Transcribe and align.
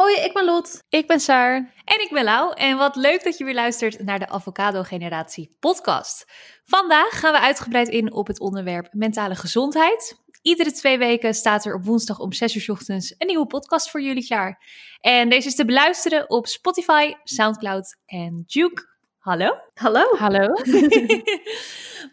Hoi, 0.00 0.14
ik 0.14 0.32
ben 0.32 0.44
Lot. 0.44 0.82
Ik 0.88 1.06
ben 1.06 1.20
Saar. 1.20 1.54
En 1.84 2.00
ik 2.00 2.08
ben 2.12 2.24
Lau. 2.24 2.52
En 2.54 2.76
wat 2.76 2.96
leuk 2.96 3.24
dat 3.24 3.38
je 3.38 3.44
weer 3.44 3.54
luistert 3.54 4.04
naar 4.04 4.18
de 4.18 4.28
Avocado 4.28 4.82
Generatie 4.82 5.56
podcast. 5.58 6.24
Vandaag 6.64 7.20
gaan 7.20 7.32
we 7.32 7.40
uitgebreid 7.40 7.88
in 7.88 8.12
op 8.12 8.26
het 8.26 8.40
onderwerp 8.40 8.88
mentale 8.92 9.34
gezondheid. 9.34 10.16
Iedere 10.42 10.72
twee 10.72 10.98
weken 10.98 11.34
staat 11.34 11.64
er 11.64 11.74
op 11.74 11.84
woensdag 11.84 12.18
om 12.18 12.32
6 12.32 12.54
uur 12.54 12.70
ochtends 12.70 13.14
een 13.18 13.26
nieuwe 13.26 13.46
podcast 13.46 13.90
voor 13.90 14.02
jullie 14.02 14.26
klaar. 14.26 14.62
En 15.00 15.28
deze 15.28 15.48
is 15.48 15.54
te 15.54 15.64
beluisteren 15.64 16.30
op 16.30 16.46
Spotify, 16.46 17.12
Soundcloud 17.24 17.96
en 18.06 18.44
Juke. 18.46 18.88
Hallo? 19.18 19.56
Hallo. 19.74 20.16
Hallo. 20.16 20.46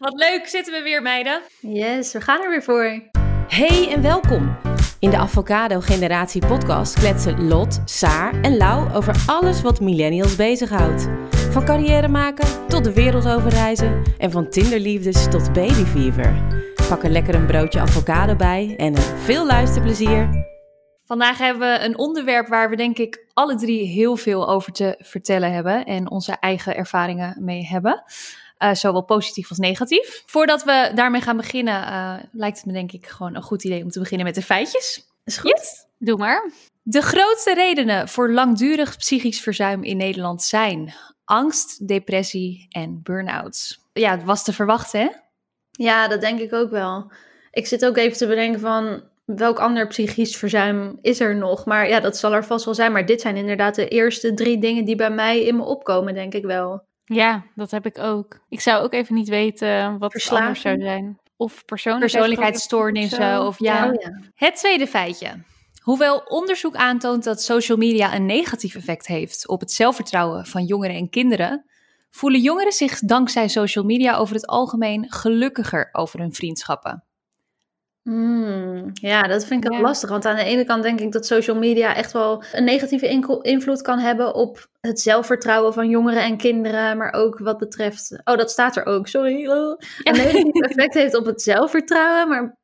Wat 0.04 0.14
leuk, 0.14 0.42
zitten 0.46 0.72
we 0.72 0.80
weer 0.82 1.02
meiden. 1.02 1.42
Yes, 1.60 2.12
we 2.12 2.20
gaan 2.20 2.42
er 2.42 2.50
weer 2.50 2.62
voor. 2.62 3.10
Hey 3.46 3.90
en 3.90 4.02
welkom. 4.02 4.56
In 5.00 5.10
de 5.10 5.16
Avocado 5.16 5.80
Generatie 5.80 6.46
podcast 6.46 6.94
kletsen 6.94 7.46
Lot, 7.48 7.80
Saar 7.84 8.40
en 8.40 8.56
Lau 8.56 8.92
over 8.94 9.24
alles 9.26 9.62
wat 9.62 9.80
millennials 9.80 10.36
bezighoudt. 10.36 11.08
Van 11.30 11.64
carrière 11.64 12.08
maken 12.08 12.68
tot 12.68 12.84
de 12.84 12.92
wereld 12.92 13.28
overreizen 13.28 14.02
en 14.16 14.30
van 14.30 14.50
tinderliefdes 14.50 15.28
tot 15.28 15.52
babyfever. 15.52 16.42
Pak 16.88 17.02
er 17.02 17.10
lekker 17.10 17.34
een 17.34 17.46
broodje 17.46 17.80
avocado 17.80 18.36
bij 18.36 18.74
en 18.76 18.96
veel 18.96 19.46
luisterplezier. 19.46 20.46
Vandaag 21.04 21.38
hebben 21.38 21.72
we 21.72 21.84
een 21.84 21.98
onderwerp 21.98 22.48
waar 22.48 22.70
we 22.70 22.76
denk 22.76 22.98
ik 22.98 23.26
alle 23.32 23.56
drie 23.56 23.86
heel 23.86 24.16
veel 24.16 24.48
over 24.48 24.72
te 24.72 24.94
vertellen 24.98 25.52
hebben 25.52 25.84
en 25.84 26.10
onze 26.10 26.32
eigen 26.32 26.76
ervaringen 26.76 27.36
mee 27.44 27.66
hebben. 27.66 28.02
Uh, 28.62 28.74
zowel 28.74 29.02
positief 29.02 29.48
als 29.48 29.58
negatief. 29.58 30.22
Voordat 30.26 30.64
we 30.64 30.90
daarmee 30.94 31.20
gaan 31.20 31.36
beginnen, 31.36 31.82
uh, 31.82 32.14
lijkt 32.32 32.56
het 32.56 32.66
me 32.66 32.72
denk 32.72 32.92
ik 32.92 33.06
gewoon 33.06 33.34
een 33.34 33.42
goed 33.42 33.64
idee 33.64 33.82
om 33.82 33.90
te 33.90 33.98
beginnen 33.98 34.26
met 34.26 34.34
de 34.34 34.42
feitjes. 34.42 35.06
Is 35.24 35.36
goed? 35.36 35.50
Yes. 35.50 35.86
Doe 35.98 36.16
maar. 36.16 36.50
De 36.82 37.02
grootste 37.02 37.54
redenen 37.54 38.08
voor 38.08 38.32
langdurig 38.32 38.96
psychisch 38.96 39.40
verzuim 39.40 39.82
in 39.82 39.96
Nederland 39.96 40.42
zijn 40.42 40.94
angst, 41.24 41.88
depressie 41.88 42.66
en 42.68 43.00
burn-outs. 43.02 43.80
Ja, 43.92 44.10
het 44.10 44.24
was 44.24 44.44
te 44.44 44.52
verwachten, 44.52 45.00
hè? 45.00 45.08
Ja, 45.70 46.08
dat 46.08 46.20
denk 46.20 46.40
ik 46.40 46.52
ook 46.52 46.70
wel. 46.70 47.12
Ik 47.50 47.66
zit 47.66 47.84
ook 47.84 47.96
even 47.96 48.16
te 48.18 48.26
bedenken 48.26 48.60
van 48.60 49.02
welk 49.24 49.58
ander 49.58 49.86
psychisch 49.86 50.36
verzuim 50.36 50.98
is 51.00 51.20
er 51.20 51.36
nog? 51.36 51.64
Maar 51.64 51.88
ja, 51.88 52.00
dat 52.00 52.16
zal 52.16 52.34
er 52.34 52.44
vast 52.44 52.64
wel 52.64 52.74
zijn. 52.74 52.92
Maar 52.92 53.06
dit 53.06 53.20
zijn 53.20 53.36
inderdaad 53.36 53.74
de 53.74 53.88
eerste 53.88 54.34
drie 54.34 54.58
dingen 54.58 54.84
die 54.84 54.96
bij 54.96 55.10
mij 55.10 55.42
in 55.42 55.56
me 55.56 55.62
opkomen, 55.62 56.14
denk 56.14 56.34
ik 56.34 56.44
wel. 56.44 56.86
Ja, 57.08 57.42
dat 57.54 57.70
heb 57.70 57.86
ik 57.86 57.98
ook. 57.98 58.40
Ik 58.48 58.60
zou 58.60 58.82
ook 58.82 58.92
even 58.92 59.14
niet 59.14 59.28
weten 59.28 59.98
wat 59.98 60.12
het 60.12 60.30
anders 60.30 60.60
zou 60.60 60.80
zijn. 60.80 61.18
Of 61.36 61.64
persoonlijkheidsstoornissen. 61.64 63.46
Of 63.46 63.58
ja. 63.58 63.88
Oh, 63.88 63.94
ja. 63.94 64.20
Het 64.34 64.56
tweede 64.56 64.86
feitje. 64.86 65.44
Hoewel 65.82 66.18
onderzoek 66.18 66.74
aantoont 66.74 67.24
dat 67.24 67.42
social 67.42 67.78
media 67.78 68.14
een 68.14 68.26
negatief 68.26 68.74
effect 68.74 69.06
heeft 69.06 69.48
op 69.48 69.60
het 69.60 69.72
zelfvertrouwen 69.72 70.46
van 70.46 70.64
jongeren 70.64 70.96
en 70.96 71.10
kinderen, 71.10 71.64
voelen 72.10 72.40
jongeren 72.40 72.72
zich 72.72 72.98
dankzij 72.98 73.48
social 73.48 73.84
media 73.84 74.16
over 74.16 74.34
het 74.34 74.46
algemeen 74.46 75.12
gelukkiger 75.12 75.88
over 75.92 76.18
hun 76.20 76.34
vriendschappen. 76.34 77.04
Hmm, 78.08 78.90
ja, 78.92 79.22
dat 79.22 79.44
vind 79.44 79.64
ik 79.64 79.72
ook 79.72 79.80
lastig. 79.80 80.10
Want 80.10 80.26
aan 80.26 80.36
de 80.36 80.42
ene 80.42 80.64
kant 80.64 80.82
denk 80.82 81.00
ik 81.00 81.12
dat 81.12 81.26
social 81.26 81.56
media 81.56 81.94
echt 81.94 82.12
wel 82.12 82.42
een 82.52 82.64
negatieve 82.64 83.08
invloed 83.42 83.82
kan 83.82 83.98
hebben 83.98 84.34
op 84.34 84.68
het 84.80 85.00
zelfvertrouwen 85.00 85.72
van 85.72 85.88
jongeren 85.88 86.22
en 86.22 86.36
kinderen. 86.36 86.96
Maar 86.96 87.12
ook 87.12 87.38
wat 87.38 87.58
betreft. 87.58 88.20
Oh, 88.24 88.36
dat 88.36 88.50
staat 88.50 88.76
er 88.76 88.86
ook, 88.86 89.08
sorry. 89.08 89.46
Een 89.46 90.16
negatief 90.16 90.62
effect 90.62 90.94
heeft 90.94 91.14
op 91.14 91.26
het 91.26 91.42
zelfvertrouwen. 91.42 92.28
Maar 92.28 92.57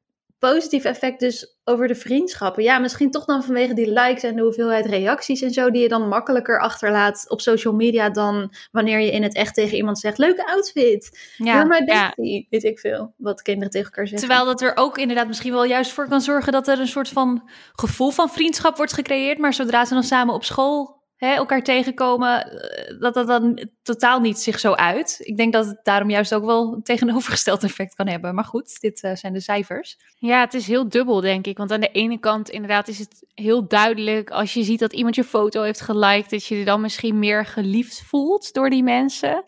positief 0.53 0.85
effect 0.85 1.21
dus 1.21 1.57
over 1.65 1.89
de 1.89 1.95
vriendschappen. 1.95 2.63
Ja, 2.63 2.79
misschien 2.79 3.11
toch 3.11 3.25
dan 3.25 3.45
vanwege 3.45 3.75
die 3.75 3.93
likes 3.93 4.23
en 4.23 4.37
de 4.37 4.43
hoeveelheid 4.43 4.87
reacties 4.87 5.43
en 5.43 5.51
zo, 5.51 5.71
die 5.71 5.83
je 5.83 5.89
dan 5.89 6.09
makkelijker 6.09 6.61
achterlaat 6.61 7.25
op 7.29 7.41
social 7.41 7.75
media 7.75 8.11
dan 8.11 8.53
wanneer 8.73 9.01
je 9.01 9.13
in 9.13 9.23
het 9.23 9.35
echt 9.35 9.55
tegen 9.55 9.77
iemand 9.77 9.99
zegt: 9.99 10.19
leuke 10.19 10.47
outfit. 10.47 11.33
Ja, 11.37 11.65
maar 11.65 11.85
bestie. 11.85 12.41
Ja. 12.41 12.47
Weet 12.51 12.65
ik 12.65 12.79
veel 12.79 13.15
wat 13.17 13.43
kinderen 13.43 13.71
tegen 13.71 13.87
elkaar 13.87 14.09
zeggen. 14.09 14.29
Terwijl 14.29 14.47
dat 14.47 14.61
er 14.63 14.77
ook 14.77 14.99
inderdaad 14.99 15.27
misschien 15.27 15.53
wel 15.53 15.65
juist 15.65 15.93
voor 15.93 16.09
kan 16.09 16.21
zorgen 16.21 16.53
dat 16.53 16.69
er 16.69 16.81
een 16.81 16.87
soort 16.87 17.09
van 17.09 17.51
gevoel 17.73 18.11
van 18.11 18.31
vriendschap 18.31 18.77
wordt 18.77 18.93
gecreëerd. 18.93 19.39
Maar 19.39 19.55
zodra 19.55 19.85
ze 19.85 19.95
dan 19.95 20.03
samen 20.03 20.35
op 20.35 20.45
school 20.45 21.03
elkaar 21.33 21.63
tegenkomen, 21.63 22.61
eh, 22.61 23.01
dat 23.01 23.15
dat 23.15 23.27
dan 23.27 23.69
totaal 23.83 24.21
niet 24.21 24.39
zich 24.39 24.61
zo 24.61 24.73
uit. 24.73 25.21
Ik 25.23 25.37
denk 25.37 25.53
dat 25.53 25.67
het 25.67 25.81
daarom 25.83 26.11
juist 26.11 26.35
ook 26.35 26.45
wel 26.45 26.73
een 26.73 26.83
tegenovergesteld 26.83 27.65
effect 27.65 27.95
kan 27.95 28.09
hebben. 28.09 28.35
Maar 28.35 28.45
goed, 28.45 28.81
dit 28.81 29.03
uh, 29.03 29.15
zijn 29.15 29.33
de 29.33 29.41
cijfers. 29.41 29.99
Ja, 30.19 30.41
het 30.41 30.55
is 30.55 30.67
heel 30.67 30.89
dubbel, 30.89 31.21
denk 31.21 31.47
ik. 31.47 31.57
Want 31.57 31.73
aan 31.73 31.81
de 31.81 31.91
ene 31.91 32.19
kant, 32.19 32.49
inderdaad, 32.51 32.89
is 32.89 32.99
het 32.99 33.25
heel 33.35 33.69
duidelijk 33.69 34.31
als 34.31 34.55
je 34.55 34.63
ziet 34.63 34.79
dat 34.79 34.93
iemand 34.93 35.15
je 35.15 35.25
foto 35.25 35.63
heeft 35.63 35.81
geliked, 35.81 36.31
dat 36.31 36.47
je 36.47 36.59
je 36.59 36.65
dan 36.65 36.81
misschien 36.81 37.19
meer 37.19 37.47
geliefd 37.47 38.03
voelt 38.03 38.53
door 38.53 38.71
die 38.71 38.83
mensen. 38.83 39.45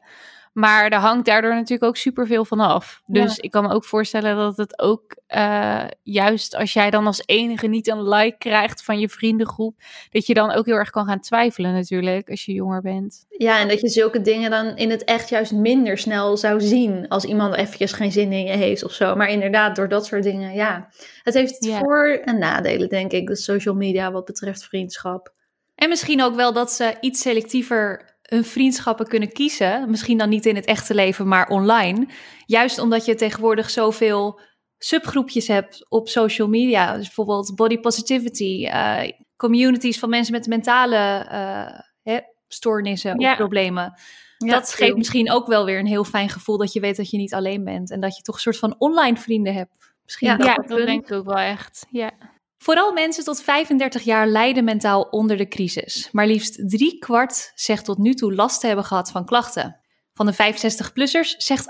Maar 0.56 0.88
er 0.88 0.98
hangt 0.98 1.26
daardoor 1.26 1.54
natuurlijk 1.54 1.84
ook 1.84 1.96
superveel 1.96 2.44
van 2.44 2.60
af. 2.60 3.02
Dus 3.06 3.38
ik 3.38 3.50
kan 3.50 3.62
me 3.62 3.74
ook 3.74 3.84
voorstellen 3.84 4.36
dat 4.36 4.56
het 4.56 4.78
ook 4.78 5.16
uh, 5.36 5.84
juist 6.02 6.54
als 6.54 6.72
jij 6.72 6.90
dan 6.90 7.06
als 7.06 7.22
enige 7.26 7.66
niet 7.66 7.88
een 7.88 8.08
like 8.08 8.38
krijgt 8.38 8.84
van 8.84 8.98
je 8.98 9.08
vriendengroep, 9.08 9.74
dat 10.10 10.26
je 10.26 10.34
dan 10.34 10.50
ook 10.50 10.66
heel 10.66 10.74
erg 10.74 10.90
kan 10.90 11.06
gaan 11.06 11.20
twijfelen 11.20 11.72
natuurlijk 11.72 12.30
als 12.30 12.44
je 12.44 12.52
jonger 12.52 12.80
bent. 12.80 13.26
Ja, 13.28 13.60
en 13.60 13.68
dat 13.68 13.80
je 13.80 13.88
zulke 13.88 14.20
dingen 14.20 14.50
dan 14.50 14.76
in 14.76 14.90
het 14.90 15.04
echt 15.04 15.28
juist 15.28 15.52
minder 15.52 15.98
snel 15.98 16.36
zou 16.36 16.60
zien 16.60 17.08
als 17.08 17.24
iemand 17.24 17.54
eventjes 17.54 17.92
geen 17.92 18.12
zin 18.12 18.32
in 18.32 18.44
je 18.44 18.56
heeft 18.56 18.84
of 18.84 18.92
zo. 18.92 19.14
Maar 19.14 19.28
inderdaad, 19.28 19.76
door 19.76 19.88
dat 19.88 20.06
soort 20.06 20.22
dingen, 20.22 20.54
ja. 20.54 20.88
Het 21.22 21.34
heeft 21.34 21.68
voor- 21.68 22.20
en 22.24 22.38
nadelen, 22.38 22.88
denk 22.88 23.12
ik, 23.12 23.26
de 23.26 23.36
social 23.36 23.74
media 23.74 24.12
wat 24.12 24.24
betreft 24.24 24.64
vriendschap. 24.64 25.34
En 25.74 25.88
misschien 25.88 26.22
ook 26.22 26.34
wel 26.34 26.52
dat 26.52 26.72
ze 26.72 26.94
iets 27.00 27.20
selectiever 27.20 28.15
hun 28.28 28.44
vriendschappen 28.44 29.06
kunnen 29.06 29.32
kiezen. 29.32 29.90
Misschien 29.90 30.18
dan 30.18 30.28
niet 30.28 30.46
in 30.46 30.56
het 30.56 30.64
echte 30.64 30.94
leven, 30.94 31.28
maar 31.28 31.48
online. 31.48 32.06
Juist 32.46 32.78
omdat 32.78 33.04
je 33.04 33.14
tegenwoordig 33.14 33.70
zoveel 33.70 34.40
subgroepjes 34.78 35.48
hebt 35.48 35.90
op 35.90 36.08
social 36.08 36.48
media. 36.48 36.94
Dus 36.94 37.04
bijvoorbeeld 37.04 37.56
body 37.56 37.78
positivity, 37.78 38.66
uh, 38.66 39.02
communities 39.36 39.98
van 39.98 40.08
mensen 40.08 40.32
met 40.32 40.46
mentale 40.46 41.26
uh, 41.32 41.80
hè, 42.02 42.18
stoornissen 42.48 43.18
of 43.18 43.36
problemen. 43.36 43.92
dat 44.36 44.72
geeft 44.72 44.96
misschien 44.96 45.30
ook 45.30 45.46
wel 45.46 45.64
weer 45.64 45.78
een 45.78 45.86
heel 45.86 46.04
fijn 46.04 46.28
gevoel 46.28 46.58
dat 46.58 46.72
je 46.72 46.80
weet 46.80 46.96
dat 46.96 47.10
je 47.10 47.16
niet 47.16 47.34
alleen 47.34 47.64
bent. 47.64 47.90
En 47.90 48.00
dat 48.00 48.16
je 48.16 48.22
toch 48.22 48.34
een 48.34 48.40
soort 48.40 48.58
van 48.58 48.74
online 48.78 49.16
vrienden 49.16 49.54
hebt. 49.54 49.94
Misschien 50.04 50.28
ja, 50.28 50.36
dat, 50.36 50.68
dat 50.68 50.86
denk 50.86 51.04
ik 51.04 51.12
ook 51.12 51.26
wel 51.26 51.38
echt. 51.38 51.86
Ja. 51.90 52.10
Vooral 52.58 52.92
mensen 52.92 53.24
tot 53.24 53.42
35 53.42 54.02
jaar 54.02 54.26
lijden 54.26 54.64
mentaal 54.64 55.02
onder 55.02 55.36
de 55.36 55.48
crisis. 55.48 56.08
Maar 56.12 56.26
liefst 56.26 56.68
drie 56.68 56.98
kwart 56.98 57.52
zegt 57.54 57.84
tot 57.84 57.98
nu 57.98 58.14
toe 58.14 58.34
last 58.34 58.60
te 58.60 58.66
hebben 58.66 58.84
gehad 58.84 59.10
van 59.10 59.26
klachten. 59.26 59.80
Van 60.14 60.26
de 60.26 60.34
65-plussers 60.34 61.36
zegt 61.36 61.66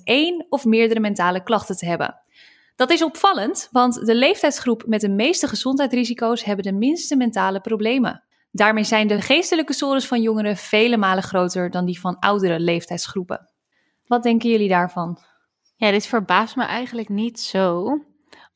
48% 0.00 0.02
één 0.04 0.46
of 0.48 0.64
meerdere 0.64 1.00
mentale 1.00 1.42
klachten 1.42 1.76
te 1.76 1.86
hebben. 1.86 2.20
Dat 2.76 2.90
is 2.90 3.02
opvallend, 3.02 3.68
want 3.70 4.06
de 4.06 4.14
leeftijdsgroep 4.14 4.82
met 4.86 5.00
de 5.00 5.08
meeste 5.08 5.48
gezondheidsrisico's 5.48 6.44
hebben 6.44 6.64
de 6.64 6.72
minste 6.72 7.16
mentale 7.16 7.60
problemen. 7.60 8.22
Daarmee 8.50 8.84
zijn 8.84 9.06
de 9.06 9.20
geestelijke 9.20 9.72
sores 9.72 10.06
van 10.06 10.22
jongeren 10.22 10.56
vele 10.56 10.96
malen 10.96 11.22
groter 11.22 11.70
dan 11.70 11.84
die 11.84 12.00
van 12.00 12.18
oudere 12.18 12.60
leeftijdsgroepen. 12.60 13.50
Wat 14.06 14.22
denken 14.22 14.50
jullie 14.50 14.68
daarvan? 14.68 15.18
Ja, 15.76 15.90
dit 15.90 16.06
verbaast 16.06 16.56
me 16.56 16.64
eigenlijk 16.64 17.08
niet 17.08 17.40
zo 17.40 17.98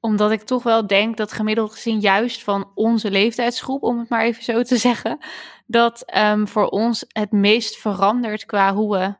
omdat 0.01 0.31
ik 0.31 0.43
toch 0.43 0.63
wel 0.63 0.87
denk 0.87 1.17
dat 1.17 1.33
gemiddeld 1.33 1.73
gezien 1.73 2.01
juist 2.01 2.43
van 2.43 2.71
onze 2.75 3.11
leeftijdsgroep, 3.11 3.83
om 3.83 3.99
het 3.99 4.09
maar 4.09 4.25
even 4.25 4.43
zo 4.43 4.63
te 4.63 4.77
zeggen, 4.89 5.19
dat 5.67 6.17
um, 6.17 6.49
voor 6.49 6.67
ons 6.67 7.05
het 7.09 7.33
meest 7.33 7.77
verandert 7.77 8.47
qua 8.47 8.75
hoe 8.75 8.99
we 8.99 9.15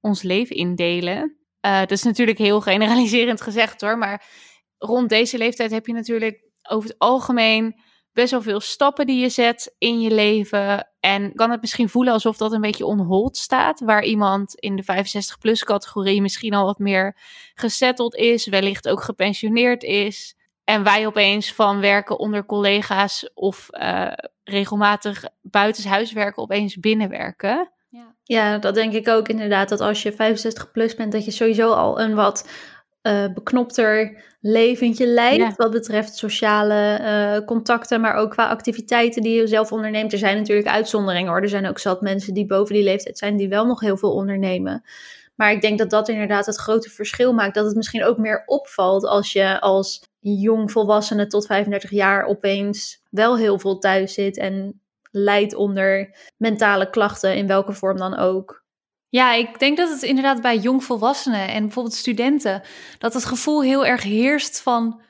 ons 0.00 0.22
leven 0.22 0.56
indelen. 0.56 1.36
Uh, 1.66 1.78
dat 1.78 1.90
is 1.90 2.02
natuurlijk 2.02 2.38
heel 2.38 2.60
generaliserend 2.60 3.40
gezegd 3.40 3.80
hoor, 3.80 3.98
maar 3.98 4.26
rond 4.78 5.08
deze 5.08 5.38
leeftijd 5.38 5.70
heb 5.70 5.86
je 5.86 5.92
natuurlijk 5.92 6.42
over 6.62 6.88
het 6.88 6.98
algemeen 6.98 7.80
best 8.12 8.30
wel 8.30 8.42
veel 8.42 8.60
stappen 8.60 9.06
die 9.06 9.20
je 9.20 9.28
zet 9.28 9.74
in 9.78 10.00
je 10.00 10.10
leven. 10.10 10.88
En 11.00 11.34
kan 11.34 11.50
het 11.50 11.60
misschien 11.60 11.88
voelen 11.88 12.12
alsof 12.12 12.36
dat 12.36 12.52
een 12.52 12.60
beetje 12.60 12.86
onhold 12.86 13.36
staat. 13.36 13.80
Waar 13.80 14.04
iemand 14.04 14.54
in 14.54 14.76
de 14.76 14.82
65-plus 14.82 15.64
categorie 15.64 16.22
misschien 16.22 16.54
al 16.54 16.64
wat 16.64 16.78
meer 16.78 17.16
gesetteld 17.54 18.14
is. 18.14 18.46
Wellicht 18.46 18.88
ook 18.88 19.02
gepensioneerd 19.02 19.82
is. 19.82 20.36
En 20.64 20.82
wij 20.82 21.06
opeens 21.06 21.52
van 21.52 21.80
werken 21.80 22.18
onder 22.18 22.46
collega's 22.46 23.30
of 23.34 23.68
uh, 23.70 24.12
regelmatig 24.44 25.24
buitenshuis 25.42 26.12
werken 26.12 26.42
opeens 26.42 26.76
binnenwerken. 26.76 27.72
Ja. 27.88 28.14
ja, 28.22 28.58
dat 28.58 28.74
denk 28.74 28.92
ik 28.92 29.08
ook 29.08 29.28
inderdaad. 29.28 29.68
Dat 29.68 29.80
als 29.80 30.02
je 30.02 30.12
65 30.12 30.70
plus 30.70 30.94
bent, 30.94 31.12
dat 31.12 31.24
je 31.24 31.30
sowieso 31.30 31.72
al 31.72 32.00
een 32.00 32.14
wat 32.14 32.48
uh, 33.08 33.34
beknopter 33.34 34.24
leventje 34.40 35.06
leidt. 35.06 35.56
Wat 35.56 35.70
betreft 35.70 36.16
sociale 36.16 36.98
uh, 37.00 37.46
contacten, 37.46 38.00
maar 38.00 38.14
ook 38.14 38.30
qua 38.30 38.48
activiteiten 38.48 39.22
die 39.22 39.40
je 39.40 39.46
zelf 39.46 39.72
onderneemt. 39.72 40.12
Er 40.12 40.18
zijn 40.18 40.36
natuurlijk 40.36 40.68
uitzonderingen 40.68 41.30
hoor. 41.30 41.42
Er 41.42 41.48
zijn 41.48 41.68
ook 41.68 41.78
zat 41.78 42.00
mensen 42.00 42.34
die 42.34 42.46
boven 42.46 42.74
die 42.74 42.84
leeftijd 42.84 43.18
zijn 43.18 43.36
die 43.36 43.48
wel 43.48 43.66
nog 43.66 43.80
heel 43.80 43.96
veel 43.96 44.12
ondernemen. 44.12 44.84
Maar 45.34 45.52
ik 45.52 45.60
denk 45.60 45.78
dat 45.78 45.90
dat 45.90 46.08
inderdaad 46.08 46.46
het 46.46 46.56
grote 46.56 46.90
verschil 46.90 47.32
maakt. 47.32 47.54
Dat 47.54 47.66
het 47.66 47.76
misschien 47.76 48.04
ook 48.04 48.18
meer 48.18 48.42
opvalt 48.46 49.04
als 49.04 49.32
je 49.32 49.60
als 49.60 50.02
jong 50.18 50.72
volwassene 50.72 51.26
tot 51.26 51.46
35 51.46 51.90
jaar 51.90 52.24
opeens 52.24 53.02
wel 53.10 53.36
heel 53.36 53.58
veel 53.58 53.78
thuis 53.78 54.14
zit 54.14 54.36
en 54.36 54.80
lijdt 55.10 55.54
onder 55.54 56.16
mentale 56.36 56.90
klachten, 56.90 57.36
in 57.36 57.46
welke 57.46 57.72
vorm 57.72 57.96
dan 57.96 58.16
ook. 58.16 58.64
Ja, 59.08 59.32
ik 59.32 59.58
denk 59.58 59.76
dat 59.76 59.90
het 59.90 60.02
inderdaad 60.02 60.42
bij 60.42 60.56
jongvolwassenen 60.58 61.48
en 61.48 61.62
bijvoorbeeld 61.62 61.94
studenten, 61.94 62.62
dat 62.98 63.14
het 63.14 63.24
gevoel 63.24 63.62
heel 63.62 63.86
erg 63.86 64.02
heerst 64.02 64.60
van 64.60 65.02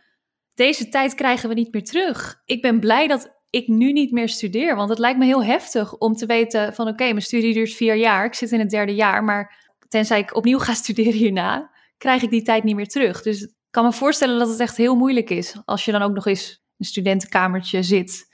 deze 0.54 0.88
tijd 0.88 1.14
krijgen 1.14 1.48
we 1.48 1.54
niet 1.54 1.72
meer 1.72 1.84
terug. 1.84 2.42
Ik 2.44 2.62
ben 2.62 2.80
blij 2.80 3.06
dat 3.06 3.36
ik 3.50 3.68
nu 3.68 3.92
niet 3.92 4.12
meer 4.12 4.28
studeer, 4.28 4.76
want 4.76 4.88
het 4.88 4.98
lijkt 4.98 5.18
me 5.18 5.24
heel 5.24 5.44
heftig 5.44 5.96
om 5.96 6.14
te 6.14 6.26
weten 6.26 6.74
van 6.74 6.88
oké, 6.88 7.04
mijn 7.04 7.22
studie 7.22 7.54
duurt 7.54 7.72
vier 7.72 7.94
jaar, 7.94 8.24
ik 8.24 8.34
zit 8.34 8.52
in 8.52 8.58
het 8.58 8.70
derde 8.70 8.94
jaar, 8.94 9.24
maar 9.24 9.74
tenzij 9.88 10.18
ik 10.18 10.36
opnieuw 10.36 10.58
ga 10.58 10.74
studeren 10.84 11.12
hierna, 11.12 11.70
krijg 11.98 12.22
ik 12.22 12.30
die 12.30 12.42
tijd 12.42 12.64
niet 12.64 12.76
meer 12.76 12.88
terug. 12.88 13.22
Dus 13.22 13.42
ik 13.42 13.54
kan 13.70 13.84
me 13.84 13.92
voorstellen 13.92 14.38
dat 14.38 14.48
het 14.48 14.60
echt 14.60 14.76
heel 14.76 14.96
moeilijk 14.96 15.30
is 15.30 15.56
als 15.64 15.84
je 15.84 15.92
dan 15.92 16.02
ook 16.02 16.14
nog 16.14 16.26
eens 16.26 16.62
een 16.78 16.86
studentenkamertje 16.86 17.82
zit. 17.82 18.26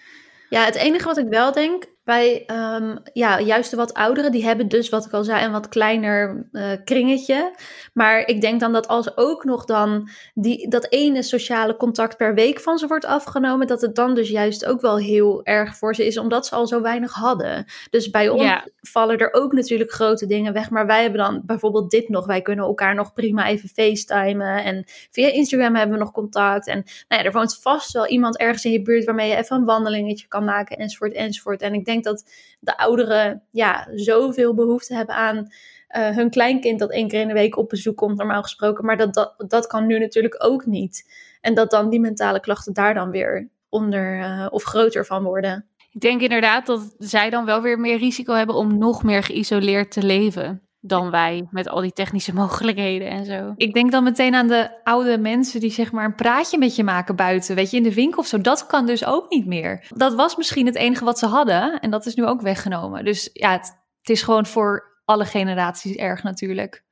Ja, 0.48 0.64
het 0.64 0.74
enige 0.74 1.04
wat 1.04 1.18
ik 1.18 1.28
wel 1.28 1.52
denk, 1.52 1.86
bij 2.04 2.46
um, 2.46 2.98
ja, 3.12 3.40
juist 3.40 3.70
de 3.70 3.76
wat 3.76 3.94
ouderen, 3.94 4.32
die 4.32 4.44
hebben 4.44 4.68
dus, 4.68 4.88
wat 4.88 5.06
ik 5.06 5.12
al 5.12 5.24
zei, 5.24 5.44
een 5.44 5.52
wat 5.52 5.68
kleiner 5.68 6.46
uh, 6.52 6.70
kringetje. 6.84 7.54
Maar 7.92 8.26
ik 8.26 8.40
denk 8.40 8.60
dan 8.60 8.72
dat 8.72 8.88
als 8.88 9.16
ook 9.16 9.44
nog 9.44 9.64
dan 9.64 10.08
die, 10.34 10.68
dat 10.68 10.86
ene 10.90 11.22
sociale 11.22 11.76
contact 11.76 12.16
per 12.16 12.34
week 12.34 12.60
van 12.60 12.78
ze 12.78 12.86
wordt 12.86 13.04
afgenomen, 13.04 13.66
dat 13.66 13.80
het 13.80 13.94
dan 13.94 14.14
dus 14.14 14.28
juist 14.28 14.66
ook 14.66 14.80
wel 14.80 14.98
heel 14.98 15.44
erg 15.44 15.76
voor 15.76 15.94
ze 15.94 16.06
is, 16.06 16.18
omdat 16.18 16.46
ze 16.46 16.54
al 16.54 16.66
zo 16.66 16.80
weinig 16.80 17.12
hadden. 17.12 17.64
Dus 17.90 18.10
bij 18.10 18.28
ons 18.28 18.52
vallen 18.80 19.18
er 19.18 19.32
ook 19.32 19.52
natuurlijk 19.52 19.92
grote 19.92 20.26
dingen 20.26 20.52
weg. 20.52 20.70
Maar 20.70 20.86
wij 20.86 21.02
hebben 21.02 21.20
dan 21.20 21.42
bijvoorbeeld 21.44 21.90
dit 21.90 22.08
nog. 22.08 22.26
Wij 22.26 22.42
kunnen 22.42 22.64
elkaar 22.64 22.94
nog 22.94 23.12
prima 23.12 23.46
even 23.46 23.68
facetimen. 23.68 24.64
En 24.64 24.84
via 25.10 25.28
Instagram 25.28 25.74
hebben 25.74 25.98
we 25.98 26.04
nog 26.04 26.12
contact. 26.12 26.66
En 26.66 26.84
nou 27.08 27.22
ja, 27.22 27.28
er 27.28 27.32
woont 27.32 27.58
vast 27.62 27.92
wel 27.92 28.06
iemand 28.06 28.38
ergens 28.38 28.64
in 28.64 28.72
je 28.72 28.82
buurt 28.82 29.04
waarmee 29.04 29.28
je 29.28 29.36
even 29.36 29.56
een 29.56 29.64
wandelingetje 29.64 30.28
kan 30.28 30.44
maken, 30.44 30.76
enzovoort, 30.76 31.12
enzovoort. 31.12 31.62
En 31.62 31.74
ik 31.74 31.84
denk 31.84 31.93
denk 32.02 32.04
dat 32.04 32.30
de 32.60 32.78
ouderen 32.78 33.42
ja, 33.50 33.88
zoveel 33.94 34.54
behoefte 34.54 34.94
hebben 34.94 35.14
aan 35.14 35.36
uh, 35.36 36.08
hun 36.08 36.30
kleinkind 36.30 36.78
dat 36.78 36.90
één 36.90 37.08
keer 37.08 37.20
in 37.20 37.28
de 37.28 37.34
week 37.34 37.56
op 37.56 37.68
bezoek 37.68 37.96
komt, 37.96 38.16
normaal 38.16 38.42
gesproken. 38.42 38.84
Maar 38.84 38.96
dat, 38.96 39.14
dat, 39.14 39.44
dat 39.48 39.66
kan 39.66 39.86
nu 39.86 39.98
natuurlijk 39.98 40.44
ook 40.44 40.66
niet. 40.66 41.10
En 41.40 41.54
dat 41.54 41.70
dan 41.70 41.90
die 41.90 42.00
mentale 42.00 42.40
klachten 42.40 42.72
daar 42.72 42.94
dan 42.94 43.10
weer 43.10 43.48
onder 43.68 44.18
uh, 44.18 44.46
of 44.50 44.62
groter 44.62 45.06
van 45.06 45.22
worden. 45.22 45.66
Ik 45.92 46.00
denk 46.00 46.20
inderdaad 46.20 46.66
dat 46.66 46.94
zij 46.98 47.30
dan 47.30 47.44
wel 47.44 47.62
weer 47.62 47.78
meer 47.78 47.98
risico 47.98 48.32
hebben 48.32 48.54
om 48.54 48.78
nog 48.78 49.02
meer 49.02 49.22
geïsoleerd 49.22 49.90
te 49.90 50.02
leven 50.02 50.62
dan 50.86 51.10
wij 51.10 51.46
met 51.50 51.68
al 51.68 51.80
die 51.80 51.92
technische 51.92 52.34
mogelijkheden 52.42 53.08
en 53.08 53.24
zo. 53.24 53.52
Ik 53.56 53.74
denk 53.74 53.92
dan 53.92 54.04
meteen 54.04 54.34
aan 54.34 54.48
de 54.48 54.70
oude 54.82 55.18
mensen 55.18 55.60
die 55.60 55.70
zeg 55.70 55.92
maar 55.92 56.04
een 56.04 56.14
praatje 56.14 56.58
met 56.58 56.76
je 56.76 56.84
maken 56.84 57.16
buiten, 57.16 57.54
weet 57.54 57.70
je, 57.70 57.76
in 57.76 57.82
de 57.82 57.94
winkel 57.94 58.18
of 58.18 58.26
zo. 58.26 58.40
Dat 58.40 58.66
kan 58.66 58.86
dus 58.86 59.04
ook 59.04 59.30
niet 59.30 59.46
meer. 59.46 59.86
Dat 59.88 60.14
was 60.14 60.36
misschien 60.36 60.66
het 60.66 60.74
enige 60.74 61.04
wat 61.04 61.18
ze 61.18 61.26
hadden 61.26 61.80
en 61.80 61.90
dat 61.90 62.06
is 62.06 62.14
nu 62.14 62.26
ook 62.26 62.40
weggenomen. 62.40 63.04
Dus 63.04 63.30
ja, 63.32 63.52
het, 63.52 63.66
het 64.00 64.10
is 64.10 64.22
gewoon 64.22 64.46
voor 64.46 65.00
alle 65.04 65.24
generaties 65.24 65.96
erg 65.96 66.22
natuurlijk. 66.22 66.84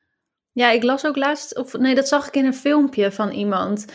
Ja, 0.52 0.70
ik 0.70 0.82
las 0.82 1.06
ook 1.06 1.16
laatst, 1.16 1.58
of 1.58 1.72
nee, 1.72 1.94
dat 1.94 2.08
zag 2.08 2.26
ik 2.26 2.34
in 2.34 2.44
een 2.44 2.54
filmpje 2.54 3.12
van 3.12 3.30
iemand. 3.30 3.86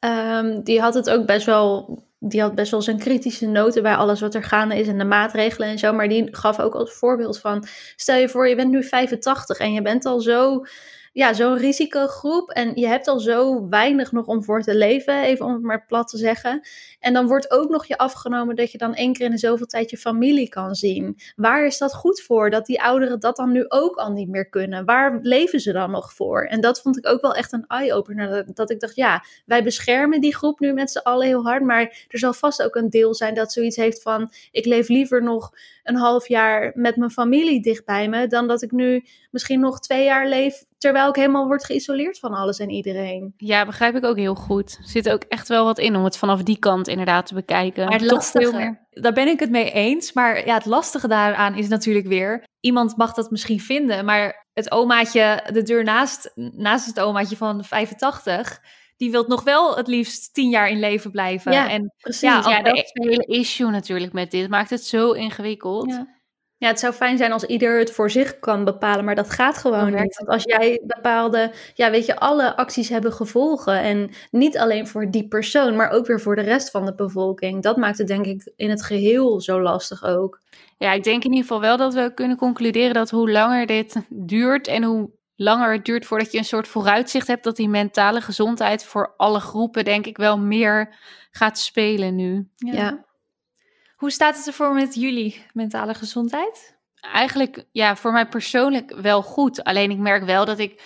Um, 0.00 0.62
die 0.62 0.80
had 0.80 0.94
het 0.94 1.10
ook 1.10 1.26
best 1.26 1.46
wel 1.46 1.98
die 2.28 2.40
had 2.40 2.54
best 2.54 2.70
wel 2.70 2.82
zijn 2.82 2.98
kritische 2.98 3.46
noten 3.46 3.82
bij 3.82 3.94
alles 3.94 4.20
wat 4.20 4.34
er 4.34 4.42
gaande 4.42 4.78
is 4.78 4.88
en 4.88 4.98
de 4.98 5.04
maatregelen 5.04 5.68
en 5.68 5.78
zo. 5.78 5.92
Maar 5.92 6.08
die 6.08 6.28
gaf 6.36 6.60
ook 6.60 6.74
als 6.74 6.92
voorbeeld 6.92 7.40
van: 7.40 7.66
stel 7.96 8.16
je 8.16 8.28
voor, 8.28 8.48
je 8.48 8.56
bent 8.56 8.70
nu 8.70 8.84
85 8.84 9.58
en 9.58 9.72
je 9.72 9.82
bent 9.82 10.04
al 10.04 10.20
zo 10.20 10.64
ja, 11.16 11.32
zo'n 11.32 11.56
risicogroep 11.56 12.50
en 12.50 12.72
je 12.74 12.86
hebt 12.86 13.08
al 13.08 13.20
zo 13.20 13.68
weinig 13.68 14.12
nog 14.12 14.26
om 14.26 14.44
voor 14.44 14.62
te 14.62 14.74
leven, 14.74 15.22
even 15.22 15.46
om 15.46 15.52
het 15.52 15.62
maar 15.62 15.86
plat 15.86 16.08
te 16.08 16.18
zeggen. 16.18 16.60
En 17.00 17.12
dan 17.12 17.26
wordt 17.26 17.50
ook 17.50 17.70
nog 17.70 17.86
je 17.86 17.98
afgenomen 17.98 18.56
dat 18.56 18.72
je 18.72 18.78
dan 18.78 18.94
één 18.94 19.12
keer 19.12 19.24
in 19.24 19.30
de 19.30 19.38
zoveel 19.38 19.66
tijd 19.66 19.90
je 19.90 19.96
familie 19.96 20.48
kan 20.48 20.74
zien. 20.74 21.18
Waar 21.36 21.66
is 21.66 21.78
dat 21.78 21.94
goed 21.94 22.20
voor? 22.20 22.50
Dat 22.50 22.66
die 22.66 22.82
ouderen 22.82 23.20
dat 23.20 23.36
dan 23.36 23.52
nu 23.52 23.64
ook 23.68 23.96
al 23.96 24.10
niet 24.10 24.28
meer 24.28 24.48
kunnen. 24.48 24.84
Waar 24.84 25.18
leven 25.22 25.60
ze 25.60 25.72
dan 25.72 25.90
nog 25.90 26.12
voor? 26.12 26.44
En 26.44 26.60
dat 26.60 26.80
vond 26.80 26.96
ik 26.96 27.06
ook 27.06 27.20
wel 27.20 27.34
echt 27.34 27.52
een 27.52 27.66
eye-opener. 27.66 28.28
Dat, 28.28 28.56
dat 28.56 28.70
ik 28.70 28.80
dacht, 28.80 28.96
ja, 28.96 29.24
wij 29.46 29.62
beschermen 29.62 30.20
die 30.20 30.36
groep 30.36 30.60
nu 30.60 30.72
met 30.72 30.90
z'n 30.90 30.98
allen 30.98 31.26
heel 31.26 31.44
hard, 31.44 31.62
maar 31.62 32.06
er 32.08 32.18
zal 32.18 32.32
vast 32.32 32.62
ook 32.62 32.74
een 32.74 32.90
deel 32.90 33.14
zijn 33.14 33.34
dat 33.34 33.52
zoiets 33.52 33.76
heeft 33.76 34.02
van, 34.02 34.32
ik 34.50 34.64
leef 34.64 34.88
liever 34.88 35.22
nog 35.22 35.52
een 35.88 35.96
half 35.96 36.28
jaar 36.28 36.70
met 36.74 36.96
mijn 36.96 37.10
familie 37.10 37.62
dicht 37.62 37.84
bij 37.84 38.08
me, 38.08 38.26
dan 38.26 38.48
dat 38.48 38.62
ik 38.62 38.70
nu 38.70 39.04
misschien 39.30 39.60
nog 39.60 39.80
twee 39.80 40.04
jaar 40.04 40.28
leef 40.28 40.64
terwijl 40.78 41.08
ik 41.08 41.16
helemaal 41.16 41.46
word 41.46 41.64
geïsoleerd 41.64 42.18
van 42.18 42.32
alles 42.32 42.58
en 42.58 42.70
iedereen. 42.70 43.34
Ja, 43.36 43.66
begrijp 43.66 43.96
ik 43.96 44.04
ook 44.04 44.16
heel 44.16 44.34
goed. 44.34 44.76
Er 44.82 44.88
zit 44.88 45.08
ook 45.08 45.22
echt 45.22 45.48
wel 45.48 45.64
wat 45.64 45.78
in 45.78 45.96
om 45.96 46.04
het 46.04 46.18
vanaf 46.18 46.42
die 46.42 46.58
kant 46.58 46.88
inderdaad 46.88 47.26
te 47.26 47.34
bekijken. 47.34 47.84
Maar 47.84 47.98
het 47.98 48.10
lastige, 48.10 48.78
daar 48.90 49.12
ben 49.12 49.28
ik 49.28 49.40
het 49.40 49.50
mee 49.50 49.70
eens. 49.70 50.12
Maar 50.12 50.46
ja, 50.46 50.54
het 50.54 50.66
lastige 50.66 51.08
daaraan 51.08 51.54
is 51.54 51.68
natuurlijk 51.68 52.06
weer, 52.06 52.44
iemand 52.60 52.96
mag 52.96 53.14
dat 53.14 53.30
misschien 53.30 53.60
vinden, 53.60 54.04
maar 54.04 54.46
het 54.52 54.70
omaatje, 54.70 55.44
de 55.52 55.62
deur 55.62 55.84
naast, 55.84 56.32
naast 56.34 56.86
het 56.86 57.00
omaatje 57.00 57.36
van 57.36 57.64
85, 57.64 58.60
die 58.96 59.10
wil 59.10 59.24
nog 59.26 59.42
wel 59.44 59.76
het 59.76 59.86
liefst 59.86 60.34
tien 60.34 60.50
jaar 60.50 60.68
in 60.68 60.78
leven 60.78 61.10
blijven. 61.10 61.52
Ja, 61.52 61.70
en, 61.70 61.92
precies. 61.98 62.20
Ja, 62.20 62.42
ja 62.48 62.62
dat 62.62 62.76
is 62.76 62.90
een 62.92 63.08
hele 63.08 63.26
issue 63.26 63.70
natuurlijk 63.70 64.12
met 64.12 64.30
dit. 64.30 64.48
Maakt 64.48 64.70
het 64.70 64.84
zo 64.84 65.12
ingewikkeld. 65.12 65.90
Ja. 65.90 66.14
Ja, 66.58 66.68
het 66.68 66.80
zou 66.80 66.92
fijn 66.92 67.16
zijn 67.16 67.32
als 67.32 67.44
ieder 67.44 67.78
het 67.78 67.92
voor 67.92 68.10
zich 68.10 68.38
kan 68.38 68.64
bepalen, 68.64 69.04
maar 69.04 69.14
dat 69.14 69.30
gaat 69.30 69.58
gewoon 69.58 69.94
niet. 69.94 70.16
Want 70.16 70.28
als 70.28 70.42
jij 70.44 70.80
bepaalde, 70.84 71.52
ja, 71.74 71.90
weet 71.90 72.06
je, 72.06 72.16
alle 72.16 72.56
acties 72.56 72.88
hebben 72.88 73.12
gevolgen. 73.12 73.80
En 73.80 74.10
niet 74.30 74.58
alleen 74.58 74.86
voor 74.86 75.10
die 75.10 75.28
persoon, 75.28 75.76
maar 75.76 75.90
ook 75.90 76.06
weer 76.06 76.20
voor 76.20 76.36
de 76.36 76.42
rest 76.42 76.70
van 76.70 76.84
de 76.84 76.94
bevolking. 76.94 77.62
Dat 77.62 77.76
maakt 77.76 77.98
het 77.98 78.06
denk 78.06 78.26
ik 78.26 78.52
in 78.56 78.70
het 78.70 78.82
geheel 78.82 79.40
zo 79.40 79.60
lastig 79.60 80.04
ook. 80.04 80.40
Ja, 80.78 80.92
ik 80.92 81.04
denk 81.04 81.24
in 81.24 81.30
ieder 81.30 81.46
geval 81.46 81.60
wel 81.60 81.76
dat 81.76 81.94
we 81.94 82.14
kunnen 82.14 82.36
concluderen 82.36 82.94
dat 82.94 83.10
hoe 83.10 83.30
langer 83.30 83.66
dit 83.66 83.96
duurt 84.08 84.66
en 84.66 84.82
hoe 84.82 85.10
langer 85.36 85.72
het 85.72 85.84
duurt 85.84 86.06
voordat 86.06 86.32
je 86.32 86.38
een 86.38 86.44
soort 86.44 86.68
vooruitzicht 86.68 87.26
hebt, 87.26 87.44
dat 87.44 87.56
die 87.56 87.68
mentale 87.68 88.20
gezondheid 88.20 88.84
voor 88.84 89.14
alle 89.16 89.40
groepen, 89.40 89.84
denk 89.84 90.06
ik, 90.06 90.16
wel 90.16 90.38
meer 90.38 90.96
gaat 91.30 91.58
spelen 91.58 92.14
nu. 92.14 92.48
ja. 92.56 93.04
Hoe 93.96 94.10
staat 94.10 94.36
het 94.36 94.46
ervoor 94.46 94.74
met 94.74 94.94
jullie 94.94 95.46
mentale 95.52 95.94
gezondheid? 95.94 96.78
Eigenlijk, 97.00 97.64
ja, 97.72 97.96
voor 97.96 98.12
mij 98.12 98.28
persoonlijk 98.28 98.94
wel 99.00 99.22
goed. 99.22 99.64
Alleen 99.64 99.90
ik 99.90 99.98
merk 99.98 100.24
wel 100.24 100.44
dat 100.44 100.58
ik 100.58 100.82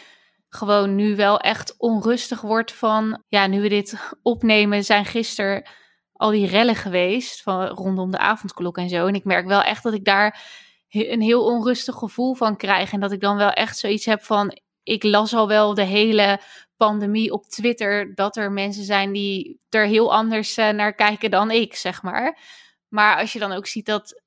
gewoon 0.49 0.95
nu 0.95 1.17
wel 1.17 1.39
echt 1.39 1.75
onrustig 1.79 2.41
word 2.41 2.73
van, 2.73 3.23
ja, 3.29 3.47
nu 3.47 3.61
we 3.61 3.69
dit 3.69 4.15
opnemen, 4.23 4.85
zijn 4.85 5.05
gisteren 5.05 5.69
al 6.13 6.31
die 6.31 6.47
rellen 6.47 6.77
geweest 6.77 7.43
van 7.43 7.67
rondom 7.67 8.11
de 8.11 8.19
avondklok 8.19 8.77
en 8.77 8.89
zo. 8.89 9.07
En 9.07 9.15
ik 9.15 9.25
merk 9.25 9.47
wel 9.47 9.63
echt 9.63 9.83
dat 9.83 9.95
ik 9.95 10.05
daar 10.05 10.41
een 10.91 11.21
heel 11.21 11.45
onrustig 11.45 11.95
gevoel 11.95 12.35
van 12.35 12.57
krijg. 12.57 12.93
En 12.93 13.01
dat 13.01 13.13
ik 13.13 13.21
dan 13.21 13.37
wel 13.37 13.51
echt 13.51 13.79
zoiets 13.79 14.05
heb 14.05 14.23
van, 14.23 14.59
ik 14.83 15.03
las 15.03 15.35
al 15.35 15.49
wel 15.49 15.75
de 15.75 15.83
hele 15.83 16.41
pandemie 16.77 17.33
op 17.33 17.45
Twitter 17.47 18.15
dat 18.15 18.37
er 18.37 18.53
mensen 18.53 18.85
zijn 18.85 19.13
die 19.13 19.61
er 19.69 19.87
heel 19.87 20.13
anders 20.15 20.57
eh, 20.57 20.69
naar 20.69 20.95
kijken 20.95 21.31
dan 21.31 21.51
ik, 21.51 21.75
zeg 21.75 22.03
maar. 22.03 22.39
Maar 22.89 23.17
als 23.17 23.33
je 23.33 23.39
dan 23.39 23.53
ook 23.53 23.67
ziet 23.67 23.87
dat 23.87 24.23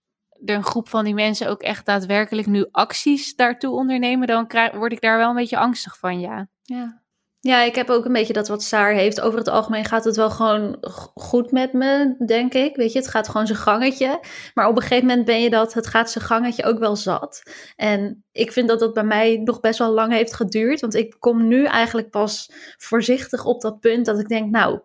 er 0.46 0.56
een 0.56 0.64
groep 0.64 0.90
van 0.90 1.04
die 1.04 1.14
mensen 1.14 1.50
ook 1.50 1.62
echt 1.62 1.86
daadwerkelijk 1.86 2.48
nu 2.48 2.68
acties 2.72 3.36
daartoe 3.36 3.74
ondernemen, 3.74 4.28
dan 4.28 4.52
word 4.74 4.92
ik 4.92 5.02
daar 5.02 5.18
wel 5.18 5.30
een 5.30 5.36
beetje 5.36 5.58
angstig 5.58 5.98
van, 5.98 6.20
ja. 6.20 6.48
Ja. 6.62 7.03
Ja, 7.44 7.62
ik 7.62 7.76
heb 7.76 7.90
ook 7.90 8.06
een 8.06 8.14
beetje 8.14 8.34
dat 8.34 8.48
wat 8.48 8.64
Saar 8.64 8.94
heeft. 8.94 9.22
Over 9.22 9.40
het 9.40 9.48
algemeen 9.48 9.86
gaat 9.86 10.04
het 10.04 10.16
wel 10.16 10.30
gewoon 10.30 10.78
goed 11.14 11.52
met 11.52 11.74
me, 11.74 12.16
denk 12.26 12.54
ik. 12.54 12.76
Weet 12.76 12.92
je, 12.92 13.00
het 13.00 13.08
gaat 13.08 13.30
gewoon 13.30 13.48
zijn 13.48 13.60
gangetje. 13.60 14.20
Maar 14.54 14.68
op 14.68 14.76
een 14.76 14.82
gegeven 14.82 15.08
moment 15.08 15.26
ben 15.26 15.42
je 15.42 15.50
dat, 15.50 15.74
het 15.74 15.88
gaat 15.88 16.12
zijn 16.12 16.26
gangetje 16.26 16.64
ook 16.64 16.80
wel 16.80 16.96
zat. 16.96 17.44
En 17.76 18.23
ik 18.34 18.52
vind 18.52 18.68
dat 18.68 18.80
dat 18.80 18.94
bij 18.94 19.04
mij 19.04 19.42
nog 19.44 19.60
best 19.60 19.80
wel 19.80 19.92
lang 19.92 20.14
heeft 20.14 20.34
geduurd. 20.34 20.82
Want 20.82 20.96
ik 20.96 21.16
kom 21.20 21.48
nu 21.48 21.66
eigenlijk 21.66 22.10
pas 22.10 22.52
voorzichtig 22.78 23.46
op 23.46 23.62
dat 23.62 23.80
punt 23.80 24.06
dat 24.06 24.20
ik 24.20 24.28
denk, 24.28 24.52
nou, 24.52 24.80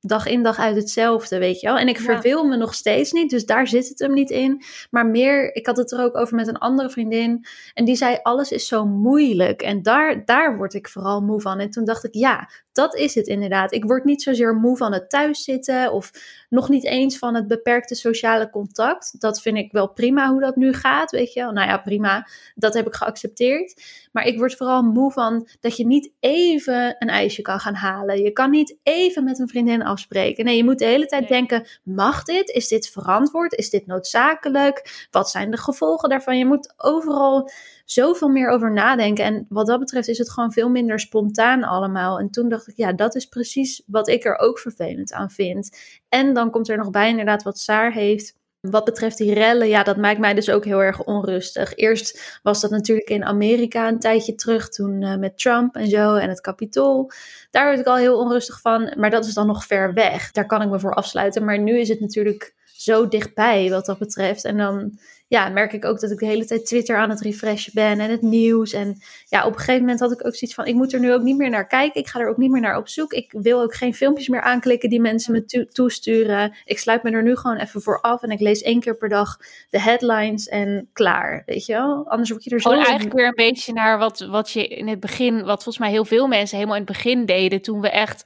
dag 0.00 0.26
in 0.26 0.42
dag 0.42 0.58
uit 0.58 0.76
hetzelfde, 0.76 1.38
weet 1.38 1.60
je 1.60 1.66
wel. 1.66 1.78
En 1.78 1.88
ik 1.88 2.00
verveel 2.00 2.44
me 2.44 2.56
nog 2.56 2.74
steeds 2.74 3.12
niet, 3.12 3.30
dus 3.30 3.46
daar 3.46 3.66
zit 3.66 3.88
het 3.88 3.98
hem 3.98 4.12
niet 4.12 4.30
in. 4.30 4.62
Maar 4.90 5.06
meer, 5.06 5.54
ik 5.54 5.66
had 5.66 5.76
het 5.76 5.92
er 5.92 6.00
ook 6.00 6.16
over 6.16 6.36
met 6.36 6.48
een 6.48 6.58
andere 6.58 6.90
vriendin. 6.90 7.46
En 7.74 7.84
die 7.84 7.96
zei, 7.96 8.18
alles 8.22 8.50
is 8.50 8.66
zo 8.66 8.86
moeilijk. 8.86 9.62
En 9.62 9.82
daar, 9.82 10.24
daar 10.24 10.56
word 10.56 10.74
ik 10.74 10.88
vooral 10.88 11.20
moe 11.20 11.40
van. 11.40 11.58
En 11.58 11.70
toen 11.70 11.84
dacht 11.84 12.04
ik, 12.04 12.14
ja, 12.14 12.48
dat 12.76 12.96
is 12.96 13.14
het 13.14 13.26
inderdaad. 13.26 13.72
Ik 13.72 13.84
word 13.84 14.04
niet 14.04 14.22
zozeer 14.22 14.54
moe 14.54 14.76
van 14.76 14.92
het 14.92 15.10
thuiszitten 15.10 15.92
of 15.92 16.10
nog 16.48 16.68
niet 16.68 16.84
eens 16.84 17.18
van 17.18 17.34
het 17.34 17.46
beperkte 17.46 17.94
sociale 17.94 18.50
contact. 18.50 19.20
Dat 19.20 19.40
vind 19.40 19.56
ik 19.56 19.72
wel 19.72 19.88
prima 19.88 20.30
hoe 20.30 20.40
dat 20.40 20.56
nu 20.56 20.72
gaat, 20.72 21.10
weet 21.10 21.32
je. 21.32 21.40
Nou 21.40 21.68
ja, 21.68 21.78
prima, 21.78 22.28
dat 22.54 22.74
heb 22.74 22.86
ik 22.86 22.94
geaccepteerd. 22.94 23.82
Maar 24.16 24.26
ik 24.26 24.38
word 24.38 24.56
vooral 24.56 24.82
moe 24.82 25.12
van 25.12 25.48
dat 25.60 25.76
je 25.76 25.86
niet 25.86 26.12
even 26.20 26.96
een 26.98 27.08
ijsje 27.08 27.42
kan 27.42 27.60
gaan 27.60 27.74
halen. 27.74 28.22
Je 28.22 28.32
kan 28.32 28.50
niet 28.50 28.76
even 28.82 29.24
met 29.24 29.38
een 29.38 29.48
vriendin 29.48 29.82
afspreken. 29.82 30.44
Nee, 30.44 30.56
je 30.56 30.64
moet 30.64 30.78
de 30.78 30.84
hele 30.84 31.06
tijd 31.06 31.28
denken: 31.28 31.66
mag 31.82 32.22
dit? 32.22 32.48
Is 32.48 32.68
dit 32.68 32.88
verantwoord? 32.88 33.54
Is 33.54 33.70
dit 33.70 33.86
noodzakelijk? 33.86 35.06
Wat 35.10 35.30
zijn 35.30 35.50
de 35.50 35.56
gevolgen 35.56 36.08
daarvan? 36.08 36.38
Je 36.38 36.46
moet 36.46 36.74
overal 36.76 37.50
zoveel 37.84 38.28
meer 38.28 38.48
over 38.48 38.72
nadenken. 38.72 39.24
En 39.24 39.46
wat 39.48 39.66
dat 39.66 39.78
betreft 39.78 40.08
is 40.08 40.18
het 40.18 40.30
gewoon 40.30 40.52
veel 40.52 40.68
minder 40.68 41.00
spontaan 41.00 41.62
allemaal. 41.62 42.18
En 42.18 42.30
toen 42.30 42.48
dacht 42.48 42.56
dacht 42.56 42.68
ik, 42.68 42.76
ja, 42.76 42.92
dat 42.92 43.14
is 43.14 43.26
precies 43.26 43.82
wat 43.86 44.08
ik 44.08 44.24
er 44.24 44.38
ook 44.38 44.58
vervelend 44.58 45.12
aan 45.12 45.30
vind. 45.30 45.78
En 46.08 46.34
dan 46.34 46.50
komt 46.50 46.68
er 46.68 46.76
nog 46.76 46.90
bij 46.90 47.08
inderdaad 47.08 47.42
wat 47.42 47.58
Saar 47.58 47.92
heeft. 47.92 48.36
Wat 48.70 48.84
betreft 48.84 49.18
die 49.18 49.34
rellen, 49.34 49.68
ja, 49.68 49.82
dat 49.82 49.96
maakt 49.96 50.18
mij 50.18 50.34
dus 50.34 50.50
ook 50.50 50.64
heel 50.64 50.82
erg 50.82 51.04
onrustig. 51.04 51.74
Eerst 51.74 52.40
was 52.42 52.60
dat 52.60 52.70
natuurlijk 52.70 53.08
in 53.08 53.24
Amerika 53.24 53.88
een 53.88 53.98
tijdje 53.98 54.34
terug, 54.34 54.68
toen 54.68 55.02
uh, 55.02 55.16
met 55.16 55.38
Trump 55.38 55.76
en 55.76 55.88
zo 55.88 56.14
en 56.14 56.28
het 56.28 56.40
Capitool. 56.40 57.10
Daar 57.50 57.66
werd 57.66 57.78
ik 57.78 57.86
al 57.86 57.96
heel 57.96 58.18
onrustig 58.18 58.60
van, 58.60 58.92
maar 58.96 59.10
dat 59.10 59.24
is 59.26 59.34
dan 59.34 59.46
nog 59.46 59.64
ver 59.64 59.94
weg. 59.94 60.30
Daar 60.30 60.46
kan 60.46 60.62
ik 60.62 60.68
me 60.68 60.80
voor 60.80 60.94
afsluiten. 60.94 61.44
Maar 61.44 61.58
nu 61.58 61.78
is 61.78 61.88
het 61.88 62.00
natuurlijk 62.00 62.54
zo 62.76 63.08
dichtbij 63.08 63.70
wat 63.70 63.86
dat 63.86 63.98
betreft. 63.98 64.44
En 64.44 64.56
dan 64.56 64.98
ja, 65.28 65.48
merk 65.48 65.72
ik 65.72 65.84
ook 65.84 66.00
dat 66.00 66.10
ik 66.10 66.18
de 66.18 66.26
hele 66.26 66.44
tijd 66.44 66.66
Twitter 66.66 66.96
aan 66.96 67.10
het 67.10 67.20
refreshen 67.20 67.72
ben 67.74 68.00
en 68.00 68.10
het 68.10 68.22
nieuws. 68.22 68.72
En 68.72 68.98
ja, 69.28 69.46
op 69.46 69.52
een 69.52 69.58
gegeven 69.58 69.80
moment 69.80 70.00
had 70.00 70.12
ik 70.12 70.26
ook 70.26 70.34
zoiets 70.34 70.54
van: 70.54 70.66
ik 70.66 70.74
moet 70.74 70.92
er 70.92 71.00
nu 71.00 71.12
ook 71.12 71.22
niet 71.22 71.36
meer 71.36 71.50
naar 71.50 71.66
kijken. 71.66 72.00
Ik 72.00 72.06
ga 72.06 72.20
er 72.20 72.28
ook 72.28 72.36
niet 72.36 72.50
meer 72.50 72.60
naar 72.60 72.76
op 72.76 72.88
zoek. 72.88 73.12
Ik 73.12 73.32
wil 73.32 73.62
ook 73.62 73.74
geen 73.74 73.94
filmpjes 73.94 74.28
meer 74.28 74.40
aanklikken 74.40 74.90
die 74.90 75.00
mensen 75.00 75.32
me 75.32 75.66
toesturen. 75.72 76.56
Ik 76.64 76.78
sluit 76.78 77.02
me 77.02 77.10
er 77.10 77.22
nu 77.22 77.36
gewoon 77.36 77.56
even 77.56 77.82
voor 77.82 78.00
af 78.00 78.22
en 78.22 78.30
ik 78.30 78.40
lees 78.40 78.62
één 78.62 78.80
keer 78.80 78.96
per 78.96 79.08
dag 79.08 79.36
de 79.70 79.80
headlines 79.80 80.48
en 80.48 80.88
klaar. 80.92 81.42
Weet 81.46 81.66
je 81.66 81.72
wel? 81.72 82.08
Anders 82.08 82.30
word 82.30 82.44
je 82.44 82.50
er 82.50 82.60
zo. 82.60 82.70
Gewoon 82.70 82.84
eigenlijk 82.84 83.16
weer 83.16 83.26
een 83.26 83.34
beetje 83.34 83.72
naar 83.72 83.98
wat, 83.98 84.20
wat 84.20 84.50
je 84.50 84.68
in 84.68 84.88
het 84.88 85.00
begin, 85.00 85.34
wat 85.34 85.62
volgens 85.62 85.78
mij 85.78 85.90
heel 85.90 86.04
veel 86.04 86.26
mensen 86.26 86.56
helemaal 86.56 86.78
in 86.78 86.84
het 86.84 86.92
begin 86.92 87.24
deden 87.24 87.62
toen 87.62 87.80
we 87.80 87.90
echt 87.90 88.24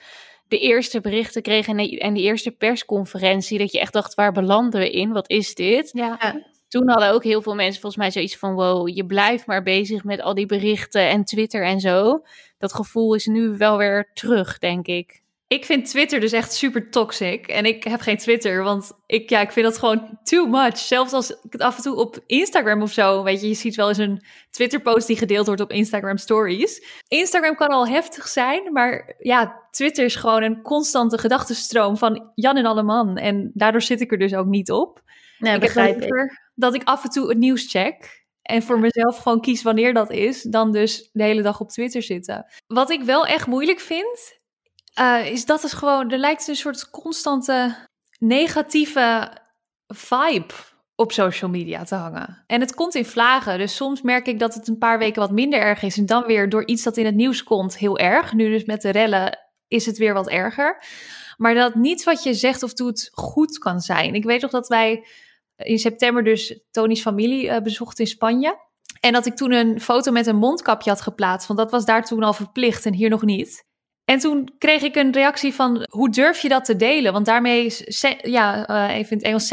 de 0.49 0.59
eerste 0.59 1.01
berichten 1.01 1.43
kregen 1.43 1.79
en 1.79 1.87
de, 1.87 1.99
en 1.99 2.15
die 2.15 2.25
eerste 2.25 2.51
persconferentie, 2.51 3.59
dat 3.59 3.73
je 3.73 3.81
echt 3.81 3.93
dacht, 3.93 4.15
waar 4.15 4.33
belanden 4.33 4.81
we 4.81 4.91
in? 4.91 5.13
Wat 5.13 5.31
is 5.31 5.55
dit? 5.55 5.91
Ja. 5.93 6.19
Toen 6.71 6.89
hadden 6.89 7.13
ook 7.13 7.25
heel 7.25 7.43
veel 7.43 7.55
mensen 7.55 7.81
volgens 7.81 8.03
mij 8.03 8.11
zoiets 8.11 8.37
van, 8.37 8.55
wow, 8.55 8.89
je 8.89 9.07
blijft 9.07 9.47
maar 9.47 9.63
bezig 9.63 10.05
met 10.05 10.21
al 10.21 10.35
die 10.35 10.47
berichten 10.47 11.09
en 11.09 11.25
Twitter 11.25 11.65
en 11.65 11.81
zo. 11.81 12.23
Dat 12.59 12.75
gevoel 12.75 13.15
is 13.15 13.27
nu 13.27 13.57
wel 13.57 13.77
weer 13.77 14.11
terug, 14.15 14.59
denk 14.59 14.87
ik. 14.87 15.23
Ik 15.47 15.65
vind 15.65 15.87
Twitter 15.87 16.21
dus 16.21 16.33
echt 16.33 16.53
super 16.53 16.91
toxic. 16.91 17.47
En 17.47 17.65
ik 17.65 17.85
heb 17.85 18.01
geen 18.01 18.17
Twitter, 18.17 18.63
want 18.63 18.93
ik, 19.07 19.31
ja, 19.31 19.41
ik 19.41 19.53
vind 19.53 19.67
dat 19.67 19.79
gewoon 19.79 20.19
too 20.23 20.47
much. 20.47 20.79
Zelfs 20.79 21.13
als 21.13 21.31
ik 21.31 21.53
het 21.53 21.61
af 21.61 21.77
en 21.77 21.83
toe 21.83 21.97
op 21.97 22.19
Instagram 22.27 22.83
of 22.83 22.93
zo, 22.93 23.23
weet 23.23 23.41
je, 23.41 23.49
je 23.49 23.55
ziet 23.55 23.77
wel 23.77 23.89
eens 23.89 23.99
een 23.99 24.23
Twitter-post 24.51 25.07
die 25.07 25.17
gedeeld 25.17 25.47
wordt 25.47 25.61
op 25.61 25.71
Instagram 25.71 26.17
Stories. 26.17 26.85
Instagram 27.09 27.55
kan 27.55 27.69
al 27.69 27.89
heftig 27.89 28.29
zijn, 28.29 28.73
maar 28.73 29.15
ja, 29.19 29.61
Twitter 29.71 30.05
is 30.05 30.15
gewoon 30.15 30.43
een 30.43 30.63
constante 30.63 31.19
gedachtenstroom 31.19 31.97
van 31.97 32.31
Jan 32.35 32.57
en 32.57 32.67
Alleman. 32.67 33.17
En 33.17 33.51
daardoor 33.55 33.83
zit 33.83 34.01
ik 34.01 34.13
er 34.13 34.19
dus 34.19 34.35
ook 34.35 34.47
niet 34.47 34.71
op. 34.71 35.03
Nee, 35.39 35.55
ik 35.55 35.61
begrijp 35.61 36.03
ik. 36.03 36.49
Dat 36.61 36.75
ik 36.75 36.85
af 36.85 37.05
en 37.05 37.11
toe 37.11 37.29
het 37.29 37.39
nieuws 37.39 37.71
check. 37.71 38.25
En 38.43 38.63
voor 38.63 38.79
mezelf 38.79 39.19
gewoon 39.19 39.41
kies 39.41 39.63
wanneer 39.63 39.95
dat 39.95 40.11
is. 40.11 40.43
Dan 40.43 40.73
dus 40.73 41.11
de 41.13 41.23
hele 41.23 41.43
dag 41.43 41.61
op 41.61 41.69
Twitter 41.69 42.03
zitten. 42.03 42.47
Wat 42.67 42.91
ik 42.91 43.03
wel 43.03 43.27
echt 43.27 43.47
moeilijk 43.47 43.81
vind, 43.81 44.39
uh, 45.01 45.27
is 45.27 45.45
dat 45.45 45.63
het 45.63 45.73
gewoon, 45.73 46.11
er 46.11 46.19
lijkt 46.19 46.49
een 46.49 46.57
soort 46.57 46.91
constante 46.91 47.89
negatieve 48.19 49.39
vibe 49.87 50.55
op 50.95 51.13
social 51.13 51.51
media 51.51 51.85
te 51.85 51.95
hangen. 51.95 52.45
En 52.47 52.61
het 52.61 52.75
komt 52.75 52.95
in 52.95 53.05
vlagen. 53.05 53.59
Dus 53.59 53.77
soms 53.77 54.03
merk 54.03 54.27
ik 54.27 54.39
dat 54.39 54.55
het 54.55 54.69
een 54.69 54.79
paar 54.79 54.99
weken 54.99 55.21
wat 55.21 55.31
minder 55.31 55.61
erg 55.61 55.83
is. 55.83 55.99
En 55.99 56.07
dan 56.07 56.27
weer 56.27 56.49
door 56.49 56.67
iets 56.67 56.83
dat 56.83 56.97
in 56.97 57.05
het 57.05 57.15
nieuws 57.15 57.43
komt 57.43 57.79
heel 57.79 57.99
erg. 57.99 58.33
Nu 58.33 58.51
dus 58.51 58.65
met 58.65 58.83
de 58.83 58.91
rellen 58.91 59.39
is 59.69 59.87
het 59.87 59.99
weer 59.99 60.15
wat 60.15 60.29
erger. 60.29 60.85
Maar 61.37 61.55
dat 61.55 61.75
niets 61.75 62.05
wat 62.05 62.23
je 62.23 62.35
zegt 62.35 62.63
of 62.63 62.73
doet 62.73 63.09
goed 63.13 63.59
kan 63.59 63.81
zijn. 63.81 64.15
Ik 64.15 64.25
weet 64.25 64.43
nog 64.43 64.51
dat 64.51 64.69
wij 64.69 65.07
in 65.63 65.79
september 65.79 66.25
dus 66.25 66.61
Tony's 66.71 67.01
familie 67.01 67.47
uh, 67.47 67.59
bezochten 67.59 68.05
in 68.05 68.11
Spanje. 68.11 68.69
En 69.01 69.13
dat 69.13 69.27
ik 69.27 69.35
toen 69.35 69.53
een 69.53 69.81
foto 69.81 70.13
met 70.13 70.27
een 70.27 70.37
mondkapje 70.37 70.91
had 70.91 71.01
geplaatst. 71.01 71.49
Want 71.49 71.59
dat 71.59 71.71
was 71.71 71.85
daar 71.85 72.05
toen 72.05 72.23
al 72.23 72.33
verplicht 72.33 72.87
en 72.87 72.95
hier 72.95 73.09
nog 73.09 73.23
niet. 73.23 73.69
En 74.05 74.19
toen 74.19 74.55
kreeg 74.59 74.83
ik 74.83 74.97
een 74.97 75.13
reactie 75.13 75.55
van, 75.55 75.87
hoe 75.91 76.11
durf 76.11 76.43
je 76.43 76.49
dat 76.49 76.65
te 76.65 76.77
delen? 76.77 77.13
Want 77.13 77.27
daarmee, 77.27 77.75
ja, 78.23 78.71
uh, 78.71 78.97
even 78.97 79.11
in 79.11 79.17
het 79.17 79.27
Engels, 79.27 79.49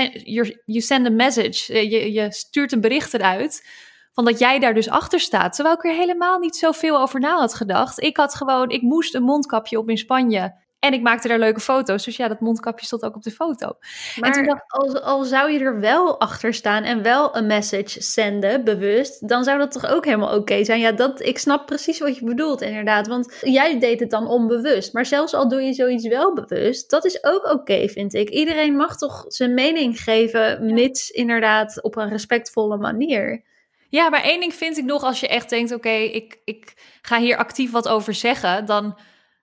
you 0.66 0.82
send 0.82 1.06
a 1.06 1.10
message. 1.10 1.74
Eh, 1.74 1.92
je, 1.92 2.12
je 2.12 2.32
stuurt 2.32 2.72
een 2.72 2.82
bericht 2.82 3.14
eruit 3.14 3.68
van 4.14 4.26
dat 4.26 4.40
jij 4.40 4.60
daar 4.60 4.74
dus 4.74 4.90
achter 4.90 5.20
staat. 5.20 5.54
Terwijl 5.54 5.76
ik 5.76 5.86
er 5.86 5.94
helemaal 5.94 6.40
niet 6.40 6.56
zoveel 6.56 7.00
over 7.00 7.20
na 7.20 7.36
had 7.36 7.54
gedacht. 7.54 8.02
Ik 8.02 8.18
had 8.18 8.36
gewoon, 8.36 8.70
ik 8.70 8.82
moest 8.82 9.16
een 9.16 9.24
mondkapje 9.24 9.78
op 9.78 9.90
in 9.90 9.98
Spanje. 9.98 10.66
En 10.79 10.93
ik 10.93 11.01
maakte 11.01 11.27
daar 11.27 11.39
leuke 11.39 11.60
foto's. 11.60 12.05
Dus 12.05 12.17
ja, 12.17 12.27
dat 12.27 12.39
mondkapje 12.39 12.86
stond 12.86 13.03
ook 13.03 13.15
op 13.15 13.24
de 13.24 13.31
foto. 13.31 13.77
Maar 14.19 14.38
en 14.38 14.46
dacht, 14.46 14.63
al, 14.67 15.01
al 15.01 15.24
zou 15.24 15.51
je 15.51 15.60
er 15.60 15.79
wel 15.79 16.19
achter 16.19 16.53
staan 16.53 16.84
en 16.84 17.01
wel 17.01 17.36
een 17.36 17.48
message 17.48 18.01
zenden, 18.01 18.63
bewust, 18.63 19.27
dan 19.27 19.43
zou 19.43 19.57
dat 19.57 19.72
toch 19.72 19.86
ook 19.86 20.05
helemaal 20.05 20.36
oké 20.36 20.63
zijn? 20.63 20.79
Ja, 20.79 20.91
dat, 20.91 21.22
ik 21.22 21.38
snap 21.38 21.65
precies 21.65 22.00
wat 22.00 22.17
je 22.17 22.25
bedoelt, 22.25 22.62
inderdaad. 22.62 23.07
Want 23.07 23.38
jij 23.41 23.79
deed 23.79 24.00
het 24.00 24.10
dan 24.10 24.27
onbewust. 24.27 24.93
Maar 24.93 25.05
zelfs 25.05 25.34
al 25.34 25.50
doe 25.50 25.62
je 25.62 25.74
zoiets 25.74 26.07
wel 26.07 26.34
bewust, 26.34 26.89
dat 26.89 27.05
is 27.05 27.24
ook 27.24 27.46
oké, 27.46 27.88
vind 27.88 28.13
ik. 28.13 28.29
Iedereen 28.29 28.75
mag 28.75 28.98
toch 28.98 29.25
zijn 29.27 29.53
mening 29.53 30.01
geven, 30.01 30.74
mits 30.74 31.10
inderdaad 31.10 31.84
op 31.84 31.96
een 31.96 32.10
respectvolle 32.10 32.77
manier. 32.77 33.43
Ja, 33.89 34.10
maar 34.10 34.24
één 34.24 34.39
ding 34.39 34.53
vind 34.53 34.77
ik 34.77 34.86
nog, 34.86 35.03
als 35.03 35.19
je 35.19 35.27
echt 35.27 35.50
denkt, 35.50 35.74
oké, 35.74 35.89
ik, 35.89 36.41
ik 36.43 36.74
ga 37.01 37.19
hier 37.19 37.38
actief 37.38 37.72
wat 37.72 37.88
over 37.88 38.13
zeggen, 38.13 38.65
dan 38.65 38.98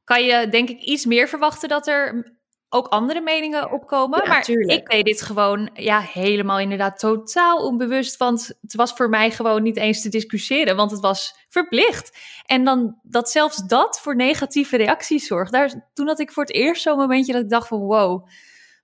kan 0.04 0.24
je 0.24 0.48
denk 0.48 0.68
ik 0.68 0.80
iets 0.80 1.04
meer 1.04 1.28
verwachten 1.28 1.68
dat 1.68 1.86
er 1.86 2.32
ook 2.74 2.86
andere 2.86 3.20
meningen 3.20 3.72
opkomen. 3.72 4.22
Ja, 4.22 4.28
maar 4.28 4.48
ik 4.48 4.90
deed 4.90 5.04
dit 5.04 5.22
gewoon 5.22 5.70
ja, 5.74 6.00
helemaal 6.00 6.58
inderdaad 6.58 6.98
totaal 6.98 7.66
onbewust. 7.66 8.16
Want 8.16 8.52
het 8.60 8.74
was 8.74 8.92
voor 8.92 9.08
mij 9.08 9.30
gewoon 9.30 9.62
niet 9.62 9.76
eens 9.76 10.02
te 10.02 10.08
discussiëren, 10.08 10.76
want 10.76 10.90
het 10.90 11.00
was 11.00 11.44
verplicht. 11.48 12.18
En 12.46 12.64
dan 12.64 12.98
dat 13.02 13.30
zelfs 13.30 13.66
dat 13.66 14.00
voor 14.00 14.16
negatieve 14.16 14.76
reacties 14.76 15.26
zorgt. 15.26 15.52
Daar, 15.52 15.90
toen 15.92 16.06
had 16.06 16.20
ik 16.20 16.32
voor 16.32 16.44
het 16.44 16.54
eerst 16.54 16.82
zo'n 16.82 16.96
momentje 16.96 17.32
dat 17.32 17.42
ik 17.42 17.50
dacht 17.50 17.68
van 17.68 17.78
wow, 17.78 18.28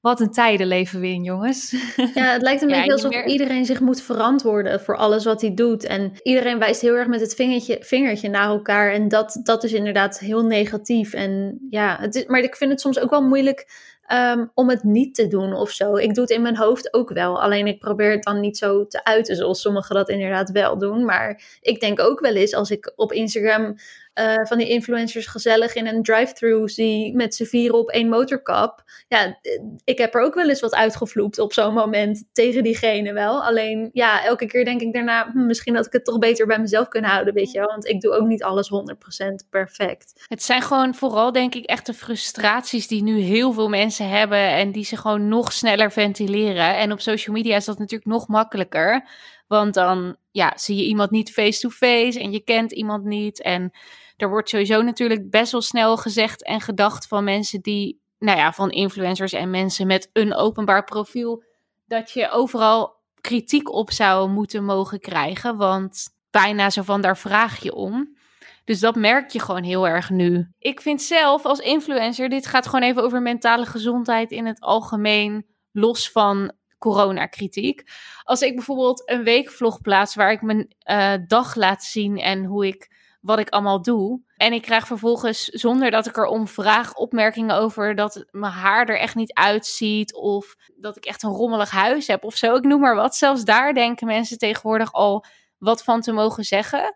wat 0.01 0.21
een 0.21 0.33
tijden 0.33 0.67
leven 0.67 1.01
we 1.01 1.07
in, 1.07 1.23
jongens. 1.23 1.71
Ja, 2.15 2.33
het 2.33 2.43
lijkt 2.43 2.63
een 2.63 2.69
beetje 2.69 2.93
alsof 2.93 3.25
iedereen 3.25 3.65
zich 3.65 3.81
moet 3.81 4.03
verantwoorden 4.03 4.81
voor 4.81 4.97
alles 4.97 5.25
wat 5.25 5.41
hij 5.41 5.55
doet. 5.55 5.85
En 5.85 6.13
iedereen 6.23 6.59
wijst 6.59 6.81
heel 6.81 6.95
erg 6.95 7.09
met 7.09 7.21
het 7.21 7.35
vingertje, 7.35 7.79
vingertje 7.81 8.29
naar 8.29 8.49
elkaar. 8.49 8.93
En 8.93 9.09
dat, 9.09 9.41
dat 9.43 9.65
is 9.65 9.73
inderdaad 9.73 10.19
heel 10.19 10.45
negatief. 10.45 11.13
En 11.13 11.59
ja, 11.71 11.97
het 12.01 12.15
is, 12.15 12.27
maar 12.27 12.41
ik 12.41 12.57
vind 12.57 12.71
het 12.71 12.81
soms 12.81 12.99
ook 12.99 13.11
wel 13.11 13.23
moeilijk 13.23 13.67
Ehm, 14.11 14.47
om 14.55 14.69
het 14.69 14.83
niet 14.83 15.15
te 15.15 15.27
doen 15.27 15.53
of 15.55 15.71
zo. 15.71 15.97
Ik 15.97 16.15
doe 16.15 16.23
het 16.23 16.33
in 16.33 16.43
mijn 16.43 16.57
hoofd 16.57 16.95
ook 16.95 17.11
wel. 17.11 17.43
Alleen 17.43 17.67
ik 17.67 17.79
probeer 17.79 18.11
het 18.11 18.23
dan 18.23 18.41
niet 18.41 18.59
zo 18.59 18.87
te 18.87 19.05
uiten 19.05 19.37
zoals 19.37 19.61
sommigen 19.61 19.95
dat 19.95 20.09
inderdaad 20.09 20.51
wel 20.51 20.79
doen. 20.79 21.05
Maar 21.05 21.43
ik 21.61 21.81
denk 21.81 22.01
ook 22.01 22.21
wel 22.21 22.35
eens 22.35 22.55
als 22.55 22.71
ik 22.71 22.93
op 22.97 23.13
Instagram 23.13 23.75
uh, 24.21 24.47
van 24.47 24.59
die 24.59 24.69
influencers 24.69 25.27
gezellig 25.27 25.75
in 25.75 25.87
een 25.87 26.03
drive-thru 26.03 26.69
zie 26.69 27.17
met 27.17 27.35
z'n 27.35 27.45
vieren 27.45 27.79
op 27.79 27.91
één 27.91 28.09
motorkap. 28.09 28.83
Ja, 29.09 29.39
ik 29.85 29.99
heb 29.99 30.15
er 30.15 30.21
ook 30.21 30.35
wel 30.35 30.49
eens 30.49 30.61
wat 30.61 30.75
uitgevloept 30.75 31.39
op 31.39 31.53
zo'n 31.53 31.75
moment 31.75 32.25
tegen 32.33 32.63
diegene 32.63 33.13
wel. 33.13 33.45
Alleen 33.45 33.91
ja, 33.93 34.25
elke 34.25 34.47
keer 34.47 34.65
denk 34.65 34.81
ik 34.81 34.93
daarna, 34.93 35.31
hm, 35.33 35.47
misschien 35.47 35.75
dat 35.75 35.87
ik 35.87 35.93
het 35.93 36.05
toch 36.05 36.19
beter 36.19 36.47
bij 36.47 36.59
mezelf 36.59 36.89
kunnen 36.89 37.11
houden, 37.11 37.35
weet 37.35 37.53
je 37.53 37.59
wel. 37.59 37.69
Want 37.69 37.87
ik 37.87 38.01
doe 38.01 38.13
ook 38.13 38.27
niet 38.27 38.43
alles 38.43 38.69
100% 38.69 39.49
perfect. 39.51 40.25
Het 40.27 40.43
zijn 40.43 40.63
gewoon 40.63 40.95
vooral 40.95 41.33
denk 41.33 41.55
ik 41.55 41.65
echt 41.65 41.87
de 41.87 41.95
frustraties 41.95 42.87
die 42.87 43.03
nu 43.03 43.19
heel 43.19 43.53
veel 43.53 43.69
mensen 43.69 44.09
hebben 44.09 44.49
en 44.49 44.73
die 44.73 44.85
ze 44.85 44.97
gewoon 44.97 45.29
nog 45.29 45.53
sneller 45.53 45.93
ventileren. 45.93 46.77
En 46.77 46.93
op 46.93 47.01
social 47.01 47.37
media 47.37 47.57
is 47.57 47.65
dat 47.65 47.79
natuurlijk 47.79 48.11
nog 48.11 48.29
makkelijker. 48.29 49.09
Want 49.47 49.75
dan 49.75 50.17
ja, 50.31 50.53
zie 50.57 50.77
je 50.77 50.85
iemand 50.85 51.11
niet 51.11 51.33
face-to-face 51.33 52.07
-face 52.07 52.21
en 52.21 52.33
je 52.33 52.41
kent 52.41 52.73
iemand 52.73 53.05
niet. 53.05 53.43
En 53.43 53.73
er 54.21 54.29
wordt 54.29 54.49
sowieso 54.49 54.83
natuurlijk 54.83 55.31
best 55.31 55.53
wel 55.53 55.61
snel 55.63 55.97
gezegd 55.97 56.45
en 56.45 56.61
gedacht 56.61 57.07
van 57.07 57.25
mensen 57.25 57.61
die, 57.61 58.01
nou 58.19 58.39
ja, 58.39 58.53
van 58.53 58.71
influencers 58.71 59.33
en 59.33 59.51
mensen 59.51 59.87
met 59.87 60.11
een 60.13 60.35
openbaar 60.35 60.85
profiel, 60.85 61.45
dat 61.87 62.11
je 62.11 62.31
overal 62.31 62.99
kritiek 63.21 63.73
op 63.73 63.91
zou 63.91 64.31
moeten 64.31 64.65
mogen 64.65 65.01
krijgen. 65.01 65.57
Want 65.57 66.09
bijna 66.31 66.71
zo 66.71 66.83
van 66.83 67.01
daar 67.01 67.19
vraag 67.19 67.63
je 67.63 67.75
om. 67.75 68.17
Dus 68.65 68.81
dat 68.81 68.95
merk 68.95 69.31
je 69.31 69.41
gewoon 69.41 69.63
heel 69.63 69.89
erg 69.89 70.11
nu. 70.11 70.53
Ik 70.59 70.81
vind 70.81 71.03
zelf 71.03 71.45
als 71.45 71.59
influencer, 71.59 72.29
dit 72.29 72.47
gaat 72.47 72.67
gewoon 72.67 72.89
even 72.89 73.03
over 73.03 73.23
mentale 73.23 73.67
gezondheid 73.67 74.31
in 74.31 74.47
het 74.47 74.61
algemeen, 74.61 75.47
los 75.73 76.11
van 76.11 76.53
coronakritiek. 76.79 77.83
Als 78.23 78.41
ik 78.41 78.55
bijvoorbeeld 78.55 79.11
een 79.11 79.23
weekvlog 79.23 79.81
plaats 79.81 80.15
waar 80.15 80.33
ik 80.33 80.43
mijn 80.43 80.75
uh, 80.85 81.15
dag 81.27 81.55
laat 81.55 81.85
zien 81.85 82.19
en 82.19 82.45
hoe 82.45 82.67
ik 82.67 82.90
wat 83.21 83.39
ik 83.39 83.49
allemaal 83.49 83.83
doe. 83.83 84.21
En 84.37 84.53
ik 84.53 84.63
krijg 84.63 84.87
vervolgens, 84.87 85.45
zonder 85.45 85.91
dat 85.91 86.07
ik 86.07 86.17
erom 86.17 86.49
vraag, 86.49 86.95
opmerkingen 86.95 87.57
over 87.57 87.95
dat 87.95 88.25
mijn 88.31 88.53
haar 88.53 88.89
er 88.89 88.99
echt 88.99 89.15
niet 89.15 89.33
uitziet. 89.33 90.15
Of 90.15 90.57
dat 90.77 90.97
ik 90.97 91.05
echt 91.05 91.23
een 91.23 91.31
rommelig 91.31 91.71
huis 91.71 92.07
heb 92.07 92.25
of 92.25 92.37
zo. 92.37 92.55
Ik 92.55 92.65
noem 92.65 92.81
maar 92.81 92.95
wat. 92.95 93.17
Zelfs 93.17 93.45
daar 93.45 93.75
denken 93.75 94.07
mensen 94.07 94.39
tegenwoordig 94.39 94.93
al 94.93 95.25
wat 95.59 95.85
van 95.85 96.01
te 96.01 96.13
mogen 96.13 96.45
zeggen. 96.45 96.95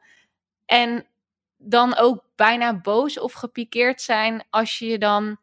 En 0.66 1.06
dan 1.56 1.96
ook 1.96 2.24
bijna 2.36 2.80
boos 2.80 3.18
of 3.18 3.32
gepikeerd 3.32 4.00
zijn 4.02 4.44
als 4.50 4.78
je 4.78 4.98
dan. 4.98 5.36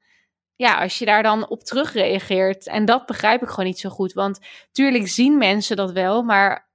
Ja, 0.55 0.81
als 0.81 0.97
je 0.97 1.05
daar 1.05 1.23
dan 1.23 1.49
op 1.49 1.63
terugreageert. 1.63 2.67
En 2.67 2.85
dat 2.85 3.05
begrijp 3.05 3.41
ik 3.41 3.49
gewoon 3.49 3.65
niet 3.65 3.79
zo 3.79 3.89
goed. 3.89 4.13
Want 4.13 4.39
tuurlijk 4.71 5.07
zien 5.07 5.37
mensen 5.37 5.75
dat 5.75 5.91
wel, 5.91 6.23
maar 6.23 6.70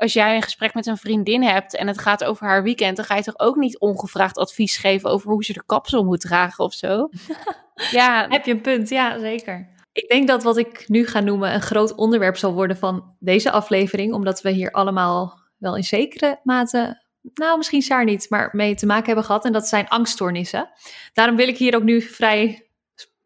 als 0.00 0.12
jij 0.12 0.36
een 0.36 0.42
gesprek 0.42 0.74
met 0.74 0.86
een 0.86 0.96
vriendin 0.96 1.42
hebt 1.42 1.76
en 1.76 1.86
het 1.86 1.98
gaat 1.98 2.24
over 2.24 2.46
haar 2.46 2.62
weekend, 2.62 2.96
dan 2.96 3.04
ga 3.04 3.16
je 3.16 3.22
toch 3.22 3.38
ook 3.38 3.56
niet 3.56 3.78
ongevraagd 3.78 4.38
advies 4.38 4.76
geven 4.76 5.10
over 5.10 5.30
hoe 5.30 5.44
ze 5.44 5.52
de 5.52 5.62
kapsel 5.66 6.04
moet 6.04 6.20
dragen 6.20 6.64
of 6.64 6.74
zo. 6.74 7.08
ja. 7.90 8.26
Heb 8.28 8.44
je 8.44 8.52
een 8.52 8.60
punt? 8.60 8.88
Ja, 8.88 9.18
zeker. 9.18 9.68
Ik 9.92 10.08
denk 10.08 10.28
dat 10.28 10.42
wat 10.42 10.56
ik 10.56 10.88
nu 10.88 11.06
ga 11.06 11.20
noemen 11.20 11.54
een 11.54 11.62
groot 11.62 11.94
onderwerp 11.94 12.36
zal 12.36 12.52
worden 12.52 12.76
van 12.76 13.16
deze 13.18 13.50
aflevering, 13.50 14.12
omdat 14.12 14.42
we 14.42 14.50
hier 14.50 14.70
allemaal 14.70 15.40
wel 15.58 15.76
in 15.76 15.84
zekere 15.84 16.40
mate, 16.42 17.04
nou 17.34 17.56
misschien 17.56 17.82
Saar 17.82 18.04
niet, 18.04 18.26
maar 18.30 18.48
mee 18.52 18.74
te 18.74 18.86
maken 18.86 19.06
hebben 19.06 19.24
gehad. 19.24 19.44
En 19.44 19.52
dat 19.52 19.68
zijn 19.68 19.88
angststoornissen. 19.88 20.70
Daarom 21.12 21.36
wil 21.36 21.48
ik 21.48 21.58
hier 21.58 21.76
ook 21.76 21.82
nu 21.82 22.00
vrij 22.02 22.70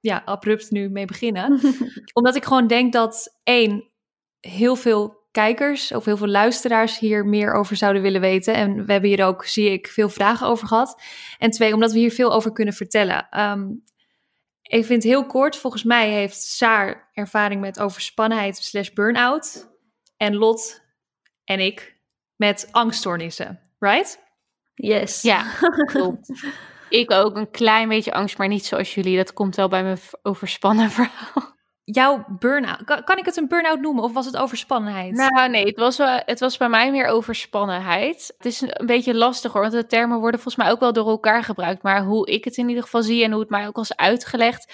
ja, 0.00 0.22
abrupt 0.24 0.70
nu 0.70 0.88
mee 0.88 1.06
beginnen. 1.06 1.60
omdat 2.12 2.36
ik 2.36 2.44
gewoon 2.44 2.66
denk 2.66 2.92
dat 2.92 3.38
één, 3.42 3.90
heel 4.40 4.76
veel 4.76 5.23
kijkers 5.34 5.92
of 5.92 6.04
heel 6.04 6.16
veel 6.16 6.28
luisteraars 6.28 6.98
hier 6.98 7.26
meer 7.26 7.52
over 7.52 7.76
zouden 7.76 8.02
willen 8.02 8.20
weten. 8.20 8.54
En 8.54 8.86
we 8.86 8.92
hebben 8.92 9.10
hier 9.10 9.24
ook, 9.24 9.44
zie 9.44 9.70
ik, 9.70 9.86
veel 9.86 10.08
vragen 10.08 10.46
over 10.46 10.66
gehad. 10.66 11.02
En 11.38 11.50
twee, 11.50 11.74
omdat 11.74 11.92
we 11.92 11.98
hier 11.98 12.12
veel 12.12 12.32
over 12.32 12.52
kunnen 12.52 12.74
vertellen. 12.74 13.28
Ehm, 13.30 13.66
ik 14.62 14.84
vind 14.84 15.02
heel 15.02 15.26
kort, 15.26 15.56
volgens 15.56 15.82
mij 15.82 16.10
heeft 16.10 16.42
Saar 16.42 17.10
ervaring 17.12 17.60
met 17.60 17.80
overspannenheid 17.80 18.56
slash 18.56 18.90
burn-out. 18.90 19.68
En 20.16 20.34
Lot 20.34 20.82
en 21.44 21.60
ik 21.60 21.96
met 22.36 22.68
angststoornissen, 22.70 23.60
right? 23.78 24.18
Yes. 24.74 25.22
Ja, 25.22 25.52
klopt. 25.92 26.46
ik 26.88 27.10
ook 27.10 27.36
een 27.36 27.50
klein 27.50 27.88
beetje 27.88 28.12
angst, 28.12 28.38
maar 28.38 28.48
niet 28.48 28.66
zoals 28.66 28.94
jullie. 28.94 29.16
Dat 29.16 29.32
komt 29.32 29.56
wel 29.56 29.68
bij 29.68 29.82
mijn 29.82 29.98
overspannen 30.22 30.90
verhaal 30.90 31.53
jouw 31.84 32.24
burn-out. 32.38 33.04
Kan, 33.04 33.18
ik 33.18 33.24
het 33.24 33.36
een 33.36 33.48
burn-out 33.48 33.80
noemen 33.80 34.04
of 34.04 34.12
was 34.12 34.26
het 34.26 34.36
overspannenheid? 34.36 35.12
Nou, 35.14 35.48
nee, 35.48 35.64
het 35.64 35.76
was, 35.76 35.98
het 36.24 36.40
was 36.40 36.56
bij 36.56 36.68
mij 36.68 36.90
meer 36.90 37.06
overspannenheid. 37.06 38.34
Het 38.36 38.46
is 38.46 38.60
een, 38.60 38.86
beetje 38.86 39.14
lastig 39.14 39.52
hoor, 39.52 39.60
want 39.60 39.72
de 39.74 39.86
termen 39.86 40.18
worden 40.18 40.40
volgens 40.40 40.64
mij 40.64 40.72
ook 40.72 40.80
wel 40.80 40.92
door 40.92 41.08
elkaar 41.08 41.44
gebruikt. 41.44 41.82
Maar 41.82 42.04
hoe 42.04 42.26
ik 42.26 42.44
het 42.44 42.56
in 42.56 42.68
ieder 42.68 42.82
geval 42.82 43.02
zie 43.02 43.24
en 43.24 43.30
hoe 43.30 43.40
het 43.40 43.50
mij 43.50 43.66
ook 43.66 43.76
was 43.76 43.96
uitgelegd, 43.96 44.72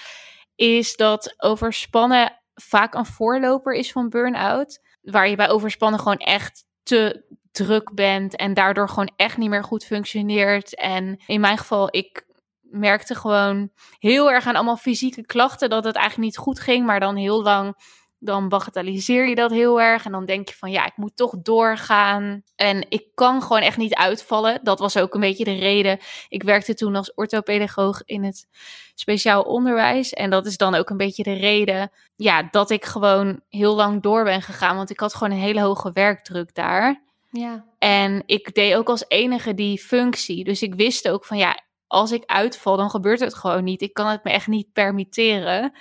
is 0.55 0.95
dat 0.95 1.33
overspannen 1.37 2.39
vaak 2.53 2.93
een 2.93 3.05
voorloper 3.05 3.73
is 3.73 3.91
van 3.91 4.09
burn-out. 4.09 4.79
Waar 5.01 5.29
je 5.29 5.35
bij 5.35 5.49
overspannen 5.49 5.99
gewoon 5.99 6.17
echt 6.17 6.65
te 6.83 7.23
druk 7.51 7.93
bent 7.93 8.35
en 8.35 8.53
daardoor 8.53 8.89
gewoon 8.89 9.11
echt 9.15 9.37
niet 9.37 9.49
meer 9.49 9.63
goed 9.63 9.85
functioneert. 9.85 10.75
En 10.75 11.21
in 11.25 11.41
mijn 11.41 11.57
geval, 11.57 11.87
ik 11.91 12.25
merkte 12.71 13.15
gewoon 13.15 13.69
heel 13.99 14.31
erg 14.31 14.45
aan 14.45 14.55
allemaal 14.55 14.77
fysieke 14.77 15.25
klachten 15.25 15.69
dat 15.69 15.83
het 15.83 15.95
eigenlijk 15.95 16.25
niet 16.25 16.37
goed 16.37 16.59
ging, 16.59 16.85
maar 16.85 16.99
dan 16.99 17.15
heel 17.15 17.41
lang 17.41 17.75
dan 18.23 18.49
bagatelliseer 18.49 19.27
je 19.27 19.35
dat 19.35 19.51
heel 19.51 19.81
erg 19.81 20.05
en 20.05 20.11
dan 20.11 20.25
denk 20.25 20.49
je 20.49 20.55
van 20.55 20.71
ja, 20.71 20.85
ik 20.85 20.97
moet 20.97 21.15
toch 21.15 21.35
doorgaan 21.41 22.43
en 22.55 22.85
ik 22.89 23.05
kan 23.13 23.41
gewoon 23.41 23.61
echt 23.61 23.77
niet 23.77 23.95
uitvallen. 23.95 24.59
Dat 24.63 24.79
was 24.79 24.97
ook 24.97 25.13
een 25.13 25.19
beetje 25.19 25.43
de 25.43 25.55
reden. 25.55 25.99
Ik 26.29 26.43
werkte 26.43 26.73
toen 26.73 26.95
als 26.95 27.13
orthopedagoog 27.13 28.01
in 28.05 28.23
het 28.23 28.47
speciaal 28.95 29.41
onderwijs 29.41 30.13
en 30.13 30.29
dat 30.29 30.45
is 30.45 30.57
dan 30.57 30.75
ook 30.75 30.89
een 30.89 30.97
beetje 30.97 31.23
de 31.23 31.33
reden 31.33 31.91
ja, 32.15 32.47
dat 32.51 32.69
ik 32.69 32.85
gewoon 32.85 33.41
heel 33.49 33.75
lang 33.75 34.01
door 34.01 34.23
ben 34.23 34.41
gegaan, 34.41 34.75
want 34.75 34.89
ik 34.89 34.99
had 34.99 35.13
gewoon 35.13 35.33
een 35.33 35.43
hele 35.43 35.61
hoge 35.61 35.91
werkdruk 35.91 36.55
daar. 36.55 37.03
Ja. 37.31 37.65
En 37.77 38.23
ik 38.25 38.53
deed 38.53 38.75
ook 38.75 38.89
als 38.89 39.05
enige 39.07 39.53
die 39.53 39.79
functie. 39.79 40.43
Dus 40.43 40.61
ik 40.61 40.75
wist 40.75 41.09
ook 41.09 41.25
van 41.25 41.37
ja, 41.37 41.59
als 41.91 42.11
ik 42.11 42.23
uitval, 42.25 42.77
dan 42.77 42.89
gebeurt 42.89 43.19
het 43.19 43.35
gewoon 43.35 43.63
niet. 43.63 43.81
Ik 43.81 43.93
kan 43.93 44.07
het 44.07 44.23
me 44.23 44.31
echt 44.31 44.47
niet 44.47 44.73
permitteren. 44.73 45.73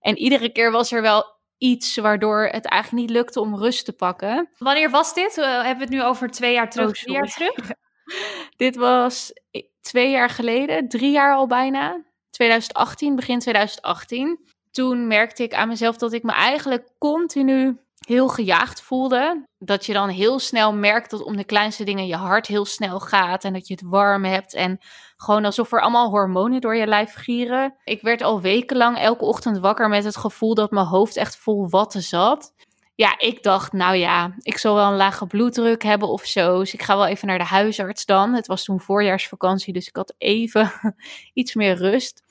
En 0.00 0.18
iedere 0.18 0.52
keer 0.52 0.70
was 0.70 0.92
er 0.92 1.02
wel 1.02 1.24
iets 1.58 1.96
waardoor 1.96 2.48
het 2.50 2.66
eigenlijk 2.66 3.06
niet 3.06 3.16
lukte 3.16 3.40
om 3.40 3.56
rust 3.56 3.84
te 3.84 3.92
pakken. 3.92 4.48
Wanneer 4.58 4.90
was 4.90 5.14
dit? 5.14 5.36
Uh, 5.38 5.44
hebben 5.44 5.76
we 5.76 5.82
het 5.82 5.92
nu 5.92 6.02
over 6.02 6.30
twee 6.30 6.52
jaar 6.52 6.70
terug? 6.70 6.88
Oh, 6.88 6.94
twee 6.94 7.14
jaar 7.14 7.28
terug? 7.28 7.70
dit 8.64 8.76
was 8.76 9.32
twee 9.80 10.10
jaar 10.10 10.30
geleden, 10.30 10.88
drie 10.88 11.10
jaar 11.10 11.34
al 11.34 11.46
bijna. 11.46 12.04
2018, 12.30 13.16
begin 13.16 13.38
2018. 13.38 14.38
Toen 14.70 15.06
merkte 15.06 15.42
ik 15.42 15.54
aan 15.54 15.68
mezelf 15.68 15.96
dat 15.96 16.12
ik 16.12 16.22
me 16.22 16.32
eigenlijk 16.32 16.90
continu 16.98 17.80
heel 18.06 18.28
gejaagd 18.28 18.82
voelde. 18.82 19.46
Dat 19.58 19.86
je 19.86 19.92
dan 19.92 20.08
heel 20.08 20.38
snel 20.38 20.74
merkt 20.74 21.10
dat 21.10 21.22
om 21.22 21.36
de 21.36 21.44
kleinste 21.44 21.84
dingen 21.84 22.06
je 22.06 22.16
hart 22.16 22.46
heel 22.46 22.64
snel 22.64 23.00
gaat 23.00 23.44
en 23.44 23.52
dat 23.52 23.68
je 23.68 23.74
het 23.74 23.82
warm 23.86 24.24
hebt 24.24 24.54
en 24.54 24.78
gewoon 25.16 25.44
alsof 25.44 25.72
er 25.72 25.80
allemaal 25.80 26.10
hormonen 26.10 26.60
door 26.60 26.76
je 26.76 26.86
lijf 26.86 27.14
gieren. 27.14 27.76
Ik 27.84 28.02
werd 28.02 28.22
al 28.22 28.40
wekenlang 28.40 28.98
elke 28.98 29.24
ochtend 29.24 29.58
wakker 29.58 29.88
met 29.88 30.04
het 30.04 30.16
gevoel 30.16 30.54
dat 30.54 30.70
mijn 30.70 30.86
hoofd 30.86 31.16
echt 31.16 31.36
vol 31.36 31.68
watten 31.68 32.02
zat. 32.02 32.54
Ja, 32.94 33.18
ik 33.18 33.42
dacht, 33.42 33.72
nou 33.72 33.96
ja, 33.96 34.34
ik 34.38 34.58
zal 34.58 34.74
wel 34.74 34.86
een 34.90 34.96
lage 34.96 35.26
bloeddruk 35.26 35.82
hebben 35.82 36.08
of 36.08 36.24
zo. 36.24 36.58
Dus 36.58 36.74
ik 36.74 36.82
ga 36.82 36.96
wel 36.96 37.06
even 37.06 37.28
naar 37.28 37.38
de 37.38 37.44
huisarts 37.44 38.04
dan. 38.04 38.34
Het 38.34 38.46
was 38.46 38.64
toen 38.64 38.80
voorjaarsvakantie, 38.80 39.72
dus 39.72 39.88
ik 39.88 39.96
had 39.96 40.14
even 40.18 40.72
iets 41.32 41.54
meer 41.54 41.74
rust. 41.76 42.22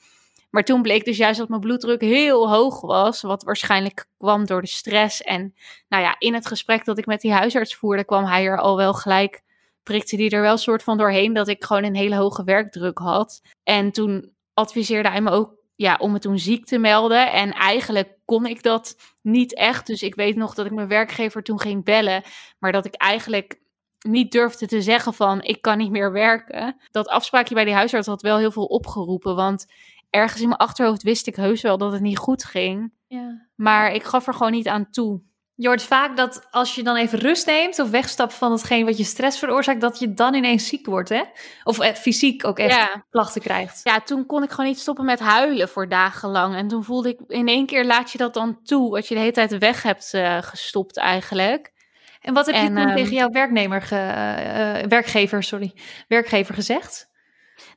Maar 0.50 0.64
toen 0.64 0.82
bleek 0.82 1.04
dus 1.04 1.16
juist 1.16 1.38
dat 1.38 1.48
mijn 1.48 1.60
bloeddruk 1.60 2.00
heel 2.00 2.50
hoog 2.50 2.80
was, 2.80 3.22
wat 3.22 3.42
waarschijnlijk 3.42 4.06
kwam 4.18 4.46
door 4.46 4.60
de 4.60 4.66
stress. 4.66 5.22
En 5.22 5.54
nou 5.88 6.02
ja, 6.02 6.16
in 6.18 6.34
het 6.34 6.46
gesprek 6.46 6.84
dat 6.84 6.98
ik 6.98 7.06
met 7.06 7.20
die 7.20 7.32
huisarts 7.32 7.74
voerde, 7.76 8.04
kwam 8.04 8.24
hij 8.24 8.44
er 8.44 8.58
al 8.58 8.76
wel 8.76 8.94
gelijk, 8.94 9.42
prikte 9.82 10.16
die 10.16 10.30
er 10.30 10.40
wel 10.40 10.56
soort 10.56 10.82
van 10.82 10.98
doorheen 10.98 11.32
dat 11.32 11.48
ik 11.48 11.64
gewoon 11.64 11.84
een 11.84 11.94
hele 11.94 12.16
hoge 12.16 12.44
werkdruk 12.44 12.98
had. 12.98 13.40
En 13.62 13.90
toen 13.92 14.34
adviseerde 14.54 15.08
hij 15.08 15.20
me 15.20 15.30
ook 15.30 15.54
ja, 15.76 15.96
om 16.00 16.12
me 16.12 16.18
toen 16.18 16.38
ziek 16.38 16.64
te 16.64 16.78
melden. 16.78 17.32
En 17.32 17.52
eigenlijk 17.52 18.18
kon 18.24 18.46
ik 18.46 18.62
dat 18.62 18.96
niet 19.22 19.54
echt. 19.54 19.86
Dus 19.86 20.02
ik 20.02 20.14
weet 20.14 20.36
nog 20.36 20.54
dat 20.54 20.66
ik 20.66 20.72
mijn 20.72 20.88
werkgever 20.88 21.42
toen 21.42 21.60
ging 21.60 21.84
bellen, 21.84 22.22
maar 22.58 22.72
dat 22.72 22.84
ik 22.84 22.94
eigenlijk 22.94 23.60
niet 24.06 24.32
durfde 24.32 24.66
te 24.66 24.82
zeggen 24.82 25.14
van 25.14 25.42
ik 25.42 25.62
kan 25.62 25.78
niet 25.78 25.90
meer 25.90 26.12
werken. 26.12 26.76
Dat 26.90 27.08
afspraakje 27.08 27.54
bij 27.54 27.64
die 27.64 27.74
huisarts 27.74 28.06
had 28.06 28.22
wel 28.22 28.38
heel 28.38 28.50
veel 28.50 28.64
opgeroepen, 28.64 29.36
want 29.36 29.66
ergens 30.10 30.42
in 30.42 30.48
mijn 30.48 30.60
achterhoofd 30.60 31.02
wist 31.02 31.26
ik 31.26 31.36
heus 31.36 31.62
wel 31.62 31.78
dat 31.78 31.92
het 31.92 32.00
niet 32.00 32.18
goed 32.18 32.44
ging. 32.44 32.92
Ja. 33.06 33.48
Maar 33.54 33.92
ik 33.92 34.02
gaf 34.02 34.26
er 34.26 34.34
gewoon 34.34 34.52
niet 34.52 34.68
aan 34.68 34.90
toe. 34.90 35.20
Je 35.58 35.66
hoort 35.66 35.82
vaak 35.82 36.16
dat 36.16 36.46
als 36.50 36.74
je 36.74 36.82
dan 36.82 36.96
even 36.96 37.18
rust 37.18 37.46
neemt 37.46 37.78
of 37.78 37.90
wegstapt 37.90 38.34
van 38.34 38.52
hetgeen 38.52 38.84
wat 38.84 38.96
je 38.96 39.04
stress 39.04 39.38
veroorzaakt, 39.38 39.80
dat 39.80 39.98
je 39.98 40.14
dan 40.14 40.34
ineens 40.34 40.68
ziek 40.68 40.86
wordt, 40.86 41.08
hè? 41.08 41.22
Of 41.64 41.78
eh, 41.78 41.94
fysiek 41.94 42.46
ook 42.46 42.58
echt 42.58 43.00
klachten 43.10 43.40
krijgt. 43.40 43.80
Ja, 43.82 44.00
toen 44.00 44.26
kon 44.26 44.42
ik 44.42 44.50
gewoon 44.50 44.66
niet 44.66 44.78
stoppen 44.78 45.04
met 45.04 45.20
huilen 45.20 45.68
voor 45.68 45.88
dagenlang. 45.88 46.54
En 46.54 46.68
toen 46.68 46.84
voelde 46.84 47.08
ik 47.08 47.20
in 47.26 47.48
één 47.48 47.66
keer 47.66 47.84
laat 47.84 48.12
je 48.12 48.18
dat 48.18 48.34
dan 48.34 48.62
toe, 48.62 48.90
wat 48.90 49.08
je 49.08 49.14
de 49.14 49.20
hele 49.20 49.32
tijd 49.32 49.58
weg 49.58 49.82
hebt 49.82 50.12
uh, 50.14 50.38
gestopt 50.42 50.96
eigenlijk. 50.96 51.72
En 52.20 52.34
wat 52.34 52.46
heb 52.46 52.54
je 52.54 52.66
toen 52.66 52.74
tegen 52.74 52.96
ehm, 52.96 53.12
jouw 53.12 53.30
werknemer 53.30 53.82
ge, 53.82 53.94
uh, 53.94 54.88
werkgever, 54.88 55.42
sorry, 55.42 55.72
werkgever 56.08 56.54
gezegd? 56.54 57.05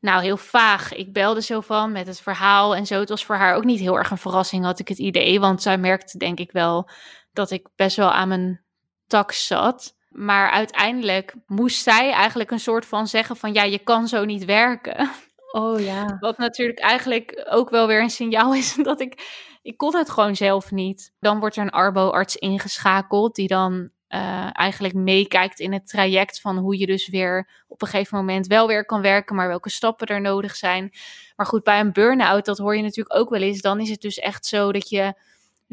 Nou, 0.02 0.22
heel 0.22 0.38
vaag. 0.38 0.94
Ik 0.94 1.14
belde 1.14 1.42
zo 1.42 1.62
van 1.62 1.92
met 1.92 2.08
het 2.08 2.22
verhaal 2.22 2.76
en 2.76 2.86
zo. 2.86 3.00
Het 3.00 3.10
was 3.10 3.26
voor 3.26 3.36
haar 3.36 3.56
ook 3.56 3.64
niet 3.64 3.80
heel 3.80 3.98
erg 3.98 4.12
een 4.12 4.18
verrassing, 4.18 4.64
had 4.64 4.80
ik 4.80 4.88
het 4.88 4.98
idee. 4.98 5.40
Want 5.40 5.62
zij 5.62 5.78
merkte 5.78 6.18
denk 6.18 6.40
ik 6.40 6.52
wel 6.52 6.90
dat 7.34 7.52
ik 7.52 7.68
best 7.76 7.96
wel 7.96 8.12
aan 8.12 8.28
mijn 8.28 8.64
tak 9.08 9.32
zat. 9.32 9.98
Maar 10.10 10.50
uiteindelijk 10.50 11.36
moest 11.46 11.84
zij 11.84 12.12
eigenlijk 12.12 12.52
een 12.52 12.60
soort 12.60 12.86
van 12.86 13.08
zeggen 13.08 13.36
van 13.36 13.54
ja, 13.54 13.64
je 13.64 13.80
kan 13.80 14.08
zo 14.08 14.26
niet 14.26 14.46
werken. 14.46 15.10
Oh 15.52 15.80
ja. 15.80 16.06
Wat 16.20 16.38
natuurlijk 16.38 16.80
eigenlijk 16.80 17.46
ook 17.50 17.70
wel 17.70 17.88
weer 17.88 18.02
een 18.02 18.10
signaal 18.10 18.54
is 18.54 18.76
dat 18.82 19.02
ik, 19.02 19.22
ik 19.62 19.78
kon 19.78 19.96
het 19.96 20.10
gewoon 20.10 20.36
zelf 20.36 20.72
niet. 20.72 21.14
Dan 21.20 21.40
wordt 21.40 21.56
er 21.56 21.62
een 21.62 21.70
arbo-arts 21.70 22.36
ingeschakeld 22.36 23.36
die 23.36 23.48
dan 23.48 23.92
uh, 24.10 24.50
eigenlijk 24.52 24.94
meekijkt 24.94 25.60
in 25.60 25.74
het 25.74 25.88
traject 25.88 26.42
van 26.42 26.58
hoe 26.58 26.78
je 26.78 26.86
dus 26.86 27.08
weer 27.08 27.50
op 27.68 27.82
een 27.82 27.88
gegeven 27.88 28.18
moment 28.18 28.48
wel 28.48 28.68
weer 28.68 28.86
kan 28.86 29.02
werken, 29.02 29.36
maar 29.36 29.48
welke 29.48 29.70
stappen 29.70 30.08
er 30.08 30.22
nodig 30.22 30.56
zijn. 30.56 30.92
Maar 31.36 31.46
goed, 31.46 31.64
bij 31.64 31.80
een 31.80 31.94
burn-out, 31.94 32.46
dat 32.46 32.58
hoor 32.58 32.76
je 32.76 32.82
natuurlijk 32.82 33.16
ook 33.16 33.30
wel 33.30 33.42
eens, 33.42 33.62
dan 33.62 33.80
is 33.80 33.90
het 33.90 34.02
dus 34.02 34.20
echt 34.20 34.46
zo 34.46 34.72
dat 34.72 34.90
je 34.90 35.14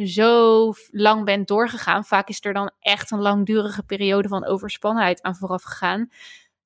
zo 0.04 0.72
lang 0.90 1.24
bent 1.24 1.48
doorgegaan. 1.48 2.04
Vaak 2.04 2.28
is 2.28 2.44
er 2.44 2.52
dan 2.52 2.70
echt 2.80 3.10
een 3.10 3.20
langdurige 3.20 3.82
periode 3.82 4.28
van 4.28 4.46
overspannenheid 4.46 5.22
aan 5.22 5.36
vooraf 5.36 5.62
gegaan. 5.62 6.10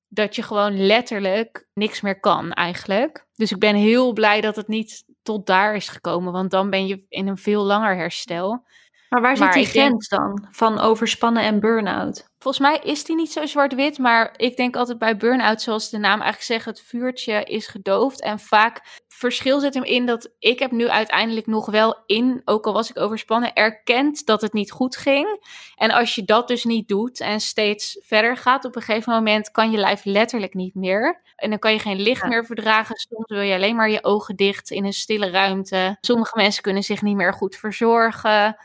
Dat 0.07 0.35
je 0.35 0.43
gewoon 0.43 0.85
letterlijk 0.85 1.67
niks 1.73 2.01
meer 2.01 2.19
kan 2.19 2.51
eigenlijk. 2.51 3.25
Dus 3.35 3.51
ik 3.51 3.59
ben 3.59 3.75
heel 3.75 4.13
blij 4.13 4.41
dat 4.41 4.55
het 4.55 4.67
niet 4.67 5.03
tot 5.23 5.45
daar 5.45 5.75
is 5.75 5.87
gekomen. 5.87 6.33
Want 6.33 6.51
dan 6.51 6.69
ben 6.69 6.87
je 6.87 7.05
in 7.09 7.27
een 7.27 7.37
veel 7.37 7.63
langer 7.63 7.95
herstel. 7.95 8.65
Maar 9.11 9.21
waar 9.21 9.37
zit 9.37 9.53
die 9.53 9.65
grens 9.65 10.07
dan 10.07 10.47
van 10.51 10.79
overspannen 10.79 11.43
en 11.43 11.59
burn-out? 11.59 12.29
Volgens 12.39 12.63
mij 12.63 12.79
is 12.83 13.03
die 13.03 13.15
niet 13.15 13.31
zo 13.31 13.45
zwart-wit, 13.45 13.97
maar 13.97 14.33
ik 14.37 14.57
denk 14.57 14.75
altijd 14.75 14.97
bij 14.97 15.17
burn-out, 15.17 15.61
zoals 15.61 15.89
de 15.89 15.97
naam 15.97 16.21
eigenlijk 16.21 16.43
zegt, 16.43 16.65
het 16.65 16.81
vuurtje 16.81 17.43
is 17.43 17.67
gedoofd. 17.67 18.21
En 18.21 18.39
vaak 18.39 18.81
verschil 19.07 19.59
zit 19.59 19.73
hem 19.73 19.83
in 19.83 20.05
dat 20.05 20.31
ik 20.39 20.59
heb 20.59 20.71
nu 20.71 20.89
uiteindelijk 20.89 21.47
nog 21.47 21.65
wel 21.65 22.03
in, 22.05 22.41
ook 22.45 22.65
al 22.65 22.73
was 22.73 22.89
ik 22.89 22.99
overspannen, 22.99 23.53
erkend 23.53 24.25
dat 24.25 24.41
het 24.41 24.53
niet 24.53 24.71
goed 24.71 24.97
ging. 24.97 25.45
En 25.75 25.91
als 25.91 26.15
je 26.15 26.23
dat 26.23 26.47
dus 26.47 26.63
niet 26.63 26.87
doet 26.87 27.19
en 27.19 27.39
steeds 27.39 27.99
verder 28.03 28.37
gaat, 28.37 28.65
op 28.65 28.75
een 28.75 28.81
gegeven 28.81 29.13
moment 29.13 29.51
kan 29.51 29.71
je 29.71 29.77
lijf 29.77 30.05
letterlijk 30.05 30.53
niet 30.53 30.75
meer. 30.75 31.21
En 31.35 31.49
dan 31.49 31.59
kan 31.59 31.73
je 31.73 31.79
geen 31.79 32.01
licht 32.01 32.27
meer 32.27 32.45
verdragen. 32.45 32.95
Soms 32.95 33.27
wil 33.27 33.41
je 33.41 33.55
alleen 33.55 33.75
maar 33.75 33.89
je 33.89 34.03
ogen 34.03 34.35
dicht 34.35 34.69
in 34.71 34.85
een 34.85 34.93
stille 34.93 35.29
ruimte. 35.29 35.97
Sommige 36.01 36.35
mensen 36.35 36.63
kunnen 36.63 36.83
zich 36.83 37.01
niet 37.01 37.15
meer 37.15 37.33
goed 37.33 37.55
verzorgen. 37.55 38.55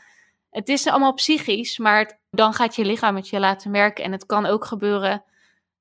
Het 0.57 0.69
is 0.69 0.87
allemaal 0.87 1.13
psychisch, 1.13 1.77
maar 1.77 2.19
dan 2.29 2.53
gaat 2.53 2.75
je 2.75 2.85
lichaam 2.85 3.15
het 3.15 3.29
je 3.29 3.39
laten 3.39 3.71
merken. 3.71 4.03
En 4.03 4.11
het 4.11 4.25
kan 4.25 4.45
ook 4.45 4.65
gebeuren 4.65 5.23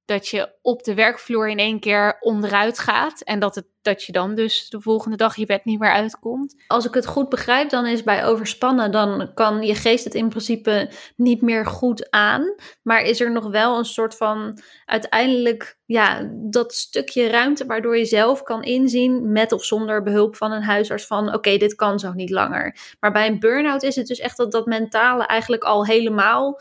dat 0.07 0.29
je 0.29 0.53
op 0.63 0.83
de 0.83 0.95
werkvloer 0.95 1.49
in 1.49 1.59
één 1.59 1.81
keer 1.81 2.17
onderuit 2.21 2.79
gaat. 2.79 3.21
En 3.21 3.39
dat, 3.39 3.55
het, 3.55 3.67
dat 3.83 4.03
je 4.03 4.13
dan 4.13 4.35
dus 4.35 4.69
de 4.69 4.81
volgende 4.81 5.17
dag 5.17 5.37
je 5.37 5.47
bed 5.47 5.65
niet 5.65 5.79
meer 5.79 5.93
uitkomt. 5.93 6.55
Als 6.67 6.87
ik 6.87 6.95
het 6.95 7.07
goed 7.07 7.29
begrijp, 7.29 7.71
dan 7.71 7.87
is 7.87 8.03
bij 8.03 8.25
overspannen, 8.25 8.93
dan 8.93 9.31
kan 9.35 9.63
je 9.63 9.75
geest 9.75 10.05
het 10.05 10.15
in 10.15 10.29
principe 10.29 10.91
niet 11.17 11.43
meer 11.43 11.67
goed 11.67 12.11
aan. 12.11 12.55
Maar 12.83 13.03
is 13.03 13.21
er 13.21 13.33
nog 13.33 13.51
wel 13.51 13.79
een 13.79 13.85
soort 13.85 14.17
van 14.17 14.59
uiteindelijk, 14.85 15.79
ja, 15.85 16.31
dat 16.33 16.75
stukje 16.75 17.29
ruimte 17.29 17.67
waardoor 17.67 17.99
je 17.99 18.05
zelf 18.05 18.43
kan 18.43 18.63
inzien, 18.63 19.33
met 19.33 19.53
of 19.53 19.65
zonder 19.65 20.03
behulp 20.03 20.37
van 20.37 20.53
een 20.53 20.63
huisarts, 20.63 21.07
van 21.07 21.35
oké, 21.35 21.57
dit 21.57 21.75
kan 21.75 21.99
zo 21.99 22.13
niet 22.13 22.31
langer. 22.31 22.77
Maar 23.01 23.13
bij 23.13 23.27
een 23.27 23.41
burn-out 23.41 23.83
is 23.83 23.97
het 23.97 24.07
dus 24.07 24.19
echt 24.19 24.37
dat 24.37 24.53
dat 24.53 24.67
mentale 24.67 25.27
eigenlijk 25.27 25.65
al 25.65 25.87
helemaal 25.87 26.61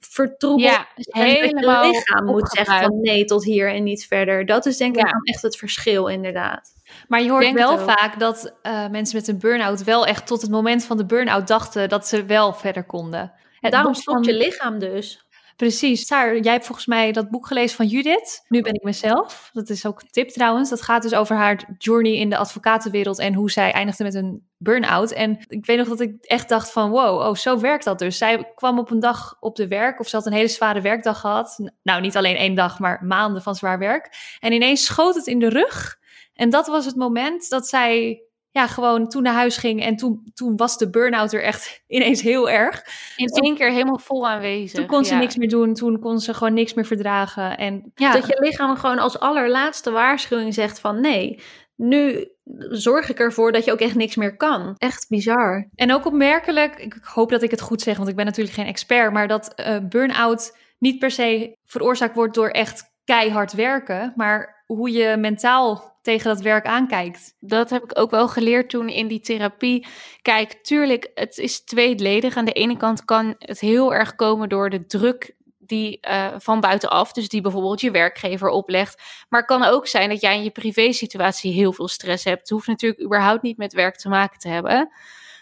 vertroebeld. 0.00 0.70
Ja, 0.70 0.86
helemaal 0.94 1.84
je 1.84 1.90
lichaam 1.90 2.24
moet 2.24 2.50
zeggen 2.50 2.80
van 2.80 3.00
nee, 3.00 3.24
tot 3.24 3.44
hier 3.44 3.74
en 3.74 3.82
niet 3.82 4.06
verder. 4.06 4.46
Dat 4.46 4.66
is 4.66 4.76
denk 4.76 4.96
ik 4.96 5.06
Ja. 5.06 5.12
echt 5.22 5.42
het 5.42 5.56
verschil 5.56 6.06
inderdaad. 6.06 6.74
Maar 7.08 7.22
je 7.22 7.30
hoort 7.30 7.42
Denk 7.42 7.56
wel 7.56 7.78
vaak 7.78 8.18
dat 8.18 8.54
eh, 8.62 8.88
mensen 8.88 9.16
met 9.16 9.28
een 9.28 9.38
burn-out 9.38 9.84
wel 9.84 10.06
echt 10.06 10.26
tot 10.26 10.40
het 10.40 10.50
moment 10.50 10.84
van 10.84 10.96
de 10.96 11.06
burn-out 11.06 11.48
dachten 11.48 11.88
dat 11.88 12.06
ze 12.08 12.24
wel 12.24 12.52
verder 12.52 12.84
konden. 12.84 13.32
Daarom 13.60 13.94
stopt 13.94 14.26
je 14.26 14.32
lichaam 14.34 14.78
dus. 14.78 15.25
Precies. 15.56 16.06
Saar, 16.06 16.38
jij 16.38 16.52
hebt 16.52 16.66
volgens 16.66 16.86
mij 16.86 17.12
dat 17.12 17.30
boek 17.30 17.46
gelezen 17.46 17.76
van 17.76 17.86
Judith. 17.86 18.44
Nu 18.48 18.62
ben 18.62 18.74
ik 18.74 18.82
mezelf. 18.82 19.50
Dat 19.52 19.68
is 19.68 19.86
ook 19.86 20.00
een 20.00 20.10
tip 20.10 20.28
trouwens. 20.28 20.70
Dat 20.70 20.82
gaat 20.82 21.02
dus 21.02 21.14
over 21.14 21.36
haar 21.36 21.74
journey 21.78 22.16
in 22.16 22.30
de 22.30 22.36
advocatenwereld 22.36 23.18
en 23.18 23.34
hoe 23.34 23.50
zij 23.50 23.72
eindigde 23.72 24.04
met 24.04 24.14
een 24.14 24.46
burn-out. 24.56 25.12
En 25.12 25.38
ik 25.48 25.66
weet 25.66 25.78
nog 25.78 25.88
dat 25.88 26.00
ik 26.00 26.24
echt 26.24 26.48
dacht 26.48 26.72
van 26.72 26.90
wow, 26.90 27.20
oh, 27.20 27.34
zo 27.34 27.58
werkt 27.58 27.84
dat 27.84 27.98
dus. 27.98 28.18
Zij 28.18 28.52
kwam 28.54 28.78
op 28.78 28.90
een 28.90 29.00
dag 29.00 29.36
op 29.40 29.56
de 29.56 29.68
werk 29.68 30.00
of 30.00 30.08
ze 30.08 30.16
had 30.16 30.26
een 30.26 30.32
hele 30.32 30.48
zware 30.48 30.80
werkdag 30.80 31.20
gehad. 31.20 31.58
Nou, 31.82 32.00
niet 32.00 32.16
alleen 32.16 32.36
één 32.36 32.54
dag, 32.54 32.78
maar 32.78 33.04
maanden 33.04 33.42
van 33.42 33.54
zwaar 33.54 33.78
werk. 33.78 34.36
En 34.40 34.52
ineens 34.52 34.84
schoot 34.84 35.14
het 35.14 35.26
in 35.26 35.38
de 35.38 35.48
rug. 35.48 35.98
En 36.34 36.50
dat 36.50 36.66
was 36.66 36.84
het 36.84 36.96
moment 36.96 37.48
dat 37.48 37.68
zij 37.68 38.22
ja, 38.56 38.66
gewoon 38.66 39.08
toen 39.08 39.22
naar 39.22 39.34
huis 39.34 39.56
ging. 39.56 39.82
En 39.82 39.96
toen, 39.96 40.30
toen 40.34 40.56
was 40.56 40.78
de 40.78 40.90
burn-out 40.90 41.32
er 41.32 41.42
echt 41.42 41.82
ineens 41.86 42.22
heel 42.22 42.50
erg. 42.50 42.84
In 43.16 43.26
Toen- 43.26 43.44
één 43.44 43.54
keer 43.56 43.70
helemaal 43.70 43.98
vol 43.98 44.28
aanwezig. 44.28 44.78
Toen 44.78 44.86
kon 44.86 45.04
ze 45.04 45.12
ja. 45.14 45.18
niks 45.20 45.36
meer 45.36 45.48
doen. 45.48 45.74
Toen 45.74 45.98
kon 45.98 46.18
ze 46.18 46.34
gewoon 46.34 46.54
niks 46.54 46.74
meer 46.74 46.84
verdragen. 46.84 47.56
En 47.58 47.92
ja, 47.94 48.12
Dat 48.12 48.26
je 48.26 48.36
lichaam 48.40 48.76
gewoon 48.76 48.98
als 48.98 49.18
allerlaatste 49.18 49.90
waarschuwing 49.90 50.54
zegt 50.54 50.80
van 50.80 51.00
nee, 51.00 51.40
nu 51.74 52.28
zorg 52.70 53.08
ik 53.08 53.18
ervoor 53.18 53.52
dat 53.52 53.64
je 53.64 53.72
ook 53.72 53.80
echt 53.80 53.94
niks 53.94 54.16
meer 54.16 54.36
kan. 54.36 54.74
Echt 54.78 55.06
bizar. 55.08 55.68
en 55.74 55.92
ook 55.92 56.06
opmerkelijk, 56.06 56.78
ik 56.78 56.98
hoop 57.02 57.30
dat 57.30 57.42
ik 57.42 57.50
het 57.50 57.60
goed 57.60 57.82
zeg, 57.82 57.96
want 57.96 58.08
ik 58.08 58.16
ben 58.16 58.24
natuurlijk 58.24 58.56
geen 58.56 58.66
expert, 58.66 59.12
maar 59.12 59.28
dat 59.28 59.54
eh 59.54 59.76
burn-out 59.88 60.56
niet 60.78 60.98
per 60.98 61.10
se 61.10 61.56
veroorzaakt 61.64 62.14
wordt 62.14 62.34
door 62.34 62.48
echt 62.48 62.94
keihard 63.04 63.52
werken, 63.52 64.12
maar 64.16 64.55
hoe 64.66 64.90
je 64.90 65.16
mentaal 65.16 65.98
tegen 66.02 66.34
dat 66.34 66.40
werk 66.40 66.66
aankijkt. 66.66 67.36
Dat 67.40 67.70
heb 67.70 67.82
ik 67.82 67.98
ook 67.98 68.10
wel 68.10 68.28
geleerd 68.28 68.70
toen 68.70 68.88
in 68.88 69.08
die 69.08 69.20
therapie. 69.20 69.86
Kijk, 70.22 70.52
tuurlijk, 70.52 71.10
het 71.14 71.38
is 71.38 71.64
tweeledig. 71.64 72.36
Aan 72.36 72.44
de 72.44 72.52
ene 72.52 72.76
kant 72.76 73.04
kan 73.04 73.34
het 73.38 73.60
heel 73.60 73.94
erg 73.94 74.14
komen 74.14 74.48
door 74.48 74.70
de 74.70 74.86
druk 74.86 75.34
die 75.58 76.00
eh, 76.00 76.34
van 76.38 76.60
buitenaf, 76.60 77.12
dus 77.12 77.28
die 77.28 77.40
bijvoorbeeld 77.40 77.80
je 77.80 77.90
werkgever 77.90 78.48
oplegt. 78.48 79.02
Maar 79.28 79.40
het 79.40 79.48
kan 79.48 79.64
ook 79.64 79.86
zijn 79.86 80.08
dat 80.08 80.20
jij 80.20 80.36
in 80.36 80.42
je 80.42 80.50
privésituatie 80.50 81.52
heel 81.52 81.72
veel 81.72 81.88
stress 81.88 82.24
hebt. 82.24 82.40
Het 82.40 82.50
hoeft 82.50 82.66
natuurlijk 82.66 83.02
überhaupt 83.02 83.42
niet 83.42 83.56
met 83.56 83.72
werk 83.72 83.96
te 83.96 84.08
maken 84.08 84.38
te 84.38 84.48
hebben. 84.48 84.92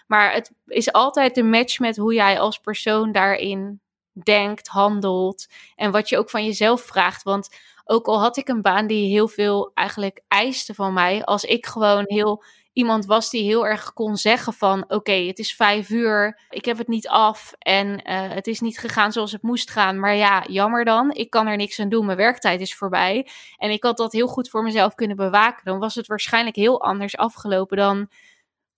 Maar 0.07 0.33
het 0.33 0.53
is 0.67 0.93
altijd 0.93 1.35
de 1.35 1.43
match 1.43 1.79
met 1.79 1.97
hoe 1.97 2.15
jij 2.15 2.41
als 2.41 2.59
persoon 2.59 3.13
daarin 3.13 3.81
denkt, 4.13 4.69
handelt 4.69 5.47
en 5.77 5.91
wat 5.91 6.09
je 6.09 6.19
ook 6.19 6.31
van 6.31 6.45
jezelf 6.45 6.83
vraagt. 6.83 7.23
Want 7.23 7.49
ook 7.85 8.07
al 8.07 8.21
had 8.21 8.37
ik 8.37 8.49
een 8.49 8.63
baan 8.63 8.87
die 8.87 9.11
heel 9.11 9.29
veel 9.29 9.71
eigenlijk 9.75 10.23
eiste 10.29 10.75
van 10.75 10.93
mij, 10.93 11.25
als 11.25 11.45
ik 11.45 11.67
gewoon 11.67 12.05
heel 12.07 12.45
iemand 12.75 13.07
was 13.07 13.31
die 13.31 13.43
heel 13.43 13.67
erg 13.67 13.93
kon 13.93 14.17
zeggen 14.17 14.53
van 14.53 14.85
oké, 14.89 15.13
het 15.13 15.39
is 15.39 15.55
vijf 15.55 15.91
uur, 15.91 16.41
ik 16.49 16.65
heb 16.65 16.79
het 16.79 16.89
niet 16.89 17.09
af 17.09 17.53
en 17.59 18.03
eh, 18.03 18.31
het 18.31 18.47
is 18.47 18.61
niet 18.61 18.79
gegaan 18.79 19.13
zoals 19.13 19.33
het 19.33 19.43
moest 19.43 19.71
gaan. 19.71 20.01
Maar 20.01 20.15
ja, 20.15 20.45
jammer 20.47 20.85
dan, 20.85 21.13
ik 21.13 21.31
kan 21.31 21.47
er 21.47 21.57
niks 21.57 21.81
aan 21.81 21.89
doen, 21.89 22.07
mijn 22.07 22.19
werktijd 22.19 22.61
is 22.61 22.75
voorbij. 22.75 23.29
En 23.57 23.71
ik 23.71 23.83
had 23.83 23.97
dat 23.97 24.13
heel 24.13 24.27
goed 24.27 24.49
voor 24.49 24.63
mezelf 24.63 24.95
kunnen 24.95 25.17
bewaken. 25.17 25.65
Dan 25.65 25.79
was 25.79 25.95
het 25.95 26.07
waarschijnlijk 26.07 26.57
heel 26.57 26.83
anders 26.83 27.17
afgelopen 27.17 27.77
dan 27.77 28.09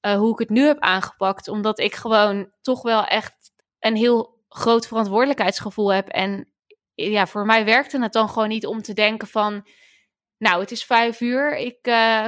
eh, 0.00 0.14
hoe 0.14 0.32
ik 0.32 0.38
het 0.38 0.50
nu 0.50 0.66
heb 0.66 0.80
aangepakt. 0.80 1.48
Omdat 1.48 1.78
ik 1.78 1.94
gewoon 1.94 2.50
toch 2.62 2.82
wel 2.82 3.04
echt 3.04 3.34
een 3.78 3.96
heel 3.96 4.38
groot 4.48 4.86
verantwoordelijkheidsgevoel 4.86 5.92
heb. 5.92 6.08
En 6.08 6.48
ja, 6.96 7.26
voor 7.26 7.46
mij 7.46 7.64
werkte 7.64 8.02
het 8.02 8.12
dan 8.12 8.28
gewoon 8.28 8.48
niet 8.48 8.66
om 8.66 8.82
te 8.82 8.92
denken 8.92 9.28
van... 9.28 9.66
Nou, 10.38 10.60
het 10.60 10.70
is 10.70 10.84
vijf 10.84 11.20
uur, 11.20 11.56
ik, 11.56 11.78
eh, 11.82 12.26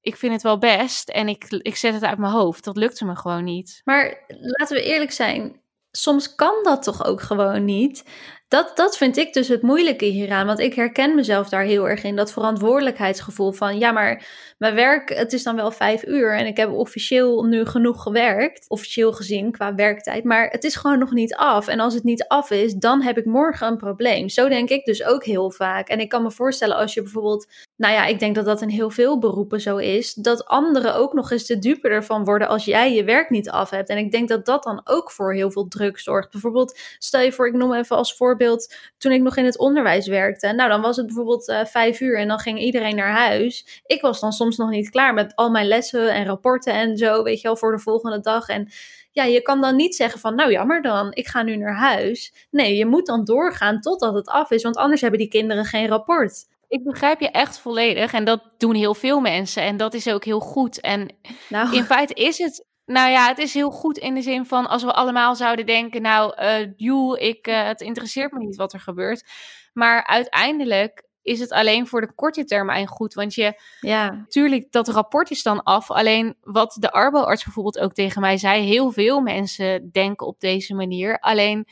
ik 0.00 0.16
vind 0.16 0.32
het 0.32 0.42
wel 0.42 0.58
best 0.58 1.08
en 1.08 1.28
ik, 1.28 1.44
ik 1.48 1.76
zet 1.76 1.94
het 1.94 2.04
uit 2.04 2.18
mijn 2.18 2.32
hoofd. 2.32 2.64
Dat 2.64 2.76
lukte 2.76 3.04
me 3.04 3.16
gewoon 3.16 3.44
niet. 3.44 3.80
Maar 3.84 4.24
laten 4.28 4.76
we 4.76 4.82
eerlijk 4.82 5.12
zijn, 5.12 5.62
soms 5.90 6.34
kan 6.34 6.62
dat 6.62 6.82
toch 6.82 7.04
ook 7.04 7.20
gewoon 7.20 7.64
niet. 7.64 8.04
Dat, 8.50 8.76
dat 8.76 8.96
vind 8.96 9.16
ik 9.16 9.32
dus 9.32 9.48
het 9.48 9.62
moeilijke 9.62 10.04
hieraan. 10.04 10.46
Want 10.46 10.58
ik 10.58 10.74
herken 10.74 11.14
mezelf 11.14 11.48
daar 11.48 11.62
heel 11.62 11.88
erg 11.88 12.02
in. 12.02 12.16
Dat 12.16 12.32
verantwoordelijkheidsgevoel 12.32 13.52
van 13.52 13.78
ja, 13.78 13.92
maar 13.92 14.26
mijn 14.58 14.74
werk, 14.74 15.08
het 15.08 15.32
is 15.32 15.42
dan 15.42 15.56
wel 15.56 15.70
vijf 15.70 16.04
uur. 16.06 16.36
En 16.36 16.46
ik 16.46 16.56
heb 16.56 16.70
officieel 16.70 17.44
nu 17.44 17.64
genoeg 17.64 18.02
gewerkt. 18.02 18.68
Officieel 18.68 19.12
gezien 19.12 19.52
qua 19.52 19.74
werktijd. 19.74 20.24
Maar 20.24 20.48
het 20.48 20.64
is 20.64 20.76
gewoon 20.76 20.98
nog 20.98 21.12
niet 21.12 21.34
af. 21.34 21.68
En 21.68 21.80
als 21.80 21.94
het 21.94 22.04
niet 22.04 22.24
af 22.28 22.50
is, 22.50 22.74
dan 22.74 23.02
heb 23.02 23.18
ik 23.18 23.24
morgen 23.24 23.66
een 23.66 23.76
probleem. 23.76 24.28
Zo 24.28 24.48
denk 24.48 24.68
ik 24.68 24.84
dus 24.84 25.04
ook 25.04 25.24
heel 25.24 25.50
vaak. 25.50 25.88
En 25.88 26.00
ik 26.00 26.08
kan 26.08 26.22
me 26.22 26.30
voorstellen 26.30 26.76
als 26.76 26.94
je 26.94 27.02
bijvoorbeeld. 27.02 27.46
Nou 27.80 27.94
ja, 27.94 28.06
ik 28.06 28.18
denk 28.18 28.34
dat 28.34 28.44
dat 28.44 28.62
in 28.62 28.68
heel 28.68 28.90
veel 28.90 29.18
beroepen 29.18 29.60
zo 29.60 29.76
is. 29.76 30.14
Dat 30.14 30.44
anderen 30.44 30.94
ook 30.94 31.12
nog 31.12 31.30
eens 31.30 31.46
de 31.46 31.58
dupe 31.58 31.88
ervan 31.88 32.24
worden 32.24 32.48
als 32.48 32.64
jij 32.64 32.94
je 32.94 33.04
werk 33.04 33.30
niet 33.30 33.50
af 33.50 33.70
hebt. 33.70 33.88
En 33.88 33.98
ik 33.98 34.10
denk 34.10 34.28
dat 34.28 34.44
dat 34.46 34.62
dan 34.62 34.80
ook 34.84 35.10
voor 35.10 35.34
heel 35.34 35.50
veel 35.50 35.68
druk 35.68 35.98
zorgt. 35.98 36.30
Bijvoorbeeld, 36.30 36.78
stel 36.98 37.20
je 37.20 37.32
voor, 37.32 37.46
ik 37.46 37.52
noem 37.52 37.74
even 37.74 37.96
als 37.96 38.16
voorbeeld 38.16 38.74
toen 38.98 39.12
ik 39.12 39.22
nog 39.22 39.36
in 39.36 39.44
het 39.44 39.58
onderwijs 39.58 40.06
werkte. 40.06 40.52
Nou, 40.52 40.68
dan 40.68 40.80
was 40.80 40.96
het 40.96 41.06
bijvoorbeeld 41.06 41.48
eh, 41.48 41.64
vijf 41.64 42.00
uur 42.00 42.18
en 42.18 42.28
dan 42.28 42.38
ging 42.38 42.60
iedereen 42.60 42.96
naar 42.96 43.12
huis. 43.12 43.82
Ik 43.86 44.00
was 44.00 44.20
dan 44.20 44.32
soms 44.32 44.56
nog 44.56 44.70
niet 44.70 44.90
klaar 44.90 45.14
met 45.14 45.36
al 45.36 45.50
mijn 45.50 45.66
lessen 45.66 46.12
en 46.12 46.26
rapporten 46.26 46.72
en 46.72 46.96
zo, 46.96 47.22
weet 47.22 47.40
je 47.40 47.46
wel, 47.46 47.56
voor 47.56 47.72
de 47.72 47.78
volgende 47.78 48.20
dag. 48.20 48.48
En 48.48 48.68
ja, 49.12 49.24
je 49.24 49.42
kan 49.42 49.60
dan 49.60 49.76
niet 49.76 49.94
zeggen 49.94 50.20
van, 50.20 50.34
nou 50.34 50.50
jammer 50.50 50.82
dan, 50.82 51.12
ik 51.12 51.28
ga 51.28 51.42
nu 51.42 51.56
naar 51.56 51.76
huis. 51.76 52.46
Nee, 52.50 52.76
je 52.76 52.86
moet 52.86 53.06
dan 53.06 53.24
doorgaan 53.24 53.80
totdat 53.80 54.14
het 54.14 54.28
af 54.28 54.50
is, 54.50 54.62
want 54.62 54.76
anders 54.76 55.00
hebben 55.00 55.20
die 55.20 55.28
kinderen 55.28 55.64
geen 55.64 55.88
rapport. 55.88 56.48
Ik 56.70 56.84
begrijp 56.84 57.20
je 57.20 57.30
echt 57.30 57.58
volledig 57.58 58.12
en 58.12 58.24
dat 58.24 58.42
doen 58.58 58.74
heel 58.74 58.94
veel 58.94 59.20
mensen 59.20 59.62
en 59.62 59.76
dat 59.76 59.94
is 59.94 60.08
ook 60.08 60.24
heel 60.24 60.40
goed. 60.40 60.80
En 60.80 61.16
Nou, 61.48 61.76
in 61.76 61.84
feite 61.84 62.14
is 62.14 62.38
het, 62.38 62.66
nou 62.84 63.10
ja, 63.10 63.28
het 63.28 63.38
is 63.38 63.54
heel 63.54 63.70
goed 63.70 63.98
in 63.98 64.14
de 64.14 64.22
zin 64.22 64.46
van 64.46 64.66
als 64.66 64.82
we 64.82 64.92
allemaal 64.92 65.36
zouden 65.36 65.66
denken, 65.66 66.02
nou, 66.02 66.34
eh 66.36 66.68
joe, 66.76 67.20
ik, 67.20 67.46
eh, 67.46 67.64
het 67.64 67.80
interesseert 67.80 68.32
me 68.32 68.38
niet 68.38 68.56
wat 68.56 68.72
er 68.72 68.80
gebeurt. 68.80 69.24
Maar 69.72 70.06
uiteindelijk 70.06 71.08
is 71.22 71.40
het 71.40 71.52
alleen 71.52 71.86
voor 71.86 72.00
de 72.00 72.14
korte 72.14 72.44
termijn 72.44 72.86
goed, 72.86 73.14
want 73.14 73.34
je, 73.34 73.60
ja, 73.80 74.10
natuurlijk, 74.10 74.72
dat 74.72 74.88
rapport 74.88 75.30
is 75.30 75.42
dan 75.42 75.62
af. 75.62 75.90
Alleen 75.90 76.36
wat 76.40 76.76
de 76.80 76.92
arboarts 76.92 77.44
bijvoorbeeld 77.44 77.78
ook 77.78 77.92
tegen 77.92 78.20
mij 78.20 78.36
zei, 78.36 78.62
heel 78.62 78.90
veel 78.90 79.20
mensen 79.20 79.90
denken 79.92 80.26
op 80.26 80.40
deze 80.40 80.74
manier. 80.74 81.18
Alleen 81.18 81.68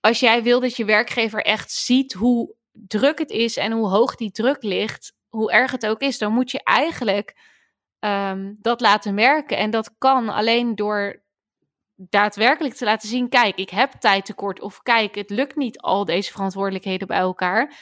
als 0.00 0.20
jij 0.20 0.42
wil 0.42 0.60
dat 0.60 0.76
je 0.76 0.84
werkgever 0.84 1.42
echt 1.42 1.72
ziet 1.72 2.12
hoe 2.12 2.56
druk 2.86 3.18
het 3.18 3.30
is 3.30 3.56
en 3.56 3.72
hoe 3.72 3.88
hoog 3.88 4.14
die 4.14 4.30
druk 4.30 4.62
ligt, 4.62 5.12
hoe 5.28 5.52
erg 5.52 5.70
het 5.70 5.86
ook 5.86 6.00
is, 6.00 6.18
dan 6.18 6.32
moet 6.32 6.50
je 6.50 6.62
eigenlijk 6.62 7.36
ehm, 7.98 8.54
dat 8.58 8.80
laten 8.80 9.14
merken. 9.14 9.56
En 9.56 9.70
dat 9.70 9.94
kan 9.98 10.28
alleen 10.28 10.74
door 10.74 11.22
daadwerkelijk 11.94 12.74
te 12.74 12.84
laten 12.84 13.08
zien: 13.08 13.28
kijk, 13.28 13.56
ik 13.56 13.70
heb 13.70 13.92
tijd 13.92 14.24
tekort. 14.24 14.60
Of 14.60 14.82
kijk, 14.82 15.14
het 15.14 15.30
lukt 15.30 15.56
niet 15.56 15.78
al 15.80 16.04
deze 16.04 16.32
verantwoordelijkheden 16.32 17.06
bij 17.06 17.18
elkaar. 17.18 17.74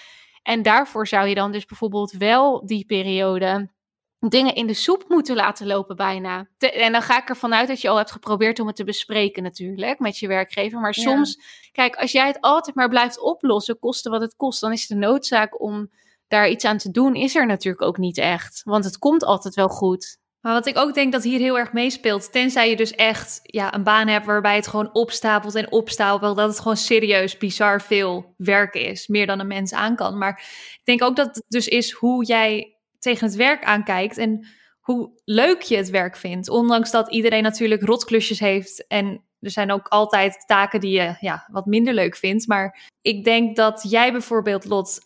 En 0.43 0.63
daarvoor 0.63 1.07
zou 1.07 1.29
je 1.29 1.35
dan 1.35 1.53
dus 1.53 1.65
bijvoorbeeld 1.65 2.13
wel 2.13 2.67
die 2.67 2.87
periode 2.87 3.71
dingen 4.29 4.55
in 4.55 4.67
de 4.67 4.75
soep 4.75 5.05
moeten 5.09 5.37
laten 5.37 5.67
lopen 5.67 5.97
bijna. 5.97 6.49
Te- 6.59 6.73
en 6.73 6.93
dan 6.93 7.03
ga 7.03 7.23
ik 7.23 7.29
ervan 7.29 7.55
uit 7.55 7.69
dat 7.69 7.81
je 7.81 7.89
al 7.89 7.97
hebt 7.97 8.11
geprobeerd 8.11 8.61
om 8.61 8.67
het 8.67 8.77
te 8.77 8.85
bespreken 8.85 9.43
natuurlijk 9.43 9.99
met 9.99 10.19
je 10.19 10.29
werkgever. 10.29 10.81
Maar 10.81 10.93
Ja. 10.97 11.03
soms, 11.03 11.41
kijk, 11.73 11.97
als 11.97 12.13
jij 12.13 12.27
het 12.27 12.41
altijd 12.41 12.77
maar 12.77 12.89
blijft 12.89 13.21
oplossen, 13.21 13.79
kosten 13.79 14.11
wat 14.11 14.21
het 14.21 14.35
kost, 14.37 14.61
dan 14.61 14.73
is 14.73 14.87
de 14.87 14.95
noodzaak 14.95 15.61
om 15.63 15.91
daar 16.29 16.49
iets 16.49 16.65
aan 16.65 16.79
te 16.79 16.91
doen, 16.91 17.15
is 17.15 17.35
er 17.35 17.47
natuurlijk 17.47 17.83
ook 17.85 17.99
niet 17.99 18.19
echt. 18.19 18.61
Want 18.65 18.85
het 18.85 18.99
komt 18.99 19.25
altijd 19.25 19.55
wel 19.55 19.69
goed. 19.69 20.19
Maar 20.41 20.55
wat 20.55 20.67
ik 20.67 20.77
ook 20.79 20.95
denk 20.95 21.13
dat 21.13 21.23
hier 21.23 21.39
heel 21.39 21.59
erg 21.59 21.73
meespeelt, 21.73 22.33
tenzij 22.33 22.71
je 22.71 22.77
dus 22.77 22.91
echt 22.91 23.41
ja, 23.43 23.75
een 23.75 23.83
baan 23.83 24.09
hebt 24.09 24.27
waarbij 24.27 24.55
het 24.55 24.67
gewoon 24.67 24.95
opstapelt 24.95 25.55
en 25.55 25.73
opstapelt, 25.73 26.37
dat 26.37 26.49
het 26.49 26.59
gewoon 26.59 26.77
serieus 26.77 27.37
bizar 27.37 27.83
veel 27.83 28.35
werk 28.37 28.75
is, 28.75 29.07
meer 29.07 29.27
dan 29.27 29.41
een 29.41 29.47
mens 29.47 29.73
aan 29.73 29.97
kan. 29.97 30.19
Maar 30.19 30.39
ik 30.75 30.81
denk 30.85 31.03
ook 31.03 31.17
dat 31.17 31.27
het 31.27 31.45
dus 31.49 31.69
is 31.69 31.93
hoe 31.93 32.25
jij 32.25 32.76
tegen 33.07 33.27
het 33.27 33.37
werk 33.37 33.65
aankijkt 33.65 34.19
en 34.19 34.47
hoe 34.81 35.11
leuk 35.25 35.63
je 35.63 35.77
het 35.77 35.91
werk 35.91 36.17
vindt. 36.17 36.49
Ondanks 36.49 36.91
dat 36.91 37.11
iedereen 37.11 37.43
natuurlijk 37.43 37.83
rotklusjes 37.83 38.39
heeft 38.39 38.87
en 38.87 39.25
er 39.41 39.51
zijn 39.51 39.73
ook 39.73 39.89
altijd 39.89 40.45
taken 40.47 40.81
die 40.81 41.01
je 41.01 41.17
ja, 41.21 41.49
wat 41.51 41.67
minder 41.67 41.95
leuk 41.95 42.17
vindt. 42.17 42.47
Maar 42.47 42.91
ik 43.01 43.25
denk 43.25 43.57
dat 43.57 43.87
jij 43.89 44.13
bijvoorbeeld, 44.13 44.65
Lot, 44.65 44.99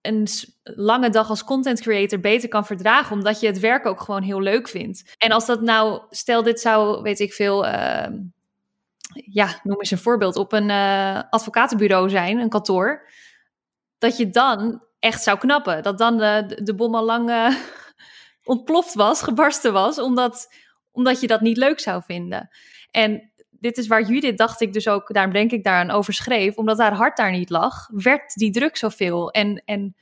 een 0.00 0.26
lange 0.62 1.10
dag 1.10 1.28
als 1.28 1.44
content 1.44 1.80
creator 1.80 2.20
beter 2.20 2.48
kan 2.48 2.66
verdragen, 2.66 3.16
omdat 3.16 3.40
je 3.40 3.46
het 3.46 3.60
werk 3.60 3.86
ook 3.86 4.00
gewoon 4.00 4.22
heel 4.22 4.40
leuk 4.40 4.68
vindt. 4.68 5.14
En 5.18 5.30
als 5.30 5.46
dat 5.46 5.60
nou, 5.60 6.02
stel 6.10 6.42
dit 6.42 6.60
zou, 6.60 7.02
weet 7.02 7.20
ik 7.20 7.32
veel, 7.32 7.66
uh, 7.66 8.06
ja, 9.12 9.60
noem 9.62 9.78
eens 9.78 9.90
een 9.90 9.98
voorbeeld, 9.98 10.36
op 10.36 10.52
een 10.52 10.68
uh, 10.68 11.22
advocatenbureau 11.30 12.10
zijn, 12.10 12.38
een 12.38 12.48
kantoor, 12.48 13.08
dat 13.98 14.16
je 14.16 14.30
dan 14.30 14.83
echt 15.04 15.22
zou 15.22 15.38
knappen. 15.38 15.82
Dat 15.82 15.98
dan 15.98 16.18
de, 16.18 16.60
de 16.62 16.74
bom 16.74 16.94
al 16.94 17.04
lang 17.04 17.30
uh, 17.30 17.56
ontploft 18.54 18.94
was, 18.94 19.22
gebarsten 19.22 19.72
was, 19.72 19.98
omdat, 19.98 20.54
omdat 20.90 21.20
je 21.20 21.26
dat 21.26 21.40
niet 21.40 21.56
leuk 21.56 21.80
zou 21.80 22.02
vinden. 22.06 22.50
En 22.90 23.32
dit 23.50 23.78
is 23.78 23.86
waar 23.86 24.02
Judith, 24.02 24.38
dacht 24.38 24.60
ik 24.60 24.72
dus 24.72 24.88
ook, 24.88 25.14
daarom 25.14 25.32
denk 25.32 25.50
ik 25.50 25.64
daaraan 25.64 25.90
over 25.90 26.12
schreef, 26.12 26.56
omdat 26.56 26.78
haar 26.78 26.94
hart 26.94 27.16
daar 27.16 27.30
niet 27.30 27.50
lag, 27.50 27.88
werd 27.88 28.34
die 28.34 28.52
druk 28.52 28.76
zoveel. 28.76 29.30
En, 29.30 29.62
en 29.64 29.96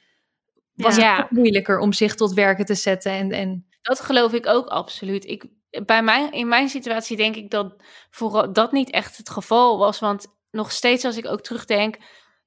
was 0.75 0.97
ja. 0.97 1.17
het 1.17 1.31
moeilijker 1.31 1.79
om 1.79 1.93
zich 1.93 2.15
tot 2.15 2.33
werken 2.33 2.65
te 2.65 2.75
zetten. 2.75 3.13
En, 3.13 3.31
en... 3.31 3.67
Dat 3.83 4.01
geloof 4.01 4.33
ik 4.33 4.47
ook 4.47 4.67
absoluut. 4.67 5.25
Ik, 5.25 5.45
bij 5.85 6.03
mij, 6.03 6.29
in 6.31 6.49
mijn 6.49 6.69
situatie 6.69 7.17
denk 7.17 7.37
ik 7.37 7.51
dat 7.51 7.75
vooral 8.11 8.53
dat 8.53 8.73
niet 8.73 8.91
echt 8.91 9.17
het 9.17 9.31
geval 9.31 9.79
was. 9.79 10.01
Want 10.01 10.27
nog 10.51 10.73
steeds 10.73 11.05
als 11.05 11.17
ik 11.17 11.27
ook 11.27 11.41
terugdenk, 11.41 11.97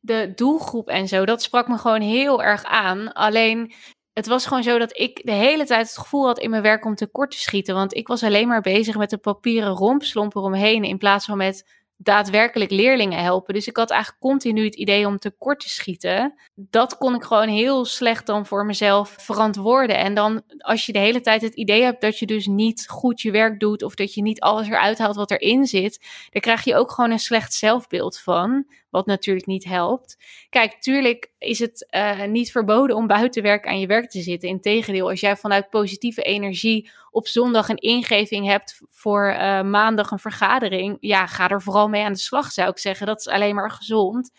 de 0.05 0.31
doelgroep 0.35 0.87
en 0.89 1.07
zo, 1.07 1.25
dat 1.25 1.41
sprak 1.41 1.67
me 1.67 1.77
gewoon 1.77 2.01
heel 2.01 2.43
erg 2.43 2.63
aan. 2.63 3.13
Alleen 3.13 3.73
het 4.13 4.27
was 4.27 4.45
gewoon 4.45 4.63
zo 4.63 4.77
dat 4.77 4.99
ik 4.99 5.21
de 5.23 5.31
hele 5.31 5.65
tijd 5.65 5.87
het 5.87 5.97
gevoel 5.97 6.25
had 6.25 6.39
in 6.39 6.49
mijn 6.49 6.61
werk 6.61 6.85
om 6.85 6.95
tekort 6.95 7.31
te 7.31 7.39
schieten. 7.39 7.75
Want 7.75 7.95
ik 7.95 8.07
was 8.07 8.23
alleen 8.23 8.47
maar 8.47 8.61
bezig 8.61 8.97
met 8.97 9.09
de 9.09 9.17
papieren 9.17 9.71
rompslomp 9.71 10.35
eromheen. 10.35 10.83
In 10.83 10.97
plaats 10.97 11.25
van 11.25 11.37
met 11.37 11.83
daadwerkelijk 11.97 12.71
leerlingen 12.71 13.23
helpen. 13.23 13.53
Dus 13.53 13.67
ik 13.67 13.77
had 13.77 13.91
eigenlijk 13.91 14.21
continu 14.21 14.63
het 14.63 14.75
idee 14.75 15.07
om 15.07 15.17
tekort 15.17 15.59
te 15.59 15.69
schieten. 15.69 16.33
Dat 16.55 16.97
kon 16.97 17.15
ik 17.15 17.23
gewoon 17.23 17.47
heel 17.47 17.85
slecht 17.85 18.25
dan 18.25 18.45
voor 18.45 18.65
mezelf 18.65 19.15
verantwoorden. 19.19 19.97
En 19.97 20.13
dan 20.13 20.41
als 20.57 20.85
je 20.85 20.91
de 20.91 20.99
hele 20.99 21.21
tijd 21.21 21.41
het 21.41 21.55
idee 21.55 21.83
hebt 21.83 22.01
dat 22.01 22.19
je 22.19 22.25
dus 22.25 22.45
niet 22.45 22.89
goed 22.89 23.21
je 23.21 23.31
werk 23.31 23.59
doet 23.59 23.83
of 23.83 23.95
dat 23.95 24.13
je 24.13 24.21
niet 24.21 24.39
alles 24.39 24.67
eruit 24.67 24.97
haalt 24.97 25.15
wat 25.15 25.31
erin 25.31 25.65
zit, 25.65 26.05
dan 26.29 26.41
krijg 26.41 26.63
je 26.63 26.75
ook 26.75 26.91
gewoon 26.91 27.11
een 27.11 27.19
slecht 27.19 27.53
zelfbeeld 27.53 28.19
van, 28.19 28.65
wat 28.95 29.05
natuurlijk 29.05 29.45
niet 29.45 29.63
helpt. 29.63 30.17
Kijk, 30.49 30.81
tuurlijk 30.81 31.31
is 31.37 31.59
het 31.59 31.87
uh, 31.95 32.23
niet 32.23 32.51
verboden 32.51 32.95
om 32.95 33.07
buiten 33.07 33.43
werk 33.43 33.67
aan 33.67 33.79
je 33.79 33.87
werk 33.87 34.09
te 34.09 34.21
zitten. 34.21 34.49
Integendeel, 34.49 35.09
als 35.09 35.19
jij 35.19 35.35
vanuit 35.35 35.69
positieve 35.69 36.21
energie 36.21 36.89
op 37.11 37.27
zondag 37.27 37.69
een 37.69 37.77
ingeving 37.77 38.45
hebt 38.45 38.81
voor 38.89 39.29
uh, 39.29 39.61
maandag 39.61 40.11
een 40.11 40.19
vergadering, 40.19 40.97
ja, 40.99 41.27
ga 41.27 41.49
er 41.49 41.61
vooral 41.61 41.89
mee 41.89 42.03
aan 42.03 42.13
de 42.13 42.19
slag, 42.19 42.51
zou 42.51 42.69
ik 42.69 42.77
zeggen. 42.77 43.07
Dat 43.07 43.19
is 43.19 43.27
alleen 43.27 43.55
maar 43.55 43.71
gezond. 43.71 44.31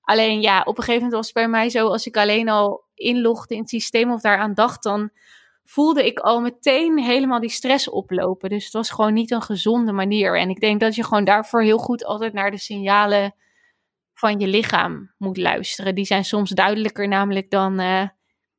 Alleen 0.00 0.40
ja, 0.40 0.60
op 0.60 0.78
een 0.78 0.84
gegeven 0.84 0.94
moment 0.94 1.12
was 1.12 1.26
het 1.26 1.34
bij 1.34 1.48
mij 1.48 1.68
zo, 1.68 1.88
als 1.88 2.06
ik 2.06 2.16
alleen 2.16 2.48
al 2.48 2.84
inlogde 2.94 3.54
in 3.54 3.60
het 3.60 3.70
systeem 3.70 4.12
of 4.12 4.20
daaraan 4.20 4.54
dacht, 4.54 4.82
dan 4.82 5.10
voelde 5.64 6.06
ik 6.06 6.18
al 6.18 6.40
meteen 6.40 6.98
helemaal 6.98 7.40
die 7.40 7.50
stress 7.50 7.88
oplopen. 7.88 8.48
Dus 8.48 8.64
het 8.64 8.72
was 8.72 8.90
gewoon 8.90 9.14
niet 9.14 9.30
een 9.30 9.42
gezonde 9.42 9.92
manier. 9.92 10.38
En 10.38 10.50
ik 10.50 10.60
denk 10.60 10.80
dat 10.80 10.94
je 10.94 11.04
gewoon 11.04 11.24
daarvoor 11.24 11.62
heel 11.62 11.78
goed 11.78 12.04
altijd 12.04 12.32
naar 12.32 12.50
de 12.50 12.58
signalen 12.58 13.34
van 14.20 14.40
je 14.40 14.46
lichaam 14.46 15.14
moet 15.18 15.36
luisteren. 15.36 15.94
Die 15.94 16.04
zijn 16.04 16.24
soms 16.24 16.50
duidelijker 16.50 17.08
namelijk 17.08 17.50
dan 17.50 17.80
uh, 17.80 18.08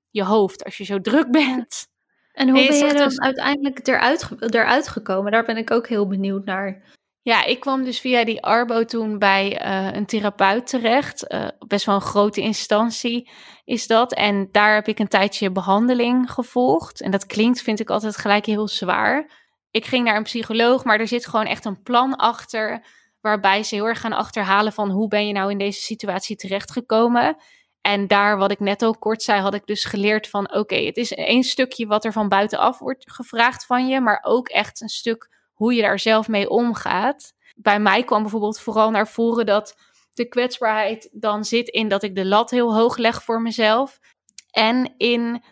je 0.10 0.24
hoofd 0.24 0.63
als 0.63 0.78
je 0.78 0.84
zo 0.84 1.02
druk 1.02 1.32
bent. 1.32 1.88
En 2.32 2.50
hoe 2.50 2.67
ben 2.67 2.88
je 2.88 2.93
dan 2.93 3.08
dus... 3.08 3.19
uiteindelijk 3.19 3.88
eruit, 3.88 4.30
eruit 4.39 4.88
gekomen? 4.88 5.32
Daar 5.32 5.45
ben 5.45 5.58
ik 5.58 5.71
ook 5.71 5.88
heel 5.88 6.08
benieuwd 6.08 6.45
naar. 6.45 6.82
Ja, 7.21 7.45
ik 7.45 7.60
kwam 7.60 7.84
dus 7.84 8.00
via 8.00 8.26
die 8.26 8.41
Arbo 8.43 8.86
toen 8.86 9.17
bij 9.17 9.65
uh, 9.65 9.93
een 9.93 10.06
therapeut 10.06 10.67
terecht. 10.67 11.34
Uh, 11.34 11.47
best 11.67 11.86
wel 11.86 11.95
een 11.95 12.02
grote 12.02 12.41
instantie 12.41 13.30
is 13.63 13.88
dat. 13.88 14.13
En 14.13 14.50
daar 14.52 14.74
heb 14.74 14.88
ik 14.88 15.00
een 15.00 15.08
tijdje 15.08 15.52
behandeling 15.52 16.32
gevolgd. 16.32 17.02
En 17.02 17.12
dat 17.12 17.26
klinkt, 17.26 17.62
vind 17.62 17.80
ik 17.80 17.89
altijd 17.89 18.17
gelijk 18.17 18.45
heel 18.45 18.67
zwaar. 18.67 19.32
Ik 19.71 19.86
ging 19.86 20.06
naar 20.06 20.17
een 20.17 20.24
psycholoog, 20.24 20.84
maar 20.84 21.00
er 21.00 21.08
zit 21.08 21.28
gewoon 21.28 21.45
echt 21.45 21.65
een 21.65 21.82
plan 21.82 22.15
achter. 22.15 22.86
Waarbij 23.22 23.64
ze 23.64 23.76
heel 23.76 23.86
erg 23.86 24.00
gaan 24.00 24.14
achterhalen 24.14 24.74
van 24.74 24.90
hoe 24.90 25.08
ben 25.08 25.28
je 25.28 25.34
nou 25.34 25.52
in 25.52 25.58
deze 25.58 25.82
situatie 25.82 26.36
terechtgekomen. 26.36 27.38
En 27.82 28.08
daar, 28.08 28.38
wat 28.38 28.52
ik 28.52 28.60
net 28.60 28.86
ook 28.86 29.00
kort 29.00 29.24
zei, 29.24 29.42
had 29.42 29.54
ik 29.54 29.66
dus 29.66 29.86
geleerd 29.86 30.28
van 30.28 30.54
oké, 30.54 30.76
het 30.76 30.98
is 30.98 31.12
één 31.12 31.44
stukje 31.44 31.88
wat 31.88 32.06
er 32.06 32.12
van 32.12 32.30
buitenaf 32.30 32.80
wordt 32.80 33.12
gevraagd 33.12 33.66
van 33.66 33.88
je, 33.88 34.02
maar 34.02 34.20
ook 34.22 34.50
echt 34.50 34.82
een 34.82 34.90
stuk 34.90 35.30
hoe 35.54 35.74
je 35.74 35.82
daar 35.82 36.00
zelf 36.00 36.28
mee 36.28 36.50
omgaat. 36.50 37.34
Bij 37.56 37.80
mij 37.80 38.04
kwam 38.04 38.22
bijvoorbeeld 38.22 38.60
vooral 38.60 38.92
naar 38.92 39.08
voren 39.08 39.46
dat 39.46 39.76
de 40.14 40.28
kwetsbaarheid 40.28 41.10
dan 41.12 41.46
zit 41.46 41.68
in 41.68 41.88
dat 41.88 42.04
ik 42.04 42.16
de 42.16 42.26
lat 42.26 42.52
heel 42.52 42.76
hoog 42.76 42.98
leg 42.98 43.24
voor 43.24 43.42
mezelf. 43.42 44.00
En 44.52 44.94
in 44.98 45.44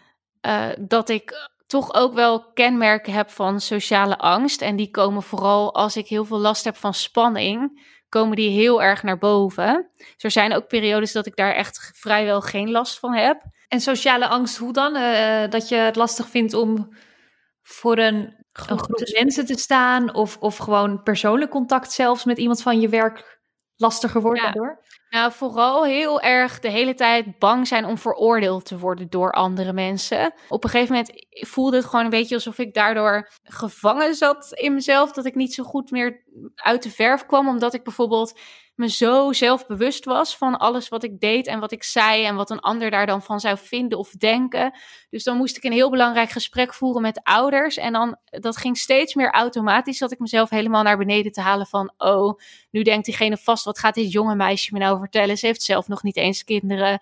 uh, 0.42 0.70
dat 0.80 1.10
ik 1.10 1.50
toch 1.70 1.94
ook 1.94 2.14
wel 2.14 2.52
kenmerken 2.54 3.14
heb 3.14 3.30
van 3.30 3.62
sociale 3.62 4.18
angst. 4.18 4.62
En 4.62 4.76
die 4.76 4.92
komen 4.92 5.24
vooral 5.24 5.74
als 5.74 5.98
ik 5.98 6.08
heel 6.08 6.26
veel 6.26 6.40
last 6.40 6.64
heb 6.64 6.76
van 6.76 6.94
spanning, 6.94 7.88
komen 8.10 8.36
die 8.36 8.50
heel 8.50 8.82
erg 8.82 9.04
naar 9.04 9.18
boven. 9.18 9.90
Dus 9.98 10.24
er 10.24 10.32
zijn 10.32 10.54
ook 10.54 10.68
periodes 10.68 11.12
dat 11.12 11.26
ik 11.26 11.36
daar 11.36 11.54
echt 11.54 11.92
vrijwel 11.96 12.42
geen 12.42 12.72
last 12.72 13.00
van 13.00 13.14
heb. 13.14 13.42
En 13.68 13.82
sociale 13.82 14.28
angst, 14.28 14.58
hoe 14.58 14.74
dan? 14.74 14.96
Uh, 14.96 15.50
dat 15.50 15.70
je 15.70 15.76
het 15.76 15.96
lastig 15.96 16.28
vindt 16.28 16.54
om 16.54 16.96
voor 17.62 17.98
een, 17.98 18.46
groep, 18.52 18.70
een 18.70 18.84
groep 18.84 19.10
mensen 19.20 19.46
te 19.46 19.58
staan? 19.58 20.14
Of, 20.14 20.38
of 20.38 20.58
gewoon 20.58 21.04
persoonlijk 21.04 21.52
contact 21.52 21.92
zelfs 21.92 22.24
met 22.24 22.38
iemand 22.38 22.62
van 22.62 22.80
je 22.80 22.90
werk 22.90 23.39
lastiger 23.80 24.22
wordt 24.22 24.40
ja. 24.40 24.46
daardoor? 24.46 24.84
Nou, 25.10 25.32
vooral 25.32 25.86
heel 25.86 26.22
erg 26.22 26.60
de 26.60 26.70
hele 26.70 26.94
tijd 26.94 27.40
bang 27.40 27.68
zijn 27.68 27.86
om 27.86 27.98
veroordeeld 27.98 28.66
te 28.66 28.80
worden 28.80 29.10
door 29.10 29.32
andere 29.32 29.74
mensen. 29.74 30.34
Op 30.50 30.64
een 30.64 30.70
gegeven 30.70 30.96
moment 30.96 31.26
voelde 31.30 31.78
het 31.78 31.86
gewoon 31.86 32.04
een 32.04 32.12
beetje 32.12 32.36
alsof 32.36 32.58
ik 32.58 32.74
daardoor 32.74 33.30
gevangen 33.44 34.16
zat 34.16 34.52
in 34.54 34.74
mezelf. 34.74 35.12
Dat 35.12 35.26
ik 35.26 35.36
niet 35.36 35.54
zo 35.54 35.64
goed 35.64 35.92
meer 35.92 36.24
uit 36.56 36.84
de 36.84 36.92
verf 36.92 37.26
kwam, 37.26 37.48
omdat 37.48 37.74
ik 37.74 37.84
bijvoorbeeld 37.84 38.40
me 38.80 38.90
zo 38.90 39.34
zelfbewust 39.34 40.06
was 40.06 40.38
van 40.38 40.58
alles 40.58 40.90
wat 40.90 41.04
ik 41.04 41.20
deed 41.20 41.48
en 41.48 41.60
wat 41.60 41.72
ik 41.72 41.84
zei 41.84 42.26
en 42.26 42.36
wat 42.36 42.50
een 42.50 42.60
ander 42.60 42.92
daar 42.92 43.06
dan 43.06 43.22
van 43.22 43.40
zou 43.40 43.58
vinden 43.58 43.98
of 43.98 44.12
denken. 44.12 44.74
Dus 45.10 45.24
dan 45.24 45.38
moest 45.38 45.58
ik 45.58 45.64
een 45.64 45.72
heel 45.72 45.90
belangrijk 45.90 46.30
gesprek 46.30 46.74
voeren 46.74 47.02
met 47.02 47.24
ouders 47.24 47.78
en 47.78 47.94
dan 47.94 48.18
dat 48.30 48.58
ging 48.58 48.78
steeds 48.78 49.14
meer 49.14 49.32
automatisch 49.32 50.00
dat 50.00 50.12
ik 50.12 50.20
mezelf 50.20 50.50
helemaal 50.50 50.84
naar 50.84 50.98
beneden 50.98 51.32
te 51.32 51.42
halen 51.42 51.68
van 51.68 51.94
oh, 51.98 52.40
nu 52.72 52.84
denkt 52.84 53.06
diegene 53.06 53.38
vast 53.38 53.64
wat 53.64 53.80
gaat 53.80 53.96
dit 53.96 54.12
jonge 54.12 54.36
meisje 54.36 54.74
me 54.74 54.80
nou 54.80 55.00
vertellen? 55.00 55.38
Ze 55.38 55.46
heeft 55.46 55.62
zelf 55.64 55.88
nog 55.88 56.04
niet 56.04 56.18
eens 56.18 56.44
kinderen. 56.44 57.02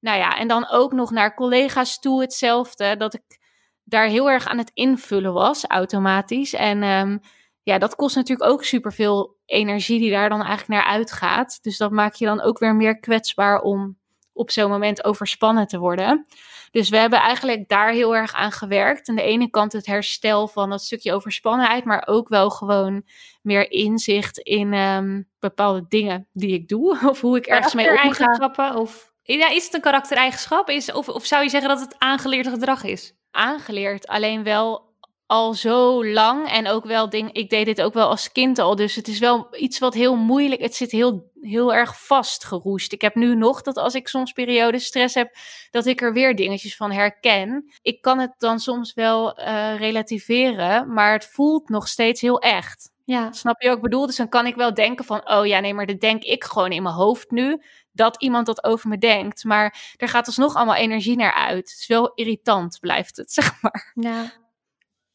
Nou 0.00 0.18
ja, 0.18 0.36
en 0.38 0.48
dan 0.48 0.68
ook 0.70 0.92
nog 0.92 1.10
naar 1.10 1.34
collega's 1.34 1.98
toe 1.98 2.20
hetzelfde 2.20 2.96
dat 2.96 3.14
ik 3.14 3.40
daar 3.84 4.06
heel 4.06 4.30
erg 4.30 4.46
aan 4.46 4.58
het 4.58 4.70
invullen 4.74 5.32
was 5.32 5.64
automatisch 5.64 6.52
en 6.52 6.82
um, 6.82 7.20
ja, 7.62 7.78
dat 7.78 7.94
kost 7.94 8.16
natuurlijk 8.16 8.50
ook 8.50 8.64
superveel 8.64 9.36
energie 9.52 9.98
die 9.98 10.10
daar 10.10 10.28
dan 10.28 10.42
eigenlijk 10.42 10.68
naar 10.68 10.92
uitgaat. 10.92 11.58
Dus 11.62 11.76
dat 11.76 11.90
maakt 11.90 12.18
je 12.18 12.24
dan 12.24 12.40
ook 12.40 12.58
weer 12.58 12.74
meer 12.74 12.98
kwetsbaar 12.98 13.60
om 13.60 13.96
op 14.32 14.50
zo'n 14.50 14.70
moment 14.70 15.04
overspannen 15.04 15.66
te 15.66 15.78
worden. 15.78 16.26
Dus 16.70 16.88
we 16.88 16.96
hebben 16.96 17.18
eigenlijk 17.18 17.68
daar 17.68 17.90
heel 17.90 18.16
erg 18.16 18.32
aan 18.32 18.52
gewerkt. 18.52 19.08
Aan 19.08 19.14
de 19.14 19.22
ene 19.22 19.50
kant 19.50 19.72
het 19.72 19.86
herstel 19.86 20.48
van 20.48 20.70
dat 20.70 20.82
stukje 20.82 21.12
overspannenheid, 21.12 21.84
maar 21.84 22.06
ook 22.06 22.28
wel 22.28 22.50
gewoon 22.50 23.02
meer 23.42 23.70
inzicht 23.70 24.38
in 24.38 24.72
um, 24.72 25.28
bepaalde 25.38 25.84
dingen 25.88 26.28
die 26.32 26.52
ik 26.52 26.68
doe. 26.68 26.98
Of 27.10 27.20
hoe 27.20 27.36
ik 27.36 27.46
ergens 27.46 27.74
mee 27.74 28.02
omga. 28.04 28.74
Of 28.74 29.12
ja, 29.22 29.50
is 29.50 29.64
het 29.64 29.74
een 29.74 29.80
karaktereigenschap? 29.80 30.68
Is, 30.68 30.92
of, 30.92 31.08
of 31.08 31.24
zou 31.24 31.42
je 31.42 31.48
zeggen 31.48 31.68
dat 31.68 31.80
het 31.80 31.94
aangeleerd 31.98 32.48
gedrag 32.48 32.84
is? 32.84 33.14
Aangeleerd, 33.30 34.06
alleen 34.06 34.42
wel 34.42 34.91
al 35.32 35.54
zo 35.54 36.06
lang. 36.06 36.48
En 36.48 36.68
ook 36.68 36.84
wel 36.84 37.08
ding, 37.08 37.32
ik 37.32 37.50
deed 37.50 37.66
dit 37.66 37.82
ook 37.82 37.94
wel 37.94 38.08
als 38.08 38.32
kind 38.32 38.58
al. 38.58 38.76
Dus 38.76 38.94
het 38.94 39.08
is 39.08 39.18
wel 39.18 39.48
iets 39.56 39.78
wat 39.78 39.94
heel 39.94 40.16
moeilijk. 40.16 40.60
Het 40.60 40.74
zit 40.74 40.90
heel, 40.90 41.30
heel 41.40 41.74
erg 41.74 42.04
vastgeroest. 42.04 42.92
Ik 42.92 43.00
heb 43.00 43.14
nu 43.14 43.34
nog 43.34 43.62
dat 43.62 43.76
als 43.76 43.94
ik 43.94 44.08
soms 44.08 44.32
periode 44.32 44.78
stress 44.78 45.14
heb, 45.14 45.36
dat 45.70 45.86
ik 45.86 46.00
er 46.00 46.12
weer 46.12 46.36
dingetjes 46.36 46.76
van 46.76 46.92
herken. 46.92 47.72
Ik 47.82 48.02
kan 48.02 48.18
het 48.18 48.34
dan 48.38 48.58
soms 48.58 48.94
wel 48.94 49.40
uh, 49.40 49.76
relativeren, 49.76 50.92
maar 50.92 51.12
het 51.12 51.26
voelt 51.26 51.68
nog 51.68 51.88
steeds 51.88 52.20
heel 52.20 52.38
echt. 52.38 52.90
Ja. 53.04 53.32
Snap 53.32 53.62
je 53.62 53.70
ik 53.70 53.80
bedoel? 53.80 54.06
Dus 54.06 54.16
dan 54.16 54.28
kan 54.28 54.46
ik 54.46 54.54
wel 54.54 54.74
denken 54.74 55.04
van, 55.04 55.30
oh 55.30 55.46
ja, 55.46 55.60
nee, 55.60 55.74
maar 55.74 55.86
dat 55.86 56.00
denk 56.00 56.22
ik 56.22 56.44
gewoon 56.44 56.72
in 56.72 56.82
mijn 56.82 56.94
hoofd 56.94 57.30
nu. 57.30 57.62
Dat 57.92 58.22
iemand 58.22 58.46
dat 58.46 58.64
over 58.64 58.88
me 58.88 58.98
denkt. 58.98 59.44
Maar 59.44 59.94
er 59.96 60.08
gaat 60.08 60.26
alsnog 60.26 60.54
allemaal 60.54 60.74
energie 60.74 61.16
naar 61.16 61.34
uit. 61.34 61.70
Het 61.70 61.80
is 61.80 61.86
wel 61.86 62.12
irritant, 62.14 62.78
blijft 62.80 63.16
het, 63.16 63.32
zeg 63.38 63.62
maar. 63.62 63.92
Ja. 63.94 64.41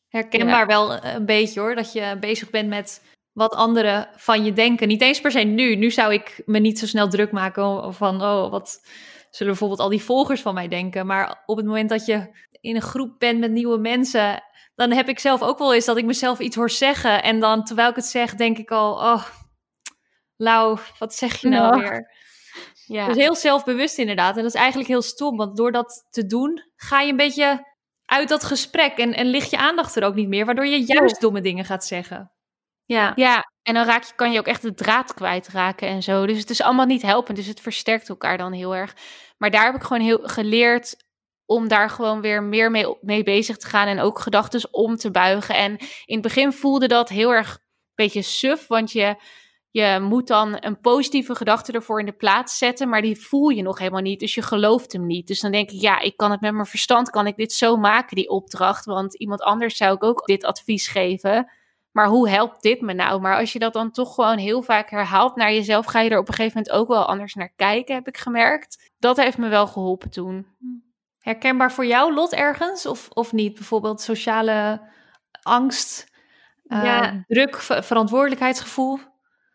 Herkenbaar 0.10 0.60
ja. 0.60 0.66
wel 0.66 0.94
eh, 0.94 1.14
een 1.14 1.26
beetje 1.26 1.60
hoor, 1.60 1.76
dat 1.76 1.94
je 1.94 2.18
bezig 2.20 2.50
bent 2.50 2.70
met 2.70 3.02
wat 3.34 3.56
anderen 3.56 4.10
van 4.16 4.46
je 4.46 4.54
denken. 4.54 4.88
Niet 4.88 5.02
eens 5.02 5.22
per 5.22 5.32
se 5.32 5.40
nu. 5.40 5.76
Nu 5.76 5.92
zou 5.92 6.14
ik 6.14 6.42
me 6.46 6.60
niet 6.60 6.80
zo 6.80 6.86
snel 6.86 7.10
druk 7.10 7.32
maken 7.32 7.94
van, 7.94 8.22
oh, 8.22 8.52
wat 8.52 8.82
zullen 9.30 9.52
bijvoorbeeld 9.52 9.80
al 9.80 9.90
die 9.90 10.04
volgers 10.04 10.42
van 10.42 10.54
mij 10.54 10.68
denken. 10.68 11.06
Maar 11.06 11.44
op 11.46 11.58
het 11.58 11.66
moment 11.66 11.90
dat 11.90 12.06
je 12.06 12.46
in 12.62 12.76
een 12.76 12.82
groep 12.82 13.20
bent 13.20 13.40
met 13.40 13.52
nieuwe 13.52 13.78
mensen, 13.78 14.44
dan 14.76 14.92
heb 14.92 15.10
ik 15.10 15.20
zelf 15.20 15.42
ook 15.42 15.58
wel 15.58 15.74
eens 15.74 15.86
dat 15.86 15.98
ik 15.98 16.06
mezelf 16.06 16.40
iets 16.40 16.56
hoor 16.56 16.70
zeggen. 16.70 17.24
En 17.24 17.40
dan 17.40 17.64
terwijl 17.64 17.90
ik 17.90 17.96
het 17.96 18.06
zeg, 18.06 18.36
denk 18.36 18.58
ik 18.58 18.72
al, 18.72 18.94
oh, 18.94 19.24
Lau, 20.38 20.80
wat 21.00 21.14
zeg 21.14 21.42
je 21.42 21.48
nou 21.48 21.80
weer? 21.80 22.16
Ja. 22.86 23.08
Dus 23.08 23.16
heel 23.16 23.36
zelfbewust 23.36 23.98
inderdaad. 23.98 24.36
En 24.36 24.44
dat 24.44 24.54
is 24.54 24.60
eigenlijk 24.60 24.90
heel 24.90 25.02
stom, 25.02 25.38
want 25.38 25.58
door 25.58 25.72
dat 25.72 26.08
te 26.10 26.26
doen, 26.26 26.64
ga 26.76 27.02
je 27.02 27.10
een 27.10 27.18
beetje 27.18 27.67
uit 28.08 28.30
dat 28.30 28.44
gesprek 28.44 28.98
en, 28.98 29.14
en 29.14 29.26
ligt 29.26 29.50
je 29.50 29.58
aandacht 29.58 29.96
er 29.96 30.04
ook 30.04 30.16
niet 30.16 30.28
meer, 30.28 30.46
waardoor 30.46 30.66
je 30.66 30.86
juist 30.86 31.22
domme 31.22 31.42
dingen 31.42 31.66
gaat 31.66 31.86
zeggen. 31.86 32.32
Ja. 32.86 33.12
ja, 33.16 33.52
en 33.62 33.74
dan 33.74 33.86
raak 33.86 34.04
je, 34.04 34.14
kan 34.16 34.32
je 34.32 34.40
ook 34.40 34.48
echt 34.48 34.62
de 34.62 34.74
draad 34.74 35.14
kwijtraken 35.14 35.88
en 35.88 36.04
zo. 36.04 36.26
Dus 36.26 36.40
het 36.40 36.50
is 36.50 36.62
allemaal 36.62 36.86
niet 36.86 37.02
helpend, 37.02 37.38
dus 37.38 37.48
het 37.48 37.60
versterkt 37.60 38.10
elkaar 38.10 38.38
dan 38.38 38.52
heel 38.52 38.76
erg. 38.76 38.96
Maar 39.38 39.52
daar 39.52 39.66
heb 39.66 39.76
ik 39.76 39.82
gewoon 39.82 40.04
heel 40.04 40.20
geleerd 40.22 40.96
om 41.46 41.68
daar 41.68 41.90
gewoon 41.90 42.22
weer 42.22 42.44
meer 42.44 42.72
mee, 42.72 42.98
mee 43.02 43.24
bezig 43.24 43.58
te 43.58 43.68
gaan 43.68 43.88
en 43.88 44.00
ook 44.00 44.20
gedachten 44.20 44.74
om 44.74 44.96
te 44.96 45.12
buigen. 45.12 45.56
En 45.56 45.78
in 46.06 46.14
het 46.14 46.22
begin 46.22 46.54
voelde 46.54 46.88
dat 46.88 47.10
heel 47.10 47.34
erg 47.34 47.52
een 47.52 47.60
beetje 47.96 48.22
suf, 48.22 48.68
want 48.68 48.92
je 48.92 49.16
je 49.78 50.00
moet 50.00 50.28
dan 50.28 50.58
een 50.60 50.80
positieve 50.80 51.36
gedachte 51.36 51.72
ervoor 51.72 52.00
in 52.00 52.06
de 52.06 52.12
plaats 52.12 52.58
zetten, 52.58 52.90
maar 52.90 53.02
die 53.02 53.22
voel 53.22 53.50
je 53.50 53.62
nog 53.62 53.78
helemaal 53.80 54.02
niet, 54.02 54.20
dus 54.20 54.36
je 54.36 54.42
gelooft 54.42 54.94
hem 54.94 55.06
niet. 55.06 55.28
Dus 55.28 55.40
dan 55.40 55.52
denk 55.52 55.70
ik, 55.70 55.82
ja, 55.82 56.00
ik 56.00 56.18
kan 56.18 56.32
het 56.32 56.42
met 56.42 56.54
mijn 56.54 56.66
verstand, 56.66 57.10
kan 57.10 57.28
ik 57.28 57.36
dit 57.36 57.54
zo 57.54 57.78
maken, 57.78 58.16
die 58.16 58.30
opdracht, 58.30 58.86
want 58.86 59.16
iemand 59.16 59.42
anders 59.42 59.78
zou 59.78 59.96
ik 59.96 60.04
ook 60.04 60.26
dit 60.26 60.44
advies 60.44 60.88
geven. 60.88 61.52
Maar 61.92 62.08
hoe 62.08 62.30
helpt 62.30 62.62
dit 62.62 62.82
me 62.82 62.94
nou? 62.94 63.22
Maar 63.22 63.38
als 63.38 63.54
je 63.54 63.60
dat 63.60 63.74
dan 63.74 63.92
toch 63.92 64.14
gewoon 64.14 64.38
heel 64.38 64.62
vaak 64.62 64.90
herhaalt 64.90 65.36
naar 65.36 65.54
jezelf, 65.54 65.86
ga 65.86 66.00
je 66.00 66.10
er 66.10 66.20
op 66.20 66.28
een 66.28 66.34
gegeven 66.34 66.58
moment 66.58 66.76
ook 66.76 66.88
wel 66.88 67.06
anders 67.06 67.34
naar 67.34 67.54
kijken, 67.56 67.96
heb 67.96 68.08
ik 68.08 68.18
gemerkt. 68.18 68.92
Dat 69.00 69.18
heeft 69.18 69.38
me 69.38 69.48
wel 69.48 69.68
geholpen 69.68 70.10
toen. 70.10 70.48
Herkenbaar 71.20 71.72
voor 71.72 71.86
jou, 71.86 72.14
Lot, 72.14 72.34
ergens? 72.34 72.86
Of, 72.86 73.10
of 73.10 73.32
niet? 73.32 73.54
Bijvoorbeeld 73.54 74.02
sociale 74.02 74.82
angst, 75.42 76.12
ja. 76.64 77.14
uh, 77.14 77.20
druk, 77.28 77.58
verantwoordelijkheidsgevoel? 77.62 79.00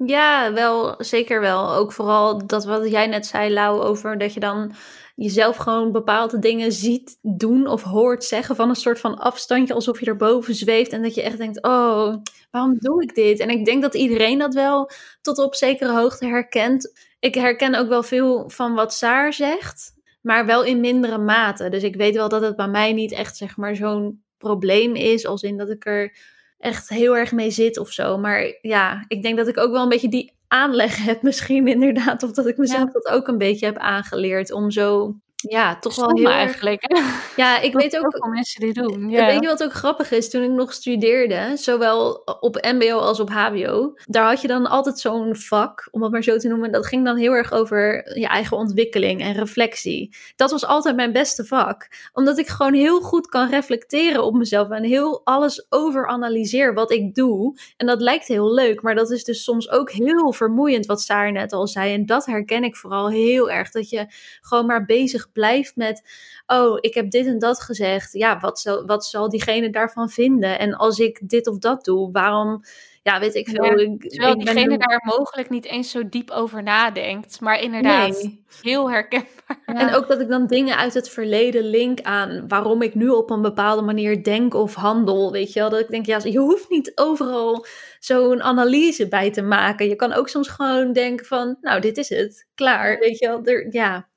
Ja, 0.07 0.53
wel, 0.53 0.95
zeker 0.99 1.41
wel. 1.41 1.75
Ook 1.75 1.93
vooral 1.93 2.47
dat 2.47 2.65
wat 2.65 2.91
jij 2.91 3.07
net 3.07 3.27
zei, 3.27 3.53
Lau, 3.53 3.81
over 3.81 4.19
dat 4.19 4.35
je 4.35 4.41
dan 4.41 4.73
jezelf 5.15 5.57
gewoon 5.57 5.93
bepaalde 5.93 6.39
dingen 6.39 6.73
ziet 6.73 7.19
doen 7.23 7.67
of 7.67 7.83
hoort 7.83 8.25
zeggen 8.25 8.57
van 8.57 8.69
een 8.69 8.75
soort 8.75 9.01
van 9.01 9.19
afstandje, 9.19 9.75
alsof 9.75 10.01
je 10.01 10.07
erboven 10.07 10.55
zweeft 10.55 10.93
en 10.93 11.03
dat 11.03 11.15
je 11.15 11.23
echt 11.23 11.39
denkt, 11.39 11.63
oh, 11.63 12.15
waarom 12.51 12.79
doe 12.79 13.03
ik 13.03 13.15
dit? 13.15 13.41
En 13.41 13.51
ik 13.51 13.65
denk 13.65 13.83
dat 13.83 13.95
iedereen 13.95 14.39
dat 14.39 14.55
wel 14.55 14.91
tot 15.21 15.39
op 15.39 15.55
zekere 15.55 15.93
hoogte 15.93 16.27
herkent. 16.27 16.93
Ik 17.19 17.35
herken 17.35 17.75
ook 17.75 17.89
wel 17.89 18.03
veel 18.03 18.51
van 18.51 18.75
wat 18.75 18.95
Saar 18.95 19.33
zegt, 19.33 19.95
maar 20.23 20.47
wel 20.47 20.65
in 20.65 20.81
mindere 20.81 21.19
mate. 21.19 21.69
Dus 21.69 21.83
ik 21.83 21.97
weet 21.97 22.15
wel 22.15 22.29
dat 22.29 22.43
het 22.43 22.57
bij 22.57 22.69
mij 22.69 22.93
niet 22.93 23.13
echt, 23.13 23.37
zeg 23.37 23.57
maar, 23.57 23.77
zo'n 23.77 24.23
probleem 24.39 24.95
is, 24.95 25.27
als 25.27 25.43
in 25.43 25.57
dat 25.57 25.71
ik 25.71 25.87
er 25.87 26.17
echt 26.63 26.89
heel 26.89 27.17
erg 27.17 27.33
mee 27.33 27.51
zit 27.51 27.79
of 27.79 27.91
zo. 27.91 28.19
Maar 28.19 28.59
ja, 28.61 29.05
ik 29.09 29.23
denk 29.23 29.37
dat 29.37 29.49
ik 29.49 29.59
ook 29.59 29.73
wel 29.73 29.83
een 29.83 29.89
beetje 29.89 30.09
die 30.09 30.33
aanleg 30.49 30.97
heb 31.05 31.23
misschien 31.23 31.67
inderdaad. 31.67 32.23
Of 32.23 32.31
dat 32.31 32.47
ik 32.47 32.57
mezelf 32.57 32.91
dat 32.91 33.09
ook 33.09 33.29
een 33.29 33.39
beetje 33.39 33.67
heb 33.67 33.77
aangeleerd 33.77 34.53
om 34.53 34.71
zo 34.71 35.17
ja, 35.49 35.79
toch 35.79 35.97
wel 35.97 36.17
heel 36.17 36.31
eigenlijk. 36.31 36.83
Ja, 37.37 37.61
ik 37.61 37.73
weet 37.73 37.97
ook. 37.97 38.17
Veel 38.17 38.31
mensen 38.31 38.61
die 38.61 38.73
doen. 38.73 39.11
Ja. 39.11 39.27
Weet 39.27 39.41
je 39.41 39.47
wat 39.47 39.65
ook 39.65 39.73
grappig 39.73 40.11
is? 40.11 40.31
Toen 40.31 40.43
ik 40.43 40.51
nog 40.51 40.73
studeerde, 40.73 41.53
zowel 41.55 42.23
op 42.41 42.55
MBO 42.73 42.99
als 42.99 43.21
op 43.21 43.31
HBO, 43.31 43.95
daar 44.07 44.29
had 44.29 44.41
je 44.41 44.49
dan 44.49 44.67
altijd 44.67 44.99
zo'n 44.99 45.37
vak, 45.37 45.89
om 45.91 46.03
het 46.03 46.13
maar 46.13 46.23
zo 46.23 46.37
te 46.37 46.49
noemen. 46.49 46.73
Dat 46.73 46.87
ging 46.87 47.05
dan 47.05 47.17
heel 47.17 47.33
erg 47.33 47.53
over 47.53 48.11
je 48.19 48.27
eigen 48.27 48.57
ontwikkeling 48.57 49.21
en 49.21 49.33
reflectie. 49.33 50.17
Dat 50.37 50.51
was 50.51 50.67
altijd 50.67 50.97
mijn 50.97 51.13
beste 51.13 51.45
vak, 51.45 51.89
omdat 52.13 52.39
ik 52.39 52.49
gewoon 52.49 52.75
heel 52.75 53.01
goed 53.01 53.27
kan 53.27 53.49
reflecteren 53.49 54.25
op 54.25 54.35
mezelf 54.35 54.71
en 54.71 54.85
heel 54.85 55.21
alles 55.25 55.67
overanalyseer 55.69 56.75
wat 56.75 56.91
ik 56.91 57.15
doe. 57.15 57.59
En 57.77 57.87
dat 57.87 58.01
lijkt 58.01 58.27
heel 58.27 58.55
leuk, 58.55 58.83
maar 58.83 58.95
dat 58.95 59.11
is 59.11 59.25
dus 59.25 59.45
soms 59.45 59.71
ook 59.71 59.91
heel 59.91 60.33
vermoeiend, 60.33 60.87
wat 60.87 61.01
Saar 61.01 61.33
net 61.33 61.53
al 61.53 61.67
zei. 61.67 61.95
En 61.95 62.07
dat 62.07 62.27
herken 62.27 62.65
ik 62.65 62.77
vooral 62.77 63.11
heel 63.11 63.51
erg, 63.51 63.71
dat 63.71 63.91
je 63.91 64.07
gewoon 64.41 64.67
maar 64.67 64.85
bezig 64.85 65.32
blijft 65.33 65.77
met, 65.77 66.03
oh, 66.47 66.79
ik 66.81 66.95
heb 66.95 67.11
dit 67.11 67.27
en 67.27 67.39
dat 67.39 67.61
gezegd. 67.61 68.13
Ja, 68.13 68.41
wat 68.41 68.61
zal, 68.61 68.87
wat 68.87 69.05
zal 69.05 69.29
diegene 69.29 69.71
daarvan 69.71 70.11
vinden? 70.11 70.59
En 70.59 70.75
als 70.75 70.99
ik 70.99 71.21
dit 71.29 71.47
of 71.47 71.59
dat 71.59 71.85
doe, 71.85 72.13
waarom, 72.13 72.63
ja, 73.03 73.21
weet 73.21 73.35
ik 73.35 73.49
veel. 73.49 73.65
Ja, 73.65 73.93
ik, 73.93 74.11
terwijl 74.11 74.33
ik 74.33 74.45
diegene 74.45 74.79
daar 74.79 75.03
mogelijk 75.05 75.51
niet 75.51 75.65
eens 75.65 75.91
zo 75.91 76.09
diep 76.09 76.31
over 76.31 76.63
nadenkt. 76.63 77.41
Maar 77.41 77.61
inderdaad, 77.61 78.29
heel 78.63 78.91
herkenbaar. 78.91 79.61
En 79.65 79.95
ook 79.95 80.09
dat 80.09 80.21
ik 80.21 80.29
dan 80.29 80.47
dingen 80.47 80.77
uit 80.77 80.95
het 80.95 81.09
verleden 81.09 81.65
link 81.65 82.01
aan 82.01 82.49
waarom 82.49 82.83
ik 82.83 82.95
nu 82.95 83.09
op 83.09 83.31
een 83.31 83.43
bepaalde 83.43 83.83
manier 83.83 84.23
denk 84.23 84.55
of 84.55 84.75
handel. 84.75 85.33
Weet 85.33 85.53
je 85.53 85.61
wel, 85.61 85.71
dat 85.71 85.81
ik 85.81 85.91
denk, 85.91 86.07
ja, 86.07 86.21
je 86.23 86.39
hoeft 86.39 86.71
niet 86.71 86.93
overal 86.95 87.67
zo'n 87.99 88.43
analyse 88.43 89.09
bij 89.09 89.31
te 89.31 89.43
maken. 89.43 89.89
Je 89.89 89.97
kan 89.97 90.13
ook 90.13 90.29
soms 90.29 90.49
gewoon 90.49 90.93
denken 90.93 91.27
van, 91.27 91.57
nou, 91.61 91.81
dit 91.81 91.97
is 91.97 92.09
het, 92.09 92.47
klaar. 92.55 92.99
Weet 92.99 93.19
je 93.19 93.27
wel, 93.27 93.45
er, 93.45 93.67
ja 93.71 94.11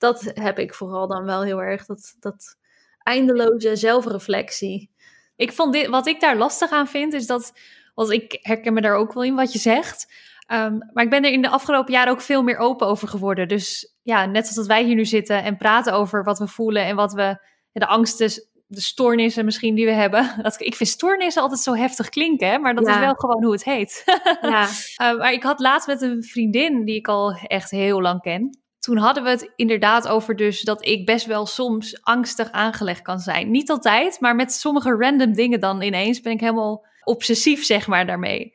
dat 0.00 0.30
heb 0.34 0.58
ik 0.58 0.74
vooral 0.74 1.06
dan 1.06 1.24
wel 1.24 1.42
heel 1.42 1.62
erg. 1.62 1.86
Dat, 1.86 2.16
dat 2.20 2.56
eindeloze 3.02 3.76
zelfreflectie. 3.76 4.90
Ik 5.36 5.52
vond 5.52 5.72
dit, 5.72 5.86
wat 5.86 6.06
ik 6.06 6.20
daar 6.20 6.36
lastig 6.36 6.70
aan 6.70 6.86
vind, 6.86 7.12
is 7.12 7.26
dat. 7.26 7.52
Want 7.94 8.10
ik 8.10 8.38
herken 8.40 8.72
me 8.72 8.80
daar 8.80 8.94
ook 8.94 9.12
wel 9.12 9.22
in 9.22 9.34
wat 9.34 9.52
je 9.52 9.58
zegt. 9.58 10.12
Ehm, 10.46 10.78
maar 10.92 11.04
ik 11.04 11.10
ben 11.10 11.24
er 11.24 11.32
in 11.32 11.42
de 11.42 11.48
afgelopen 11.48 11.92
jaren 11.92 12.12
ook 12.12 12.20
veel 12.20 12.42
meer 12.42 12.56
open 12.56 12.86
over 12.86 13.08
geworden. 13.08 13.48
Dus 13.48 13.94
ja, 14.02 14.26
net 14.26 14.42
zoals 14.42 14.56
dat 14.56 14.66
wij 14.66 14.84
hier 14.84 14.94
nu 14.94 15.04
zitten 15.04 15.42
en 15.42 15.56
praten 15.56 15.92
over 15.92 16.24
wat 16.24 16.38
we 16.38 16.46
voelen 16.46 16.84
en 16.84 16.96
wat 16.96 17.12
we. 17.12 17.48
De 17.72 17.86
angsten, 17.86 18.30
de 18.66 18.80
stoornissen 18.80 19.44
misschien 19.44 19.74
die 19.74 19.86
we 19.86 19.92
hebben. 19.92 20.34
Dat, 20.42 20.60
ik 20.60 20.74
vind 20.74 20.88
stoornissen 20.88 21.42
altijd 21.42 21.60
zo 21.60 21.74
heftig 21.74 22.08
klinken, 22.08 22.60
maar 22.60 22.74
dat 22.74 22.88
is 22.88 22.98
wel 22.98 23.14
gewoon 23.14 23.44
hoe 23.44 23.52
het 23.52 23.64
heet. 23.64 24.04
Ja. 24.40 24.68
uh, 25.02 25.16
maar 25.18 25.32
ik 25.32 25.42
had 25.42 25.60
laatst 25.60 25.86
met 25.86 26.02
een 26.02 26.22
vriendin 26.22 26.84
die 26.84 26.96
ik 26.96 27.08
al 27.08 27.32
echt 27.32 27.70
heel 27.70 28.00
lang 28.00 28.20
ken 28.20 28.60
toen 28.80 28.96
hadden 28.96 29.22
we 29.22 29.30
het 29.30 29.52
inderdaad 29.56 30.08
over 30.08 30.36
dus 30.36 30.60
dat 30.60 30.86
ik 30.86 31.06
best 31.06 31.26
wel 31.26 31.46
soms 31.46 32.02
angstig 32.02 32.50
aangelegd 32.50 33.02
kan 33.02 33.18
zijn. 33.18 33.50
Niet 33.50 33.70
altijd, 33.70 34.20
maar 34.20 34.36
met 34.36 34.52
sommige 34.52 34.96
random 34.96 35.32
dingen 35.32 35.60
dan 35.60 35.82
ineens 35.82 36.20
ben 36.20 36.32
ik 36.32 36.40
helemaal 36.40 36.86
obsessief, 37.04 37.64
zeg 37.64 37.86
maar, 37.86 38.06
daarmee. 38.06 38.52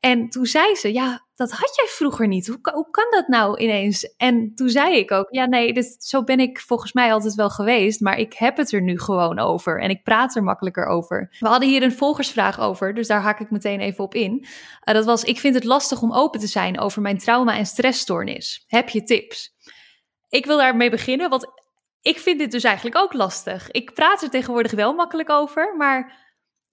En 0.00 0.28
toen 0.28 0.46
zei 0.46 0.74
ze, 0.74 0.92
ja, 0.92 1.26
dat 1.34 1.50
had 1.50 1.76
jij 1.76 1.86
vroeger 1.86 2.26
niet. 2.26 2.46
Hoe, 2.46 2.90
kan 2.90 3.06
dat 3.10 3.28
nou 3.28 3.58
ineens? 3.58 4.14
En 4.16 4.54
toen 4.54 4.68
zei 4.68 4.96
ik 4.96 5.10
ook, 5.10 5.26
ja, 5.30 5.46
nee, 5.46 5.72
dus 5.72 5.96
zo 5.98 6.24
ben 6.24 6.40
ik 6.40 6.60
volgens 6.60 6.92
mij 6.92 7.12
altijd 7.12 7.34
wel 7.34 7.50
geweest, 7.50 8.00
maar 8.00 8.18
ik 8.18 8.34
heb 8.34 8.56
het 8.56 8.72
er 8.72 8.82
nu 8.82 9.00
gewoon 9.00 9.38
over 9.38 9.80
en 9.80 9.90
ik 9.90 10.02
praat 10.02 10.36
er 10.36 10.42
makkelijker 10.42 10.86
over. 10.86 11.36
We 11.38 11.48
hadden 11.48 11.68
hier 11.68 11.82
een 11.82 11.92
volgersvraag 11.92 12.60
over, 12.60 12.94
dus 12.94 13.06
daar 13.06 13.20
haak 13.20 13.40
ik 13.40 13.50
meteen 13.50 13.80
even 13.80 14.04
op 14.04 14.14
in. 14.14 14.44
Uh, 14.44 14.94
dat 14.94 15.04
was, 15.04 15.24
ik 15.24 15.38
vind 15.38 15.54
het 15.54 15.64
lastig 15.64 16.02
om 16.02 16.12
open 16.12 16.40
te 16.40 16.46
zijn 16.46 16.80
over 16.80 17.02
mijn 17.02 17.18
trauma- 17.18 17.56
en 17.56 17.66
stressstoornis. 17.66 18.64
Heb 18.66 18.88
je 18.88 19.02
tips? 19.02 19.56
Ik 20.28 20.46
wil 20.46 20.56
daarmee 20.56 20.90
beginnen, 20.90 21.30
want 21.30 21.46
ik 22.00 22.18
vind 22.18 22.38
dit 22.38 22.50
dus 22.50 22.64
eigenlijk 22.64 22.96
ook 22.96 23.12
lastig. 23.12 23.70
Ik 23.70 23.94
praat 23.94 24.22
er 24.22 24.30
tegenwoordig 24.30 24.72
wel 24.72 24.92
makkelijk 24.92 25.30
over, 25.30 25.74
maar 25.76 26.27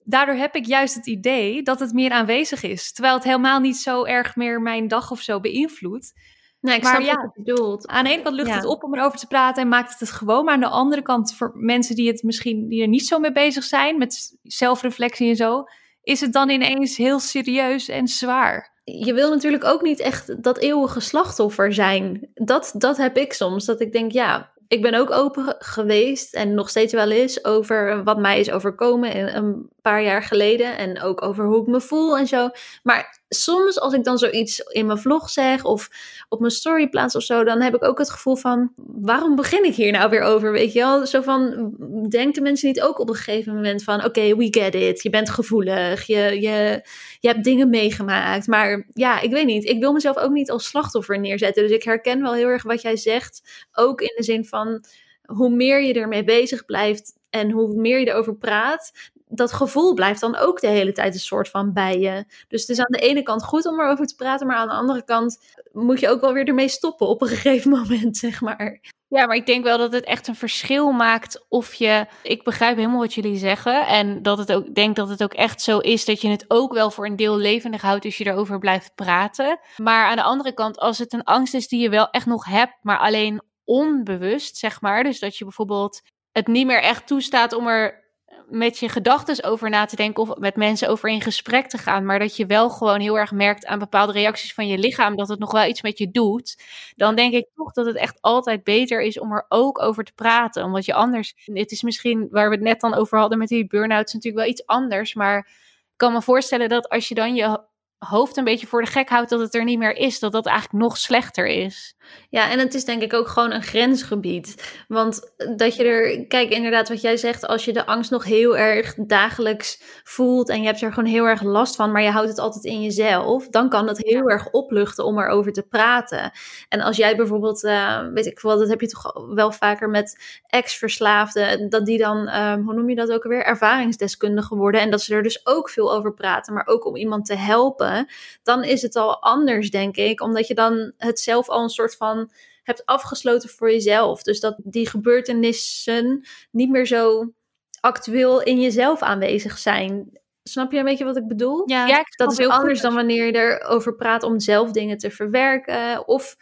daardoor 0.06 0.34
heb 0.34 0.54
ik 0.54 0.66
juist 0.66 0.94
het 0.94 1.06
idee 1.06 1.62
dat 1.62 1.80
het 1.80 1.92
meer 1.92 2.10
aanwezig 2.10 2.62
is. 2.62 2.92
Terwijl 2.92 3.14
het 3.14 3.24
helemaal 3.24 3.60
niet 3.60 3.76
zo 3.76 4.04
erg 4.04 4.36
meer 4.36 4.60
mijn 4.60 4.88
dag 4.88 5.10
of 5.10 5.20
zo 5.20 5.40
beïnvloedt. 5.40 6.12
Nee, 6.60 6.76
ik 6.76 6.82
maar 6.82 6.94
snap 6.94 7.06
ja, 7.06 7.22
wat 7.22 7.30
je 7.34 7.42
bedoelt. 7.42 7.86
Aan 7.86 8.04
de 8.04 8.10
ene 8.10 8.22
kant 8.22 8.36
lucht 8.36 8.54
het 8.54 8.64
op 8.64 8.84
om 8.84 8.94
erover 8.94 9.18
te 9.18 9.26
praten 9.26 9.62
en 9.62 9.68
maakt 9.68 9.90
het 9.90 10.00
het 10.00 10.10
gewoon. 10.10 10.44
Maar 10.44 10.54
aan 10.54 10.60
de 10.60 10.68
andere 10.68 11.02
kant, 11.02 11.34
voor 11.34 11.52
mensen 11.54 11.96
die 11.96 12.08
het 12.08 12.22
misschien 12.22 12.68
die 12.68 12.82
er 12.82 12.88
niet 12.88 13.06
zo 13.06 13.18
mee 13.18 13.32
bezig 13.32 13.64
zijn, 13.64 13.98
met 13.98 14.38
zelfreflectie 14.42 15.28
en 15.28 15.36
zo, 15.36 15.64
is 16.02 16.20
het 16.20 16.32
dan 16.32 16.48
ineens 16.48 16.96
heel 16.96 17.18
serieus 17.18 17.88
en 17.88 18.08
zwaar. 18.08 18.74
Je 18.84 19.14
wil 19.14 19.30
natuurlijk 19.30 19.64
ook 19.64 19.82
niet 19.82 20.00
echt 20.00 20.42
dat 20.42 20.58
eeuwige 20.58 21.00
slachtoffer 21.00 21.74
zijn. 21.74 22.30
Dat, 22.34 22.74
dat 22.78 22.96
heb 22.96 23.16
ik 23.16 23.32
soms. 23.32 23.64
Dat 23.64 23.80
ik 23.80 23.92
denk, 23.92 24.12
ja, 24.12 24.52
ik 24.68 24.82
ben 24.82 24.94
ook 24.94 25.10
open 25.10 25.56
geweest 25.58 26.34
en 26.34 26.54
nog 26.54 26.68
steeds 26.68 26.92
wel 26.92 27.10
eens 27.10 27.44
over 27.44 28.04
wat 28.04 28.18
mij 28.18 28.40
is 28.40 28.50
overkomen 28.50 29.36
een 29.36 29.70
paar 29.86 30.02
jaar 30.02 30.22
geleden. 30.22 30.78
En 30.78 31.00
ook 31.02 31.22
over 31.22 31.44
hoe 31.44 31.60
ik 31.60 31.66
me 31.66 31.80
voel 31.80 32.18
en 32.18 32.26
zo. 32.26 32.48
Maar 32.82 33.20
soms 33.28 33.80
als 33.80 33.92
ik 33.92 34.04
dan 34.04 34.18
zoiets 34.18 34.58
in 34.58 34.86
mijn 34.86 34.98
vlog 34.98 35.30
zeg 35.30 35.64
of 35.64 35.88
op 36.28 36.40
mijn 36.40 36.52
story 36.52 36.88
plaats 36.88 37.16
of 37.16 37.22
zo, 37.22 37.44
dan 37.44 37.60
heb 37.60 37.74
ik 37.74 37.84
ook 37.84 37.98
het 37.98 38.10
gevoel 38.10 38.36
van, 38.36 38.72
waarom 38.76 39.36
begin 39.36 39.64
ik 39.64 39.74
hier 39.74 39.92
nou 39.92 40.10
weer 40.10 40.20
over? 40.20 40.52
Weet 40.52 40.72
je 40.72 40.78
wel? 40.78 41.06
Zo 41.06 41.20
van, 41.20 41.72
denken 42.08 42.42
mensen 42.42 42.68
niet 42.68 42.82
ook 42.82 42.98
op 42.98 43.08
een 43.08 43.14
gegeven 43.14 43.54
moment 43.54 43.82
van, 43.82 44.04
oké, 44.04 44.36
we 44.36 44.48
get 44.50 44.74
it. 44.74 45.02
Je 45.02 45.10
bent 45.10 45.30
gevoelig, 45.30 46.06
je, 46.06 46.40
je, 46.40 46.82
je 47.20 47.28
hebt 47.28 47.44
dingen 47.44 47.70
meegemaakt. 47.70 48.46
Maar 48.46 48.86
ja, 48.92 49.20
ik 49.20 49.30
weet 49.30 49.46
niet. 49.46 49.64
Ik 49.64 49.80
wil 49.80 49.92
mezelf 49.92 50.16
ook 50.16 50.32
niet 50.32 50.50
als 50.50 50.66
slachtoffer 50.66 51.20
neerzetten. 51.20 51.62
Dus 51.62 51.72
ik 51.72 51.82
herken 51.82 52.22
wel 52.22 52.34
heel 52.34 52.48
erg 52.48 52.62
wat 52.62 52.82
jij 52.82 52.96
zegt. 52.96 53.66
Ook 53.72 54.00
in 54.00 54.12
de 54.16 54.22
zin 54.22 54.44
van, 54.44 54.84
hoe 55.22 55.50
meer 55.50 55.82
je 55.82 55.92
ermee 55.92 56.24
bezig 56.24 56.64
blijft 56.64 57.14
en 57.30 57.50
hoe 57.50 57.74
meer 57.74 58.00
je 58.00 58.08
erover 58.08 58.36
praat, 58.36 58.92
dat 59.28 59.52
gevoel 59.52 59.94
blijft 59.94 60.20
dan 60.20 60.36
ook 60.36 60.60
de 60.60 60.66
hele 60.66 60.92
tijd 60.92 61.14
een 61.14 61.20
soort 61.20 61.48
van 61.48 61.72
bij 61.72 61.98
je. 61.98 62.24
Dus 62.48 62.60
het 62.60 62.70
is 62.70 62.78
aan 62.78 62.86
de 62.88 62.98
ene 62.98 63.22
kant 63.22 63.44
goed 63.44 63.66
om 63.66 63.80
erover 63.80 64.06
te 64.06 64.14
praten, 64.14 64.46
maar 64.46 64.56
aan 64.56 64.68
de 64.68 64.74
andere 64.74 65.04
kant 65.04 65.38
moet 65.72 66.00
je 66.00 66.08
ook 66.08 66.20
wel 66.20 66.32
weer 66.32 66.48
ermee 66.48 66.68
stoppen 66.68 67.06
op 67.06 67.22
een 67.22 67.28
gegeven 67.36 67.70
moment, 67.70 68.16
zeg 68.16 68.40
maar. 68.40 68.80
Ja, 69.08 69.26
maar 69.26 69.36
ik 69.36 69.46
denk 69.46 69.64
wel 69.64 69.78
dat 69.78 69.92
het 69.92 70.04
echt 70.04 70.28
een 70.28 70.34
verschil 70.34 70.92
maakt 70.92 71.44
of 71.48 71.74
je. 71.74 72.06
Ik 72.22 72.44
begrijp 72.44 72.76
helemaal 72.76 72.98
wat 72.98 73.14
jullie 73.14 73.36
zeggen. 73.36 73.86
En 73.86 74.22
dat 74.22 74.38
het 74.38 74.52
ook, 74.52 74.74
denk 74.74 74.96
dat 74.96 75.08
het 75.08 75.22
ook 75.22 75.34
echt 75.34 75.62
zo 75.62 75.78
is 75.78 76.04
dat 76.04 76.20
je 76.20 76.28
het 76.28 76.44
ook 76.48 76.72
wel 76.72 76.90
voor 76.90 77.06
een 77.06 77.16
deel 77.16 77.36
levendig 77.36 77.82
houdt 77.82 78.04
als 78.04 78.18
je 78.18 78.26
erover 78.26 78.58
blijft 78.58 78.94
praten. 78.94 79.58
Maar 79.76 80.06
aan 80.06 80.16
de 80.16 80.22
andere 80.22 80.54
kant, 80.54 80.78
als 80.78 80.98
het 80.98 81.12
een 81.12 81.24
angst 81.24 81.54
is 81.54 81.68
die 81.68 81.80
je 81.80 81.88
wel 81.88 82.10
echt 82.10 82.26
nog 82.26 82.44
hebt, 82.44 82.74
maar 82.82 82.98
alleen 82.98 83.42
onbewust, 83.64 84.56
zeg 84.56 84.80
maar. 84.80 85.04
Dus 85.04 85.18
dat 85.18 85.36
je 85.36 85.44
bijvoorbeeld 85.44 86.00
het 86.32 86.46
niet 86.46 86.66
meer 86.66 86.82
echt 86.82 87.06
toestaat 87.06 87.52
om 87.52 87.66
er 87.66 88.05
met 88.48 88.78
je 88.78 88.88
gedachten 88.88 89.44
over 89.44 89.70
na 89.70 89.84
te 89.84 89.96
denken 89.96 90.22
of 90.22 90.36
met 90.38 90.56
mensen 90.56 90.88
over 90.88 91.08
in 91.08 91.20
gesprek 91.20 91.66
te 91.66 91.78
gaan, 91.78 92.04
maar 92.04 92.18
dat 92.18 92.36
je 92.36 92.46
wel 92.46 92.70
gewoon 92.70 93.00
heel 93.00 93.18
erg 93.18 93.32
merkt 93.32 93.66
aan 93.66 93.78
bepaalde 93.78 94.12
reacties 94.12 94.54
van 94.54 94.66
je 94.66 94.78
lichaam 94.78 95.16
dat 95.16 95.28
het 95.28 95.38
nog 95.38 95.52
wel 95.52 95.64
iets 95.64 95.82
met 95.82 95.98
je 95.98 96.10
doet, 96.10 96.62
dan 96.96 97.14
denk 97.14 97.34
ik 97.34 97.46
toch 97.54 97.72
dat 97.72 97.86
het 97.86 97.96
echt 97.96 98.18
altijd 98.20 98.64
beter 98.64 99.02
is 99.02 99.18
om 99.18 99.32
er 99.32 99.46
ook 99.48 99.82
over 99.82 100.04
te 100.04 100.12
praten. 100.12 100.64
Omdat 100.64 100.84
je 100.84 100.94
anders, 100.94 101.34
het 101.44 101.70
is 101.70 101.82
misschien 101.82 102.28
waar 102.30 102.48
we 102.48 102.54
het 102.54 102.64
net 102.64 102.80
dan 102.80 102.94
over 102.94 103.18
hadden 103.18 103.38
met 103.38 103.48
die 103.48 103.66
burn-outs 103.66 104.12
natuurlijk 104.12 104.42
wel 104.42 104.52
iets 104.52 104.66
anders, 104.66 105.14
maar 105.14 105.38
ik 105.38 105.96
kan 105.96 106.12
me 106.12 106.22
voorstellen 106.22 106.68
dat 106.68 106.88
als 106.88 107.08
je 107.08 107.14
dan 107.14 107.34
je 107.34 107.64
hoofd 107.98 108.36
een 108.36 108.44
beetje 108.44 108.66
voor 108.66 108.82
de 108.82 108.90
gek 108.90 109.08
houdt 109.08 109.30
dat 109.30 109.40
het 109.40 109.54
er 109.54 109.64
niet 109.64 109.78
meer 109.78 109.96
is, 109.96 110.18
dat 110.18 110.32
dat 110.32 110.46
eigenlijk 110.46 110.84
nog 110.84 110.96
slechter 110.96 111.46
is. 111.46 111.95
Ja, 112.30 112.50
en 112.50 112.58
het 112.58 112.74
is 112.74 112.84
denk 112.84 113.02
ik 113.02 113.14
ook 113.14 113.28
gewoon 113.28 113.52
een 113.52 113.62
grensgebied. 113.62 114.74
Want 114.88 115.34
dat 115.56 115.76
je 115.76 115.84
er, 115.84 116.26
kijk, 116.26 116.50
inderdaad, 116.50 116.88
wat 116.88 117.00
jij 117.00 117.16
zegt, 117.16 117.46
als 117.46 117.64
je 117.64 117.72
de 117.72 117.86
angst 117.86 118.10
nog 118.10 118.24
heel 118.24 118.56
erg 118.56 118.94
dagelijks 118.94 119.82
voelt 120.04 120.48
en 120.48 120.60
je 120.60 120.66
hebt 120.66 120.82
er 120.82 120.92
gewoon 120.92 121.10
heel 121.10 121.24
erg 121.24 121.42
last 121.42 121.76
van, 121.76 121.92
maar 121.92 122.02
je 122.02 122.10
houdt 122.10 122.28
het 122.28 122.38
altijd 122.38 122.64
in 122.64 122.82
jezelf, 122.82 123.48
dan 123.48 123.68
kan 123.68 123.88
het 123.88 123.98
heel 123.98 124.30
erg 124.30 124.50
opluchten 124.50 125.04
om 125.04 125.18
erover 125.18 125.52
te 125.52 125.62
praten. 125.62 126.30
En 126.68 126.80
als 126.80 126.96
jij 126.96 127.16
bijvoorbeeld, 127.16 127.64
uh, 127.64 128.00
weet 128.12 128.26
ik 128.26 128.40
wel, 128.40 128.58
dat 128.58 128.68
heb 128.68 128.80
je 128.80 128.88
toch 128.88 129.12
wel 129.34 129.52
vaker 129.52 129.90
met 129.90 130.40
ex-verslaafden, 130.46 131.68
dat 131.68 131.86
die 131.86 131.98
dan, 131.98 132.28
um, 132.28 132.64
hoe 132.64 132.74
noem 132.74 132.88
je 132.88 132.96
dat 132.96 133.12
ook 133.12 133.24
alweer, 133.24 133.44
ervaringsdeskundigen 133.44 134.56
worden 134.56 134.80
en 134.80 134.90
dat 134.90 135.02
ze 135.02 135.14
er 135.14 135.22
dus 135.22 135.46
ook 135.46 135.70
veel 135.70 135.94
over 135.94 136.14
praten, 136.14 136.54
maar 136.54 136.66
ook 136.66 136.86
om 136.86 136.96
iemand 136.96 137.26
te 137.26 137.36
helpen, 137.36 138.08
dan 138.42 138.64
is 138.64 138.82
het 138.82 138.96
al 138.96 139.22
anders, 139.22 139.70
denk 139.70 139.96
ik, 139.96 140.20
omdat 140.20 140.46
je 140.46 140.54
dan 140.54 140.92
het 140.96 141.20
zelf 141.20 141.48
al 141.48 141.62
een 141.62 141.68
soort 141.96 142.10
van 142.10 142.30
hebt 142.62 142.86
afgesloten 142.86 143.48
voor 143.48 143.70
jezelf. 143.70 144.22
Dus 144.22 144.40
dat 144.40 144.56
die 144.64 144.88
gebeurtenissen 144.88 146.26
niet 146.50 146.70
meer 146.70 146.86
zo 146.86 147.32
actueel 147.80 148.42
in 148.42 148.60
jezelf 148.60 149.02
aanwezig 149.02 149.58
zijn. 149.58 150.20
Snap 150.42 150.72
je 150.72 150.78
een 150.78 150.84
beetje 150.84 151.04
wat 151.04 151.16
ik 151.16 151.28
bedoel? 151.28 151.62
Ja, 151.70 152.04
dat 152.16 152.32
is 152.32 152.38
heel 152.38 152.52
anders 152.52 152.80
dan 152.80 152.94
wanneer 152.94 153.26
je 153.26 153.34
erover 153.34 153.94
praat 153.94 154.22
om 154.22 154.40
zelf 154.40 154.70
dingen 154.70 154.98
te 154.98 155.10
verwerken. 155.10 156.08
Of 156.08 156.36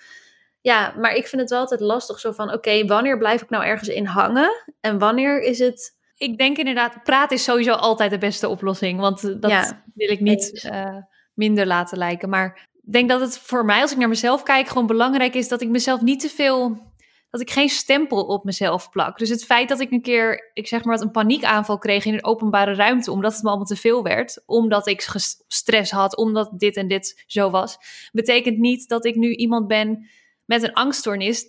ja, 0.61 0.95
maar 0.99 1.15
ik 1.15 1.27
vind 1.27 1.43
het 1.43 1.51
wel 1.51 1.61
altijd 1.61 1.81
lastig 1.81 2.21
zo 2.21 2.33
van: 2.33 2.53
oké, 2.53 2.87
wanneer 2.87 3.19
blijf 3.19 3.43
ik 3.43 3.51
nou 3.51 3.65
ergens 3.65 3.89
in 3.89 4.07
hangen? 4.07 4.65
En 4.81 4.99
wanneer 4.99 5.43
is 5.43 5.59
het. 5.59 5.97
Ik 6.17 6.39
denk 6.39 6.57
inderdaad, 6.57 7.03
praten 7.03 7.37
is 7.37 7.45
sowieso 7.45 7.73
altijd 7.73 8.11
de 8.11 8.19
beste 8.19 8.49
oplossing. 8.49 9.01
Want 9.01 9.43
dat 9.43 9.75
wil 9.95 10.11
ik 10.11 10.21
niet 10.21 10.65
uh, 10.73 10.97
minder 11.35 11.67
laten 11.67 11.99
lijken. 11.99 12.29
Maar 12.29 12.69
denk 12.93 13.09
dat 13.09 13.21
het 13.21 13.39
voor 13.39 13.65
mij, 13.65 13.81
als 13.81 13.93
ik 13.93 13.99
naar 13.99 14.09
mezelf 14.09 14.43
kijk, 14.43 14.69
gewoon 14.69 14.87
belangrijk 14.87 15.35
is 15.35 15.49
dat 15.49 15.61
ik 15.61 15.69
mezelf 15.69 16.01
niet 16.01 16.21
te 16.21 16.29
veel. 16.29 16.93
Dat 17.31 17.41
ik 17.43 17.51
geen 17.51 17.69
stempel 17.69 18.25
op 18.25 18.45
mezelf 18.45 18.91
plak. 18.91 19.19
Dus 19.19 19.29
het 19.29 19.45
feit 19.45 19.69
dat 19.69 19.81
ik 19.81 19.91
een 19.91 20.03
keer, 20.03 20.51
ik 20.53 20.67
zeg 20.67 20.85
maar 20.85 20.95
wat, 20.95 21.05
een 21.05 21.11
paniekaanval 21.11 21.79
kreeg 21.79 22.05
in 22.05 22.15
een 22.15 22.25
openbare 22.25 22.75
ruimte. 22.75 23.11
omdat 23.11 23.33
het 23.33 23.43
me 23.43 23.49
allemaal 23.49 23.67
te 23.67 23.77
veel 23.77 24.03
werd. 24.03 24.43
Omdat 24.47 24.87
ik 24.87 25.01
stress 25.49 25.91
had, 25.91 26.17
omdat 26.17 26.51
dit 26.59 26.77
en 26.77 26.89
dit 26.89 27.23
zo 27.27 27.51
was. 27.51 27.77
betekent 28.13 28.59
niet 28.59 28.89
dat 28.89 29.05
ik 29.05 29.15
nu 29.15 29.35
iemand 29.35 29.67
ben 29.67 30.09
met 30.45 30.63
een 30.63 30.73
angststoornis. 30.73 31.47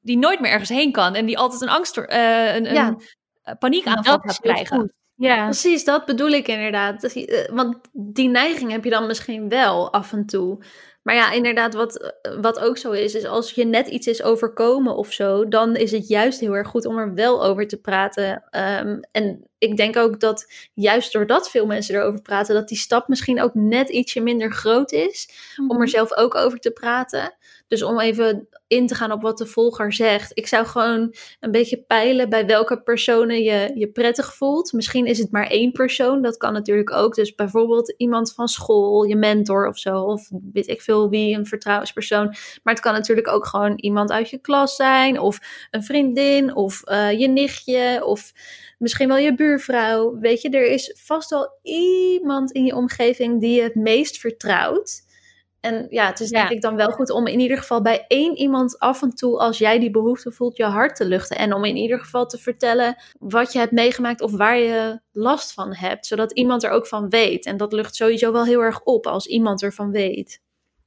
die 0.00 0.18
nooit 0.18 0.40
meer 0.40 0.50
ergens 0.50 0.68
heen 0.68 0.92
kan. 0.92 1.14
en 1.14 1.26
die 1.26 1.38
altijd 1.38 1.60
een 1.60 1.68
angst. 1.68 1.96
Uh, 1.96 2.54
een, 2.54 2.76
een 2.76 3.58
paniekaanval 3.58 4.18
gaat 4.18 4.40
krijgen. 4.40 4.94
Ja, 5.16 5.44
precies, 5.44 5.84
dat 5.84 6.04
bedoel 6.04 6.30
ik 6.30 6.48
inderdaad. 6.48 7.04
Eh, 7.04 7.48
want 7.52 7.76
die 7.92 8.28
neiging 8.28 8.70
heb 8.70 8.84
je 8.84 8.90
dan 8.90 9.06
misschien 9.06 9.48
wel 9.48 9.92
af 9.92 10.12
en 10.12 10.26
toe. 10.26 10.58
Maar 11.02 11.14
ja, 11.14 11.32
inderdaad, 11.32 11.74
wat, 11.74 12.00
eh, 12.00 12.40
wat 12.40 12.58
ook 12.58 12.78
zo 12.78 12.90
is, 12.90 13.14
is 13.14 13.24
als 13.24 13.50
je 13.50 13.64
net 13.64 13.86
iets 13.86 14.06
is 14.06 14.22
overkomen 14.22 14.96
of 14.96 15.12
zo, 15.12 15.48
dan 15.48 15.76
is 15.76 15.92
het 15.92 16.08
juist 16.08 16.40
heel 16.40 16.56
erg 16.56 16.68
goed 16.68 16.86
om 16.86 16.98
er 16.98 17.14
wel 17.14 17.44
over 17.44 17.66
te 17.68 17.80
praten. 17.80 18.44
Ehm, 18.50 19.00
en 19.12 19.44
ik 19.58 19.76
denk 19.76 19.96
ook 19.96 20.20
dat 20.20 20.52
juist 20.74 21.12
doordat 21.12 21.50
veel 21.50 21.66
mensen 21.66 21.94
erover 21.94 22.22
praten, 22.22 22.54
dat 22.54 22.68
die 22.68 22.78
stap 22.78 23.08
misschien 23.08 23.42
ook 23.42 23.54
net 23.54 23.88
ietsje 23.88 24.20
minder 24.20 24.52
groot 24.52 24.92
is 24.92 25.28
om 25.56 25.70
er 25.70 25.76
mhm. 25.76 25.86
zelf 25.86 26.16
ook 26.16 26.34
over 26.34 26.58
te 26.58 26.70
praten. 26.70 27.34
Dus 27.68 27.82
om 27.82 28.00
even 28.00 28.48
in 28.66 28.86
te 28.86 28.94
gaan 28.94 29.12
op 29.12 29.22
wat 29.22 29.38
de 29.38 29.46
volger 29.46 29.92
zegt. 29.92 30.30
Ik 30.34 30.46
zou 30.46 30.66
gewoon 30.66 31.14
een 31.40 31.50
beetje 31.50 31.82
peilen 31.82 32.28
bij 32.28 32.46
welke 32.46 32.82
personen 32.82 33.42
je 33.42 33.70
je 33.74 33.88
prettig 33.88 34.34
voelt. 34.34 34.72
Misschien 34.72 35.06
is 35.06 35.18
het 35.18 35.30
maar 35.30 35.46
één 35.46 35.72
persoon, 35.72 36.22
dat 36.22 36.36
kan 36.36 36.52
natuurlijk 36.52 36.92
ook. 36.92 37.14
Dus 37.14 37.34
bijvoorbeeld 37.34 37.94
iemand 37.96 38.34
van 38.34 38.48
school, 38.48 39.04
je 39.04 39.16
mentor 39.16 39.68
of 39.68 39.78
zo. 39.78 40.00
Of 40.00 40.30
weet 40.52 40.68
ik 40.68 40.82
veel 40.82 41.08
wie, 41.08 41.36
een 41.36 41.46
vertrouwenspersoon. 41.46 42.26
Maar 42.62 42.74
het 42.74 42.82
kan 42.82 42.92
natuurlijk 42.92 43.28
ook 43.28 43.46
gewoon 43.46 43.72
iemand 43.76 44.10
uit 44.10 44.30
je 44.30 44.38
klas 44.38 44.76
zijn. 44.76 45.20
Of 45.20 45.38
een 45.70 45.84
vriendin, 45.84 46.54
of 46.54 46.82
uh, 46.84 47.20
je 47.20 47.28
nichtje, 47.28 48.02
of 48.04 48.32
misschien 48.78 49.08
wel 49.08 49.16
je 49.16 49.34
buurvrouw. 49.34 50.18
Weet 50.18 50.42
je, 50.42 50.50
er 50.50 50.66
is 50.66 50.96
vast 50.98 51.30
wel 51.30 51.58
iemand 51.62 52.52
in 52.52 52.64
je 52.64 52.74
omgeving 52.74 53.40
die 53.40 53.56
je 53.56 53.62
het 53.62 53.74
meest 53.74 54.18
vertrouwt. 54.18 55.05
En 55.66 55.86
ja, 55.90 56.06
het 56.06 56.20
is 56.20 56.30
denk 56.30 56.50
ik 56.50 56.60
dan 56.60 56.76
wel 56.76 56.90
goed 56.90 57.10
om 57.10 57.26
in 57.26 57.40
ieder 57.40 57.58
geval 57.58 57.82
bij 57.82 58.04
één 58.08 58.36
iemand 58.36 58.78
af 58.78 59.02
en 59.02 59.10
toe, 59.10 59.38
als 59.38 59.58
jij 59.58 59.78
die 59.78 59.90
behoefte 59.90 60.32
voelt, 60.32 60.56
je 60.56 60.64
hart 60.64 60.96
te 60.96 61.04
luchten. 61.04 61.36
En 61.36 61.52
om 61.52 61.64
in 61.64 61.76
ieder 61.76 61.98
geval 61.98 62.26
te 62.26 62.38
vertellen 62.38 62.96
wat 63.18 63.52
je 63.52 63.58
hebt 63.58 63.72
meegemaakt 63.72 64.20
of 64.20 64.36
waar 64.36 64.58
je 64.58 65.00
last 65.12 65.52
van 65.52 65.74
hebt. 65.74 66.06
Zodat 66.06 66.32
iemand 66.32 66.64
er 66.64 66.70
ook 66.70 66.86
van 66.86 67.08
weet. 67.08 67.46
En 67.46 67.56
dat 67.56 67.72
lucht 67.72 67.94
sowieso 67.94 68.32
wel 68.32 68.44
heel 68.44 68.60
erg 68.60 68.82
op 68.82 69.06
als 69.06 69.26
iemand 69.26 69.62
ervan 69.62 69.90
weet. 69.90 70.40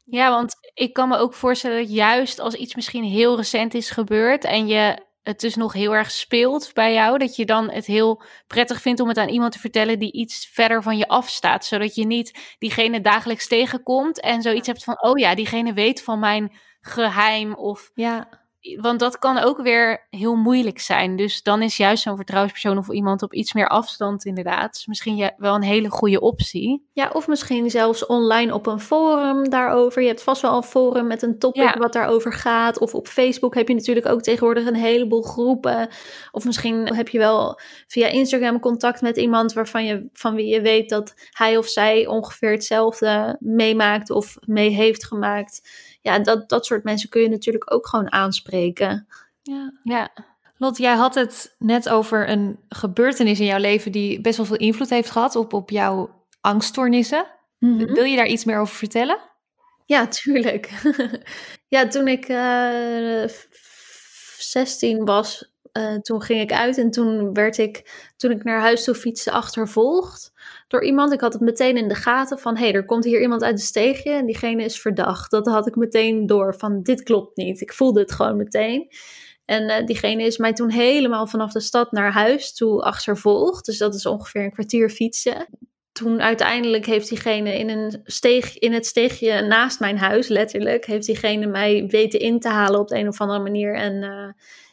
Ja, 0.06 0.30
want 0.30 0.56
ik 0.74 0.94
kan 0.94 1.10
me 1.10 1.18
ook 1.18 1.34
voorstellen 1.34 1.78
dat 1.78 1.94
juist 1.94 2.40
als 2.40 2.54
iets 2.54 2.76
misschien 2.76 3.04
heel 3.04 3.36
recent 3.36 3.74
is 3.74 3.90
gebeurd 3.90 4.44
en 4.44 4.68
je 4.68 4.98
het 5.24 5.40
dus 5.40 5.56
nog 5.56 5.74
heel 5.74 5.96
erg 5.96 6.12
speelt 6.12 6.72
bij 6.74 6.94
jou, 6.94 7.18
dat 7.18 7.36
je 7.36 7.46
dan 7.46 7.70
het 7.70 7.86
heel 7.86 8.22
prettig 8.48 8.82
vindt 8.82 9.00
om 9.00 9.08
het 9.08 9.18
aan 9.18 9.30
iemand 9.30 9.52
te 9.52 9.60
vertellen 9.60 10.00
die 10.00 10.12
iets 10.12 10.50
verder 10.54 10.84
van 10.84 10.98
je 10.98 11.08
afstaat, 11.08 11.66
zodat 11.66 11.96
je 11.96 12.06
niet 12.06 12.56
diegene 12.60 13.02
dagelijks 13.02 13.48
tegenkomt 13.48 14.20
en 14.22 14.42
zoiets 14.42 14.68
hebt 14.68 14.84
van, 14.84 15.04
oh 15.04 15.18
ja, 15.18 15.36
diegene 15.36 15.74
weet 15.74 16.04
van 16.04 16.20
mijn 16.20 16.52
geheim 16.82 17.54
of 17.56 17.92
ja 17.94 18.39
want 18.62 19.00
dat 19.00 19.20
kan 19.20 19.38
ook 19.38 19.62
weer 19.62 20.08
heel 20.10 20.36
moeilijk 20.36 20.80
zijn. 20.80 21.16
Dus 21.16 21.44
dan 21.44 21.62
is 21.62 21.78
juist 21.78 22.04
zo'n 22.04 22.16
vertrouwenspersoon 22.16 22.78
of 22.78 22.90
iemand 22.90 23.22
op 23.22 23.34
iets 23.34 23.54
meer 23.54 23.68
afstand 23.68 24.26
inderdaad 24.26 24.84
misschien 24.86 25.32
wel 25.38 25.56
een 25.56 25.62
hele 25.62 25.90
goede 25.90 26.20
optie. 26.20 26.88
Ja, 26.94 27.10
of 27.14 27.28
misschien 27.28 27.70
zelfs 27.70 28.06
online 28.06 28.54
op 28.54 28.68
een 28.68 28.80
forum 28.80 29.50
daarover. 29.50 30.02
Je 30.02 30.08
hebt 30.08 30.24
vast 30.24 30.42
wel 30.42 30.56
een 30.56 30.64
forum 30.64 31.08
met 31.08 31.22
een 31.22 31.40
topic 31.40 31.76
wat 31.78 31.94
daarover 31.94 32.34
gaat. 32.34 32.80
Of 32.80 32.94
op 32.94 33.08
Facebook 33.08 33.56
heb 33.56 33.68
je 33.68 33.74
natuurlijk 33.74 34.08
ook 34.08 34.22
tegenwoordig 34.22 34.66
een 34.66 34.76
heleboel 34.76 35.22
groepen. 35.22 35.90
Of 36.32 36.46
misschien 36.46 36.96
heb 36.96 37.10
je 37.10 37.18
wel 37.18 37.60
via 37.88 38.08
Instagram 38.08 38.60
contact 38.60 39.02
met 39.02 39.18
iemand 39.18 39.54
waarvan 39.54 39.86
je, 39.86 40.10
van 40.14 40.36
wie 40.36 40.48
je 40.48 40.62
weet 40.62 40.90
dat 40.90 41.14
hij 41.32 41.58
of 41.58 41.68
zij 41.68 42.08
ongeveer 42.08 42.52
hetzelfde 42.52 43.38
meemaakt 43.40 44.10
of 44.10 44.38
mee 44.46 44.70
heeft 44.70 45.06
gemaakt 45.06 45.62
ja, 46.02 46.20
dat, 46.20 46.50
dat 46.50 46.66
soort 46.66 46.84
mensen 46.84 47.10
kun 47.10 47.22
je 47.22 47.30
natuurlijk 47.30 47.74
ook 47.74 47.88
gewoon 47.88 48.12
aanspreken. 48.12 49.08
Ja. 49.42 49.74
ja. 49.84 50.12
Lot, 50.58 50.78
jij 50.78 50.96
had 50.96 51.16
het 51.16 51.56
net 51.60 51.90
over 51.90 52.30
een 52.30 52.60
gebeurtenis 52.70 53.40
in 53.40 53.46
jouw 53.46 53.60
leven 53.60 53.92
die 53.92 54.22
best 54.22 54.38
wel 54.38 54.46
veel 54.46 54.58
invloed 54.58 54.90
heeft 54.90 55.10
gehad 55.10 55.36
op, 55.36 55.54
op 55.54 55.70
jouw 55.70 56.26
angststoornissen. 56.42 57.26
Mhm. 57.60 57.94
Wil 57.94 58.04
je 58.04 58.16
daar 58.16 58.28
iets 58.28 58.46
meer 58.46 58.60
over 58.60 58.76
vertellen? 58.76 59.18
Ja, 59.86 60.08
tuurlijk. 60.24 60.70
ja, 61.68 61.88
toen 61.88 62.08
ik 62.08 62.30
uh, 62.30 63.24
eh, 63.24 63.30
16 64.38 65.06
was, 65.06 65.52
uh, 65.80 65.96
toen 65.96 66.22
ging 66.22 66.42
ik 66.42 66.52
uit 66.52 66.78
en 66.78 66.92
toen 66.92 67.34
werd 67.34 67.58
ik, 67.58 67.92
toen 68.18 68.32
ik 68.32 68.44
naar 68.44 68.60
huis 68.60 68.84
toe 68.84 68.96
fietste, 68.96 69.32
achtervolgd 69.32 70.32
door 70.68 70.84
iemand. 70.84 71.14
Ik 71.14 71.22
had 71.22 71.34
het 71.34 71.42
meteen 71.42 71.78
in 71.78 71.88
de 71.88 71.96
gaten 71.96 72.40
van, 72.40 72.58
hé, 72.58 72.64
hey, 72.64 72.74
er 72.74 72.86
komt 72.86 73.04
hier 73.04 73.22
iemand 73.22 73.44
uit 73.44 73.58
de 73.58 73.64
steegje 73.64 74.12
en 74.12 74.26
diegene 74.26 74.64
is 74.64 74.82
verdacht. 74.82 75.32
Dat 75.32 75.48
had 75.48 75.68
ik 75.68 75.76
meteen 75.76 76.26
door 76.26 76.56
van, 76.56 76.84
dit 76.84 77.04
klopt 77.04 77.38
niet. 77.38 77.62
Ik 77.62 77.74
voelde 77.74 78.00
het 78.00 78.12
gewoon 78.12 78.38
meteen. 78.38 78.88
En 79.46 79.64
uh, 79.64 79.86
diegene 79.86 80.24
is 80.24 80.38
mij 80.38 80.54
toen 80.54 80.70
helemaal 80.70 81.28
vanaf 81.28 81.52
de 81.52 81.60
stad 81.60 81.92
naar 81.92 82.12
huis 82.12 82.54
toe 82.54 82.82
achtervolgd. 82.82 83.66
Dus 83.66 83.78
dat 83.78 83.96
is 83.96 84.06
ongeveer 84.06 84.44
een 84.44 84.52
kwartier 84.52 84.90
fietsen. 84.90 85.48
Toen 85.92 86.22
uiteindelijk 86.22 86.86
heeft 86.86 87.10
diegene 87.10 87.58
in, 87.58 87.70
een 87.70 88.02
steeg, 88.04 88.58
in 88.58 88.74
het 88.74 88.86
steegje 88.86 89.42
naast 89.42 89.80
mijn 89.80 89.98
huis, 89.98 90.28
letterlijk, 90.28 90.86
heeft 90.86 91.06
diegene 91.06 91.46
mij 91.46 91.86
weten 91.88 92.20
in 92.20 92.40
te 92.40 92.50
halen 92.50 92.80
op 92.80 92.88
de 92.88 92.98
een 92.98 93.08
of 93.08 93.22
andere 93.22 93.40
manier. 93.40 93.76
En 93.76 93.94
uh, 93.94 94.30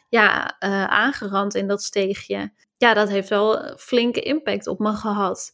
ja, 0.09 0.57
uh, 0.59 0.83
aangerand 0.83 1.55
in 1.55 1.67
dat 1.67 1.83
steegje. 1.83 2.51
ja, 2.77 2.93
dat 2.93 3.09
heeft 3.09 3.29
wel 3.29 3.75
flinke 3.77 4.21
impact 4.21 4.67
op 4.67 4.79
me 4.79 4.93
gehad. 4.93 5.53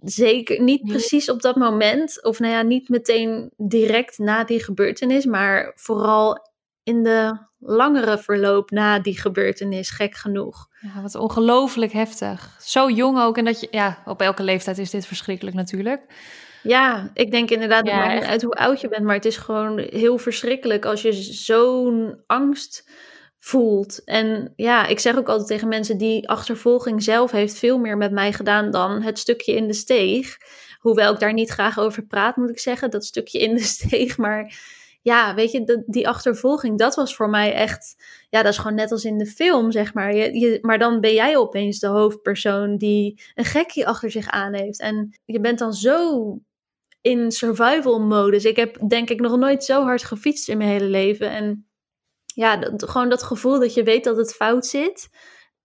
Zeker 0.00 0.62
niet 0.62 0.86
precies 0.86 1.30
op 1.30 1.42
dat 1.42 1.56
moment, 1.56 2.24
of 2.24 2.38
nou 2.38 2.52
ja, 2.52 2.62
niet 2.62 2.88
meteen 2.88 3.50
direct 3.56 4.18
na 4.18 4.44
die 4.44 4.62
gebeurtenis, 4.64 5.24
maar 5.24 5.72
vooral 5.74 6.48
in 6.82 7.02
de 7.02 7.46
langere 7.58 8.18
verloop 8.18 8.70
na 8.70 8.98
die 8.98 9.20
gebeurtenis, 9.20 9.90
gek 9.90 10.14
genoeg. 10.14 10.68
Ja, 10.80 11.02
wat 11.02 11.14
ongelooflijk 11.14 11.92
heftig. 11.92 12.56
Zo 12.60 12.90
jong 12.90 13.20
ook. 13.20 13.38
En 13.38 13.44
dat 13.44 13.60
je, 13.60 13.68
ja, 13.70 14.02
op 14.04 14.20
elke 14.20 14.42
leeftijd 14.42 14.78
is 14.78 14.90
dit 14.90 15.06
verschrikkelijk 15.06 15.56
natuurlijk. 15.56 16.02
Ja, 16.62 17.10
ik 17.14 17.30
denk 17.30 17.50
inderdaad, 17.50 17.86
het 17.86 17.94
maakt 17.94 18.14
niet 18.14 18.30
uit 18.30 18.42
hoe 18.42 18.54
oud 18.54 18.80
je 18.80 18.88
bent, 18.88 19.04
maar 19.04 19.14
het 19.14 19.24
is 19.24 19.36
gewoon 19.36 19.78
heel 19.78 20.18
verschrikkelijk 20.18 20.84
als 20.84 21.02
je 21.02 21.12
zo'n 21.12 22.22
angst 22.26 22.90
voelt. 23.38 24.04
En 24.04 24.52
ja, 24.56 24.86
ik 24.86 24.98
zeg 24.98 25.16
ook 25.16 25.28
altijd 25.28 25.48
tegen 25.48 25.68
mensen, 25.68 25.98
die 25.98 26.28
achtervolging 26.28 27.02
zelf 27.02 27.30
heeft 27.30 27.58
veel 27.58 27.78
meer 27.78 27.96
met 27.96 28.12
mij 28.12 28.32
gedaan 28.32 28.70
dan 28.70 29.02
het 29.02 29.18
stukje 29.18 29.54
in 29.54 29.66
de 29.66 29.74
steeg. 29.74 30.36
Hoewel 30.78 31.12
ik 31.12 31.18
daar 31.18 31.32
niet 31.32 31.50
graag 31.50 31.78
over 31.78 32.06
praat, 32.06 32.36
moet 32.36 32.50
ik 32.50 32.58
zeggen, 32.58 32.90
dat 32.90 33.04
stukje 33.04 33.38
in 33.38 33.54
de 33.54 33.62
steeg. 33.74 34.16
Maar 34.16 34.58
ja, 35.02 35.34
weet 35.34 35.50
je, 35.50 35.84
die 35.86 36.08
achtervolging, 36.08 36.78
dat 36.78 36.94
was 36.94 37.16
voor 37.16 37.30
mij 37.30 37.52
echt, 37.52 37.96
ja, 38.30 38.42
dat 38.42 38.52
is 38.52 38.58
gewoon 38.58 38.76
net 38.76 38.92
als 38.92 39.04
in 39.04 39.18
de 39.18 39.26
film, 39.26 39.72
zeg 39.72 39.94
maar. 39.94 40.14
Je, 40.14 40.38
je, 40.38 40.58
maar 40.62 40.78
dan 40.78 41.00
ben 41.00 41.14
jij 41.14 41.36
opeens 41.36 41.78
de 41.78 41.86
hoofdpersoon 41.86 42.76
die 42.76 43.22
een 43.34 43.44
gekje 43.44 43.86
achter 43.86 44.10
zich 44.10 44.28
aan 44.28 44.54
heeft. 44.54 44.80
En 44.80 45.14
je 45.24 45.40
bent 45.40 45.58
dan 45.58 45.72
zo 45.72 46.38
in 47.00 47.30
survival 47.30 48.00
modus. 48.00 48.44
Ik 48.44 48.56
heb 48.56 48.88
denk 48.88 49.10
ik 49.10 49.20
nog 49.20 49.36
nooit 49.36 49.64
zo 49.64 49.82
hard 49.82 50.04
gefietst 50.04 50.48
in 50.48 50.58
mijn 50.58 50.70
hele 50.70 50.88
leven. 50.88 51.30
En 51.30 51.67
ja, 52.38 52.56
dat, 52.56 52.90
gewoon 52.90 53.08
dat 53.08 53.22
gevoel 53.22 53.60
dat 53.60 53.74
je 53.74 53.82
weet 53.82 54.04
dat 54.04 54.16
het 54.16 54.34
fout 54.34 54.66
zit. 54.66 55.08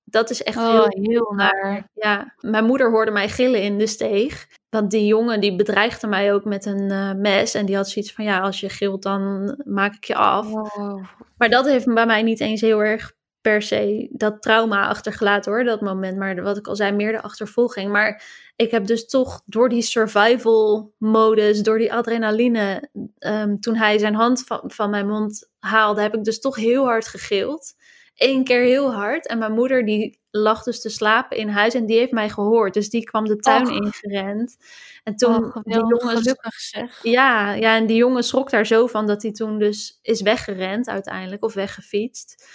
Dat 0.04 0.30
is 0.30 0.44
echt 0.44 0.58
oh, 0.58 0.70
heel, 0.70 0.88
heel 0.90 1.34
naar. 1.36 1.90
Ja, 1.94 2.36
mijn 2.40 2.66
moeder 2.66 2.92
hoorde 2.92 3.12
mij 3.12 3.30
gillen 3.30 3.62
in 3.62 3.78
de 3.78 3.88
steeg. 3.88 4.48
Want 4.70 4.92
die 4.92 5.06
jongen 5.06 5.42
die 5.42 5.56
bedreigde 5.56 6.08
mij 6.08 6.34
ook 6.34 6.46
met 6.46 6.66
een 6.66 6.92
uh, 6.92 7.14
mes. 7.14 7.54
En 7.54 7.66
die 7.66 7.76
had 7.76 7.90
zoiets 7.90 8.14
van, 8.14 8.26
ja, 8.26 8.40
als 8.40 8.60
je 8.60 8.70
gilt, 8.70 9.02
dan 9.02 9.56
maak 9.66 9.96
ik 9.96 10.04
je 10.04 10.16
af. 10.16 10.50
Wow. 10.50 11.04
Maar 11.38 11.50
dat 11.50 11.66
heeft 11.66 11.94
bij 11.94 12.06
mij 12.06 12.22
niet 12.22 12.40
eens 12.40 12.62
heel 12.62 12.84
erg 12.84 13.14
per 13.44 13.62
se 13.62 14.08
dat 14.12 14.42
trauma 14.42 14.88
achtergelaten 14.88 15.52
hoor, 15.52 15.64
dat 15.64 15.82
moment. 15.82 16.18
Maar 16.18 16.42
wat 16.42 16.58
ik 16.58 16.68
al 16.68 16.76
zei, 16.76 16.92
meer 16.92 17.12
de 17.12 17.22
achtervolging. 17.22 17.92
Maar 17.92 18.24
ik 18.56 18.72
heb 18.72 18.86
dus 18.86 19.08
toch 19.08 19.42
door 19.46 19.70
die 19.70 19.82
survival 19.82 20.94
modus, 20.98 21.62
door 21.62 21.78
die 21.78 21.94
adrenaline, 21.94 22.90
um, 23.20 23.60
toen 23.60 23.76
hij 23.76 23.98
zijn 23.98 24.16
hand 24.16 24.44
van, 24.44 24.62
van 24.66 24.90
mijn 24.90 25.08
mond 25.08 25.50
haalde, 25.60 26.02
heb 26.02 26.16
ik 26.16 26.24
dus 26.24 26.40
toch 26.40 26.56
heel 26.56 26.84
hard 26.84 27.08
gegild. 27.08 27.74
Eén 28.16 28.44
keer 28.44 28.62
heel 28.62 28.94
hard. 28.94 29.28
En 29.28 29.38
mijn 29.38 29.54
moeder 29.54 29.86
die 29.86 30.20
lag 30.32 30.64
dus 30.64 30.82
te 30.82 30.90
slapen 30.90 31.38
in 31.38 31.50
huis 31.50 31.74
en 31.74 31.86
die 31.86 31.98
heeft 31.98 32.12
mij 32.12 32.30
gehoord. 32.30 32.74
Dus 32.74 32.90
die 32.90 33.04
kwam 33.04 33.26
de 33.26 33.36
tuin 33.36 33.68
Och. 33.68 33.76
ingerend. 33.76 34.58
En 35.04 35.16
toen 35.16 35.52
die 35.64 35.74
jongen 35.74 36.18
gelukkig 36.18 36.54
zeg. 36.54 37.00
ja, 37.04 37.54
ja, 37.54 37.76
en 37.76 37.86
die 37.86 37.98
jongen 37.98 38.24
schrok 38.24 38.50
daar 38.50 38.66
zo 38.66 38.88
van 38.88 39.08
dat 39.08 39.22
hij 39.22 39.32
toen 39.32 39.60
dus 39.60 40.00
is 40.02 40.22
weggerend 40.22 40.88
uiteindelijk, 40.88 41.44
of 41.44 41.54
weggefietst. 41.54 42.46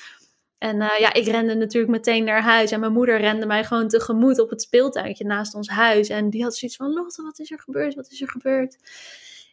En 0.59 0.81
eh, 0.81 0.99
ja, 0.99 1.13
ik 1.13 1.27
rende 1.27 1.55
natuurlijk 1.55 1.93
meteen 1.93 2.25
naar 2.25 2.43
huis 2.43 2.71
en 2.71 2.81
mijn 2.81 2.93
moeder 2.93 3.21
rende 3.21 3.47
mij 3.47 3.65
gewoon 3.65 3.89
tegemoet 3.89 4.41
op 4.41 4.51
het 4.51 4.63
speeltuintje 4.63 5.25
naast 5.25 5.55
ons 5.55 5.69
huis. 5.69 6.09
En 6.09 6.31
die 6.31 6.43
had 6.43 6.57
zoiets 6.57 6.77
van, 6.77 6.93
Lotte, 6.93 7.23
wat 7.23 7.39
is 7.39 7.51
er 7.51 7.61
gebeurd? 7.61 7.95
Wat 7.95 8.11
is 8.11 8.21
er 8.21 8.29
gebeurd? 8.31 8.77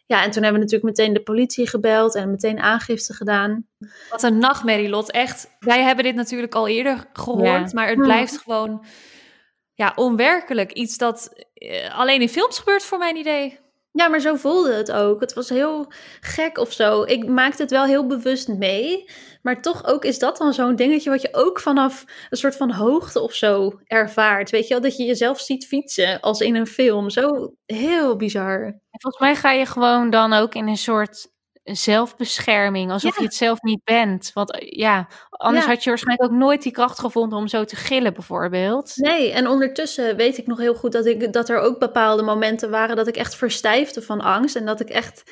Ja, 0.06 0.22
en 0.24 0.30
toen 0.30 0.42
hebben 0.42 0.60
we 0.60 0.66
natuurlijk 0.66 0.98
meteen 0.98 1.12
de 1.12 1.22
politie 1.22 1.68
gebeld 1.68 2.14
en 2.14 2.30
meteen 2.30 2.60
aangifte 2.60 3.14
gedaan. 3.14 3.66
Wat 4.10 4.22
een 4.22 4.38
nachtmerrie, 4.38 4.88
Lot. 4.88 5.10
Echt, 5.10 5.50
wij 5.58 5.82
hebben 5.82 6.04
dit 6.04 6.14
natuurlijk 6.14 6.54
al 6.54 6.68
eerder 6.68 7.04
gehoord, 7.12 7.44
Ja. 7.46 7.68
maar 7.72 7.88
het 7.88 7.98
blijft 7.98 8.38
gewoon 8.38 8.84
ja, 9.74 9.92
onwerkelijk. 9.94 10.72
Iets 10.72 10.98
dat 10.98 11.46
eh, 11.54 11.98
alleen 11.98 12.20
in 12.20 12.28
films 12.28 12.58
gebeurt 12.58 12.82
voor 12.82 12.98
mijn 12.98 13.16
idee. 13.16 13.58
Ja, 13.96 14.08
maar 14.08 14.20
zo 14.20 14.34
voelde 14.34 14.72
het 14.72 14.92
ook. 14.92 15.20
Het 15.20 15.32
was 15.32 15.48
heel 15.48 15.92
gek 16.20 16.58
of 16.58 16.72
zo. 16.72 17.02
Ik 17.02 17.28
maakte 17.28 17.62
het 17.62 17.70
wel 17.70 17.84
heel 17.84 18.06
bewust 18.06 18.48
mee. 18.48 19.04
Maar 19.42 19.62
toch 19.62 19.86
ook 19.86 20.04
is 20.04 20.18
dat 20.18 20.36
dan 20.36 20.54
zo'n 20.54 20.76
dingetje 20.76 21.10
wat 21.10 21.22
je 21.22 21.28
ook 21.32 21.60
vanaf 21.60 22.04
een 22.30 22.36
soort 22.36 22.56
van 22.56 22.70
hoogte 22.70 23.20
of 23.20 23.34
zo 23.34 23.80
ervaart. 23.84 24.50
Weet 24.50 24.66
je 24.68 24.74
wel, 24.74 24.82
dat 24.82 24.96
je 24.96 25.04
jezelf 25.04 25.40
ziet 25.40 25.66
fietsen 25.66 26.20
als 26.20 26.40
in 26.40 26.54
een 26.54 26.66
film. 26.66 27.10
Zo 27.10 27.54
heel 27.66 28.16
bizar. 28.16 28.64
En 28.64 29.00
Volgens 29.00 29.22
mij 29.22 29.34
ga 29.34 29.50
je 29.50 29.66
gewoon 29.66 30.10
dan 30.10 30.32
ook 30.32 30.54
in 30.54 30.68
een 30.68 30.76
soort 30.76 31.28
zelfbescherming, 31.74 32.90
alsof 32.90 33.10
Ja. 33.14 33.20
je 33.20 33.26
het 33.26 33.34
zelf 33.36 33.62
niet 33.62 33.84
bent. 33.84 34.30
Want 34.34 34.52
eh, 34.52 34.68
ja, 34.78 35.08
anders 35.30 35.64
Ja. 35.64 35.70
had 35.70 35.82
je 35.82 35.88
waarschijnlijk 35.88 36.30
ook 36.30 36.38
nooit 36.38 36.62
die 36.62 36.72
kracht 36.72 36.98
gevonden 36.98 37.38
om 37.38 37.48
zo 37.48 37.64
te 37.64 37.76
gillen, 37.76 38.14
bijvoorbeeld. 38.14 38.92
Nee, 38.96 39.32
en 39.32 39.48
ondertussen 39.48 40.16
weet 40.16 40.38
ik 40.38 40.46
nog 40.46 40.58
heel 40.58 40.74
goed 40.74 40.92
dat, 40.92 41.06
ik, 41.06 41.32
dat 41.32 41.48
er 41.48 41.58
ook 41.58 41.78
bepaalde 41.78 42.22
momenten 42.22 42.70
waren 42.70 42.96
dat 42.96 43.06
ik 43.06 43.16
echt 43.16 43.34
verstijfde 43.36 44.02
van 44.02 44.20
angst. 44.20 44.56
En 44.56 44.66
dat 44.66 44.80
ik 44.80 44.88
echt 44.88 45.22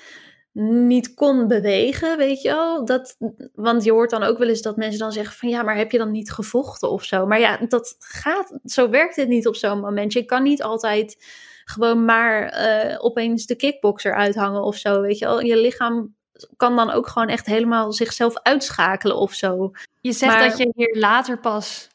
niet 0.53 1.14
kon 1.14 1.49
bewegen, 1.49 2.16
weet 2.16 2.43
je 2.43 2.49
wel. 2.49 2.85
Dat, 2.85 3.16
want 3.55 3.85
je 3.85 3.93
hoort 3.93 4.11
dan 4.11 4.22
ook 4.22 4.39
wel 4.39 4.49
eens 4.49 4.62
dat 4.62 4.76
mensen 4.76 4.99
dan 4.99 5.12
zeggen 5.12 5.37
van 5.37 5.49
ja, 5.49 5.62
maar 5.62 5.76
heb 5.76 5.91
je 5.91 5.99
dan 5.99 6.11
niet 6.11 6.30
gevochten 6.32 6.91
of 6.91 7.05
zo? 7.05 7.26
Maar 7.26 7.41
ja, 7.41 7.59
dat 7.68 7.97
gaat, 7.99 8.59
zo 8.64 8.89
werkt 8.91 9.16
het 9.16 9.28
niet 9.28 9.47
op 9.47 9.57
zo'n 9.57 9.80
moment. 9.80 10.12
Je 10.12 10.24
kan 10.24 10.43
niet 10.43 10.62
altijd 10.62 11.24
gewoon 11.64 12.05
maar 12.05 12.49
eh, 12.49 13.05
opeens 13.05 13.47
de 13.47 13.57
kickboxer 13.57 14.14
uithangen 14.14 14.62
of 14.62 14.76
zo, 14.76 15.01
weet 15.01 15.18
je 15.18 15.24
wel. 15.24 15.41
Je 15.41 15.57
lichaam 15.57 16.14
kan 16.57 16.76
dan 16.76 16.91
ook 16.91 17.09
gewoon 17.09 17.28
echt 17.28 17.47
helemaal 17.47 17.93
zichzelf 17.93 18.35
uitschakelen 18.43 19.16
of 19.16 19.32
zo. 19.32 19.70
Je 20.01 20.12
zegt 20.12 20.32
Maar- 20.32 20.49
dat 20.49 20.59
je 20.59 20.72
hier 20.74 20.97
later 20.99 21.39
pas 21.41 21.89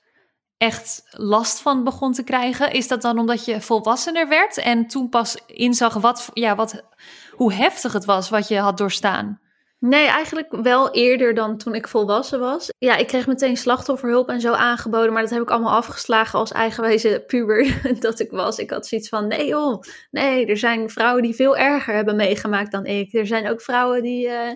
echt 0.58 1.04
last 1.12 1.60
van 1.60 1.84
begon 1.84 2.14
te 2.14 2.24
krijgen. 2.24 2.72
Is 2.72 2.88
dat 2.88 3.02
dan 3.02 3.20
omdat 3.20 3.46
je 3.46 3.62
volwassener 3.62 4.28
werd 4.28 4.58
en 4.58 4.88
toen 4.88 5.10
pas 5.10 5.38
inzag 5.46 5.94
wat, 5.94 6.30
ja, 6.34 6.56
wat, 6.56 6.84
hoe 7.32 7.54
heftig 7.54 7.94
het 7.94 8.06
was 8.06 8.30
wat 8.30 8.48
je 8.48 8.60
had 8.60 8.78
doorstaan? 8.78 9.40
Nee, 9.80 10.08
eigenlijk 10.08 10.56
wel 10.62 10.92
eerder 10.92 11.34
dan 11.34 11.58
toen 11.58 11.76
ik 11.76 11.88
volwassen 11.88 12.40
was. 12.40 12.70
Ja, 12.78 12.96
ik 12.96 13.08
kreeg 13.08 13.28
meteen 13.28 13.58
slachtofferhulp 13.58 14.30
en 14.30 14.42
zo 14.42 14.52
aangeboden, 14.52 15.14
maar 15.14 15.22
dat 15.22 15.32
heb 15.32 15.42
ik 15.42 15.50
allemaal 15.50 15.76
afgeslagen 15.76 16.40
als 16.40 16.52
eigenwijze 16.52 17.24
puber 17.28 17.82
dat 18.00 18.20
ik 18.20 18.32
was. 18.32 18.58
Ik 18.58 18.70
had 18.70 18.88
zoiets 18.88 19.10
van, 19.10 19.28
nee 19.28 19.48
joh, 19.48 19.82
nee, 20.12 20.46
er 20.46 20.58
zijn 20.58 20.90
vrouwen 20.90 21.24
die 21.24 21.36
veel 21.36 21.58
erger 21.58 21.94
hebben 21.94 22.16
meegemaakt 22.16 22.72
dan 22.72 22.86
ik. 22.86 23.14
Er 23.14 23.28
zijn 23.28 23.50
ook 23.50 23.62
vrouwen 23.62 24.04
die 24.04 24.28
eh, 24.28 24.56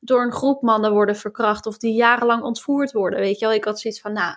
door 0.00 0.22
een 0.22 0.32
groep 0.32 0.62
mannen 0.62 0.92
worden 0.92 1.16
verkracht 1.16 1.66
of 1.66 1.78
die 1.78 1.94
jarenlang 1.94 2.42
ontvoerd 2.42 2.92
worden, 2.92 3.20
weet 3.20 3.38
je 3.38 3.46
wel. 3.46 3.54
Ik 3.54 3.64
had 3.64 3.80
zoiets 3.80 4.00
van, 4.00 4.12
nou, 4.12 4.34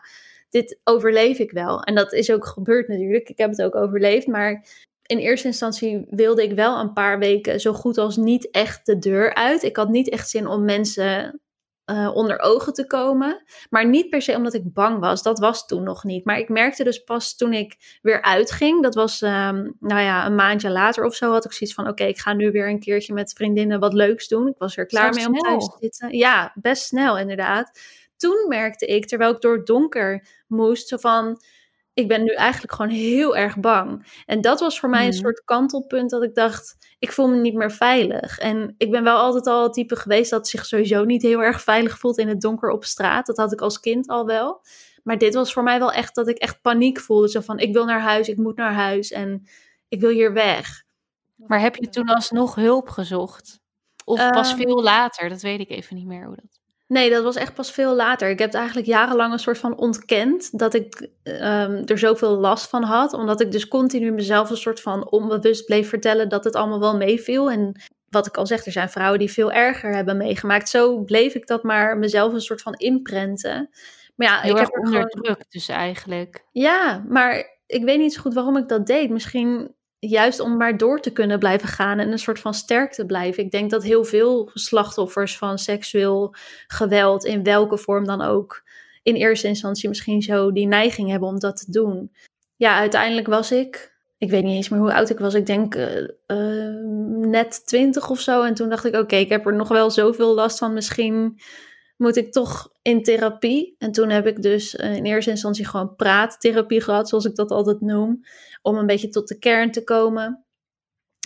dit 0.49 0.79
overleef 0.83 1.39
ik 1.39 1.51
wel. 1.51 1.81
En 1.81 1.95
dat 1.95 2.13
is 2.13 2.31
ook 2.31 2.45
gebeurd 2.45 2.87
natuurlijk, 2.87 3.29
ik 3.29 3.37
heb 3.37 3.49
het 3.49 3.61
ook 3.61 3.75
overleefd, 3.75 4.27
maar 4.27 4.65
in 5.13 5.19
eerste 5.19 5.47
instantie 5.47 6.05
wilde 6.09 6.43
ik 6.43 6.53
wel 6.53 6.79
een 6.79 6.93
paar 6.93 7.19
weken 7.19 7.59
zo 7.59 7.73
goed 7.73 7.97
als 7.97 8.17
niet 8.17 8.51
echt 8.51 8.85
de 8.85 8.99
deur 8.99 9.33
uit. 9.33 9.63
Ik 9.63 9.75
had 9.75 9.89
niet 9.89 10.09
echt 10.09 10.29
zin 10.29 10.47
om 10.47 10.65
mensen 10.65 11.41
eh, 11.85 12.11
onder 12.13 12.39
ogen 12.39 12.73
te 12.73 12.87
komen. 12.87 13.43
Maar 13.69 13.87
niet 13.87 14.09
per 14.09 14.21
se 14.21 14.35
omdat 14.35 14.53
ik 14.53 14.73
bang 14.73 14.99
was. 14.99 15.23
Dat 15.23 15.39
was 15.39 15.65
toen 15.65 15.83
nog 15.83 16.03
niet. 16.03 16.25
Maar 16.25 16.37
ik 16.37 16.49
merkte 16.49 16.83
dus 16.83 17.03
pas 17.03 17.35
toen 17.35 17.53
ik 17.53 17.99
weer 18.01 18.21
uitging. 18.21 18.83
Dat 18.83 18.95
was, 18.95 19.21
ehm, 19.21 19.69
nou 19.79 20.01
ja, 20.01 20.25
een 20.25 20.35
maandje 20.35 20.69
later 20.69 21.05
of 21.05 21.15
zo. 21.15 21.31
Had 21.31 21.45
ik 21.45 21.51
zoiets 21.51 21.75
van: 21.75 21.87
oké, 21.87 22.03
ik 22.03 22.19
ga 22.19 22.33
nu 22.33 22.51
weer 22.51 22.67
een 22.67 22.79
keertje 22.79 23.13
met 23.13 23.33
vriendinnen 23.33 23.79
wat 23.79 23.93
leuks 23.93 24.27
doen. 24.27 24.47
Ik 24.47 24.57
was 24.57 24.77
er 24.77 24.85
klaar 24.85 25.13
mee 25.13 25.27
om 25.27 25.35
snel. 25.35 25.51
thuis 25.51 25.65
te 25.65 25.77
zitten. 25.79 26.17
Ja, 26.17 26.53
best 26.55 26.83
snel 26.83 27.17
inderdaad. 27.17 27.79
Toen 28.17 28.45
merkte 28.47 28.85
ik, 28.85 29.05
terwijl 29.05 29.31
ik 29.31 29.41
door 29.41 29.55
het 29.55 29.65
donker 29.65 30.27
moest, 30.47 30.87
zo 30.87 30.97
van 30.97 31.41
ik 31.93 32.07
ben 32.07 32.23
nu 32.23 32.33
eigenlijk 32.33 32.73
gewoon 32.73 32.91
heel 32.91 33.35
erg 33.37 33.57
bang. 33.59 34.21
En 34.25 34.41
dat 34.41 34.59
was 34.59 34.79
voor 34.79 34.89
mij 34.89 35.01
een 35.03 35.07
Mhm. 35.09 35.17
soort 35.17 35.43
kantelpunt 35.45 36.09
dat 36.09 36.23
ik 36.23 36.35
dacht, 36.35 36.77
ik 36.99 37.11
voel 37.11 37.27
me 37.27 37.35
niet 37.35 37.53
meer 37.53 37.71
veilig. 37.71 38.37
En 38.39 38.75
ik 38.77 38.91
ben 38.91 39.03
wel 39.03 39.17
altijd 39.17 39.47
al 39.47 39.63
het 39.63 39.73
type 39.73 39.95
geweest 39.95 40.29
dat 40.29 40.47
zich 40.47 40.65
sowieso 40.65 41.03
niet 41.03 41.21
heel 41.21 41.43
erg 41.43 41.61
veilig 41.61 41.97
voelt 41.99 42.17
in 42.17 42.27
het 42.27 42.41
donker 42.41 42.69
op 42.69 42.85
straat. 42.85 43.25
Dat 43.25 43.37
had 43.37 43.53
ik 43.53 43.61
als 43.61 43.79
kind 43.79 44.07
al 44.07 44.25
wel. 44.25 44.61
Maar 45.03 45.17
dit 45.17 45.33
was 45.33 45.53
voor 45.53 45.63
mij 45.63 45.79
wel 45.79 45.91
echt 45.91 46.15
dat 46.15 46.27
ik 46.27 46.37
echt 46.37 46.61
paniek 46.61 46.99
voelde. 46.99 47.29
Zo 47.29 47.39
van, 47.41 47.59
ik 47.59 47.73
wil 47.73 47.85
naar 47.85 48.01
huis, 48.01 48.27
ik 48.27 48.37
moet 48.37 48.55
naar 48.55 48.73
huis 48.73 49.11
en 49.11 49.47
ik 49.87 50.01
wil 50.01 50.09
hier 50.09 50.33
weg. 50.33 50.83
Maar 51.35 51.59
heb 51.59 51.75
je 51.75 51.89
toen 51.89 52.07
alsnog 52.09 52.55
hulp 52.55 52.89
gezocht? 52.89 53.59
Of 54.05 54.29
pas 54.29 54.49
Ehm, 54.51 54.57
veel 54.61 54.83
later? 54.83 55.29
Dat 55.29 55.41
weet 55.41 55.59
ik 55.59 55.69
even 55.69 55.95
niet 55.95 56.05
meer 56.05 56.25
hoe 56.25 56.35
dat. 56.35 56.59
Nee, 56.93 57.09
dat 57.09 57.23
was 57.23 57.35
echt 57.35 57.53
pas 57.53 57.71
veel 57.71 57.95
later. 57.95 58.29
Ik 58.29 58.39
heb 58.39 58.47
het 58.47 58.57
eigenlijk 58.57 58.87
jarenlang 58.87 59.33
een 59.33 59.39
soort 59.39 59.57
van 59.57 59.77
ontkend 59.77 60.59
dat 60.59 60.73
ik 60.73 61.07
ehm, 61.23 61.83
er 61.85 61.97
zoveel 61.97 62.37
last 62.37 62.69
van 62.69 62.83
had. 62.83 63.13
Omdat 63.13 63.41
ik 63.41 63.51
dus 63.51 63.67
continu 63.67 64.11
mezelf 64.11 64.49
een 64.49 64.57
soort 64.57 64.81
van 64.81 65.11
onbewust 65.11 65.65
bleef 65.65 65.89
vertellen 65.89 66.29
dat 66.29 66.43
het 66.43 66.55
allemaal 66.55 66.79
wel 66.79 66.97
meeviel. 66.97 67.51
En 67.51 67.81
wat 68.09 68.27
ik 68.27 68.37
al 68.37 68.47
zeg, 68.47 68.65
er 68.65 68.71
zijn 68.71 68.89
vrouwen 68.89 69.19
die 69.19 69.31
veel 69.31 69.51
erger 69.51 69.95
hebben 69.95 70.17
meegemaakt. 70.17 70.69
Zo 70.69 70.99
bleef 70.99 71.33
ik 71.33 71.47
dat 71.47 71.63
maar 71.63 71.97
mezelf 71.97 72.33
een 72.33 72.41
soort 72.41 72.61
van 72.61 72.73
inprenten. 72.73 73.69
Maar 74.15 74.27
ja, 74.27 74.39
Heel 74.39 74.51
ik 74.51 74.57
heb 74.57 74.67
er 74.67 74.79
onder 74.79 75.09
gewoon... 75.09 75.23
druk 75.23 75.51
dus 75.51 75.67
eigenlijk. 75.67 76.45
Ja, 76.51 77.05
maar 77.07 77.59
ik 77.65 77.83
weet 77.83 77.99
niet 77.99 78.13
zo 78.13 78.21
goed 78.21 78.33
waarom 78.33 78.57
ik 78.57 78.67
dat 78.67 78.87
deed. 78.87 79.09
Misschien 79.09 79.75
juist 80.09 80.39
om 80.39 80.57
maar 80.57 80.77
door 80.77 80.99
te 80.99 81.11
kunnen 81.11 81.39
blijven 81.39 81.67
gaan 81.67 81.99
en 81.99 82.11
een 82.11 82.19
soort 82.19 82.39
van 82.39 82.53
sterk 82.53 82.93
te 82.93 83.05
blijven. 83.05 83.43
Ik 83.43 83.51
denk 83.51 83.69
dat 83.69 83.83
heel 83.83 84.03
veel 84.03 84.49
slachtoffers 84.53 85.37
van 85.37 85.57
seksueel 85.57 86.35
geweld, 86.67 87.23
in 87.23 87.43
welke 87.43 87.77
vorm 87.77 88.05
dan 88.05 88.21
ook, 88.21 88.63
in 89.03 89.15
eerste 89.15 89.47
instantie 89.47 89.89
misschien 89.89 90.21
zo 90.21 90.51
die 90.51 90.67
neiging 90.67 91.09
hebben 91.09 91.29
om 91.29 91.39
dat 91.39 91.57
te 91.57 91.71
doen. 91.71 92.11
Ja, 92.55 92.77
uiteindelijk 92.77 93.27
was 93.27 93.51
ik, 93.51 93.95
ik 94.17 94.29
weet 94.29 94.43
niet 94.43 94.55
eens 94.55 94.69
meer 94.69 94.79
hoe 94.79 94.93
oud 94.93 95.09
ik 95.09 95.19
was, 95.19 95.33
ik 95.33 95.45
denk 95.45 95.75
uh, 95.75 96.07
uh, 96.27 96.75
net 97.27 97.65
twintig 97.65 98.09
of 98.09 98.19
zo. 98.19 98.43
En 98.43 98.53
toen 98.53 98.69
dacht 98.69 98.85
ik, 98.85 98.95
oké, 98.95 99.15
ik 99.15 99.29
heb 99.29 99.45
er 99.45 99.55
nog 99.55 99.67
wel 99.67 99.91
zoveel 99.91 100.33
last 100.33 100.57
van, 100.57 100.73
misschien 100.73 101.39
moet 101.97 102.15
ik 102.15 102.31
toch 102.31 102.72
in 102.83 103.03
therapie. 103.03 103.75
En 103.77 103.91
toen 103.91 104.09
heb 104.09 104.27
ik 104.27 104.41
dus 104.41 104.75
uh, 104.75 104.95
in 104.95 105.05
eerste 105.05 105.29
instantie 105.29 105.67
gewoon 105.67 105.95
praattherapie 105.95 106.81
gehad, 106.81 107.09
zoals 107.09 107.25
ik 107.25 107.35
dat 107.35 107.51
altijd 107.51 107.81
noem, 107.81 108.25
om 108.61 108.77
een 108.77 108.85
beetje 108.85 109.09
tot 109.09 109.27
de 109.27 109.39
kern 109.39 109.71
te 109.71 109.83
komen. 109.83 110.45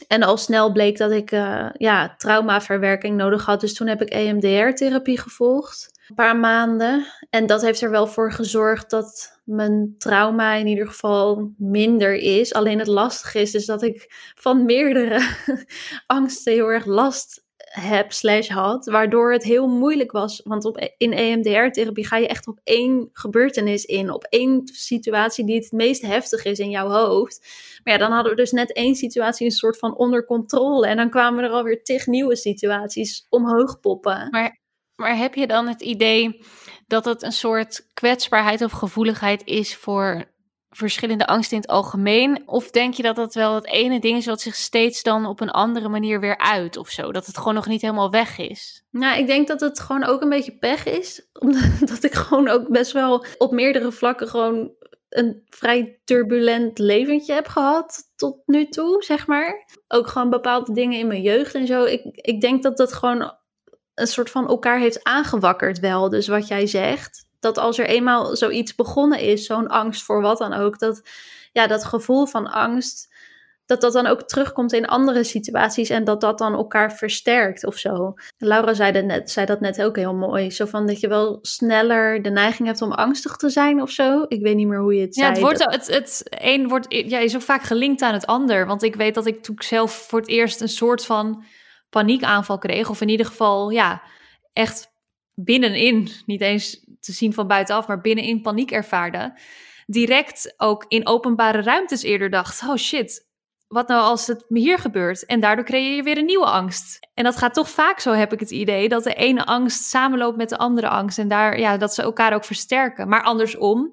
En 0.07 0.23
al 0.23 0.37
snel 0.37 0.71
bleek 0.71 0.97
dat 0.97 1.11
ik 1.11 1.31
uh, 1.31 1.69
ja, 1.73 2.15
traumaverwerking 2.15 3.17
nodig 3.17 3.45
had. 3.45 3.59
Dus 3.59 3.73
toen 3.73 3.87
heb 3.87 4.01
ik 4.01 4.09
EMDR-therapie 4.09 5.17
gevolgd. 5.17 5.99
Een 6.07 6.15
paar 6.15 6.37
maanden. 6.37 7.05
En 7.29 7.45
dat 7.45 7.61
heeft 7.61 7.81
er 7.81 7.89
wel 7.89 8.07
voor 8.07 8.31
gezorgd 8.31 8.89
dat 8.89 9.39
mijn 9.43 9.95
trauma 9.97 10.53
in 10.53 10.67
ieder 10.67 10.87
geval 10.87 11.53
minder 11.57 12.13
is. 12.13 12.53
Alleen 12.53 12.79
het 12.79 12.87
lastige 12.87 13.39
is 13.39 13.51
dus 13.51 13.65
dat 13.65 13.81
ik 13.81 14.05
van 14.35 14.65
meerdere 14.65 15.35
angsten 16.05 16.53
heel 16.53 16.67
erg 16.67 16.85
last 16.85 17.46
heb 17.69 18.11
slash 18.11 18.49
had, 18.49 18.85
waardoor 18.85 19.31
het 19.31 19.43
heel 19.43 19.67
moeilijk 19.67 20.11
was. 20.11 20.41
Want 20.43 20.65
op, 20.65 20.77
e-, 20.77 20.89
in 20.97 21.13
EMDR-therapie 21.13 22.07
ga 22.07 22.17
je 22.17 22.27
echt 22.27 22.47
op 22.47 22.59
één 22.63 23.09
gebeurtenis 23.13 23.85
in, 23.85 24.11
op 24.11 24.23
één 24.23 24.61
situatie 24.73 25.45
die 25.45 25.55
het 25.55 25.71
meest 25.71 26.01
heftig 26.01 26.45
is 26.45 26.59
in 26.59 26.69
jouw 26.69 26.89
hoofd. 26.89 27.47
Maar 27.83 27.93
ja, 27.93 27.99
dan 27.99 28.11
hadden 28.11 28.31
we 28.31 28.37
dus 28.37 28.51
net 28.51 28.73
één 28.73 28.95
situatie 28.95 29.45
een 29.45 29.51
soort 29.51 29.77
van 29.77 29.97
onder 29.97 30.25
controle 30.25 30.87
en 30.87 30.97
dan 30.97 31.09
kwamen 31.09 31.43
er 31.43 31.49
alweer 31.49 31.83
tig 31.83 32.07
nieuwe 32.07 32.35
situaties 32.35 33.25
omhoog 33.29 33.79
poppen. 33.79 34.27
Maar, 34.29 34.59
maar 34.95 35.17
heb 35.17 35.35
je 35.35 35.47
dan 35.47 35.67
het 35.67 35.81
idee 35.81 36.41
dat 36.87 37.05
het 37.05 37.23
een 37.23 37.31
soort 37.31 37.87
kwetsbaarheid 37.93 38.61
of 38.61 38.71
gevoeligheid 38.71 39.41
is 39.45 39.75
voor 39.75 40.35
verschillende 40.69 41.27
angsten 41.27 41.55
in 41.55 41.61
het 41.61 41.71
algemeen? 41.71 42.43
Of 42.45 42.71
denk 42.71 42.93
je 42.93 43.03
dat 43.03 43.15
dat 43.15 43.33
wel 43.33 43.55
het 43.55 43.67
ene 43.67 43.99
ding 43.99 44.17
is 44.17 44.25
wat 44.25 44.41
zich 44.41 44.55
steeds 44.55 45.03
dan 45.03 45.25
op 45.25 45.39
een 45.39 45.51
andere 45.51 45.89
manier 45.89 46.19
weer 46.19 46.37
uit 46.37 46.77
of 46.77 46.89
zo? 46.89 47.11
Dat 47.11 47.25
het 47.25 47.37
gewoon 47.37 47.53
nog 47.53 47.67
niet 47.67 47.81
helemaal 47.81 48.11
weg 48.11 48.37
is? 48.37 48.85
Nou, 48.91 49.19
ik 49.19 49.27
denk 49.27 49.47
dat 49.47 49.59
het 49.59 49.79
gewoon 49.79 50.03
ook 50.03 50.21
een 50.21 50.29
beetje 50.29 50.57
pech 50.57 50.85
is. 50.85 51.27
Omdat 51.79 52.03
ik 52.03 52.13
gewoon 52.13 52.47
ook 52.47 52.69
best 52.69 52.91
wel 52.91 53.25
op 53.37 53.51
meerdere 53.51 53.91
vlakken 53.91 54.27
gewoon 54.27 54.71
een 55.09 55.41
vrij 55.45 55.99
turbulent 56.03 56.79
leventje 56.79 57.33
heb 57.33 57.47
gehad 57.47 58.11
tot 58.15 58.41
nu 58.45 58.67
toe, 58.67 59.03
zeg 59.03 59.27
maar. 59.27 59.65
Ook 59.87 60.07
gewoon 60.07 60.29
bepaalde 60.29 60.73
dingen 60.73 60.99
in 60.99 61.07
mijn 61.07 61.21
jeugd 61.21 61.55
en 61.55 61.67
zo. 61.67 61.83
Ik, 61.83 62.01
ik 62.03 62.41
denk 62.41 62.63
dat 62.63 62.77
dat 62.77 62.93
gewoon 62.93 63.33
een 63.93 64.07
soort 64.07 64.29
van 64.29 64.47
elkaar 64.47 64.79
heeft 64.79 65.03
aangewakkerd 65.03 65.79
wel. 65.79 66.09
Dus 66.09 66.27
wat 66.27 66.47
jij 66.47 66.67
zegt, 66.67 67.26
dat 67.39 67.57
als 67.57 67.77
er 67.77 67.85
eenmaal 67.85 68.35
zoiets 68.35 68.75
begonnen 68.75 69.19
is, 69.19 69.45
zo'n 69.45 69.67
angst 69.67 70.03
voor 70.03 70.21
wat 70.21 70.37
dan 70.37 70.53
ook, 70.53 70.79
dat 70.79 71.01
ja, 71.51 71.67
dat 71.67 71.85
gevoel 71.85 72.25
van 72.25 72.47
angst, 72.47 73.15
dat 73.67 73.81
dat 73.81 73.93
dan 73.93 74.07
ook 74.07 74.21
terugkomt 74.21 74.73
in 74.73 74.87
andere 74.87 75.23
situaties 75.23 75.89
en 75.89 76.03
dat 76.03 76.21
dat 76.21 76.37
dan 76.37 76.53
elkaar 76.53 76.93
versterkt 76.93 77.65
of 77.65 77.77
zo. 77.77 78.13
Laura 78.37 78.73
zei 78.73 78.91
dat 78.91 79.03
net, 79.03 79.31
zei 79.31 79.45
dat 79.45 79.59
net 79.59 79.81
ook 79.83 79.95
heel 79.95 80.13
mooi. 80.13 80.51
Zo 80.51 80.65
van 80.65 80.87
dat 80.87 80.99
je 80.99 81.07
wel 81.07 81.39
sneller 81.41 82.21
de 82.21 82.29
neiging 82.29 82.67
hebt 82.67 82.81
om 82.81 82.91
angstig 82.91 83.35
te 83.35 83.49
zijn 83.49 83.81
of 83.81 83.89
zo. 83.89 84.25
Ik 84.27 84.41
weet 84.41 84.55
niet 84.55 84.67
meer 84.67 84.79
hoe 84.79 84.93
je 84.93 85.01
het 85.01 85.15
zei. 85.15 85.27
Ja, 85.27 85.33
het, 85.33 85.41
wordt, 85.41 85.65
het, 85.65 85.87
het 85.87 86.23
een 86.29 86.67
wordt 86.67 86.85
ja, 86.89 87.19
is 87.19 87.35
ook 87.35 87.41
vaak 87.41 87.61
gelinkt 87.61 88.01
aan 88.01 88.13
het 88.13 88.25
ander. 88.25 88.65
Want 88.65 88.83
ik 88.83 88.95
weet 88.95 89.15
dat 89.15 89.25
ik 89.25 89.43
toen 89.43 89.55
zelf 89.59 89.91
voor 89.91 90.19
het 90.19 90.29
eerst 90.29 90.61
een 90.61 90.69
soort 90.69 91.05
van 91.05 91.43
paniekaanval 91.89 92.57
kreeg. 92.57 92.89
Of 92.89 93.01
in 93.01 93.09
ieder 93.09 93.25
geval, 93.25 93.69
ja, 93.69 94.01
echt 94.53 94.95
binnenin, 95.39 96.09
niet 96.25 96.41
eens 96.41 96.85
te 96.99 97.11
zien 97.11 97.33
van 97.33 97.47
buitenaf, 97.47 97.87
maar 97.87 98.01
binnenin 98.01 98.41
paniek 98.41 98.71
ervaarde. 98.71 99.39
Direct 99.85 100.53
ook 100.57 100.85
in 100.87 101.07
openbare 101.07 101.61
ruimtes 101.61 102.03
eerder 102.03 102.29
dacht: 102.29 102.63
oh 102.63 102.75
shit, 102.75 103.27
wat 103.67 103.87
nou 103.87 104.01
als 104.01 104.27
het 104.27 104.45
me 104.47 104.59
hier 104.59 104.77
gebeurt? 104.77 105.25
En 105.25 105.39
daardoor 105.39 105.65
creëer 105.65 105.95
je 105.95 106.03
weer 106.03 106.17
een 106.17 106.25
nieuwe 106.25 106.45
angst. 106.45 106.99
En 107.13 107.23
dat 107.23 107.37
gaat 107.37 107.53
toch 107.53 107.69
vaak 107.69 107.99
zo, 107.99 108.11
heb 108.11 108.33
ik 108.33 108.39
het 108.39 108.51
idee, 108.51 108.89
dat 108.89 109.03
de 109.03 109.13
ene 109.13 109.45
angst 109.45 109.83
samenloopt 109.83 110.37
met 110.37 110.49
de 110.49 110.57
andere 110.57 110.89
angst. 110.89 111.17
En 111.17 111.27
daar, 111.27 111.59
ja, 111.59 111.77
dat 111.77 111.93
ze 111.93 112.01
elkaar 112.01 112.33
ook 112.33 112.45
versterken. 112.45 113.07
Maar 113.07 113.23
andersom, 113.23 113.91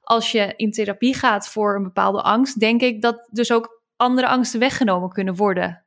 als 0.00 0.32
je 0.32 0.52
in 0.56 0.70
therapie 0.70 1.14
gaat 1.14 1.48
voor 1.48 1.76
een 1.76 1.82
bepaalde 1.82 2.22
angst, 2.22 2.60
denk 2.60 2.80
ik 2.80 3.02
dat 3.02 3.28
dus 3.30 3.52
ook 3.52 3.82
andere 3.96 4.26
angsten 4.26 4.60
weggenomen 4.60 5.08
kunnen 5.08 5.36
worden. 5.36 5.84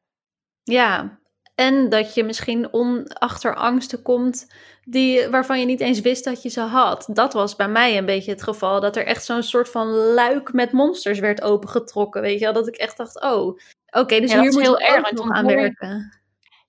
Ja, 0.63 1.19
en 1.57 1.89
dat 1.89 2.13
je 2.13 2.23
misschien 2.23 2.73
on, 2.73 3.07
achter 3.07 3.55
angsten 3.55 4.01
komt 4.01 4.47
die, 4.85 5.27
waarvan 5.27 5.59
je 5.59 5.65
niet 5.65 5.79
eens 5.79 5.99
wist 5.99 6.23
dat 6.23 6.43
je 6.43 6.49
ze 6.49 6.61
had. 6.61 7.09
Dat 7.13 7.33
was 7.33 7.55
bij 7.55 7.67
mij 7.67 7.97
een 7.97 8.05
beetje 8.05 8.31
het 8.31 8.43
geval. 8.43 8.81
Dat 8.81 8.95
er 8.95 9.05
echt 9.05 9.25
zo'n 9.25 9.43
soort 9.43 9.69
van 9.69 9.87
luik 9.87 10.53
met 10.53 10.71
monsters 10.71 11.19
werd 11.19 11.41
opengetrokken. 11.41 12.21
Weet 12.21 12.39
je 12.39 12.45
wel? 12.45 12.53
Dat 12.53 12.67
ik 12.67 12.75
echt 12.75 12.97
dacht, 12.97 13.21
oh, 13.21 13.59
oké, 13.89 14.19
dus 14.19 14.33
hier 14.33 14.41
moet 14.41 14.61
heel 14.61 14.79
erg 14.79 15.29
aan 15.29 15.45
werken. 15.45 16.19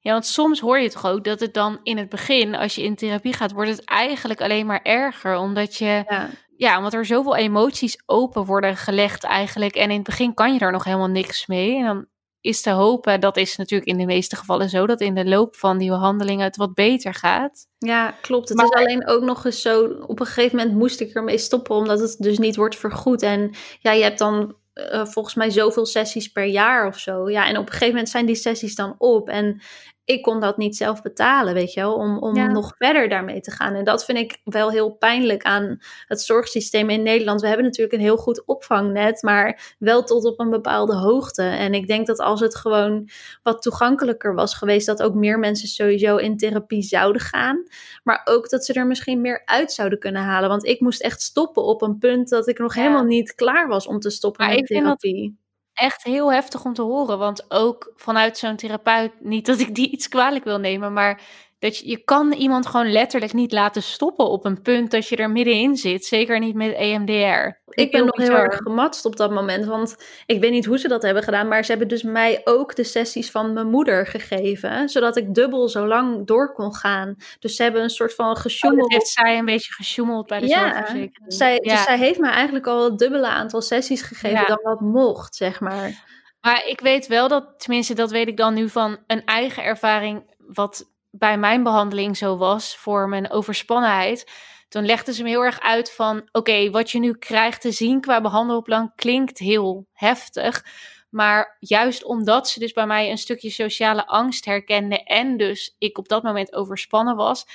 Ja, 0.01 0.13
want 0.13 0.27
soms 0.27 0.61
hoor 0.61 0.79
je 0.79 0.91
toch 0.91 1.07
ook 1.07 1.25
dat 1.25 1.41
het 1.41 1.55
dan 1.55 1.81
in 1.83 1.99
het 1.99 2.09
begin, 2.09 2.55
als 2.55 2.75
je 2.75 2.83
in 2.83 2.97
therapie 2.97 3.33
gaat, 3.33 3.53
wordt 3.53 3.71
het 3.71 3.85
eigenlijk 3.85 4.41
alleen 4.41 4.67
maar 4.67 4.83
erger. 4.83 5.37
Omdat 5.37 5.75
je, 5.75 6.05
ja, 6.09 6.29
ja 6.57 6.77
omdat 6.77 6.95
er 6.95 7.07
zoveel 7.07 7.37
emoties 7.37 8.03
open 8.07 8.45
worden 8.45 8.77
gelegd 8.77 9.25
eigenlijk. 9.25 9.75
En 9.75 9.91
in 9.91 9.97
het 9.97 10.07
begin 10.07 10.35
kan 10.35 10.53
je 10.53 10.59
daar 10.59 10.73
nog 10.73 10.85
helemaal 10.85 11.09
niks 11.09 11.47
mee. 11.47 11.79
En 11.79 11.85
dan 11.85 12.07
is 12.41 12.61
te 12.61 12.71
hopen, 12.71 13.21
dat 13.21 13.37
is 13.37 13.57
natuurlijk 13.57 13.91
in 13.91 13.99
de 13.99 14.05
meeste 14.05 14.37
gevallen 14.37 14.69
zo, 14.69 14.87
dat 14.87 15.01
in 15.01 15.15
de 15.15 15.25
loop 15.25 15.57
van 15.57 15.79
die 15.79 15.89
behandelingen 15.89 16.45
het 16.45 16.57
wat 16.57 16.75
beter 16.75 17.15
gaat. 17.15 17.67
Ja, 17.79 18.11
klopt. 18.21 18.49
Het 18.49 18.63
is 18.63 18.71
alleen 18.71 19.07
ook 19.07 19.23
nog 19.23 19.45
eens 19.45 19.63
zo, 19.63 19.85
op 20.07 20.21
een 20.21 20.27
gegeven 20.27 20.57
moment 20.57 20.77
moest 20.77 21.01
ik 21.01 21.15
ermee 21.15 21.39
stoppen, 21.39 21.77
omdat 21.77 22.01
het 22.01 22.17
dus 22.19 22.39
niet 22.39 22.57
wordt 22.57 22.77
vergoed. 22.77 23.23
En 23.23 23.51
ja, 23.81 23.93
je 23.93 24.03
hebt 24.03 24.19
dan 24.19 24.57
uh, 24.75 25.07
volgens 25.07 25.35
mij 25.35 25.51
zoveel 25.51 25.87
sessies 25.87 26.29
per 26.29 26.45
jaar 26.45 26.87
of 26.87 26.99
zo. 26.99 27.31
Ja, 27.31 27.47
en 27.47 27.57
op 27.57 27.67
een 27.67 27.73
gegeven 27.73 27.89
moment 27.89 28.09
zijn 28.09 28.27
die 28.27 28.35
sessies 28.35 28.75
dan 28.75 28.95
op. 28.99 29.29
En 29.29 29.61
ik 30.09 30.23
kon 30.23 30.41
dat 30.41 30.57
niet 30.57 30.77
zelf 30.77 31.03
betalen, 31.03 31.55
weet 31.55 31.73
je 31.73 31.81
wel, 31.81 31.95
om, 31.95 32.19
om 32.19 32.53
nog 32.53 32.75
verder 32.77 33.09
daarmee 33.09 33.41
te 33.41 33.51
gaan. 33.51 33.75
En 33.75 33.85
dat 33.85 34.05
vind 34.05 34.19
ik 34.19 34.41
wel 34.45 34.71
heel 34.71 34.91
pijnlijk 34.91 35.43
aan 35.43 35.79
het 36.07 36.21
zorgsysteem 36.21 36.91
in 36.91 37.03
Nederland. 37.03 37.41
We 37.41 37.47
hebben 37.47 37.65
natuurlijk 37.65 37.95
een 37.95 38.01
heel 38.01 38.17
goed 38.17 38.47
opvangnet, 38.47 39.23
maar 39.23 39.75
wel 39.79 40.05
tot 40.05 40.25
op 40.25 40.41
een 40.41 40.51
bepaalde 40.51 40.95
hoogte. 40.95 41.43
En 41.43 41.75
ik 41.75 41.87
denk 41.87 42.07
dat 42.07 42.19
als 42.19 42.41
het 42.41 42.57
gewoon 42.57 43.09
wat 43.43 43.63
toegankelijker 43.63 44.35
was 44.35 44.55
geweest, 44.55 44.87
dat 44.87 45.03
ook 45.03 45.15
meer 45.15 45.39
mensen 45.39 45.69
sowieso 45.69 46.17
in 46.17 46.37
therapie 46.37 46.83
zouden 46.83 47.23
gaan. 47.23 47.63
Maar 48.03 48.21
ook 48.25 48.49
dat 48.49 48.65
ze 48.65 48.73
er 48.73 48.87
misschien 48.87 49.21
meer 49.21 49.43
uit 49.45 49.73
zouden 49.73 49.99
kunnen 49.99 50.23
halen. 50.23 50.49
Want 50.49 50.67
ik 50.67 50.81
moest 50.81 51.01
echt 51.01 51.23
stoppen 51.23 51.63
op 51.63 51.83
een 51.83 51.99
punt 51.99 52.29
dat 52.29 52.49
ik 52.49 52.59
nog 52.59 52.75
helemaal 52.75 53.05
niet 53.05 53.35
klaar 53.35 53.69
was 53.69 53.87
om 53.87 53.99
te 53.99 54.11
stoppen 54.11 54.47
met 54.47 54.67
therapie 54.67 55.39
echt 55.79 56.03
heel 56.03 56.33
heftig 56.33 56.65
om 56.65 56.75
te 56.75 56.83
horen. 56.83 57.19
Want 57.19 57.45
ook 57.51 57.93
vanuit 57.97 58.39
zo'n 58.39 58.57
therapeut, 58.57 59.13
niet 59.21 59.47
dat 59.47 59.59
ik 59.61 59.75
die 59.75 59.91
iets 59.91 60.09
kwalijk 60.09 60.45
wil 60.45 60.59
nemen, 60.59 60.93
maar 60.93 61.21
dat 61.59 61.79
je, 61.79 61.89
je 61.89 62.05
kan 62.05 62.33
iemand 62.33 62.67
gewoon 62.67 62.93
letterlijk 62.93 63.33
niet 63.33 63.53
laten 63.53 63.83
stoppen 63.83 64.29
op 64.29 64.45
een 64.45 64.63
punt 64.63 64.91
dat 64.91 65.09
je 65.09 65.17
er 65.17 65.31
middenin 65.31 65.77
zit. 65.77 66.05
Zeker 66.05 66.39
niet 66.39 66.55
met 66.55 66.75
EMDR. 66.75 67.57
Ik 67.71 67.91
ben 67.91 68.05
nog 68.05 68.17
heel 68.17 68.37
erg 68.37 68.57
gematst 68.57 69.05
op 69.05 69.17
dat 69.17 69.31
moment. 69.31 69.65
Want 69.65 69.97
ik 70.27 70.41
weet 70.41 70.51
niet 70.51 70.65
hoe 70.65 70.79
ze 70.79 70.89
dat 70.89 71.03
hebben 71.03 71.23
gedaan. 71.23 71.49
Maar 71.49 71.65
ze 71.65 71.71
hebben 71.71 71.89
dus 71.89 72.03
mij 72.03 72.41
ook 72.45 72.77
de 72.77 72.85
sessies 72.85 73.31
van 73.31 73.53
mijn 73.53 73.71
moeder 73.71 74.07
gegeven. 74.07 74.89
Zodat 74.89 75.17
ik 75.17 75.35
dubbel 75.35 75.69
zo 75.69 75.87
lang 75.87 76.27
door 76.27 76.53
kon 76.53 76.75
gaan. 76.75 77.15
Dus 77.39 77.57
ze 77.57 77.63
hebben 77.63 77.83
een 77.83 77.91
soort 77.91 78.15
van 78.15 78.37
gesjoemeld. 78.37 78.87
Oh, 78.87 78.93
heeft 78.93 79.09
zij 79.09 79.39
een 79.39 79.45
beetje 79.45 79.73
gesjoemeld 79.73 80.27
bij 80.27 80.39
de 80.39 80.47
ja, 80.47 80.61
zorgverzekering. 80.61 81.33
Zij, 81.33 81.53
ja. 81.63 81.75
Dus 81.75 81.83
zij 81.83 81.99
heeft 81.99 82.19
mij 82.19 82.33
eigenlijk 82.33 82.67
al 82.67 82.85
het 82.85 82.99
dubbele 82.99 83.29
aantal 83.29 83.61
sessies 83.61 84.03
gegeven 84.03 84.47
dan 84.47 84.61
wat 84.63 84.81
mocht, 84.81 85.35
zeg 85.35 85.61
maar. 85.61 86.07
Maar 86.41 86.67
ik 86.67 86.81
weet 86.81 87.07
wel 87.07 87.29
dat, 87.29 87.55
tenminste 87.57 87.95
dat 87.95 88.11
weet 88.11 88.29
ik 88.29 88.37
dan 88.37 88.55
nu 88.55 88.69
van 88.69 88.99
een 89.07 89.25
eigen 89.25 89.63
ervaring... 89.63 90.35
wat 90.39 90.97
bij 91.19 91.39
mijn 91.39 91.63
behandeling 91.63 92.17
zo 92.17 92.37
was 92.37 92.77
voor 92.77 93.09
mijn 93.09 93.31
overspannenheid. 93.31 94.31
Toen 94.69 94.87
legde 94.87 95.13
ze 95.13 95.23
me 95.23 95.29
heel 95.29 95.45
erg 95.45 95.61
uit 95.61 95.93
van: 95.93 96.29
oké, 96.33 96.71
wat 96.71 96.91
je 96.91 96.99
nu 96.99 97.13
krijgt 97.13 97.61
te 97.61 97.73
zien 97.73 98.01
qua 98.01 98.21
behandelplan 98.21 98.93
klinkt 98.95 99.39
heel 99.39 99.87
heftig. 99.93 100.65
Maar 101.11 101.57
juist 101.61 102.05
omdat 102.05 102.49
ze 102.49 102.59
dus 102.59 102.73
bij 102.73 102.87
mij 102.87 103.11
een 103.11 103.19
stukje 103.19 103.51
sociale 103.51 104.07
angst 104.07 104.45
herkende 104.45 105.03
en 105.03 105.37
dus 105.37 105.75
ik 105.79 105.99
op 105.99 106.09
dat 106.09 106.23
moment 106.23 106.55
overspannen 106.55 107.17
was, 107.17 107.47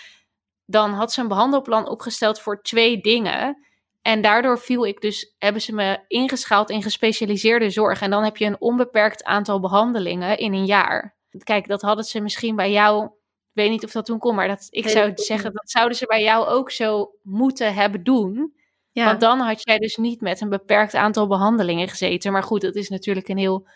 dan 0.66 0.94
had 0.94 1.14
ze 1.14 1.22
een 1.22 1.28
behandelplan 1.28 1.90
opgesteld 1.90 2.40
voor 2.40 2.62
twee 2.62 3.02
dingen. 3.02 3.66
En 4.02 4.22
daardoor 4.22 4.60
viel 4.60 4.86
ik 4.86 5.02
dus, 5.02 5.36
hebben 5.38 5.62
ze 5.62 5.74
me 5.74 6.00
ingeschaald 6.08 6.70
in 6.70 6.82
gespecialiseerde 6.82 7.70
zorg. 7.70 8.02
En 8.02 8.10
dan 8.10 8.24
heb 8.24 8.38
je 8.38 8.46
een 8.46 8.62
onbeperkt 8.62 9.24
aantal 9.24 9.60
behandelingen 9.60 10.38
in 10.38 10.54
een 10.54 10.66
jaar. 10.66 11.16
Kijk, 11.44 11.68
dat 11.68 11.82
hadden 11.82 12.06
ze 12.06 12.22
misschien 12.22 12.56
bij 12.56 12.72
jou 12.72 13.10
weet 13.54 13.70
niet 13.70 13.84
of 13.84 13.92
dat 13.92 14.06
toen 14.06 14.20
kon, 14.20 14.36
maar 14.36 14.48
dat, 14.48 14.68
ik 14.70 14.90
zou 14.90 15.12
zeggen, 15.16 15.54
dat 15.54 15.70
zouden 15.70 15.98
ze 15.98 16.06
bij 16.06 16.24
jou 16.24 16.48
ook 16.48 16.72
zo 16.72 17.12
moeten 17.22 17.74
hebben 17.74 18.04
doen. 18.04 18.54
Ja. 18.92 19.06
Want 19.06 19.20
dan 19.20 19.40
had 19.40 19.62
jij 19.64 19.78
dus 19.78 19.96
niet 19.96 20.22
met 20.22 20.42
een 20.42 20.50
beperkt 20.50 20.94
aantal 20.94 21.28
behandelingen 21.28 21.88
gezeten. 21.88 22.32
Maar 22.32 22.44
goed, 22.44 22.62
dat 22.62 22.76
is 22.76 22.90
natuurlijk 22.90 23.28
een 23.28 23.38
heel 23.38 23.68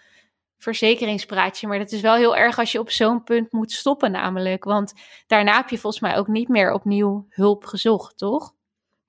verzekeringspraatje. 0.58 1.68
Maar 1.68 1.80
dat 1.80 1.92
is 1.92 2.02
wel 2.02 2.16
heel 2.16 2.36
erg 2.36 2.60
als 2.60 2.72
je 2.72 2.80
op 2.80 2.92
zo'n 2.92 3.24
punt 3.24 3.52
moet 3.52 3.72
stoppen, 3.72 4.12
namelijk. 4.12 4.64
Want 4.64 4.94
daarna 5.28 5.56
heb 5.56 5.70
je 5.70 5.78
volgens 5.78 6.02
mij 6.02 6.18
ook 6.18 6.28
niet 6.28 6.48
meer 6.48 6.74
opnieuw 6.74 7.26
hulp 7.30 7.66
gezocht, 7.66 8.18
toch? 8.18 8.56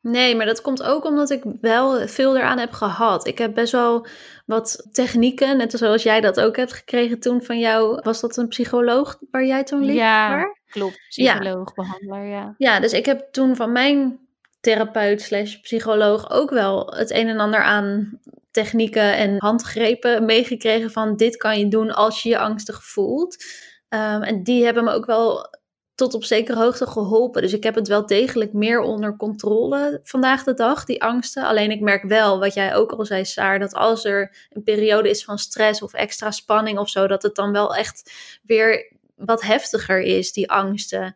Nee, 0.00 0.36
maar 0.36 0.46
dat 0.46 0.60
komt 0.60 0.82
ook 0.82 1.04
omdat 1.04 1.30
ik 1.30 1.42
wel 1.60 2.08
veel 2.08 2.36
eraan 2.36 2.58
heb 2.58 2.72
gehad. 2.72 3.26
Ik 3.26 3.38
heb 3.38 3.54
best 3.54 3.72
wel 3.72 4.06
wat 4.46 4.88
technieken, 4.92 5.56
net 5.56 5.72
zoals 5.72 6.02
jij 6.02 6.20
dat 6.20 6.40
ook 6.40 6.56
hebt 6.56 6.72
gekregen 6.72 7.20
toen 7.20 7.42
van 7.42 7.58
jou. 7.58 8.00
Was 8.02 8.20
dat 8.20 8.36
een 8.36 8.48
psycholoog 8.48 9.18
waar 9.30 9.44
jij 9.44 9.64
toen 9.64 9.84
liep? 9.84 9.96
Ja, 9.96 10.54
klopt. 10.68 11.00
Psycholoog, 11.08 11.72
ja. 11.74 11.82
behandelaar, 11.82 12.26
ja. 12.26 12.54
Ja, 12.58 12.80
dus 12.80 12.92
ik 12.92 13.06
heb 13.06 13.32
toen 13.32 13.56
van 13.56 13.72
mijn 13.72 14.18
therapeut 14.60 15.22
slash 15.22 15.54
psycholoog 15.54 16.30
ook 16.30 16.50
wel 16.50 16.86
het 16.94 17.10
een 17.10 17.28
en 17.28 17.40
ander 17.40 17.62
aan 17.62 18.20
technieken 18.50 19.16
en 19.16 19.36
handgrepen 19.38 20.24
meegekregen 20.24 20.90
van 20.90 21.16
dit 21.16 21.36
kan 21.36 21.58
je 21.58 21.68
doen 21.68 21.90
als 21.90 22.22
je 22.22 22.28
je 22.28 22.38
angstig 22.38 22.84
voelt. 22.84 23.44
Um, 23.88 24.22
en 24.22 24.42
die 24.42 24.64
hebben 24.64 24.84
me 24.84 24.92
ook 24.92 25.06
wel 25.06 25.56
tot 25.94 26.14
op 26.14 26.24
zekere 26.24 26.58
hoogte 26.58 26.86
geholpen. 26.86 27.42
Dus 27.42 27.52
ik 27.52 27.62
heb 27.62 27.74
het 27.74 27.88
wel 27.88 28.06
degelijk 28.06 28.52
meer 28.52 28.80
onder 28.80 29.16
controle 29.16 30.00
vandaag 30.02 30.44
de 30.44 30.54
dag, 30.54 30.84
die 30.84 31.02
angsten. 31.02 31.44
Alleen 31.44 31.70
ik 31.70 31.80
merk 31.80 32.02
wel, 32.02 32.38
wat 32.38 32.54
jij 32.54 32.74
ook 32.74 32.92
al 32.92 33.04
zei, 33.04 33.24
Saar, 33.24 33.58
dat 33.58 33.74
als 33.74 34.04
er 34.04 34.46
een 34.50 34.62
periode 34.62 35.10
is 35.10 35.24
van 35.24 35.38
stress 35.38 35.82
of 35.82 35.92
extra 35.92 36.30
spanning 36.30 36.78
of 36.78 36.88
zo, 36.88 37.06
dat 37.06 37.22
het 37.22 37.34
dan 37.34 37.52
wel 37.52 37.74
echt 37.74 38.12
weer 38.42 38.92
wat 39.18 39.42
heftiger 39.42 40.00
is, 40.00 40.32
die 40.32 40.50
angsten. 40.50 41.14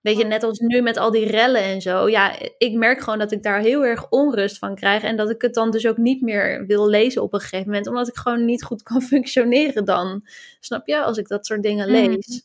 Weet 0.00 0.16
je, 0.18 0.24
net 0.24 0.42
als 0.42 0.58
nu 0.58 0.80
met 0.82 0.96
al 0.96 1.10
die 1.10 1.26
rellen 1.26 1.62
en 1.62 1.80
zo. 1.80 2.08
Ja, 2.08 2.34
ik 2.58 2.72
merk 2.72 3.00
gewoon 3.00 3.18
dat 3.18 3.32
ik 3.32 3.42
daar 3.42 3.60
heel 3.60 3.84
erg 3.84 4.08
onrust 4.10 4.58
van 4.58 4.74
krijg. 4.74 5.02
En 5.02 5.16
dat 5.16 5.30
ik 5.30 5.42
het 5.42 5.54
dan 5.54 5.70
dus 5.70 5.86
ook 5.86 5.96
niet 5.96 6.22
meer 6.22 6.66
wil 6.66 6.88
lezen 6.88 7.22
op 7.22 7.32
een 7.34 7.40
gegeven 7.40 7.66
moment. 7.66 7.86
Omdat 7.86 8.08
ik 8.08 8.16
gewoon 8.16 8.44
niet 8.44 8.64
goed 8.64 8.82
kan 8.82 9.02
functioneren 9.12 9.84
dan. 9.84 10.26
Snap 10.60 10.86
je? 10.86 11.00
Als 11.02 11.18
ik 11.18 11.28
dat 11.28 11.46
soort 11.46 11.62
dingen 11.62 11.90
Mhm. 11.92 12.08
lees. 12.08 12.42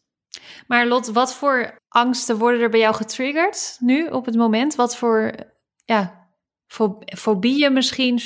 Maar 0.68 0.88
Lot, 0.88 1.08
wat 1.08 1.34
voor 1.36 1.80
angsten 1.88 2.38
worden 2.38 2.62
er 2.62 2.70
bij 2.70 2.80
jou 2.80 2.96
getriggerd 2.96 3.78
nu 3.80 4.08
op 4.08 4.26
het 4.26 4.36
moment? 4.36 4.76
Wat 4.76 4.98
voor 4.98 5.32
ja, 5.86 6.28
fo- 6.68 7.00
fobieën 7.18 7.74
misschien, 7.74 8.20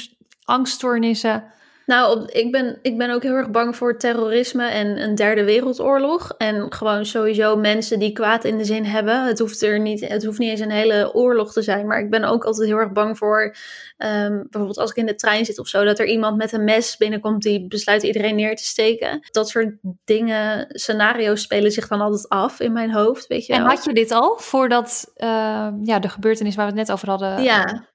angststoornissen? 0.44 1.52
Nou, 1.88 2.20
op, 2.20 2.30
ik, 2.30 2.52
ben, 2.52 2.80
ik 2.82 2.98
ben 2.98 3.10
ook 3.10 3.24
heel 3.24 3.34
erg 3.34 3.52
bang 3.52 3.76
voor 3.76 3.98
terrorisme 3.98 4.68
en 4.68 5.02
een 5.02 5.16
derde 5.16 5.44
wereldoorlog. 5.44 6.34
En 6.38 6.74
gewoon 6.74 7.06
sowieso 7.06 7.56
mensen 7.56 8.00
die 8.00 8.12
kwaad 8.12 8.44
in 8.44 8.58
de 8.58 8.66
zin 8.66 8.86
hebben. 8.86 9.26
Het 9.26 9.40
hoeft, 9.40 9.62
er 9.62 9.80
niet, 9.80 10.08
het 10.08 10.26
hoeft 10.26 10.40
niet 10.40 10.50
eens 10.50 10.60
een 10.60 10.72
hele 10.72 11.14
oorlog 11.14 11.52
te 11.52 11.62
zijn. 11.62 11.88
Maar 11.88 12.00
ik 12.00 12.10
ben 12.10 12.24
ook 12.24 12.44
altijd 12.44 12.68
heel 12.68 12.78
erg 12.78 12.92
bang 12.92 13.18
voor, 13.18 13.56
ehm, 13.98 14.32
bijvoorbeeld 14.32 14.78
als 14.78 14.90
ik 14.90 14.96
in 14.96 15.06
de 15.06 15.16
trein 15.16 15.46
zit 15.46 15.60
of 15.60 15.68
zo, 15.68 15.84
dat 15.84 16.00
er 16.00 16.06
iemand 16.06 16.38
met 16.38 16.52
een 16.52 16.64
mes 16.64 16.98
binnenkomt 16.98 17.42
die 17.44 17.68
besluit 17.68 18.04
iedereen 18.04 18.36
neer 18.36 18.56
te 18.56 18.66
steken. 18.66 19.20
Dat 19.32 19.50
soort 19.50 19.76
dingen, 20.06 20.66
scenario's 20.70 21.42
spelen 21.42 21.72
zich 21.72 21.88
dan 21.88 22.02
altijd 22.02 22.30
af 22.30 22.60
in 22.60 22.74
mijn 22.74 22.92
hoofd, 22.92 23.28
weet 23.28 23.46
je 23.46 23.54
En 23.54 23.62
wel. 23.62 23.70
had 23.70 23.84
je 23.84 23.94
dit 23.94 24.12
al 24.12 24.38
voordat 24.38 25.12
uh, 25.18 25.70
ja, 25.84 26.00
de 26.00 26.10
gebeurtenis 26.10 26.56
waar 26.56 26.66
we 26.66 26.72
het 26.72 26.88
net 26.88 26.92
over 26.92 27.10
hadden? 27.10 27.44
Ja, 27.44 27.88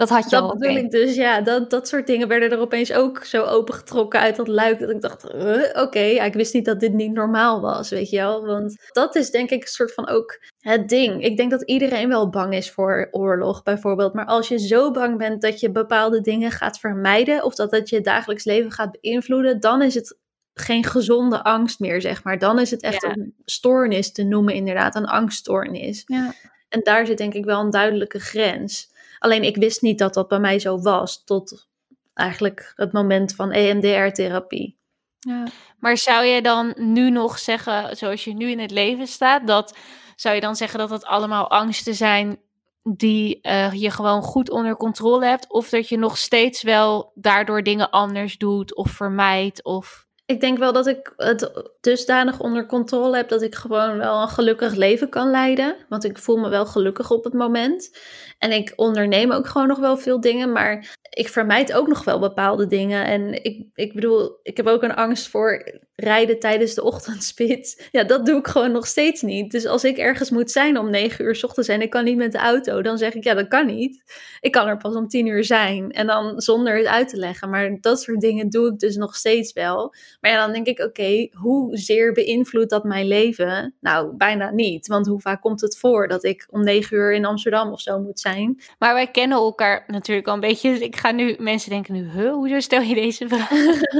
dat 0.00 0.08
had 0.08 0.24
je 0.24 0.30
dat 0.30 0.42
al. 0.42 0.56
bedoel 0.58 0.76
ik 0.76 0.90
dus, 0.90 1.14
ja. 1.14 1.40
Dat, 1.40 1.70
dat 1.70 1.88
soort 1.88 2.06
dingen 2.06 2.28
werden 2.28 2.50
er 2.50 2.58
opeens 2.58 2.92
ook 2.92 3.24
zo 3.24 3.44
opengetrokken 3.44 4.20
uit 4.20 4.36
dat 4.36 4.48
luik. 4.48 4.78
Dat 4.78 4.90
ik 4.90 5.00
dacht, 5.00 5.34
uh, 5.34 5.82
oké, 5.82 6.00
ja, 6.00 6.24
ik 6.24 6.34
wist 6.34 6.54
niet 6.54 6.64
dat 6.64 6.80
dit 6.80 6.92
niet 6.92 7.12
normaal 7.12 7.60
was, 7.60 7.90
weet 7.90 8.10
je 8.10 8.16
wel. 8.16 8.46
Want 8.46 8.76
dat 8.92 9.16
is 9.16 9.30
denk 9.30 9.50
ik 9.50 9.62
een 9.62 9.68
soort 9.68 9.94
van 9.94 10.08
ook 10.08 10.40
het 10.58 10.88
ding. 10.88 11.24
Ik 11.24 11.36
denk 11.36 11.50
dat 11.50 11.62
iedereen 11.62 12.08
wel 12.08 12.28
bang 12.28 12.54
is 12.54 12.70
voor 12.70 13.08
oorlog 13.10 13.62
bijvoorbeeld. 13.62 14.14
Maar 14.14 14.26
als 14.26 14.48
je 14.48 14.58
zo 14.58 14.90
bang 14.90 15.18
bent 15.18 15.42
dat 15.42 15.60
je 15.60 15.70
bepaalde 15.70 16.20
dingen 16.20 16.50
gaat 16.50 16.78
vermijden... 16.78 17.44
of 17.44 17.54
dat 17.54 17.70
het 17.70 17.88
je 17.88 18.00
dagelijks 18.00 18.44
leven 18.44 18.70
gaat 18.70 18.98
beïnvloeden... 19.00 19.60
dan 19.60 19.82
is 19.82 19.94
het 19.94 20.18
geen 20.54 20.84
gezonde 20.84 21.44
angst 21.44 21.80
meer, 21.80 22.00
zeg 22.00 22.24
maar. 22.24 22.38
Dan 22.38 22.58
is 22.58 22.70
het 22.70 22.82
echt 22.82 23.02
Ja. 23.02 23.10
een 23.10 23.34
stoornis 23.44 24.12
te 24.12 24.22
noemen, 24.22 24.54
inderdaad. 24.54 24.94
Een 24.94 25.06
angststoornis. 25.06 26.02
Ja. 26.06 26.32
En 26.68 26.80
daar 26.82 27.06
zit 27.06 27.18
denk 27.18 27.34
ik 27.34 27.44
wel 27.44 27.60
een 27.60 27.70
duidelijke 27.70 28.20
grens. 28.20 28.89
Alleen 29.20 29.42
ik 29.42 29.56
wist 29.56 29.82
niet 29.82 29.98
dat 29.98 30.14
dat 30.14 30.28
bij 30.28 30.38
mij 30.38 30.58
zo 30.58 30.80
was 30.80 31.24
tot 31.24 31.68
eigenlijk 32.14 32.72
het 32.76 32.92
moment 32.92 33.34
van 33.34 33.52
EMDR-therapie. 33.52 34.78
Ja. 35.18 35.46
Maar 35.78 35.96
zou 35.96 36.24
je 36.24 36.42
dan 36.42 36.74
nu 36.76 37.10
nog 37.10 37.38
zeggen, 37.38 37.96
zoals 37.96 38.24
je 38.24 38.34
nu 38.34 38.50
in 38.50 38.58
het 38.58 38.70
leven 38.70 39.06
staat, 39.06 39.46
dat 39.46 39.76
zou 40.16 40.34
je 40.34 40.40
dan 40.40 40.56
zeggen 40.56 40.78
dat 40.78 40.90
het 40.90 41.04
allemaal 41.04 41.50
angsten 41.50 41.94
zijn 41.94 42.38
die 42.82 43.40
eh, 43.40 43.72
je 43.72 43.90
gewoon 43.90 44.22
goed 44.22 44.50
onder 44.50 44.76
controle 44.76 45.26
hebt? 45.26 45.50
Of 45.50 45.68
dat 45.68 45.88
je 45.88 45.98
nog 45.98 46.16
steeds 46.16 46.62
wel 46.62 47.12
daardoor 47.14 47.62
dingen 47.62 47.90
anders 47.90 48.38
doet 48.38 48.74
of 48.74 48.90
vermijdt? 48.90 49.64
Of... 49.64 50.06
Ik 50.30 50.40
denk 50.40 50.58
wel 50.58 50.72
dat 50.72 50.86
ik 50.86 51.12
het 51.16 51.70
dusdanig 51.80 52.40
onder 52.40 52.66
controle 52.66 53.16
heb 53.16 53.28
dat 53.28 53.42
ik 53.42 53.54
gewoon 53.54 53.96
wel 53.96 54.22
een 54.22 54.28
gelukkig 54.28 54.74
leven 54.74 55.08
kan 55.08 55.30
leiden. 55.30 55.76
Want 55.88 56.04
ik 56.04 56.18
voel 56.18 56.36
me 56.36 56.48
wel 56.48 56.66
gelukkig 56.66 57.10
op 57.10 57.24
het 57.24 57.32
moment. 57.32 57.98
En 58.38 58.52
ik 58.52 58.72
onderneem 58.76 59.32
ook 59.32 59.46
gewoon 59.46 59.68
nog 59.68 59.78
wel 59.78 59.96
veel 59.96 60.20
dingen, 60.20 60.52
maar 60.52 60.96
ik 61.10 61.28
vermijd 61.28 61.72
ook 61.72 61.88
nog 61.88 62.04
wel 62.04 62.18
bepaalde 62.18 62.66
dingen. 62.66 63.04
En 63.04 63.44
ik, 63.44 63.66
ik 63.74 63.94
bedoel, 63.94 64.38
ik 64.42 64.56
heb 64.56 64.66
ook 64.66 64.82
een 64.82 64.94
angst 64.94 65.28
voor 65.28 65.80
rijden 65.94 66.38
tijdens 66.38 66.74
de 66.74 66.82
ochtendspits. 66.82 67.78
Ja, 67.92 68.04
dat 68.04 68.26
doe 68.26 68.38
ik 68.38 68.46
gewoon 68.46 68.72
nog 68.72 68.86
steeds 68.86 69.22
niet. 69.22 69.50
Dus 69.50 69.66
als 69.66 69.84
ik 69.84 69.98
ergens 69.98 70.30
moet 70.30 70.50
zijn 70.50 70.78
om 70.78 70.90
negen 70.90 71.24
uur 71.24 71.34
s 71.34 71.44
ochtends 71.44 71.68
en 71.68 71.82
ik 71.82 71.90
kan 71.90 72.04
niet 72.04 72.16
met 72.16 72.32
de 72.32 72.38
auto, 72.38 72.82
dan 72.82 72.98
zeg 72.98 73.14
ik 73.14 73.24
ja, 73.24 73.34
dat 73.34 73.48
kan 73.48 73.66
niet. 73.66 74.02
Ik 74.40 74.52
kan 74.52 74.66
er 74.66 74.76
pas 74.76 74.94
om 74.94 75.08
tien 75.08 75.26
uur 75.26 75.44
zijn. 75.44 75.90
En 75.90 76.06
dan 76.06 76.40
zonder 76.40 76.76
het 76.76 76.86
uit 76.86 77.08
te 77.08 77.16
leggen. 77.16 77.50
Maar 77.50 77.76
dat 77.80 78.00
soort 78.00 78.20
dingen 78.20 78.50
doe 78.50 78.72
ik 78.72 78.78
dus 78.78 78.96
nog 78.96 79.16
steeds 79.16 79.52
wel. 79.52 79.94
Maar 80.20 80.30
ja, 80.30 80.44
dan 80.44 80.52
denk 80.52 80.66
ik, 80.66 80.80
oké, 80.80 81.28
hoezeer 81.32 82.12
beïnvloedt 82.12 82.70
dat 82.70 82.84
mijn 82.84 83.06
leven? 83.06 83.74
Nou, 83.80 84.16
bijna 84.16 84.50
niet. 84.50 84.86
Want 84.86 85.06
hoe 85.06 85.20
vaak 85.20 85.40
komt 85.40 85.60
het 85.60 85.78
voor 85.78 86.08
dat 86.08 86.24
ik 86.24 86.46
om 86.50 86.64
negen 86.64 86.96
uur 86.96 87.12
in 87.12 87.24
Amsterdam 87.24 87.72
of 87.72 87.80
zo 87.80 88.00
moet 88.00 88.20
zijn? 88.20 88.60
Maar 88.78 88.94
wij 88.94 89.10
kennen 89.10 89.38
elkaar 89.38 89.84
natuurlijk 89.86 90.28
al 90.28 90.34
een 90.34 90.40
beetje. 90.40 90.70
Dus 90.70 90.80
ik 90.80 90.96
ga 91.00 91.10
nu, 91.10 91.36
mensen 91.38 91.70
denken 91.70 91.94
nu, 91.94 92.10
huh, 92.10 92.32
hoezo 92.32 92.60
stel 92.60 92.80
je 92.80 92.94
deze 92.94 93.28
vraag? 93.28 93.50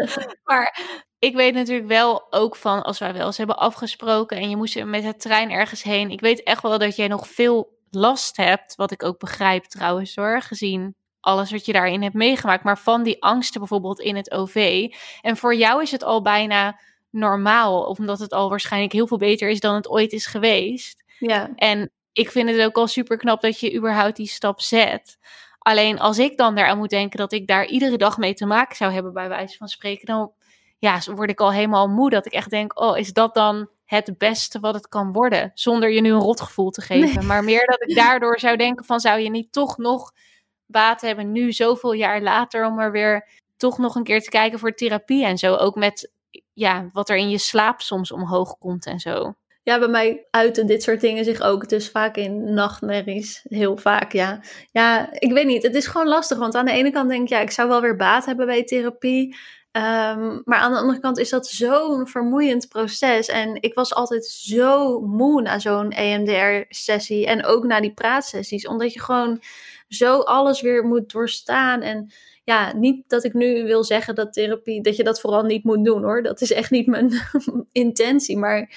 maar 0.51 0.81
ik 1.19 1.35
weet 1.35 1.55
natuurlijk 1.55 1.89
wel 1.89 2.33
ook 2.33 2.57
van, 2.57 2.83
als 2.83 2.99
wij 2.99 3.13
wel 3.13 3.27
eens 3.27 3.37
hebben 3.37 3.59
afgesproken 3.59 4.37
en 4.37 4.51
je 4.51 4.57
moest 4.57 4.85
met 4.85 5.03
de 5.03 5.17
trein 5.17 5.51
ergens 5.51 5.83
heen. 5.83 6.11
Ik 6.11 6.21
weet 6.21 6.43
echt 6.43 6.63
wel 6.63 6.79
dat 6.79 6.97
jij 6.97 7.09
nog 7.09 7.29
veel 7.29 7.79
last 7.91 8.37
hebt, 8.37 8.75
wat 8.77 8.91
ik 8.91 9.03
ook 9.03 9.19
begrijp 9.19 9.65
trouwens 9.65 10.17
hoor, 10.17 10.43
gezien 10.43 10.95
alles 11.21 11.51
wat 11.51 11.67
je 11.67 11.73
daarin 11.73 12.03
hebt 12.03 12.15
meegemaakt. 12.15 12.65
Maar 12.65 12.79
van 12.79 13.03
die 13.03 13.23
angsten 13.23 13.61
bijvoorbeeld 13.61 14.01
in 14.01 14.17
het 14.17 14.31
OV. 14.31 14.87
En 15.21 15.37
voor 15.37 15.55
jou 15.55 15.83
is 15.83 15.91
het 15.91 16.05
al 16.05 16.23
bijna 16.23 16.79
normaal, 17.11 17.83
omdat 17.83 18.19
het 18.19 18.33
al 18.33 18.49
waarschijnlijk 18.49 18.93
heel 18.93 19.07
veel 19.07 19.19
beter 19.19 19.49
is 19.49 19.61
dan 19.61 19.75
het 19.75 19.89
ooit 19.89 20.13
is 20.13 20.27
geweest. 20.27 21.05
Ja. 21.19 21.51
En 21.57 21.91
ik 22.13 22.31
vind 22.31 22.51
het 22.51 22.61
ook 22.61 22.77
al 22.77 22.87
super 22.87 23.17
knap 23.17 23.41
dat 23.41 23.61
je 23.61 23.75
überhaupt 23.75 24.17
die 24.17 24.29
stap 24.29 24.61
zet. 24.61 25.19
Alleen 25.61 25.99
als 25.99 26.19
ik 26.19 26.37
dan 26.37 26.59
eraan 26.59 26.79
moet 26.79 26.91
denken 26.91 27.19
dat 27.19 27.33
ik 27.33 27.47
daar 27.47 27.67
iedere 27.67 27.97
dag 27.97 28.19
mee 28.19 28.35
te 28.35 28.47
maken 28.47 28.77
zou 28.77 28.93
hebben, 28.93 29.13
bij 29.13 29.29
wijze 29.29 29.57
van 29.57 29.69
spreken, 29.69 30.07
dan 30.07 30.33
ja, 30.79 31.01
word 31.15 31.31
ik 31.31 31.41
al 31.41 31.53
helemaal 31.53 31.89
moe. 31.89 32.11
Dat 32.11 32.27
ik 32.27 32.33
echt 32.33 32.51
denk, 32.51 32.81
oh, 32.81 32.99
is 32.99 33.13
dat 33.13 33.35
dan 33.35 33.69
het 33.85 34.19
beste 34.19 34.61
wat 34.61 34.75
het 34.75 34.89
kan 34.89 35.13
worden? 35.13 35.51
Zonder 35.55 35.91
je 35.91 36.01
nu 36.01 36.13
een 36.13 36.21
rotgevoel 36.21 36.71
te 36.71 36.81
geven. 36.81 37.15
Nee. 37.15 37.27
Maar 37.27 37.45
meer 37.45 37.67
dat 37.67 37.83
ik 37.83 37.97
daardoor 37.97 38.39
zou 38.39 38.57
denken 38.57 38.85
van, 38.85 39.01
zou 39.01 39.21
je 39.21 39.31
niet 39.31 39.53
toch 39.53 39.77
nog 39.77 40.13
baat 40.67 41.01
hebben 41.01 41.33
nu 41.33 41.53
zoveel 41.53 41.93
jaar 41.93 42.23
later 42.23 42.67
om 42.67 42.79
er 42.79 42.93
weer 42.93 43.29
toch 43.57 43.79
nog 43.79 43.95
een 43.95 44.05
keer 44.05 44.21
te 44.21 44.31
kijken 44.31 44.59
voor 44.59 44.75
therapie 44.75 45.25
en 45.25 45.39
zo. 45.39 45.55
Ook 45.55 45.75
met 45.75 46.13
ja, 46.53 46.89
wat 46.93 47.09
er 47.09 47.17
in 47.17 47.31
je 47.31 47.39
slaap 47.39 47.81
soms 47.81 48.13
omhoog 48.13 48.59
komt 48.59 48.87
en 48.87 48.99
zo. 48.99 49.35
Ja, 49.63 49.79
bij 49.79 49.89
mij 49.89 50.27
uiten 50.31 50.67
dit 50.67 50.83
soort 50.83 51.01
dingen 51.01 51.25
zich 51.25 51.41
ook 51.41 51.69
dus 51.69 51.91
vaak 51.91 52.17
in 52.17 52.55
nachtmerries. 52.55 53.41
Heel 53.49 53.77
vaak, 53.77 54.13
ja. 54.13 54.41
Ja, 54.73 55.13
ik 55.13 55.33
weet 55.33 55.47
niet. 55.47 55.63
Het 55.63 55.75
is 55.75 55.87
gewoon 55.87 56.09
lastig. 56.09 56.39
Want 56.39 56.55
aan 56.55 56.65
de 56.65 56.73
ene 56.73 56.91
kant 56.91 57.11
denk 57.11 57.23
ik, 57.23 57.29
ja, 57.29 57.41
ik 57.41 57.51
zou 57.51 57.69
wel 57.69 57.81
weer 57.81 57.97
baat 57.97 58.25
hebben 58.25 58.47
bij 58.47 58.65
therapie. 58.65 59.37
Um, 59.73 60.43
maar 60.45 60.59
aan 60.59 60.73
de 60.73 60.79
andere 60.79 61.01
kant 61.01 61.19
is 61.19 61.31
dat 61.31 61.47
zo'n 61.47 62.07
vermoeiend 62.07 62.69
proces. 62.69 63.29
En 63.29 63.63
ik 63.63 63.75
was 63.75 63.95
altijd 63.95 64.27
zo 64.27 65.01
moe 65.01 65.43
na 65.43 65.59
zo'n 65.59 65.91
EMDR-sessie. 65.91 67.27
En 67.27 67.45
ook 67.45 67.65
na 67.65 67.81
die 67.81 67.95
praatsessies. 67.95 68.67
Omdat 68.67 68.93
je 68.93 69.01
gewoon 69.01 69.43
zo 69.89 70.19
alles 70.19 70.61
weer 70.61 70.85
moet 70.85 71.13
doorstaan. 71.13 71.81
En 71.83 72.11
ja, 72.45 72.77
niet 72.77 73.09
dat 73.09 73.25
ik 73.25 73.35
nu 73.35 73.65
wil 73.65 73.85
zeggen 73.85 74.15
dat 74.15 74.33
therapie, 74.33 74.83
dat 74.83 74.97
je 74.97 75.05
dat 75.05 75.21
vooral 75.21 75.43
niet 75.43 75.65
moet 75.65 75.85
doen 75.85 76.03
hoor. 76.03 76.23
Dat 76.23 76.41
is 76.41 76.53
echt 76.53 76.71
niet 76.71 76.87
mijn 76.87 77.13
intentie. 77.73 78.37
Maar 78.39 78.71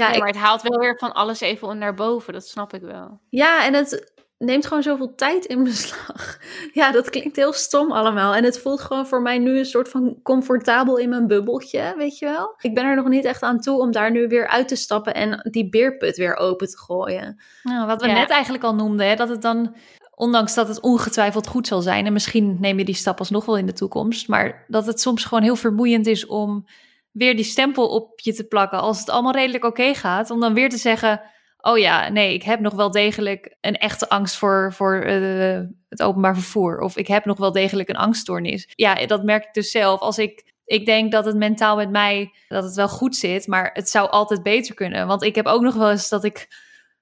ja, 0.00 0.06
nee, 0.06 0.14
ik, 0.16 0.22
maar 0.22 0.32
het 0.32 0.40
haalt 0.42 0.62
wel 0.62 0.78
weer 0.78 0.98
van 0.98 1.12
alles 1.12 1.40
even 1.40 1.78
naar 1.78 1.94
boven, 1.94 2.32
dat 2.32 2.46
snap 2.46 2.74
ik 2.74 2.82
wel. 2.82 3.20
ja, 3.28 3.64
en 3.66 3.74
het 3.74 4.12
neemt 4.38 4.66
gewoon 4.66 4.82
zoveel 4.82 5.14
tijd 5.14 5.44
in 5.44 5.64
beslag. 5.64 6.38
Ja, 6.72 6.90
dat 6.92 7.10
klinkt 7.10 7.36
heel 7.36 7.52
stom 7.52 7.92
allemaal. 7.92 8.34
En 8.34 8.44
het 8.44 8.58
voelt 8.60 8.80
gewoon 8.80 9.06
voor 9.06 9.22
mij 9.22 9.38
nu 9.38 9.58
een 9.58 9.64
soort 9.66 9.88
van 9.88 10.16
comfortabel 10.22 10.96
in 10.96 11.08
mijn 11.08 11.26
bubbeltje, 11.26 11.94
weet 11.96 12.18
je 12.18 12.26
wel. 12.26 12.54
Ik 12.60 12.74
ben 12.74 12.84
er 12.84 12.96
nog 12.96 13.08
niet 13.08 13.24
echt 13.24 13.42
aan 13.42 13.60
toe 13.60 13.78
om 13.80 13.90
daar 13.92 14.10
nu 14.10 14.28
weer 14.28 14.48
uit 14.48 14.68
te 14.68 14.76
stappen 14.76 15.14
en 15.14 15.48
die 15.50 15.68
beerput 15.68 16.16
weer 16.16 16.36
open 16.36 16.68
te 16.68 16.78
gooien. 16.78 17.40
Nou, 17.62 17.86
wat 17.86 18.00
we 18.02 18.08
Ja. 18.08 18.14
net 18.14 18.30
eigenlijk 18.30 18.64
al 18.64 18.74
noemden, 18.74 19.08
hè, 19.08 19.14
dat 19.14 19.28
het 19.28 19.42
dan, 19.42 19.74
ondanks 20.14 20.54
dat 20.54 20.68
het 20.68 20.80
ongetwijfeld 20.80 21.46
goed 21.46 21.66
zal 21.66 21.80
zijn, 21.82 22.06
en 22.06 22.12
misschien 22.12 22.56
neem 22.60 22.78
je 22.78 22.84
die 22.84 22.94
stap 22.94 23.18
alsnog 23.18 23.44
wel 23.44 23.56
in 23.56 23.66
de 23.66 23.72
toekomst, 23.72 24.28
maar 24.28 24.64
dat 24.68 24.86
het 24.86 25.00
soms 25.00 25.24
gewoon 25.24 25.42
heel 25.42 25.56
vermoeiend 25.56 26.06
is 26.06 26.26
om 26.26 26.64
weer 27.12 27.36
die 27.36 27.44
stempel 27.44 27.88
op 27.88 28.20
je 28.20 28.34
te 28.34 28.46
plakken 28.46 28.80
als 28.80 28.98
het 28.98 29.10
allemaal 29.10 29.32
redelijk 29.32 29.64
oké 29.64 29.94
gaat, 29.94 30.30
om 30.30 30.40
dan 30.40 30.54
weer 30.54 30.68
te 30.68 30.76
zeggen, 30.76 31.22
oh 31.60 31.78
ja, 31.78 32.08
nee, 32.08 32.34
ik 32.34 32.42
heb 32.42 32.60
nog 32.60 32.74
wel 32.74 32.90
degelijk 32.90 33.56
een 33.60 33.76
echte 33.76 34.08
angst 34.08 34.36
voor, 34.36 34.72
voor 34.72 35.00
eh, 35.00 35.60
het 35.88 36.02
openbaar 36.02 36.34
vervoer. 36.34 36.80
Of 36.80 36.96
ik 36.96 37.06
heb 37.06 37.24
nog 37.24 37.38
wel 37.38 37.52
degelijk 37.52 37.88
een 37.88 37.96
angststoornis. 37.96 38.68
Ja, 38.74 39.06
dat 39.06 39.24
merk 39.24 39.44
ik 39.44 39.54
dus 39.54 39.70
zelf. 39.70 40.00
Als 40.00 40.18
ik, 40.18 40.52
ik 40.64 40.86
denk 40.86 41.12
dat 41.12 41.24
het 41.24 41.36
mentaal 41.36 41.76
met 41.76 41.90
mij, 41.90 42.30
dat 42.48 42.64
het 42.64 42.74
wel 42.74 42.88
goed 42.88 43.16
zit, 43.16 43.46
maar 43.46 43.70
het 43.72 43.88
zou 43.88 44.10
altijd 44.10 44.42
beter 44.42 44.74
kunnen. 44.74 45.06
Want 45.06 45.22
ik 45.22 45.34
heb 45.34 45.46
ook 45.46 45.62
nog 45.62 45.74
wel 45.74 45.90
eens 45.90 46.08
dat 46.08 46.24
ik 46.24 46.48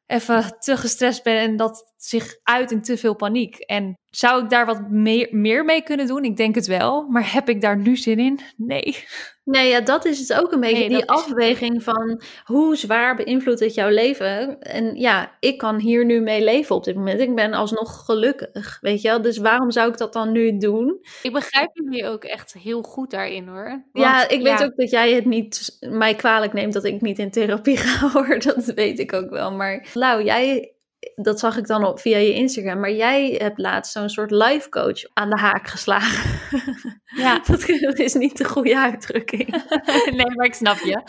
even 0.07 0.57
te 0.59 0.77
gestrest 0.77 1.23
ben 1.23 1.39
en 1.39 1.57
dat 1.57 1.93
zich 1.97 2.37
uit 2.43 2.71
in 2.71 2.83
te 2.83 2.97
veel 2.97 3.15
paniek. 3.15 3.57
En 3.57 3.99
zou 4.11 4.43
ik 4.43 4.51
daar 4.51 4.67
wat 4.67 4.91
meer, 4.91 5.29
meer 5.31 5.65
mee 5.65 5.83
kunnen 5.83 6.07
doen? 6.07 6.25
Ik 6.25 6.37
denk 6.37 6.55
het 6.55 6.67
wel. 6.67 7.09
Maar 7.09 7.33
heb 7.33 7.49
ik 7.49 7.61
daar 7.61 7.77
nu 7.77 7.97
zin 7.97 8.19
in? 8.19 8.41
Nee. 8.57 9.05
Nee, 9.49 9.69
ja, 9.69 9.81
dat 9.81 10.05
is 10.05 10.19
het 10.19 10.41
ook 10.41 10.53
een 10.53 10.61
beetje. 10.61 10.89
die 10.89 11.09
afweging 11.09 11.83
van 11.83 12.21
hoe 12.45 12.77
zwaar 12.77 13.17
beïnvloedt 13.17 13.61
het 13.61 13.75
jouw 13.75 13.89
leven? 13.89 14.61
En 14.61 14.95
ja, 14.95 15.37
ik 15.41 15.59
kan 15.59 15.79
hier 15.79 16.05
nu 16.05 16.21
mee 16.21 16.45
leven 16.45 16.77
op 16.77 16.85
dit 16.85 16.95
moment. 16.95 17.21
Ik 17.21 17.35
ben 17.35 17.53
alsnog 17.53 18.05
gelukkig, 18.05 18.79
weet 18.81 19.03
je 19.03 19.09
wel. 19.09 19.23
Dus 19.23 19.39
waarom 19.39 19.71
zou 19.71 19.91
ik 19.91 19.99
dat 19.99 20.13
dan 20.13 20.33
nu 20.33 20.59
doen? 20.59 20.99
Ik 21.23 21.33
begrijp 21.33 21.71
jullie 21.73 22.07
ook 22.07 22.25
echt 22.25 22.53
heel 22.53 22.83
goed 22.83 23.11
daarin 23.11 23.47
hoor. 23.47 23.69
Want, 23.93 24.07
ja, 24.07 24.29
ik 24.29 24.43
weet 24.43 24.65
ook 24.65 24.77
dat 24.77 24.91
jij 24.91 25.13
het 25.13 25.25
niet 25.25 25.79
mij 25.81 26.15
kwalijk 26.15 26.53
neemt 26.53 26.73
dat 26.73 26.85
ik 26.85 27.01
niet 27.01 27.19
in 27.19 27.31
therapie 27.31 27.77
ga 27.87 28.09
hoor. 28.09 28.39
Dat 28.39 28.65
weet 28.65 28.99
ik 28.99 29.13
ook 29.13 29.31
wel. 29.31 29.53
Maar 29.53 29.87
Lau, 29.95 30.25
jij 30.25 30.73
dat 31.15 31.39
zag 31.39 31.57
ik 31.57 31.67
dan 31.67 31.85
op, 31.85 32.01
via 32.01 32.19
je 32.19 32.35
Instagram. 32.35 32.81
Maar 32.81 32.93
jij 32.93 33.35
hebt 33.39 33.59
laatst 33.59 33.93
zo'n 33.93 34.09
soort 34.09 34.31
life 34.31 34.69
coach 34.69 35.03
aan 35.13 35.31
de 35.31 35.39
haak 35.39 35.69
geslagen. 35.69 36.37
Ja. 37.17 37.43
dat 37.81 37.99
is 37.99 38.15
niet 38.15 38.39
de 38.39 38.45
goede 38.45 38.79
uitdrukking. 38.79 39.51
nee, 40.17 40.35
maar 40.35 40.47
ik 40.47 40.55
snap 40.55 40.77
je. 40.77 41.03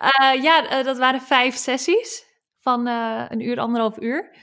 Uh, 0.00 0.42
ja, 0.42 0.68
eh, 0.68 0.84
dat 0.84 0.98
waren 0.98 1.20
vijf 1.20 1.54
sessies 1.54 2.24
van 2.58 2.88
uh, 2.88 3.24
een 3.28 3.40
uur, 3.40 3.58
anderhalf 3.58 4.00
uur. 4.00 4.36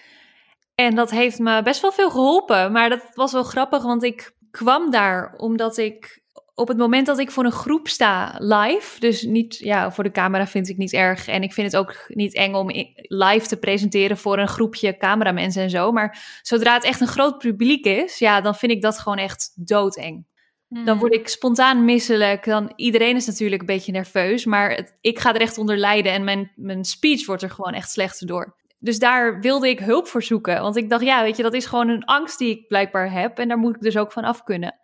En 0.76 0.96
dat 0.96 1.12
heeft 1.12 1.40
me 1.40 1.62
best 1.62 1.82
wel 1.82 1.92
veel 1.92 2.10
geholpen. 2.10 2.72
Maar 2.72 2.90
dat 2.90 3.12
was 3.14 3.32
wel 3.32 3.44
grappig, 3.44 3.84
want 3.84 4.04
ik 4.04 4.36
kwam 4.52 4.92
daar 4.92 5.34
omdat 5.38 5.78
ik 5.78 6.22
op 6.60 6.68
het 6.68 6.78
moment 6.78 7.06
dat 7.06 7.20
ik 7.20 7.32
voor 7.32 7.46
een 7.46 7.52
groep 7.52 7.88
sta 7.88 8.36
live, 8.38 9.00
dus 9.00 9.22
niet 9.22 9.58
ja, 9.58 9.92
voor 9.92 10.04
de 10.04 10.12
camera 10.12 10.48
vind 10.48 10.70
ik 10.70 10.78
niet 10.78 10.94
erg 10.94 11.28
en 11.28 11.44
ik 11.44 11.54
vind 11.54 11.72
het 11.72 11.82
ook 11.82 12.06
niet 12.08 12.34
eng 12.34 12.54
om 12.54 12.70
live 13.08 13.48
te 13.48 13.58
presenteren 13.58 14.18
voor 14.18 14.40
een 14.40 14.48
groepje 14.48 14.98
cameramensen 14.98 15.62
en 15.62 15.70
zo, 15.70 15.92
maar 15.92 16.40
zodra 16.42 16.74
het 16.74 16.84
echt 16.84 17.02
een 17.02 17.08
groot 17.08 17.38
publiek 17.38 17.86
is, 17.86 18.20
ja, 18.20 18.42
dan 18.42 18.56
vind 18.56 18.72
ik 18.72 18.82
dat 18.82 19.00
gewoon 19.00 19.18
echt 19.18 19.52
doodeng. 19.56 20.28
Dan 20.70 20.88
hmm. 20.88 21.00
word 21.00 21.14
ik 21.14 21.28
spontaan 21.28 21.86
misselijk. 21.86 22.46
Dan, 22.46 22.74
iedereen 22.76 23.16
is 23.16 23.26
natuurlijk 23.26 23.62
een 23.62 23.68
beetje 23.68 23.92
nerveus, 23.92 24.46
maar 24.46 24.90
ik 25.02 25.20
ga 25.20 25.34
er 25.34 25.42
echt 25.42 25.58
onder 25.58 25.78
lijden 25.78 26.12
en 26.12 26.24
mijn, 26.24 26.52
mijn 26.56 26.84
speech 26.84 27.26
wordt 27.26 27.44
er 27.44 27.50
gewoon 27.50 27.74
echt 27.74 27.92
slechter 27.92 28.28
door. 28.28 28.56
Dus 28.80 29.00
daar 29.00 29.40
wilde 29.40 29.70
ik 29.70 29.80
hulp 29.80 30.08
voor 30.08 30.24
zoeken. 30.24 30.62
Want 30.62 30.76
ik 30.76 30.90
dacht, 30.90 31.04
ja, 31.04 31.24
weet 31.24 31.38
je, 31.38 31.44
dat 31.44 31.54
is 31.54 31.66
gewoon 31.66 31.90
een 31.90 32.06
angst 32.06 32.38
die 32.38 32.50
ik 32.50 32.68
blijkbaar 32.68 33.12
heb. 33.12 33.38
En 33.38 33.48
daar 33.48 33.58
moet 33.58 33.76
ik 33.76 33.82
dus 33.82 33.98
ook 33.98 34.12
van 34.12 34.24
af 34.24 34.44
kunnen. 34.44 34.76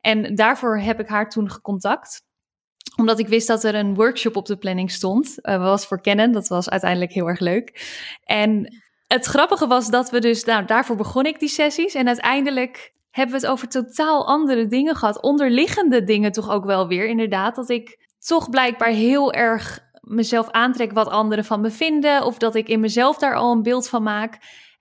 En 0.00 0.34
daarvoor 0.34 0.78
heb 0.78 1.00
ik 1.00 1.08
haar 1.08 1.30
toen 1.30 1.50
gecontact 1.50 2.26
omdat 2.98 3.18
ik 3.18 3.28
wist 3.28 3.46
dat 3.46 3.64
er 3.64 3.74
een 3.74 3.94
workshop 3.94 4.36
op 4.36 4.46
de 4.46 4.56
planning 4.56 4.90
stond. 4.90 5.34
Uh, 5.42 5.56
was 5.56 5.86
voor 5.86 6.00
kennen. 6.00 6.32
Dat 6.32 6.48
was 6.48 6.70
uiteindelijk 6.70 7.12
heel 7.12 7.28
erg 7.28 7.40
leuk. 7.40 7.96
En 8.24 8.80
het 9.06 9.24
grappige 9.24 9.66
was 9.66 9.90
dat 9.90 10.10
we 10.10 10.20
dus, 10.20 10.44
nou, 10.44 10.64
daarvoor 10.64 10.96
begon 10.96 11.24
ik 11.24 11.38
die 11.38 11.48
sessies. 11.48 11.94
En 11.94 12.06
uiteindelijk 12.06 12.92
hebben 13.10 13.34
we 13.34 13.40
het 13.40 13.50
over 13.50 13.68
totaal 13.68 14.26
andere 14.26 14.66
dingen 14.66 14.96
gehad. 14.96 15.22
Onderliggende 15.22 16.04
dingen 16.04 16.32
toch 16.32 16.50
ook 16.50 16.64
wel 16.64 16.88
weer, 16.88 17.06
inderdaad. 17.06 17.56
Dat 17.56 17.68
ik 17.68 18.08
toch 18.18 18.50
blijkbaar 18.50 18.90
heel 18.90 19.32
erg 19.32 19.86
mezelf 20.00 20.50
aantrek 20.50 20.92
wat 20.92 21.08
anderen 21.08 21.44
van 21.44 21.60
me 21.60 21.70
vinden. 21.70 22.24
Of 22.24 22.38
dat 22.38 22.54
ik 22.54 22.68
in 22.68 22.80
mezelf 22.80 23.18
daar 23.18 23.34
al 23.34 23.52
een 23.52 23.62
beeld 23.62 23.88
van 23.88 24.02
maak. 24.02 24.38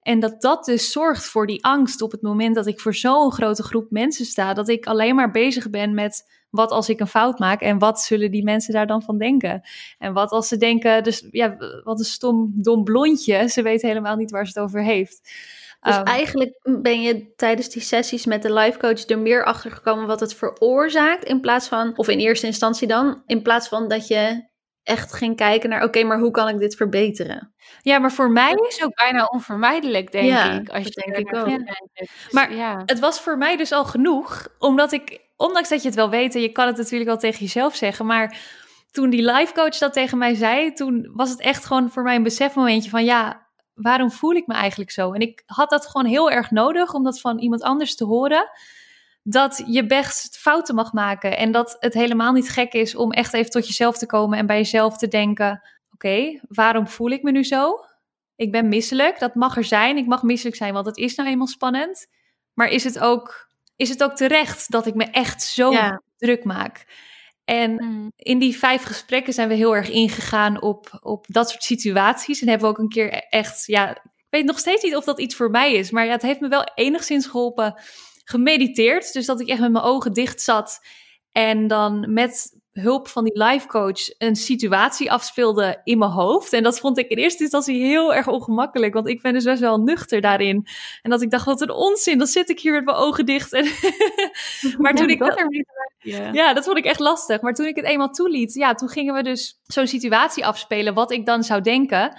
En 0.07 0.19
dat 0.19 0.41
dat 0.41 0.65
dus 0.65 0.91
zorgt 0.91 1.25
voor 1.25 1.47
die 1.47 1.63
angst 1.63 2.01
op 2.01 2.11
het 2.11 2.21
moment 2.21 2.55
dat 2.55 2.67
ik 2.67 2.79
voor 2.79 2.95
zo'n 2.95 3.31
grote 3.31 3.63
groep 3.63 3.91
mensen 3.91 4.25
sta, 4.25 4.53
dat 4.53 4.69
ik 4.69 4.85
alleen 4.85 5.15
maar 5.15 5.31
bezig 5.31 5.69
ben 5.69 5.93
met 5.93 6.31
wat 6.49 6.71
als 6.71 6.89
ik 6.89 6.99
een 6.99 7.07
fout 7.07 7.39
maak 7.39 7.61
en 7.61 7.79
wat 7.79 8.01
zullen 8.01 8.31
die 8.31 8.43
mensen 8.43 8.73
daar 8.73 8.87
dan 8.87 9.01
van 9.01 9.17
denken? 9.17 9.61
En 9.97 10.13
wat 10.13 10.31
als 10.31 10.47
ze 10.47 10.57
denken, 10.57 11.03
dus 11.03 11.27
ja, 11.31 11.57
wat 11.83 11.99
een 11.99 12.05
stom, 12.05 12.51
dom 12.55 12.83
blondje, 12.83 13.49
ze 13.49 13.61
weet 13.61 13.81
helemaal 13.81 14.15
niet 14.15 14.31
waar 14.31 14.47
ze 14.47 14.59
het 14.59 14.67
over 14.67 14.83
heeft. 14.83 15.21
Dus 15.81 15.95
ehm, 15.95 16.05
eigenlijk 16.05 16.59
ben 16.81 17.01
je 17.01 17.33
tijdens 17.35 17.69
die 17.69 17.81
sessies 17.81 18.25
met 18.25 18.41
de 18.41 18.53
life 18.53 18.77
coach 18.77 19.07
er 19.07 19.19
meer 19.19 19.45
achter 19.45 19.71
gekomen 19.71 20.07
wat 20.07 20.19
het 20.19 20.33
veroorzaakt, 20.33 21.23
in 21.23 21.41
plaats 21.41 21.67
van, 21.67 21.97
of 21.97 22.07
in 22.07 22.19
eerste 22.19 22.45
instantie 22.45 22.87
dan, 22.87 23.23
in 23.25 23.41
plaats 23.41 23.67
van 23.67 23.87
dat 23.87 24.07
je 24.07 24.45
echt 24.87 25.13
ging 25.13 25.35
kijken 25.35 25.69
naar, 25.69 25.83
oké, 25.83 26.03
maar 26.03 26.19
hoe 26.19 26.31
kan 26.31 26.49
ik 26.49 26.57
dit 26.57 26.75
verbeteren? 26.75 27.53
Ja, 27.81 27.99
maar 27.99 28.11
voor 28.11 28.31
mij 28.31 28.53
is 28.67 28.83
ook 28.83 28.95
bijna 28.95 29.25
onvermijdelijk, 29.25 30.11
denk 30.11 30.59
ik. 30.59 30.69
Als 30.69 30.83
je 30.83 30.89
denk 30.89 31.17
ik 31.17 31.35
ook. 31.35 31.59
Maar 32.31 32.55
ja. 32.55 32.83
het 32.85 32.99
was 32.99 33.19
voor 33.21 33.37
mij 33.37 33.57
dus 33.57 33.71
al 33.71 33.85
genoeg, 33.85 34.47
omdat 34.59 34.91
ik, 34.91 35.21
ondanks 35.35 35.69
dat 35.69 35.81
je 35.81 35.87
het 35.87 35.97
wel 35.97 36.09
weet, 36.09 36.35
en 36.35 36.41
je 36.41 36.51
kan 36.51 36.67
het 36.67 36.77
natuurlijk 36.77 37.09
wel 37.09 37.17
tegen 37.19 37.39
jezelf 37.39 37.75
zeggen, 37.75 38.05
maar 38.05 38.37
toen 38.91 39.09
die 39.09 39.31
life 39.31 39.53
coach 39.53 39.77
dat 39.77 39.93
tegen 39.93 40.17
mij 40.17 40.33
zei, 40.33 40.73
toen 40.73 41.09
was 41.13 41.29
het 41.29 41.41
echt 41.41 41.65
gewoon 41.65 41.91
voor 41.91 42.03
mij 42.03 42.15
een 42.15 42.23
besefmomentje 42.23 42.89
van, 42.89 43.05
ja, 43.05 43.47
waarom 43.73 44.11
voel 44.11 44.33
ik 44.33 44.47
me 44.47 44.53
eigenlijk 44.53 44.91
zo? 44.91 45.11
En 45.13 45.21
ik 45.21 45.43
had 45.45 45.69
dat 45.69 45.87
gewoon 45.87 46.07
heel 46.07 46.31
erg 46.31 46.51
nodig 46.51 46.93
om 46.93 47.03
dat 47.03 47.21
van 47.21 47.39
iemand 47.39 47.61
anders 47.61 47.95
te 47.95 48.05
horen 48.05 48.49
dat 49.29 49.63
je 49.65 49.85
best 49.85 50.37
fouten 50.37 50.75
mag 50.75 50.93
maken. 50.93 51.37
En 51.37 51.51
dat 51.51 51.77
het 51.79 51.93
helemaal 51.93 52.33
niet 52.33 52.49
gek 52.49 52.73
is 52.73 52.95
om 52.95 53.11
echt 53.11 53.33
even 53.33 53.51
tot 53.51 53.67
jezelf 53.67 53.97
te 53.97 54.05
komen 54.05 54.37
en 54.37 54.45
bij 54.45 54.57
jezelf 54.57 54.97
te 54.97 55.07
denken: 55.07 55.61
oké, 55.93 56.39
waarom 56.47 56.87
voel 56.87 57.09
ik 57.09 57.23
me 57.23 57.31
nu 57.31 57.43
zo? 57.43 57.79
Ik 58.35 58.51
ben 58.51 58.67
misselijk, 58.67 59.19
dat 59.19 59.35
mag 59.35 59.57
er 59.57 59.63
zijn. 59.63 59.97
Ik 59.97 60.05
mag 60.05 60.23
misselijk 60.23 60.55
zijn, 60.55 60.73
want 60.73 60.85
het 60.85 60.97
is 60.97 61.15
nou 61.15 61.29
eenmaal 61.29 61.47
spannend. 61.47 62.07
Maar 62.53 62.67
is 62.67 62.83
het 62.83 62.99
ook, 62.99 63.49
is 63.75 63.89
het 63.89 64.03
ook 64.03 64.15
terecht 64.15 64.71
dat 64.71 64.85
ik 64.85 64.95
me 64.95 65.03
echt 65.03 65.43
zo 65.43 65.73
druk 66.17 66.43
maak? 66.43 66.85
En 67.43 67.71
mm. 67.71 68.11
in 68.15 68.39
die 68.39 68.57
vijf 68.57 68.83
gesprekken 68.83 69.33
zijn 69.33 69.47
we 69.47 69.53
heel 69.53 69.75
erg 69.75 69.89
ingegaan 69.89 70.61
op, 70.61 70.99
op 71.01 71.25
dat 71.29 71.49
soort 71.49 71.63
situaties. 71.63 72.41
En 72.41 72.47
hebben 72.47 72.67
we 72.67 72.73
ook 72.73 72.81
een 72.81 72.89
keer 72.89 73.25
echt, 73.29 73.65
ja, 73.65 73.89
ik 73.91 74.27
weet 74.29 74.45
nog 74.45 74.59
steeds 74.59 74.83
niet 74.83 74.95
of 74.95 75.03
dat 75.03 75.19
iets 75.19 75.35
voor 75.35 75.49
mij 75.49 75.73
is. 75.73 75.91
Maar 75.91 76.05
ja, 76.05 76.11
het 76.11 76.21
heeft 76.21 76.39
me 76.39 76.47
wel 76.47 76.71
enigszins 76.75 77.25
geholpen 77.27 77.75
gemediteerd. 78.29 79.13
Dus 79.13 79.25
dat 79.25 79.41
ik 79.41 79.47
echt 79.47 79.59
met 79.59 79.71
mijn 79.71 79.83
ogen 79.83 80.13
dicht 80.13 80.41
zat. 80.41 80.79
En 81.31 81.67
dan 81.67 82.13
met 82.13 82.55
hulp 82.71 83.07
van 83.07 83.23
die 83.23 83.43
life 83.43 83.67
coach 83.67 83.99
een 84.17 84.35
situatie 84.35 85.11
afspeelde 85.11 85.81
in 85.83 85.97
mijn 85.97 86.11
hoofd. 86.11 86.53
En 86.53 86.63
dat 86.63 86.79
vond 86.79 86.97
ik 86.97 87.07
in 87.07 87.17
eerste 87.17 87.43
instantie 87.43 87.85
heel 87.85 88.13
erg 88.13 88.27
ongemakkelijk. 88.27 88.93
Want 88.93 89.07
ik 89.07 89.21
ben 89.21 89.33
dus 89.33 89.43
best 89.43 89.59
wel 89.59 89.77
nuchter 89.77 90.21
daarin. 90.21 90.67
En 91.01 91.09
dat 91.09 91.21
ik 91.21 91.31
dacht, 91.31 91.45
wat 91.45 91.61
een 91.61 91.71
onzin. 91.71 92.17
Dan 92.17 92.27
zit 92.27 92.49
ik 92.49 92.59
hier 92.59 92.71
met 92.71 92.85
mijn 92.85 92.97
ogen 92.97 93.25
dicht. 93.25 93.53
En 93.53 93.65
maar 94.81 94.93
toen 94.93 95.09
ik 95.09 95.19
dat 95.19 95.43
ja. 95.99 96.31
ja, 96.31 96.53
dat 96.53 96.65
vond 96.65 96.77
ik 96.77 96.85
echt 96.85 96.99
lastig. 96.99 97.41
Maar 97.41 97.53
toen 97.53 97.65
ik 97.65 97.75
het 97.75 97.85
eenmaal 97.85 98.09
toeliet, 98.09 98.53
ja, 98.53 98.73
toen 98.73 98.89
gingen 98.89 99.13
we 99.13 99.23
dus 99.23 99.59
zo'n 99.63 99.87
situatie 99.87 100.45
afspelen. 100.45 100.93
Wat 100.93 101.11
ik 101.11 101.25
dan 101.25 101.43
zou 101.43 101.61
denken. 101.61 102.17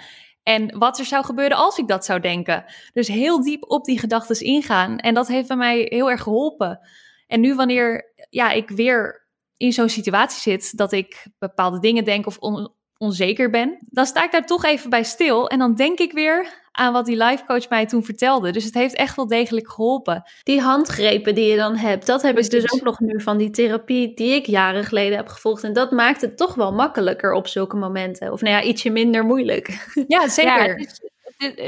En 0.49 0.79
wat 0.79 0.99
er 0.99 1.05
zou 1.05 1.25
gebeuren 1.25 1.57
als 1.57 1.79
ik 1.79 1.89
dat 1.89 2.05
zou 2.05 2.21
denken. 2.21 2.65
Dus 2.93 3.09
heel 3.09 3.43
diep 3.43 3.71
op 3.71 3.85
die 3.85 3.99
gedachten 3.99 4.41
ingaan. 4.41 4.99
En 4.99 5.15
dat 5.15 5.29
heeft 5.29 5.49
bij 5.49 5.57
mij 5.57 5.87
heel 5.89 6.11
erg 6.11 6.23
geholpen. 6.23 6.81
En 7.27 7.41
nu 7.41 7.55
wanneer 7.55 8.13
ja, 8.31 8.51
ik 8.51 8.69
weer 8.69 9.27
in 9.57 9.73
zo'n 9.73 9.89
situatie 9.89 10.41
zit 10.41 10.77
dat 10.77 10.93
ik 10.93 11.27
bepaalde 11.39 11.81
dingen 11.81 12.05
denk 12.05 12.27
of 12.27 12.39
onzeker 12.97 13.51
ben, 13.51 13.79
dan 13.81 14.07
sta 14.07 14.25
ik 14.25 14.33
daar 14.33 14.47
toch 14.47 14.65
even 14.65 14.91
bij 14.91 15.05
stil. 15.05 15.49
En 15.49 15.59
dan 15.59 15.75
denk 15.75 15.99
ik 15.99 16.13
weer 16.13 16.68
aan 16.79 16.93
wat 16.93 17.07
die 17.07 17.25
life 17.25 17.45
coach 17.45 17.69
mij 17.69 17.87
toen 17.87 18.05
vertelde. 18.05 18.51
Dus 18.51 18.65
het 18.65 18.75
heeft 18.75 18.95
echt 18.95 19.17
wel 19.17 19.27
degelijk 19.27 19.71
geholpen. 19.71 20.23
Die 20.43 20.61
handgrepen 20.61 21.35
die 21.35 21.47
je 21.47 21.57
dan 21.57 21.77
hebt, 21.77 22.07
dat 22.07 22.23
heb 22.23 22.39
ik 22.39 22.51
dus 22.51 22.73
ook 22.73 22.83
nog 22.83 23.01
nu 23.01 23.21
van 23.21 23.39
die 23.39 23.51
therapie 23.51 24.15
die 24.15 24.35
ik 24.35 24.47
jaren 24.47 24.85
geleden 24.85 25.17
heb 25.17 25.29
gevolgd. 25.29 25.65
En 25.65 25.73
dat 25.73 25.91
maakt 25.91 26.21
het 26.21 26.37
toch 26.37 26.55
wel 26.55 26.73
makkelijker 26.73 27.33
op 27.33 27.47
zulke 27.47 27.77
momenten. 27.77 28.33
Of 28.33 28.41
nou 28.41 28.55
ja, 28.55 28.63
ietsje 28.63 28.91
minder 28.91 29.25
moeilijk. 29.25 29.93
Ja, 30.09 30.29
zeker 30.39 30.89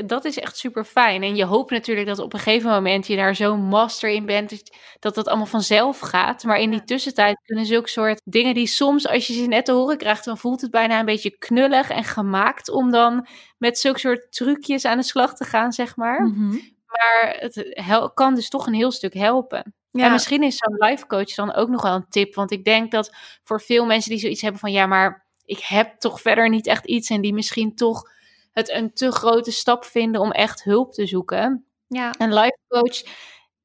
dat 0.07 0.25
is 0.25 0.39
echt 0.39 0.57
super 0.57 0.85
fijn. 0.85 1.23
En 1.23 1.37
je 1.37 1.45
hoopt 1.45 1.71
natuurlijk 1.71 2.07
dat 2.07 2.19
op 2.19 2.33
een 2.33 2.39
gegeven 2.39 2.71
moment 2.71 3.07
je 3.07 3.17
daar 3.17 3.35
zo'n 3.35 3.61
master 3.61 4.11
in 4.11 4.27
bent, 4.27 4.63
dat 4.99 5.15
dat 5.15 5.29
allemaal 5.29 5.47
vanzelf 5.47 5.99
gaat. 5.99 6.45
Maar 6.45 6.59
in 6.59 6.71
die 6.71 6.85
tussentijd 6.85 7.41
kunnen 7.45 7.67
zulke 7.67 7.89
soort 7.89 8.21
dingen 8.25 8.55
die 8.55 8.67
soms, 8.67 9.09
als 9.09 9.27
je 9.27 9.33
ze 9.33 9.47
net 9.47 9.65
te 9.65 9.73
horen 9.73 9.99
krijgt, 9.99 10.25
dan 10.25 10.39
voelt 10.39 10.61
het 10.61 10.71
bijna 10.71 10.99
een 10.99 11.05
beetje 11.05 11.39
knullig 11.39 11.91
en 11.91 12.05
gemaakt 12.05 12.71
om 12.71 12.91
dan 12.91 13.27
met 13.59 13.79
zulke 13.79 13.99
soort 13.99 14.33
trucjes 14.33 14.85
aan 14.85 14.99
de 14.99 15.05
slag 15.05 15.35
te 15.35 15.45
gaan, 15.45 15.73
zeg 15.73 15.97
maar. 15.97 16.23
Mhm. 16.23 16.59
Maar 16.87 17.37
het 17.39 18.11
kan 18.15 18.35
dus 18.35 18.49
toch 18.49 18.67
een 18.67 18.75
heel 18.75 18.91
stuk 18.91 19.15
helpen. 19.15 19.75
Ja. 19.91 20.05
En 20.05 20.13
misschien 20.13 20.43
is 20.43 20.57
zo'n 20.57 20.89
life 20.89 21.07
coach 21.07 21.35
dan 21.35 21.55
ook 21.55 21.69
nog 21.69 21.83
wel 21.83 21.95
een 21.95 22.09
tip. 22.09 22.35
Want 22.35 22.51
ik 22.51 22.65
denk 22.65 22.91
dat 22.91 23.15
voor 23.45 23.61
veel 23.61 23.87
mensen 23.87 24.11
die 24.11 24.21
zoiets 24.21 24.41
hebben 24.41 24.61
van 24.61 24.73
ja, 24.73 24.87
maar 24.87 25.27
ik 25.45 25.59
heb 25.59 25.99
toch 25.99 26.21
verder 26.21 26.49
niet 26.49 26.67
echt 26.67 26.87
iets. 26.87 27.11
En 27.11 27.21
die 27.21 27.35
misschien 27.35 27.75
toch 27.75 28.03
het 28.53 28.71
een 28.71 28.93
te 28.93 29.13
grote 29.13 29.51
stap 29.53 29.85
vinden 29.85 30.21
om 30.21 30.31
echt 30.31 30.63
hulp 30.63 30.93
te 30.93 31.07
zoeken. 31.07 31.65
Ja. 31.87 32.15
Een 32.19 32.35
life 32.35 32.59
coach 32.69 33.03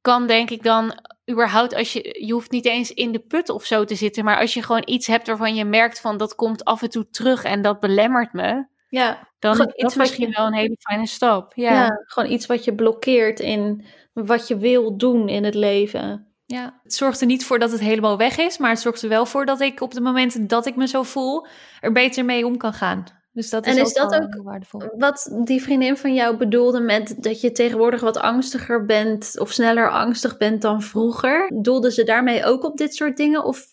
kan 0.01 0.27
denk 0.27 0.49
ik 0.49 0.63
dan 0.63 0.99
überhaupt 1.31 1.75
als 1.75 1.93
je 1.93 2.25
je 2.25 2.33
hoeft 2.33 2.51
niet 2.51 2.65
eens 2.65 2.91
in 2.93 3.11
de 3.11 3.19
put 3.19 3.49
of 3.49 3.65
zo 3.65 3.83
te 3.83 3.95
zitten, 3.95 4.23
maar 4.23 4.39
als 4.39 4.53
je 4.53 4.63
gewoon 4.63 4.83
iets 4.85 5.07
hebt 5.07 5.27
waarvan 5.27 5.55
je 5.55 5.65
merkt 5.65 5.99
van 5.99 6.17
dat 6.17 6.35
komt 6.35 6.63
af 6.65 6.81
en 6.81 6.89
toe 6.89 7.09
terug 7.09 7.43
en 7.43 7.61
dat 7.61 7.79
belemmert 7.79 8.33
me. 8.33 8.65
Ja, 8.89 9.27
dan 9.39 9.51
is 9.51 9.83
dat 9.83 9.95
misschien 9.95 10.27
je- 10.29 10.35
wel 10.35 10.45
een 10.45 10.53
hele 10.53 10.75
fijne 10.79 11.07
stap. 11.07 11.53
Ja. 11.55 11.73
ja. 11.73 12.03
gewoon 12.05 12.31
iets 12.31 12.45
wat 12.45 12.63
je 12.63 12.75
blokkeert 12.75 13.39
in 13.39 13.85
wat 14.13 14.47
je 14.47 14.57
wil 14.57 14.97
doen 14.97 15.29
in 15.29 15.43
het 15.43 15.55
leven. 15.55 16.27
Ja, 16.45 16.79
het 16.83 16.93
zorgt 16.93 17.21
er 17.21 17.27
niet 17.27 17.45
voor 17.45 17.59
dat 17.59 17.71
het 17.71 17.79
helemaal 17.79 18.17
weg 18.17 18.37
is, 18.37 18.57
maar 18.57 18.69
het 18.69 18.79
zorgt 18.79 19.01
er 19.01 19.09
wel 19.09 19.25
voor 19.25 19.45
dat 19.45 19.59
ik 19.61 19.81
op 19.81 19.93
de 19.93 20.01
momenten 20.01 20.47
dat 20.47 20.65
ik 20.65 20.75
me 20.75 20.87
zo 20.87 21.03
voel, 21.03 21.47
er 21.79 21.91
beter 21.91 22.25
mee 22.25 22.45
om 22.45 22.57
kan 22.57 22.73
gaan. 22.73 23.03
Dus 23.35 23.49
dat 23.49 23.65
is, 23.65 23.75
En 23.75 23.81
is 23.81 23.93
dat 23.93 24.09
wel 24.11 24.21
ook- 24.21 24.43
waardevol. 24.43 24.81
Wat 24.97 25.37
die 25.43 25.61
vriendin 25.61 25.97
van 25.97 26.13
jou 26.13 26.37
bedoelde 26.37 26.79
met 26.79 27.15
dat 27.23 27.41
je 27.41 27.51
tegenwoordig 27.51 28.01
wat 28.01 28.17
angstiger 28.17 28.85
bent 28.85 29.39
of 29.39 29.51
sneller 29.51 29.91
angstig 29.91 30.37
bent 30.37 30.61
dan 30.61 30.81
vroeger, 30.81 31.51
doelde 31.61 31.91
ze 31.91 32.03
daarmee 32.03 32.45
ook 32.45 32.63
op 32.63 32.77
dit 32.77 32.95
soort 32.95 33.17
dingen 33.17 33.43
of 33.43 33.65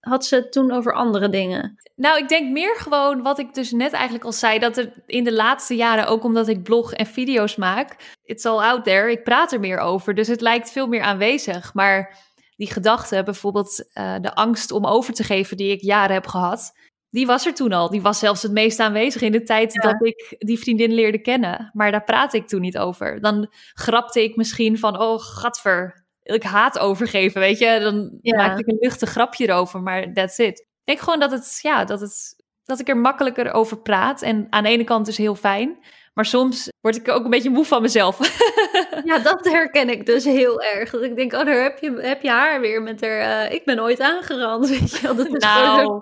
had 0.00 0.24
ze 0.24 0.34
het 0.34 0.52
toen 0.52 0.72
over 0.72 0.94
andere 0.94 1.28
dingen? 1.28 1.80
Nou, 1.96 2.18
ik 2.18 2.28
denk 2.28 2.50
meer 2.50 2.76
gewoon 2.76 3.22
wat 3.22 3.38
ik 3.38 3.54
dus 3.54 3.72
net 3.72 3.92
eigenlijk 3.92 4.24
al 4.24 4.32
zei, 4.32 4.58
dat 4.58 4.76
er 4.76 4.92
in 5.06 5.24
de 5.24 5.32
laatste 5.32 5.76
jaren, 5.76 6.06
ook 6.06 6.24
omdat 6.24 6.48
ik 6.48 6.62
blog 6.62 6.92
en 6.92 7.06
video's 7.06 7.56
maak, 7.56 7.96
it's 8.24 8.44
all 8.44 8.62
out 8.62 8.84
there, 8.84 9.10
ik 9.10 9.24
praat 9.24 9.52
er 9.52 9.60
meer 9.60 9.78
over, 9.78 10.14
dus 10.14 10.28
het 10.28 10.40
lijkt 10.40 10.70
veel 10.70 10.86
meer 10.86 11.02
aanwezig. 11.02 11.74
Maar 11.74 12.18
die 12.56 12.72
gedachte, 12.72 13.22
bijvoorbeeld 13.22 13.90
eh, 13.92 14.14
de 14.20 14.34
angst 14.34 14.70
om 14.70 14.86
over 14.86 15.14
te 15.14 15.24
geven 15.24 15.56
die 15.56 15.72
ik 15.72 15.80
jaren 15.80 16.14
heb 16.14 16.26
gehad, 16.26 16.72
die 17.12 17.26
was 17.26 17.46
er 17.46 17.54
toen 17.54 17.72
al. 17.72 17.90
Die 17.90 18.02
was 18.02 18.18
zelfs 18.18 18.42
het 18.42 18.52
meest 18.52 18.78
aanwezig 18.80 19.22
in 19.22 19.32
de 19.32 19.42
tijd 19.42 19.72
Ja. 19.72 19.80
dat 19.90 20.04
ik 20.06 20.34
die 20.38 20.58
vriendin 20.58 20.92
leerde 20.92 21.20
kennen. 21.20 21.70
Maar 21.72 21.90
daar 21.90 22.04
praatte 22.04 22.36
ik 22.36 22.46
toen 22.48 22.60
niet 22.60 22.78
over. 22.78 23.20
Dan 23.20 23.52
grapte 23.74 24.22
ik 24.22 24.36
misschien 24.36 24.78
van, 24.78 25.00
oh, 25.00 25.18
gadver, 25.20 26.04
ik 26.22 26.42
haat 26.42 26.78
overgeven, 26.78 27.40
weet 27.40 27.58
je. 27.58 27.78
Dan 27.80 28.18
Ja. 28.22 28.36
maakte 28.36 28.60
ik 28.60 28.66
een 28.68 28.76
luchtig 28.80 29.10
grapje 29.10 29.48
erover, 29.48 29.82
maar 29.82 30.12
that's 30.12 30.38
it. 30.38 30.58
Ik 30.60 30.66
denk 30.84 30.98
gewoon 31.00 31.20
dat 31.20 31.30
het, 31.30 31.58
ja, 31.62 31.84
dat 31.84 32.00
het, 32.00 32.44
dat 32.64 32.80
ik 32.80 32.88
er 32.88 32.96
makkelijker 32.96 33.52
over 33.52 33.80
praat. 33.80 34.22
En 34.22 34.46
aan 34.50 34.62
de 34.62 34.68
ene 34.68 34.84
kant 34.84 35.08
is 35.08 35.16
heel 35.18 35.34
fijn, 35.34 35.78
maar 36.14 36.24
soms 36.26 36.68
word 36.80 36.96
ik 36.96 37.08
ook 37.08 37.24
een 37.24 37.30
beetje 37.30 37.50
moe 37.50 37.64
van 37.64 37.82
mezelf. 37.82 38.18
Ja, 39.10 39.18
dat 39.18 39.44
herken 39.44 39.88
ik 39.88 40.06
dus 40.06 40.24
heel 40.24 40.62
erg. 40.62 40.90
Dat 40.90 41.02
ik 41.02 41.16
denk, 41.16 41.32
oh, 41.32 41.44
daar 41.44 41.62
heb 41.62 41.78
je, 41.78 41.90
heb 42.00 42.22
je 42.22 42.28
haar 42.30 42.60
weer 42.60 42.82
met 42.82 43.00
haar. 43.00 43.44
eh, 43.46 43.52
ik 43.54 43.64
ben 43.64 43.80
ooit 43.80 44.00
aangerand, 44.00 44.68
weet 44.78 44.90
je 44.90 45.00
wel. 45.02 45.14
Dat 45.14 45.26
is 45.26 45.44
gewoon 45.46 45.76
nou, 45.76 46.00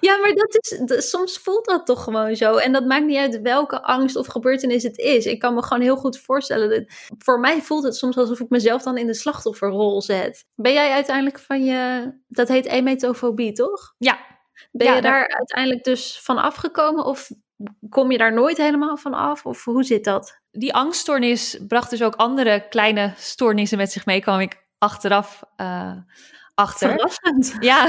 Ja, 0.00 0.16
maar 0.18 0.34
dat 0.34 0.56
is, 0.60 0.80
dat- 0.84 1.04
soms 1.04 1.38
voelt 1.38 1.64
dat 1.64 1.86
toch 1.86 2.04
gewoon 2.04 2.36
zo. 2.36 2.54
En 2.56 2.72
dat 2.72 2.84
maakt 2.86 3.04
niet 3.04 3.16
uit 3.18 3.40
welke 3.40 3.82
angst 3.82 4.16
of 4.16 4.26
gebeurtenis 4.26 4.82
het 4.82 4.98
is. 4.98 5.26
Ik 5.26 5.38
kan 5.38 5.54
me 5.54 5.62
gewoon 5.62 5.82
heel 5.82 5.96
goed 5.96 6.18
voorstellen. 6.20 6.70
Dat, 6.70 6.84
voor 7.18 7.40
mij 7.40 7.62
voelt 7.62 7.84
het 7.84 7.96
soms 7.96 8.16
alsof 8.16 8.40
ik 8.40 8.48
mezelf 8.48 8.82
dan 8.82 8.96
in 8.98 9.06
de 9.06 9.14
slachtofferrol 9.14 10.02
zet. 10.02 10.44
Ben 10.54 10.72
jij 10.72 10.90
uiteindelijk 10.90 11.38
van 11.38 11.64
je. 11.64 12.12
Dat 12.28 12.48
heet 12.48 12.66
emetofobie, 12.66 13.52
toch? 13.52 13.94
ja, 13.98 14.18
Ben 14.70 14.86
Ja, 14.86 14.94
je 14.94 15.02
daar- 15.02 15.12
daar 15.12 15.28
uiteindelijk 15.38 15.84
dus 15.84 16.20
van 16.22 16.38
afgekomen? 16.38 17.04
Of 17.04 17.30
kom 17.88 18.10
je 18.10 18.18
daar 18.18 18.32
nooit 18.32 18.56
helemaal 18.56 18.96
van 18.96 19.14
af? 19.14 19.46
Of 19.46 19.64
hoe 19.64 19.82
zit 19.84 20.04
dat? 20.04 20.40
Die 20.52 20.74
angststoornis 20.74 21.58
bracht 21.68 21.90
dus 21.90 22.02
ook 22.02 22.14
andere 22.14 22.68
kleine 22.68 23.12
stoornissen 23.16 23.78
met 23.78 23.92
zich 23.92 24.06
mee, 24.06 24.20
kwam 24.20 24.40
ik 24.40 24.64
achteraf 24.78 25.42
eh, 25.56 25.96
achter. 26.54 26.88
Verrassend. 26.90 27.56
Ja, 27.60 27.86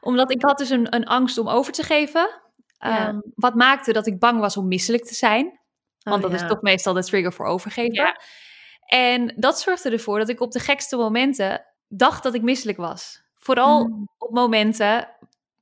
omdat 0.00 0.30
ik 0.30 0.42
had 0.42 0.58
dus 0.58 0.70
een, 0.70 0.94
een 0.94 1.06
angst 1.06 1.38
om 1.38 1.48
over 1.48 1.72
te 1.72 1.82
geven. 1.82 2.28
Ja. 2.78 3.06
Ehm, 3.06 3.18
wat 3.34 3.54
maakte 3.54 3.92
dat 3.92 4.06
ik 4.06 4.18
bang 4.18 4.40
was 4.40 4.56
om 4.56 4.68
misselijk 4.68 5.04
te 5.04 5.14
zijn. 5.14 5.60
Want 5.98 6.24
Oh, 6.24 6.30
dat 6.30 6.38
ja. 6.38 6.44
is 6.46 6.52
toch 6.52 6.62
meestal 6.62 6.92
de 6.92 7.04
trigger 7.04 7.32
voor 7.32 7.46
overgeven. 7.46 7.94
Ja. 7.94 8.20
En 8.86 9.34
dat 9.36 9.60
zorgde 9.60 9.90
ervoor 9.90 10.18
dat 10.18 10.28
ik 10.28 10.40
op 10.40 10.50
de 10.52 10.60
gekste 10.60 10.96
momenten 10.96 11.64
dacht 11.88 12.22
dat 12.22 12.34
ik 12.34 12.42
misselijk 12.42 12.78
was. 12.78 13.22
Vooral 13.34 13.84
Mm. 13.86 14.08
op 14.18 14.30
momenten 14.30 15.15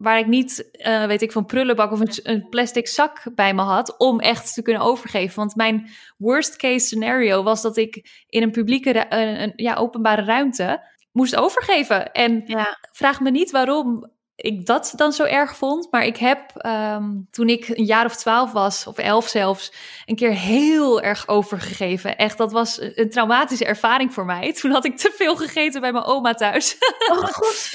waar 0.04 0.18
ik 0.18 0.26
niet, 0.26 0.70
eh, 0.72 1.06
weet 1.06 1.22
ik, 1.22 1.32
van 1.32 1.46
prullenbak 1.46 1.92
of 1.92 2.00
een, 2.00 2.32
een 2.32 2.48
plastic 2.48 2.88
zak 2.88 3.22
bij 3.34 3.54
me 3.54 3.62
had 3.62 3.98
om 3.98 4.20
echt 4.20 4.54
te 4.54 4.62
kunnen 4.62 4.82
overgeven. 4.82 5.36
Want 5.36 5.54
mijn 5.56 5.90
worst 6.16 6.56
case 6.56 6.86
scenario 6.86 7.42
was 7.42 7.62
dat 7.62 7.76
ik 7.76 8.24
in 8.28 8.42
een 8.42 8.50
publieke, 8.50 8.90
ru- 8.92 9.16
een, 9.18 9.42
een, 9.42 9.52
ja, 9.56 9.74
openbare 9.74 10.22
ruimte 10.24 10.92
moest 11.12 11.36
overgeven. 11.36 12.12
En 12.12 12.42
Ja. 12.46 12.78
vraag 12.92 13.20
me 13.20 13.30
niet 13.30 13.50
waarom 13.50 14.12
ik 14.36 14.66
dat 14.66 14.92
dan 14.96 15.12
zo 15.12 15.24
erg 15.24 15.56
vond. 15.56 15.90
Maar 15.90 16.04
ik 16.04 16.16
heb 16.16 16.50
ehm, 16.56 17.10
toen 17.30 17.48
ik 17.48 17.68
een 17.68 17.84
jaar 17.84 18.04
of 18.04 18.16
twaalf 18.16 18.52
was, 18.52 18.86
of 18.86 18.98
elf 18.98 19.28
zelfs, 19.28 19.72
een 20.06 20.16
keer 20.16 20.32
heel 20.32 21.02
erg 21.02 21.28
overgegeven. 21.28 22.16
Echt, 22.16 22.38
dat 22.38 22.52
was 22.52 22.80
een 22.80 23.10
traumatische 23.10 23.64
ervaring 23.64 24.14
voor 24.14 24.24
mij. 24.24 24.52
Toen 24.60 24.70
had 24.70 24.84
ik 24.84 24.96
te 24.96 25.12
veel 25.16 25.36
gegeten 25.36 25.80
bij 25.80 25.92
mijn 25.92 26.04
oma 26.04 26.34
thuis. 26.34 26.76
Oh 27.04 27.18
god. 27.18 27.68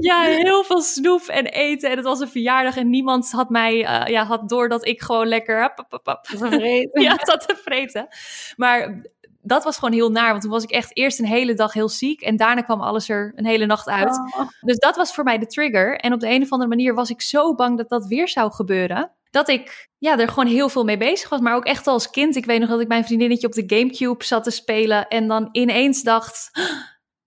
ja, 0.00 0.22
heel 0.22 0.64
veel 0.64 0.80
snoep 0.80 1.22
en 1.22 1.46
eten. 1.46 1.90
En 1.90 1.96
het 1.96 2.04
was 2.04 2.20
een 2.20 2.28
verjaardag 2.28 2.76
en 2.76 2.90
niemand 2.90 3.30
had 3.30 3.50
mij, 3.50 3.84
eh, 3.84 4.06
ja, 4.06 4.24
had 4.24 4.48
door 4.48 4.68
dat 4.68 4.86
ik 4.86 5.02
gewoon 5.02 5.26
lekker 5.26 5.60
hap, 5.60 5.76
hap, 5.76 6.06
hap, 6.06 6.06
hap, 6.06 6.26
ja, 6.92 7.18
zat 7.22 7.48
te 7.48 7.56
vreten. 7.64 8.08
Maar 8.56 9.02
dat 9.46 9.64
was 9.64 9.78
gewoon 9.78 9.94
heel 9.94 10.10
naar, 10.10 10.30
want 10.30 10.42
toen 10.42 10.50
was 10.50 10.62
ik 10.62 10.70
echt 10.70 10.96
eerst 10.96 11.18
een 11.18 11.26
hele 11.26 11.54
dag 11.54 11.72
heel 11.72 11.88
ziek 11.88 12.20
en 12.20 12.36
daarna 12.36 12.60
kwam 12.60 12.80
alles 12.80 13.08
er 13.08 13.32
een 13.36 13.46
hele 13.46 13.66
nacht 13.66 13.88
uit. 13.88 14.18
Oh. 14.18 14.48
Dus 14.60 14.78
dat 14.78 14.96
was 14.96 15.14
voor 15.14 15.24
mij 15.24 15.38
de 15.38 15.46
trigger. 15.46 15.96
En 15.96 16.12
op 16.12 16.20
de 16.20 16.28
een 16.28 16.42
of 16.42 16.50
andere 16.50 16.70
manier 16.70 16.94
was 16.94 17.10
ik 17.10 17.22
zo 17.22 17.54
bang 17.54 17.76
dat 17.76 17.88
dat 17.88 18.06
weer 18.06 18.28
zou 18.28 18.52
gebeuren. 18.52 19.12
Dat 19.30 19.48
ik 19.48 19.88
ja, 19.98 20.18
er 20.18 20.28
gewoon 20.28 20.46
heel 20.46 20.68
veel 20.68 20.84
mee 20.84 20.96
bezig 20.96 21.28
was. 21.28 21.40
Maar 21.40 21.54
ook 21.54 21.64
echt 21.64 21.86
als 21.86 22.10
kind. 22.10 22.36
Ik 22.36 22.44
weet 22.44 22.60
nog 22.60 22.68
dat 22.68 22.80
ik 22.80 22.88
mijn 22.88 23.04
vriendinnetje 23.04 23.46
op 23.46 23.52
de 23.52 23.64
Gamecube 23.66 24.24
zat 24.24 24.44
te 24.44 24.50
spelen. 24.50 25.08
En 25.08 25.28
dan 25.28 25.48
ineens 25.52 26.02
dacht, 26.02 26.48
"Ah, 26.52 26.64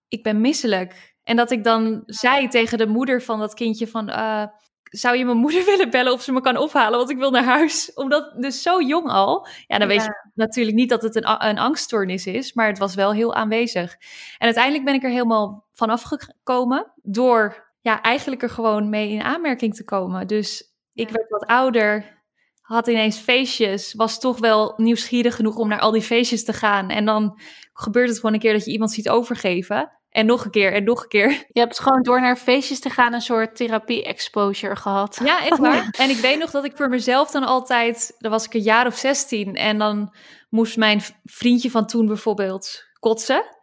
ik 0.08 0.24
ben 0.24 0.42
misselijk. 0.42 1.16
En 1.24 1.36
dat 1.36 1.52
ik 1.52 1.64
dan 1.64 2.04
zei 2.06 2.48
tegen 2.48 2.78
de 2.78 2.88
moeder 2.88 3.22
van 3.22 3.40
dat 3.40 3.54
kindje 3.54 3.88
van... 3.88 4.10
eh, 4.10 4.44
zou 4.90 5.18
je 5.18 5.26
mijn 5.26 5.38
moeder 5.38 5.66
willen 5.72 5.90
bellen 5.90 6.14
of 6.14 6.22
ze 6.22 6.32
me 6.32 6.42
kan 6.42 6.58
ophalen? 6.58 6.98
Want 6.98 7.10
ik 7.10 7.18
wil 7.18 7.32
naar 7.32 7.44
huis. 7.44 7.94
Omdat 7.94 8.34
dus 8.42 8.62
zo 8.62 8.82
jong 8.82 9.10
al. 9.10 9.48
Ja, 9.68 9.78
dan 9.78 9.88
weet 9.88 10.04
je 10.04 10.30
natuurlijk 10.34 10.76
niet 10.76 10.90
dat 10.90 11.02
het 11.02 11.16
een, 11.16 11.48
een 11.48 11.58
angststoornis 11.58 12.26
is. 12.26 12.54
Maar 12.54 12.68
het 12.68 12.78
was 12.78 12.96
wel 12.96 13.14
heel 13.14 13.36
aanwezig. 13.36 13.92
En 14.38 14.46
uiteindelijk 14.46 14.86
ben 14.86 14.94
ik 14.94 15.04
er 15.04 15.10
helemaal 15.10 15.66
van 15.74 15.90
afgekomen. 15.90 16.92
Door 17.04 17.66
ja, 17.82 18.02
eigenlijk 18.02 18.42
er 18.42 18.50
gewoon 18.50 18.90
mee 18.90 19.10
in 19.10 19.22
aanmerking 19.22 19.76
te 19.76 19.84
komen. 19.84 20.28
Dus 20.28 20.74
ik 20.94 21.08
Ja. 21.08 21.14
werd 21.14 21.30
wat 21.30 21.46
ouder. 21.46 22.16
Had 22.62 22.88
ineens 22.88 23.18
feestjes. 23.18 23.94
Was 23.94 24.20
toch 24.20 24.40
wel 24.40 24.74
nieuwsgierig 24.78 25.36
genoeg 25.36 25.56
om 25.56 25.68
naar 25.68 25.80
al 25.80 25.92
die 25.92 26.02
feestjes 26.02 26.44
te 26.44 26.54
gaan. 26.54 26.90
En 26.90 27.06
dan 27.06 27.40
gebeurt 27.74 28.08
het 28.10 28.18
gewoon 28.18 28.34
een 28.34 28.40
keer 28.40 28.54
dat 28.54 28.66
je 28.66 28.72
iemand 28.72 28.92
ziet 28.92 29.10
overgeven. 29.10 29.97
En 30.18 30.26
nog 30.26 30.46
een 30.46 30.52
keer 30.52 30.74
en 30.74 30.84
nog 30.84 31.02
een 31.02 31.10
keer. 31.10 31.30
Je 31.30 31.60
hebt 31.60 31.80
gewoon 31.80 32.04
door 32.04 32.22
naar 32.22 32.36
feestjes 32.36 32.80
te 32.80 32.90
gaan 32.90 33.14
een 33.14 33.22
soort 33.22 33.56
therapie-exposure 33.56 34.76
gehad. 34.76 35.20
Ja, 35.24 35.46
echt 35.46 35.58
waar. 35.58 35.96
En 35.98 36.10
ik 36.10 36.18
weet 36.18 36.40
nog 36.40 36.52
dat 36.52 36.66
ik 36.66 36.76
voor 36.76 36.90
mezelf 36.90 37.32
dan 37.32 37.44
altijd, 37.44 38.16
dan 38.18 38.32
was 38.32 38.46
ik 38.46 38.54
een 38.54 38.62
jaar 38.62 38.88
of 38.88 38.96
16 38.96 39.56
en 39.56 39.78
dan 39.78 40.16
moest 40.50 40.78
mijn 40.78 41.02
vriendje 41.24 41.72
van 41.72 41.88
toen 41.88 42.08
bijvoorbeeld 42.08 42.84
kotsen. 43.00 43.57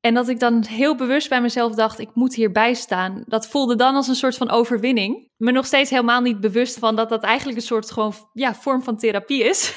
En 0.00 0.14
dat 0.14 0.28
ik 0.28 0.38
dan 0.40 0.64
heel 0.64 0.96
bewust 0.96 1.28
bij 1.28 1.40
mezelf 1.40 1.74
dacht, 1.74 1.98
ik 1.98 2.14
moet 2.14 2.34
hierbij 2.34 2.74
staan. 2.74 3.22
Dat 3.26 3.48
voelde 3.48 3.76
dan 3.76 3.94
als 3.94 4.08
een 4.08 4.14
soort 4.14 4.36
van 4.36 4.50
overwinning. 4.50 5.28
Me 5.36 5.52
nog 5.52 5.66
steeds 5.66 5.90
helemaal 5.90 6.20
niet 6.20 6.40
bewust 6.40 6.78
van 6.78 6.96
dat 6.96 7.08
dat 7.08 7.22
eigenlijk 7.22 7.58
een 7.58 7.64
soort 7.64 7.90
gewoon, 7.90 8.14
ja, 8.32 8.54
vorm 8.54 8.82
van 8.82 8.96
therapie 8.96 9.44
is. 9.44 9.74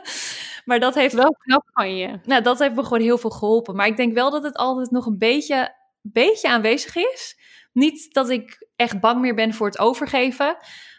maar 0.64 0.80
dat 0.80 0.94
heeft 0.94 1.14
Wel 1.14 1.36
knap 1.38 1.68
van 1.72 1.96
je. 1.96 2.18
nou, 2.24 2.42
dat 2.42 2.58
heeft 2.58 2.74
me 2.74 2.82
gewoon 2.82 3.00
heel 3.00 3.18
veel 3.18 3.30
geholpen. 3.30 3.76
Maar 3.76 3.86
ik 3.86 3.96
denk 3.96 4.14
wel 4.14 4.30
dat 4.30 4.42
het 4.42 4.56
altijd 4.56 4.90
nog 4.90 5.06
een 5.06 5.18
beetje, 5.18 5.74
beetje 6.02 6.48
aanwezig 6.48 6.96
is. 6.96 7.36
Niet 7.72 8.14
dat 8.14 8.30
ik 8.30 8.68
echt 8.76 9.00
bang 9.00 9.20
meer 9.20 9.34
ben 9.34 9.54
voor 9.54 9.66
het 9.66 9.78
overgeven. 9.78 10.56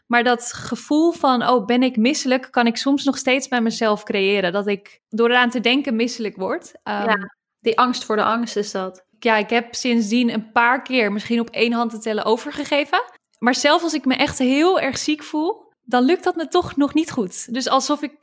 Maar 0.08 0.24
dat 0.24 0.54
gevoel 0.54 1.12
van, 1.12 1.48
oh, 1.48 1.66
ben 1.66 1.84
ik 1.84 1.98
misselijk, 1.98 2.48
kan 2.52 2.68
ik 2.68 2.78
soms 2.78 3.04
nog 3.04 3.18
steeds 3.18 3.48
bij 3.48 3.62
mezelf 3.62 4.04
creëren. 4.04 4.52
Dat 4.52 4.68
ik 4.68 5.02
door 5.10 5.30
eraan 5.30 5.50
te 5.50 5.60
denken 5.60 5.96
misselijk 5.96 6.36
word. 6.36 6.74
Ehm, 6.84 7.10
Ja. 7.10 7.38
Die 7.62 7.80
angst 7.80 8.04
voor 8.06 8.16
de 8.16 8.24
angst 8.24 8.56
is 8.56 8.72
dat. 8.72 9.06
ja, 9.20 9.36
ik 9.38 9.50
heb 9.50 9.76
sindsdien 9.76 10.30
een 10.34 10.52
paar 10.52 10.82
keer, 10.82 11.12
misschien 11.12 11.40
op 11.40 11.50
één 11.50 11.72
hand 11.72 11.92
te 11.92 12.00
tellen, 12.00 12.24
overgegeven. 12.26 13.04
Maar 13.40 13.56
zelfs 13.56 13.84
als 13.84 13.94
ik 13.94 14.06
me 14.06 14.16
echt 14.16 14.38
heel 14.38 14.80
erg 14.80 14.98
ziek 14.98 15.24
voel, 15.24 15.74
dan 15.82 16.04
lukt 16.04 16.24
dat 16.24 16.36
me 16.36 16.48
toch 16.48 16.76
nog 16.76 16.94
niet 16.94 17.12
goed. 17.12 17.54
Dus 17.54 17.68
alsof 17.68 18.02
ik, 18.02 18.14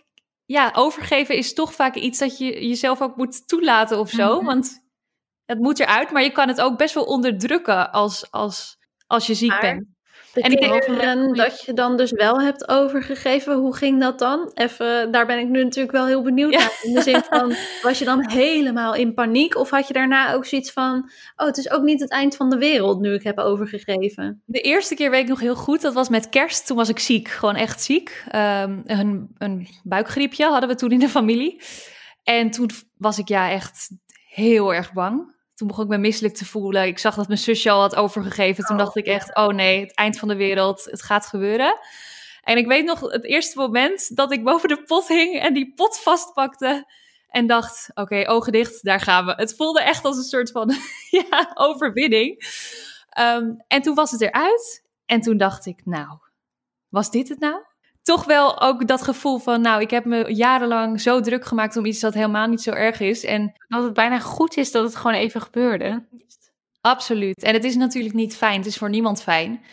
ja, 0.44 0.72
overgeven 0.74 1.36
is 1.36 1.54
toch 1.54 1.74
vaak 1.74 1.94
iets 1.94 2.18
dat 2.18 2.38
je 2.38 2.66
jezelf 2.68 3.00
ook 3.02 3.16
moet 3.16 3.48
toelaten 3.48 3.98
of 3.98 4.10
zo. 4.10 4.36
Mhm. 4.36 4.44
Want 4.44 4.84
het 5.44 5.58
moet 5.58 5.80
eruit, 5.80 6.10
maar 6.10 6.22
je 6.22 6.32
kan 6.32 6.48
het 6.48 6.60
ook 6.60 6.78
best 6.78 6.94
wel 6.94 7.04
onderdrukken 7.04 7.92
als, 7.92 8.30
als, 8.30 8.76
als 9.06 9.26
je 9.26 9.34
ziek 9.34 9.48
Maar- 9.48 9.60
bent. 9.60 9.86
De 10.36 10.42
En 10.42 10.52
ik 10.52 10.60
denk- 10.60 10.82
keren 10.82 11.34
dat 11.34 11.60
je 11.64 11.72
dan 11.72 11.96
dus 11.96 12.10
wel 12.12 12.40
hebt 12.40 12.68
overgegeven, 12.68 13.54
hoe 13.54 13.76
ging 13.76 14.00
dat 14.00 14.18
dan? 14.18 14.50
Even, 14.54 15.10
daar 15.12 15.26
ben 15.26 15.38
ik 15.38 15.48
nu 15.48 15.62
natuurlijk 15.64 15.96
wel 15.96 16.06
heel 16.06 16.22
benieuwd 16.22 16.52
Ja. 16.52 16.58
naar. 16.58 16.78
In 16.82 16.94
de 16.94 17.00
zin 17.02 17.22
van, 17.30 17.54
was 17.82 17.98
je 17.98 18.04
dan 18.04 18.30
helemaal 18.30 18.94
in 18.94 19.14
paniek? 19.14 19.56
Of 19.56 19.70
had 19.70 19.86
je 19.88 19.92
daarna 19.94 20.32
ook 20.32 20.44
zoiets 20.46 20.72
van, 20.72 21.10
oh, 21.36 21.46
het 21.46 21.56
is 21.56 21.70
ook 21.70 21.82
niet 21.82 22.00
het 22.00 22.10
eind 22.10 22.36
van 22.36 22.50
de 22.50 22.58
wereld 22.58 23.00
nu 23.00 23.14
ik 23.14 23.22
heb 23.22 23.38
overgegeven? 23.38 24.42
De 24.44 24.60
eerste 24.60 24.94
keer 24.94 25.10
weet 25.10 25.22
ik 25.22 25.28
nog 25.28 25.40
heel 25.40 25.54
goed, 25.56 25.80
dat 25.80 25.94
was 25.94 26.08
met 26.08 26.28
kerst. 26.28 26.66
Toen 26.66 26.76
was 26.76 26.88
ik 26.88 26.98
ziek, 26.98 27.28
gewoon 27.28 27.56
echt 27.56 27.82
ziek. 27.82 28.24
Ehm, 28.28 28.80
een, 28.84 29.28
een 29.38 29.68
buikgriepje 29.84 30.44
hadden 30.44 30.68
we 30.68 30.74
toen 30.74 30.90
in 30.92 30.98
de 30.98 31.08
familie. 31.08 31.60
En 32.22 32.50
toen 32.50 32.70
was 32.96 33.18
ik 33.18 33.28
ja 33.28 33.50
echt 33.50 33.88
heel 34.28 34.74
erg 34.74 34.92
bang. 34.92 35.34
Toen 35.56 35.68
begon 35.68 35.84
ik 35.84 35.90
me 35.90 35.98
misselijk 35.98 36.34
te 36.34 36.44
voelen. 36.44 36.86
Ik 36.86 36.98
zag 36.98 37.14
dat 37.14 37.26
mijn 37.26 37.38
zusje 37.38 37.70
al 37.70 37.80
had 37.80 37.96
overgegeven. 37.96 38.64
Toen 38.64 38.76
Oh, 38.76 38.82
dacht 38.82 38.96
ik 38.96 39.06
echt, 39.06 39.36
oh 39.36 39.48
nee, 39.48 39.80
het 39.80 39.94
eind 39.94 40.18
van 40.18 40.28
de 40.28 40.36
wereld, 40.36 40.84
het 40.84 41.02
gaat 41.02 41.26
gebeuren. 41.26 41.78
En 42.42 42.56
ik 42.56 42.66
weet 42.66 42.84
nog 42.84 43.00
het 43.00 43.24
eerste 43.24 43.58
moment 43.58 44.16
dat 44.16 44.32
ik 44.32 44.44
boven 44.44 44.68
de 44.68 44.82
pot 44.82 45.08
hing 45.08 45.40
en 45.40 45.54
die 45.54 45.72
pot 45.74 45.98
vastpakte. 45.98 46.92
En 47.28 47.46
dacht, 47.46 47.90
oké, 47.94 48.28
ogen 48.28 48.52
dicht, 48.52 48.84
daar 48.84 49.00
gaan 49.00 49.26
we. 49.26 49.32
Het 49.36 49.56
voelde 49.56 49.82
echt 49.82 50.04
als 50.04 50.16
een 50.16 50.22
soort 50.22 50.50
van 50.50 50.74
ja, 51.30 51.50
overwinning. 51.54 52.44
Ehm, 53.08 53.54
en 53.66 53.82
toen 53.82 53.94
was 53.94 54.10
het 54.10 54.20
eruit. 54.20 54.84
En 55.06 55.20
toen 55.20 55.36
dacht 55.36 55.66
ik, 55.66 55.80
nou, 55.84 56.18
was 56.88 57.10
dit 57.10 57.28
het 57.28 57.38
nou? 57.38 57.64
Toch 58.06 58.24
wel 58.24 58.60
ook 58.60 58.86
dat 58.86 59.02
gevoel 59.02 59.38
van, 59.38 59.60
nou, 59.60 59.80
ik 59.80 59.90
heb 59.90 60.04
me 60.04 60.34
jarenlang 60.34 61.00
zo 61.00 61.20
druk 61.20 61.44
gemaakt 61.44 61.76
om 61.76 61.84
iets 61.84 62.00
dat 62.00 62.14
helemaal 62.14 62.46
niet 62.46 62.62
zo 62.62 62.70
erg 62.70 63.00
is. 63.00 63.24
En 63.24 63.52
Dat 63.68 63.82
het 63.82 63.92
bijna 63.92 64.18
goed 64.18 64.56
is 64.56 64.72
dat 64.72 64.84
het 64.84 64.96
gewoon 64.96 65.16
even 65.16 65.40
gebeurde. 65.40 66.06
absoluut. 66.80 67.42
En 67.42 67.54
het 67.54 67.64
is 67.64 67.76
natuurlijk 67.76 68.14
niet 68.14 68.36
fijn. 68.36 68.56
Het 68.56 68.66
is 68.66 68.76
voor 68.76 68.90
niemand 68.90 69.22
fijn. 69.22 69.64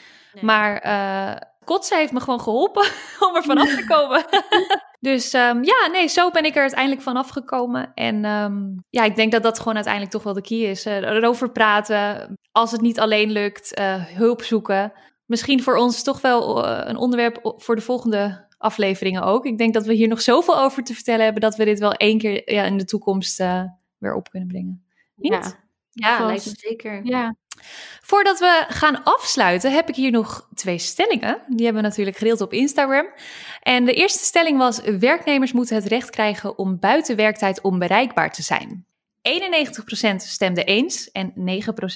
Maar 0.42 0.78
eh 0.78 1.36
kotsen 1.66 1.98
heeft 1.98 2.12
me 2.12 2.20
gewoon 2.20 2.42
geholpen 2.42 2.88
om 3.28 3.36
er 3.36 3.44
vanaf 3.44 3.76
te 3.76 3.86
komen. 3.96 4.26
dus 5.00 5.34
ehm, 5.34 5.64
ja, 5.64 5.88
nee, 5.92 6.08
zo 6.08 6.30
ben 6.32 6.46
ik 6.46 6.56
er 6.56 6.62
uiteindelijk 6.62 7.02
vanaf 7.02 7.30
gekomen. 7.30 7.92
En 7.94 8.26
ehm, 8.26 8.56
ja, 8.90 9.04
ik 9.04 9.16
denk 9.16 9.32
dat 9.32 9.44
dat 9.44 9.58
gewoon 9.58 9.74
uiteindelijk 9.76 10.14
toch 10.14 10.24
wel 10.24 10.34
de 10.34 10.42
key 10.42 10.58
is. 10.58 10.86
Eh, 10.86 10.96
erover 10.96 11.52
praten. 11.52 12.34
Als 12.52 12.72
het 12.72 12.82
niet 12.82 13.00
alleen 13.00 13.32
lukt, 13.32 13.74
eh, 13.74 14.04
hulp 14.06 14.42
zoeken. 14.44 14.94
Misschien 15.34 15.64
voor 15.64 15.76
ons 15.76 16.04
toch 16.04 16.22
wel 16.22 16.66
eh, 16.66 16.90
een 16.90 16.98
onderwerp 16.98 17.54
voor 17.58 17.76
de 17.76 17.82
volgende 17.82 18.46
afleveringen 18.58 19.24
ook. 19.24 19.46
Ik 19.46 19.58
denk 19.58 19.74
dat 19.74 19.86
we 19.86 19.94
hier 19.94 20.08
nog 20.08 20.22
zoveel 20.22 20.60
over 20.60 20.84
te 20.84 20.94
vertellen 20.94 21.24
hebben... 21.24 21.42
dat 21.42 21.56
we 21.56 21.66
dit 21.66 21.80
wel 21.80 21.94
één 21.94 22.18
keer 22.18 22.54
ja, 22.54 22.64
in 22.64 22.78
de 22.78 22.86
toekomst 22.86 23.40
eh, 23.40 23.64
weer 23.98 24.14
op 24.14 24.30
kunnen 24.30 24.48
brengen. 24.48 24.86
Niet? 25.16 25.32
Ja. 25.32 25.60
Ja, 25.90 26.26
lijkt 26.26 26.46
me 26.46 26.52
zeker. 26.56 27.06
Ja. 27.06 27.36
Voordat 28.02 28.40
we 28.40 28.66
gaan 28.68 29.04
afsluiten, 29.04 29.74
heb 29.74 29.90
ik 29.90 29.96
hier 29.96 30.12
nog 30.12 30.50
twee 30.54 30.78
stellingen. 30.78 31.42
Die 31.48 31.66
hebben 31.66 31.82
we 31.82 31.88
natuurlijk 31.88 32.18
gedeeld 32.18 32.42
op 32.42 32.54
Instagram. 32.54 33.06
En 33.62 33.86
de 33.86 33.94
eerste 33.94 34.24
stelling 34.24 34.58
was: 34.58 34.82
werknemers 34.82 35.52
moeten 35.52 35.76
het 35.76 35.86
recht 35.86 36.10
krijgen 36.10 36.58
om 36.58 36.80
buiten 36.80 37.16
werktijd 37.16 37.62
onbereikbaar 37.62 38.32
te 38.32 38.42
zijn. 38.42 38.86
91% 40.12 40.16
stemde 40.16 40.64
eens 40.64 41.12
en 41.12 41.34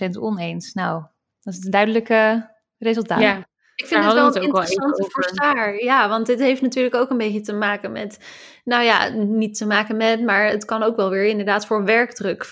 9% 0.07 0.19
oneens. 0.19 0.73
Nou, 0.73 1.03
dat 1.41 1.53
is 1.53 1.65
een 1.65 1.71
duidelijke 1.71 2.55
resultaat. 2.79 3.21
ja. 3.21 3.47
Ik 3.75 3.85
vind 3.87 4.01
Daar 4.01 4.09
het 4.09 4.19
wel 4.19 4.25
het 4.25 4.35
interessante 4.35 5.05
voor. 5.09 5.29
Saar. 5.33 5.83
Ja, 5.83 6.09
want 6.09 6.25
dit 6.25 6.39
heeft 6.39 6.61
natuurlijk 6.61 6.95
ook 6.95 7.09
een 7.09 7.17
beetje 7.17 7.41
te 7.41 7.53
maken 7.53 7.91
met... 7.91 8.19
Nou 8.63 8.83
ja, 8.83 9.07
niet 9.09 9.57
te 9.57 9.65
maken 9.65 9.97
met, 9.97 10.21
maar 10.21 10.45
het 10.45 10.65
kan 10.65 10.83
ook 10.83 10.95
wel 10.95 11.09
weer 11.09 11.25
inderdaad 11.25 11.65
voor 11.65 11.83
werkdruk 11.83 12.49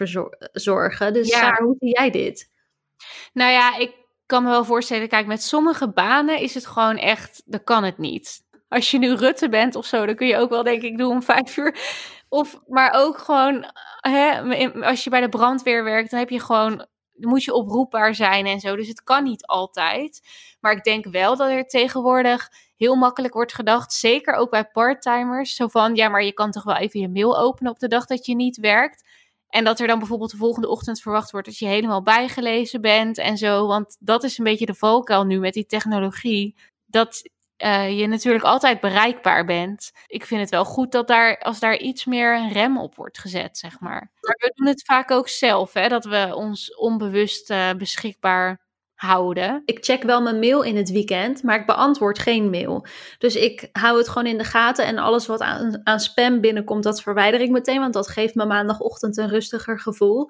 zorgen. 0.53 1.13
Dus 1.13 1.27
Ja. 1.29 1.37
Saar, 1.37 1.61
hoe 1.61 1.75
zie 1.79 1.89
jij 1.99 2.09
dit? 2.09 2.51
Nou 3.33 3.51
ja, 3.51 3.77
ik 3.77 3.95
kan 4.25 4.43
me 4.43 4.49
wel 4.49 4.65
voorstellen, 4.65 5.07
kijk, 5.07 5.25
met 5.27 5.43
sommige 5.43 5.89
banen 5.89 6.39
is 6.39 6.53
het 6.53 6.65
gewoon 6.65 6.97
echt, 6.97 7.41
dan 7.45 7.63
kan 7.63 7.83
het 7.83 7.97
niet. 7.97 8.43
Als 8.67 8.91
je 8.91 8.97
nu 8.97 9.13
Rutte 9.13 9.49
bent 9.49 9.75
of 9.75 9.85
zo, 9.85 10.05
dan 10.05 10.15
kun 10.15 10.27
je 10.27 10.37
ook 10.37 10.49
wel 10.49 10.63
denk 10.63 10.81
ik 10.81 10.97
doen 10.97 11.11
om 11.11 11.23
vijf 11.23 11.57
uur. 11.57 11.77
Of, 12.29 12.61
maar 12.67 12.91
ook 12.95 13.17
gewoon, 13.17 13.65
hè, 13.99 14.41
als 14.81 15.03
je 15.03 15.09
bij 15.09 15.21
de 15.21 15.29
brandweer 15.29 15.83
werkt, 15.83 16.09
dan 16.09 16.19
heb 16.19 16.29
je 16.29 16.39
gewoon, 16.39 16.85
moet 17.15 17.43
je 17.43 17.53
oproepbaar 17.53 18.15
zijn 18.15 18.45
en 18.45 18.59
zo. 18.59 18.75
Dus 18.75 18.87
het 18.87 19.03
kan 19.03 19.23
niet 19.23 19.45
altijd. 19.45 20.21
Maar 20.59 20.71
ik 20.71 20.83
denk 20.83 21.05
wel 21.05 21.35
dat 21.35 21.49
er 21.49 21.67
tegenwoordig 21.67 22.49
heel 22.75 22.95
makkelijk 22.95 23.33
wordt 23.33 23.53
gedacht, 23.53 23.93
zeker 23.93 24.33
ook 24.33 24.49
bij 24.49 24.65
parttimers, 24.65 25.55
zo 25.55 25.67
van, 25.67 25.95
ja, 25.95 26.09
maar 26.09 26.23
je 26.23 26.33
kan 26.33 26.51
toch 26.51 26.63
wel 26.63 26.75
even 26.75 26.99
je 26.99 27.09
mail 27.09 27.37
openen 27.37 27.71
op 27.71 27.79
de 27.79 27.87
dag 27.87 28.05
dat 28.05 28.25
je 28.25 28.35
niet 28.35 28.57
werkt. 28.57 29.03
En 29.49 29.63
dat 29.63 29.79
er 29.79 29.87
dan 29.87 29.99
bijvoorbeeld 29.99 30.31
de 30.31 30.37
volgende 30.37 30.69
ochtend 30.69 31.01
verwacht 31.01 31.31
wordt 31.31 31.47
dat 31.47 31.57
je 31.57 31.65
helemaal 31.65 32.03
bijgelezen 32.03 32.81
bent 32.81 33.17
en 33.17 33.37
zo. 33.37 33.67
Want 33.67 33.97
dat 33.99 34.23
is 34.23 34.37
een 34.37 34.43
beetje 34.43 34.65
de 34.65 34.73
valkuil 34.73 35.23
nu 35.23 35.39
met 35.39 35.53
die 35.53 35.65
technologie. 35.65 36.55
Dat 36.85 37.29
eh, 37.57 37.99
je 37.99 38.07
natuurlijk 38.07 38.43
altijd 38.43 38.79
bereikbaar 38.79 39.45
bent. 39.45 39.91
Ik 40.07 40.25
vind 40.25 40.41
het 40.41 40.49
wel 40.49 40.65
goed 40.65 40.91
dat 40.91 41.07
daar, 41.07 41.37
als 41.39 41.59
daar 41.59 41.77
iets 41.77 42.05
meer 42.05 42.35
een 42.35 42.51
rem 42.51 42.77
op 42.77 42.95
wordt 42.95 43.17
gezet, 43.19 43.57
zeg 43.57 43.79
maar. 43.79 44.11
Maar 44.21 44.35
we 44.39 44.51
doen 44.55 44.67
het 44.67 44.83
vaak 44.85 45.11
ook 45.11 45.29
zelf, 45.29 45.73
hè, 45.73 45.87
dat 45.87 46.05
we 46.05 46.31
ons 46.35 46.75
onbewust 46.75 47.49
eh, 47.49 47.73
beschikbaar 47.73 48.64
houden. 48.95 49.61
Ik 49.65 49.85
check 49.85 50.03
wel 50.03 50.21
mijn 50.21 50.39
mail 50.39 50.61
in 50.61 50.75
het 50.75 50.91
weekend, 50.91 51.43
maar 51.43 51.59
ik 51.59 51.65
beantwoord 51.65 52.19
geen 52.19 52.49
mail. 52.49 52.85
Dus 53.17 53.35
ik 53.35 53.69
hou 53.71 53.97
het 53.97 54.07
gewoon 54.07 54.27
in 54.27 54.37
de 54.37 54.43
gaten 54.43 54.85
en 54.85 54.97
alles 54.97 55.25
wat 55.25 55.41
aan, 55.41 55.99
spam 55.99 56.41
binnenkomt, 56.41 56.83
dat 56.83 57.01
verwijder 57.01 57.41
ik 57.41 57.49
meteen, 57.49 57.79
want 57.79 57.93
dat 57.93 58.07
geeft 58.07 58.35
me 58.35 58.45
maandagochtend 58.45 59.17
een 59.17 59.29
rustiger 59.29 59.79
gevoel. 59.79 60.29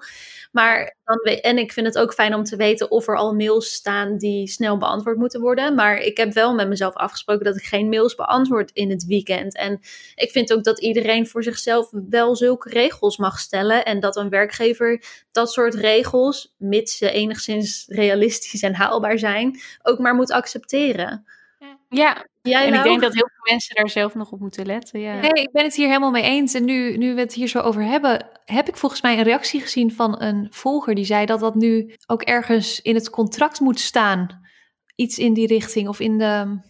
Maar 0.52 0.96
dan, 1.04 1.34
en 1.34 1.58
ik 1.58 1.72
vind 1.72 1.86
het 1.86 1.98
ook 1.98 2.14
fijn 2.14 2.34
om 2.34 2.44
te 2.44 2.56
weten 2.56 2.90
of 2.90 3.08
er 3.08 3.16
al 3.16 3.34
mails 3.34 3.72
staan 3.72 4.16
die 4.16 4.48
snel 4.48 4.78
beantwoord 4.78 5.16
moeten 5.16 5.40
worden. 5.40 5.74
Maar 5.74 5.98
ik 5.98 6.16
heb 6.16 6.32
wel 6.32 6.54
met 6.54 6.68
mezelf 6.68 6.94
afgesproken 6.94 7.44
dat 7.44 7.56
ik 7.56 7.62
geen 7.62 7.88
mails 7.88 8.14
beantwoord 8.14 8.70
in 8.72 8.90
het 8.90 9.04
weekend. 9.04 9.56
En 9.56 9.80
ik 10.14 10.30
vind 10.30 10.52
ook 10.52 10.64
dat 10.64 10.80
iedereen 10.80 11.26
voor 11.26 11.42
zichzelf 11.42 11.90
wel 12.08 12.36
zulke 12.36 12.68
regels 12.68 13.16
mag 13.16 13.38
stellen. 13.38 13.84
En 13.84 14.00
dat 14.00 14.16
een 14.16 14.28
werkgever 14.28 15.02
dat 15.32 15.52
soort 15.52 15.74
regels, 15.74 16.54
mits 16.58 16.96
ze 16.96 17.10
enigszins 17.10 17.84
realistisch 17.88 18.55
en 18.62 18.74
haalbaar 18.74 19.18
zijn, 19.18 19.60
ook 19.82 19.98
maar 19.98 20.14
moet 20.14 20.32
accepteren. 20.32 21.26
Ja, 21.88 22.26
Jij 22.48 22.66
en 22.66 22.74
ik 22.74 22.82
denk 22.82 23.00
dat 23.00 23.14
heel 23.14 23.28
veel 23.34 23.52
mensen 23.52 23.74
daar 23.74 23.88
zelf 23.88 24.14
nog 24.14 24.30
op 24.30 24.40
moeten 24.40 24.66
letten. 24.66 25.00
Ja. 25.00 25.20
Nee, 25.20 25.30
ik 25.30 25.52
ben 25.52 25.64
het 25.64 25.74
hier 25.74 25.86
helemaal 25.86 26.10
mee 26.10 26.22
eens. 26.22 26.54
En 26.54 26.64
nu, 26.64 26.96
nu 26.96 27.14
we 27.14 27.20
het 27.20 27.34
hier 27.34 27.48
zo 27.48 27.58
over 27.58 27.82
hebben, 27.82 28.26
heb 28.44 28.68
ik 28.68 28.76
volgens 28.76 29.02
mij 29.02 29.18
een 29.18 29.24
reactie 29.24 29.60
gezien 29.60 29.92
van 29.92 30.22
een 30.22 30.46
volger 30.50 30.94
die 30.94 31.04
zei 31.04 31.26
dat 31.26 31.40
dat 31.40 31.54
nu 31.54 31.94
ook 32.06 32.22
ergens 32.22 32.80
in 32.80 32.94
het 32.94 33.10
contract 33.10 33.60
moet 33.60 33.80
staan. 33.80 34.44
Iets 34.94 35.18
in 35.18 35.32
die 35.32 35.46
richting 35.46 35.88
of 35.88 36.00
in 36.00 36.18
de. 36.18 36.60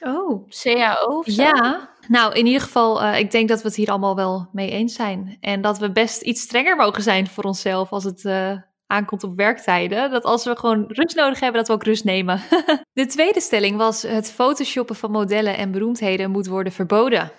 Oh, 0.00 0.48
CAO 0.48 1.18
of 1.18 1.26
zo? 1.26 1.42
Ja, 1.42 1.90
nou 2.08 2.34
in 2.34 2.46
ieder 2.46 2.60
geval, 2.60 3.02
eh, 3.02 3.18
ik 3.18 3.30
denk 3.30 3.48
dat 3.48 3.62
we 3.62 3.68
het 3.68 3.76
hier 3.76 3.90
allemaal 3.90 4.16
wel 4.16 4.48
mee 4.52 4.70
eens 4.70 4.94
zijn. 4.94 5.36
En 5.40 5.60
dat 5.60 5.78
we 5.78 5.92
best 5.92 6.22
iets 6.22 6.40
strenger 6.40 6.76
mogen 6.76 7.02
zijn 7.02 7.26
voor 7.26 7.44
onszelf 7.44 7.90
als 7.90 8.04
het 8.04 8.24
eh, 8.24 8.56
aankomt 8.92 9.24
op 9.24 9.36
werktijden. 9.36 10.10
Dat 10.10 10.24
als 10.24 10.44
we 10.44 10.56
gewoon 10.56 10.84
rust 10.88 11.16
nodig 11.16 11.40
hebben, 11.40 11.58
dat 11.58 11.68
we 11.68 11.74
ook 11.74 11.84
rust 11.84 12.04
nemen. 12.04 12.40
de 12.92 13.06
tweede 13.06 13.40
stelling 13.40 13.76
was: 13.76 14.02
het 14.02 14.32
photoshoppen 14.32 14.96
van 14.96 15.10
modellen 15.10 15.56
en 15.56 15.70
beroemdheden 15.70 16.30
moet 16.30 16.46
worden 16.46 16.72
verboden. 16.72 17.30
73% 17.30 17.34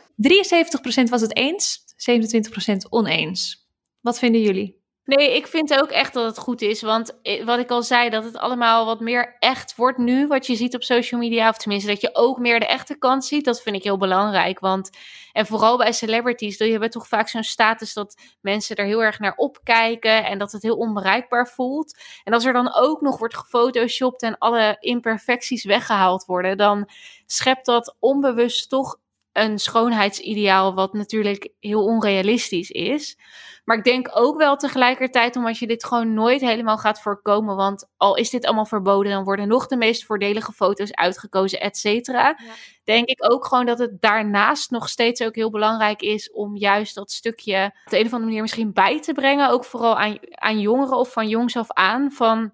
was 1.09 1.21
het 1.21 1.35
eens, 1.35 1.79
27% 2.11 2.89
oneens. 2.89 3.67
Wat 4.01 4.19
vinden 4.19 4.41
jullie? 4.41 4.82
Nee, 5.05 5.35
ik 5.35 5.47
vind 5.47 5.73
ook 5.81 5.89
echt 5.89 6.13
dat 6.13 6.25
het 6.25 6.37
goed 6.37 6.61
is. 6.61 6.81
Want 6.81 7.21
eh, 7.21 7.45
wat 7.45 7.59
ik 7.59 7.69
al 7.71 7.83
zei, 7.83 8.09
dat 8.09 8.23
het 8.23 8.37
allemaal 8.37 8.85
wat 8.85 8.99
meer 8.99 9.35
echt 9.39 9.75
wordt 9.75 9.97
nu. 9.97 10.27
Wat 10.27 10.47
je 10.47 10.55
ziet 10.55 10.75
op 10.75 10.83
social 10.83 11.19
media. 11.19 11.49
Of 11.49 11.57
tenminste, 11.57 11.89
dat 11.89 12.01
je 12.01 12.09
ook 12.15 12.39
meer 12.39 12.59
de 12.59 12.65
echte 12.65 12.97
kant 12.97 13.25
ziet. 13.25 13.45
Dat 13.45 13.61
vind 13.61 13.75
ik 13.75 13.83
heel 13.83 13.97
belangrijk. 13.97 14.59
Want, 14.59 14.89
en 15.31 15.45
vooral 15.45 15.77
bij 15.77 15.91
celebrities. 15.93 16.57
Je 16.57 16.79
hebt 16.79 16.91
toch 16.91 17.07
vaak 17.07 17.27
zo'n 17.27 17.43
status 17.43 17.93
dat 17.93 18.21
mensen 18.41 18.75
er 18.75 18.85
heel 18.85 19.03
erg 19.03 19.19
naar 19.19 19.35
opkijken. 19.35 20.25
En 20.25 20.37
dat 20.37 20.51
het 20.51 20.61
heel 20.63 20.77
onbereikbaar 20.77 21.47
voelt. 21.47 21.97
En 22.23 22.33
als 22.33 22.45
er 22.45 22.53
dan 22.53 22.73
ook 22.73 23.01
nog 23.01 23.17
wordt 23.17 23.37
gefotoshopt 23.37 24.21
en 24.21 24.37
alle 24.37 24.77
imperfecties 24.79 25.63
weggehaald 25.63 26.25
worden. 26.25 26.57
Dan 26.57 26.89
schept 27.25 27.65
dat 27.65 27.95
onbewust 27.99 28.69
toch 28.69 28.97
een 29.33 29.59
schoonheidsideaal. 29.59 30.73
Wat 30.73 30.93
natuurlijk 30.93 31.49
heel 31.59 31.83
onrealistisch 31.83 32.71
is. 32.71 33.17
Maar 33.63 33.77
ik 33.77 33.83
denk 33.83 34.09
ook 34.13 34.37
wel 34.37 34.55
tegelijkertijd, 34.55 35.35
omdat 35.35 35.57
je 35.57 35.67
dit 35.67 35.85
gewoon 35.85 36.13
nooit 36.13 36.41
helemaal 36.41 36.77
gaat 36.77 37.01
voorkomen. 37.01 37.55
Want 37.55 37.89
al 37.97 38.15
is 38.15 38.29
dit 38.29 38.45
allemaal 38.45 38.65
verboden, 38.65 39.11
dan 39.11 39.23
worden 39.23 39.47
nog 39.47 39.67
de 39.67 39.77
meest 39.77 40.05
voordelige 40.05 40.51
foto's 40.51 40.91
uitgekozen, 40.91 41.59
et 41.59 41.77
cetera. 41.77 42.39
Denk 42.83 43.07
ik 43.07 43.31
ook 43.31 43.45
gewoon 43.45 43.65
dat 43.65 43.79
het 43.79 44.01
daarnaast 44.01 44.71
nog 44.71 44.89
steeds 44.89 45.21
ook 45.21 45.35
heel 45.35 45.49
belangrijk 45.49 46.01
is 46.01 46.31
om 46.31 46.57
juist 46.57 46.95
dat 46.95 47.11
stukje 47.11 47.71
op 47.85 47.91
de 47.91 47.99
een 47.99 48.05
of 48.05 48.11
andere 48.11 48.25
manier 48.25 48.41
misschien 48.41 48.73
bij 48.73 49.01
te 49.01 49.13
brengen. 49.13 49.49
Ook 49.49 49.65
vooral 49.65 49.97
aan, 49.97 50.17
aan 50.29 50.59
jongeren 50.59 50.97
of 50.97 51.11
van 51.11 51.27
jongs 51.27 51.57
af 51.57 51.71
aan. 51.71 52.11
Van 52.11 52.53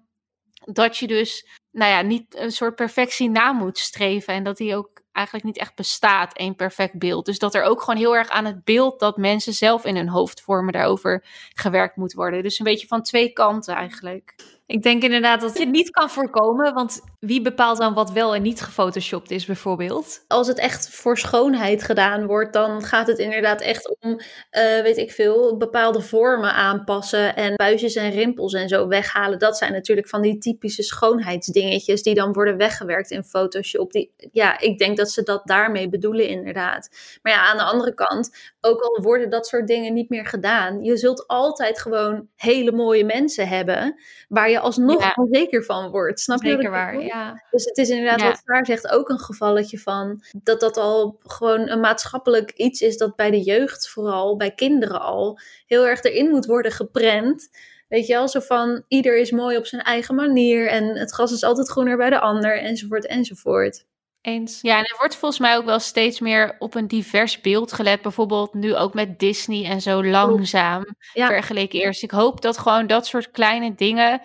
dat 0.64 0.96
je 0.96 1.06
dus, 1.06 1.48
nou 1.70 1.90
ja, 1.90 2.02
niet 2.02 2.36
een 2.36 2.52
soort 2.52 2.74
perfectie 2.74 3.30
na 3.30 3.52
moet 3.52 3.78
streven. 3.78 4.34
En 4.34 4.44
dat 4.44 4.56
die 4.56 4.76
ook 4.76 5.00
eigenlijk 5.12 5.46
niet 5.46 5.58
echt 5.58 5.74
bestaat, 5.74 6.36
één 6.36 6.56
perfect 6.56 6.98
beeld. 6.98 7.26
Dus 7.26 7.38
dat 7.38 7.54
er 7.54 7.62
ook 7.62 7.82
gewoon 7.82 8.00
heel 8.00 8.16
erg 8.16 8.28
aan 8.28 8.44
het 8.44 8.64
beeld 8.64 9.00
dat 9.00 9.16
mensen 9.16 9.52
zelf 9.52 9.84
in 9.84 9.96
hun 9.96 10.08
hoofd 10.08 10.40
vormen 10.40 10.72
daarover 10.72 11.24
gewerkt 11.54 11.96
moet 11.96 12.12
worden. 12.12 12.42
Dus 12.42 12.58
een 12.58 12.64
beetje 12.64 12.86
van 12.86 13.02
twee 13.02 13.32
kanten 13.32 13.74
eigenlijk. 13.74 14.34
Ik 14.70 14.82
denk 14.82 15.02
inderdaad 15.02 15.40
dat 15.40 15.52
je 15.52 15.60
het 15.60 15.70
niet 15.72 15.90
kan 15.90 16.10
voorkomen, 16.10 16.74
want 16.74 17.00
wie 17.20 17.42
bepaalt 17.42 17.78
dan 17.78 17.94
wat 17.94 18.12
wel 18.12 18.34
en 18.34 18.42
niet 18.42 18.60
gefotoshopt 18.60 19.30
is 19.30 19.44
bijvoorbeeld? 19.46 20.24
als 20.26 20.46
het 20.46 20.58
echt 20.58 20.88
voor 20.90 21.18
schoonheid 21.18 21.82
gedaan 21.82 22.26
wordt, 22.26 22.52
dan 22.52 22.82
gaat 22.82 23.06
het 23.06 23.18
inderdaad 23.18 23.60
echt 23.60 23.96
om, 24.00 24.20
eh, 24.50 24.80
weet 24.82 24.96
ik 24.96 25.10
veel, 25.10 25.56
bepaalde 25.56 26.00
vormen 26.00 26.54
aanpassen 26.54 27.36
en 27.36 27.54
buisjes 27.56 27.94
en 27.94 28.10
rimpels 28.10 28.52
en 28.52 28.68
zo 28.68 28.88
weghalen. 28.88 29.38
Dat 29.38 29.56
zijn 29.56 29.72
natuurlijk 29.72 30.08
van 30.08 30.22
die 30.22 30.38
typische 30.38 30.82
schoonheidsdingetjes 30.82 32.02
die 32.02 32.14
dan 32.14 32.32
worden 32.32 32.56
weggewerkt 32.56 33.10
in 33.10 33.24
Photoshop. 33.24 33.92
Die, 33.92 34.12
ja, 34.32 34.58
ik 34.60 34.78
denk 34.78 34.96
dat 35.00 35.10
ze 35.10 35.22
dat 35.22 35.46
daarmee 35.46 35.88
bedoelen, 35.88 36.28
inderdaad. 36.28 36.88
Maar 37.22 37.32
ja, 37.32 37.46
aan 37.46 37.56
de 37.56 37.62
andere 37.62 37.94
kant, 37.94 38.30
ook 38.60 38.80
al 38.80 39.02
worden 39.02 39.30
dat 39.30 39.46
soort 39.46 39.66
dingen 39.66 39.92
niet 39.92 40.08
meer 40.08 40.26
gedaan, 40.26 40.82
je 40.84 40.96
zult 40.96 41.26
altijd 41.26 41.80
gewoon 41.80 42.28
hele 42.36 42.72
mooie 42.72 43.04
mensen 43.04 43.48
hebben 43.48 44.00
waar 44.28 44.50
je 44.50 44.58
alsnog 44.58 45.00
Ja. 45.02 45.12
onzeker 45.14 45.64
van 45.64 45.90
wordt. 45.90 46.20
Snap 46.20 46.42
je? 46.42 46.50
Zeker 46.50 46.70
waar, 46.70 47.02
ja. 47.02 47.42
Dus 47.50 47.64
het 47.64 47.78
is 47.78 47.88
inderdaad, 47.88 48.20
Ja. 48.20 48.26
wat 48.26 48.42
Saar 48.44 48.66
zegt, 48.66 48.88
ook 48.90 49.08
een 49.08 49.18
gevalletje 49.18 49.78
van 49.78 50.22
dat 50.42 50.60
dat 50.60 50.76
al 50.76 51.18
gewoon 51.22 51.68
een 51.68 51.80
maatschappelijk 51.80 52.50
iets 52.50 52.80
is 52.80 52.96
dat 52.96 53.16
bij 53.16 53.30
de 53.30 53.40
jeugd, 53.42 53.88
vooral 53.88 54.36
bij 54.36 54.50
kinderen 54.50 55.00
al, 55.00 55.38
heel 55.66 55.86
erg 55.86 56.02
erin 56.02 56.30
moet 56.30 56.46
worden 56.46 56.72
geprent. 56.72 57.48
Weet 57.88 58.06
je 58.06 58.12
wel, 58.12 58.28
zo 58.28 58.40
van 58.40 58.84
ieder 58.88 59.18
is 59.18 59.30
mooi 59.30 59.56
op 59.56 59.66
zijn 59.66 59.82
eigen 59.82 60.14
manier 60.14 60.68
en 60.68 60.84
het 60.84 61.10
gras 61.10 61.32
is 61.32 61.42
altijd 61.42 61.68
groener 61.68 61.96
bij 61.96 62.10
de 62.10 62.20
ander, 62.20 62.58
enzovoort, 62.58 63.06
enzovoort. 63.06 63.84
Eens. 64.22 64.58
Ja, 64.60 64.78
en 64.78 64.84
er 64.84 64.96
wordt 64.98 65.16
volgens 65.16 65.40
mij 65.40 65.56
ook 65.56 65.64
wel 65.64 65.78
steeds 65.78 66.20
meer 66.20 66.56
op 66.58 66.74
een 66.74 66.86
divers 66.86 67.40
beeld 67.40 67.72
gelet. 67.72 68.02
Bijvoorbeeld 68.02 68.54
nu 68.54 68.76
ook 68.76 68.94
met 68.94 69.18
Disney 69.18 69.64
en 69.64 69.80
zo 69.80 70.04
langzaam 70.04 70.84
Ja. 71.12 71.26
vergeleken 71.26 71.80
eerst. 71.80 72.02
Ik 72.02 72.10
hoop 72.10 72.40
dat 72.40 72.58
gewoon 72.58 72.86
dat 72.86 73.06
soort 73.06 73.30
kleine 73.30 73.74
dingen 73.74 74.20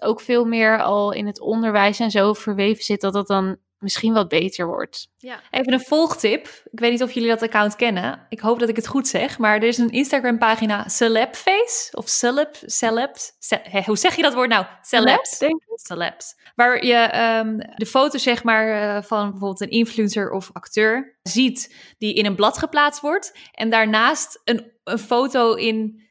ook 0.00 0.20
veel 0.20 0.44
meer 0.44 0.82
al 0.82 1.12
in 1.12 1.26
het 1.26 1.40
onderwijs 1.40 2.00
en 2.00 2.10
zo 2.10 2.32
verweven 2.32 2.84
zit, 2.84 3.00
dat 3.00 3.12
dat 3.12 3.26
dan 3.26 3.56
misschien 3.82 4.12
wat 4.12 4.28
beter 4.28 4.66
wordt. 4.66 5.08
Ja. 5.18 5.40
Even 5.50 5.72
een 5.72 5.80
volgtip. 5.80 6.46
Ik 6.70 6.80
weet 6.80 6.90
niet 6.90 7.02
of 7.02 7.12
jullie 7.12 7.28
dat 7.28 7.42
account 7.42 7.76
kennen. 7.76 8.26
Ik 8.28 8.40
hoop 8.40 8.58
dat 8.58 8.68
ik 8.68 8.76
het 8.76 8.86
goed 8.86 9.08
zeg. 9.08 9.38
Maar 9.38 9.56
er 9.56 9.62
is 9.62 9.78
een 9.78 9.90
Instagram 9.90 10.38
pagina 10.38 10.88
Celebface. 10.88 11.96
Of 11.96 12.08
Celeb, 12.08 12.56
Celebs. 12.64 13.32
Ce- 13.38 13.62
hè, 13.62 13.82
hoe 13.84 13.96
zeg 13.96 14.16
je 14.16 14.22
dat 14.22 14.34
woord 14.34 14.48
nou? 14.48 14.66
Celebs. 14.82 15.38
denk 15.38 15.62
ik. 15.62 15.72
Celebs. 15.74 16.34
Waar 16.54 16.84
je 16.84 16.94
ehm, 16.94 17.58
de 17.74 17.86
foto 17.86 18.18
zeg 18.18 18.44
maar 18.44 18.96
eh, 18.96 19.02
van 19.02 19.30
bijvoorbeeld 19.30 19.60
een 19.60 19.70
influencer 19.70 20.30
of 20.30 20.50
acteur 20.52 21.18
ziet 21.22 21.74
die 21.98 22.14
in 22.14 22.26
een 22.26 22.34
blad 22.34 22.58
geplaatst 22.58 23.00
wordt. 23.00 23.38
En 23.52 23.70
daarnaast 23.70 24.40
een, 24.44 24.72
een 24.84 24.98
foto 24.98 25.54
in, 25.54 26.02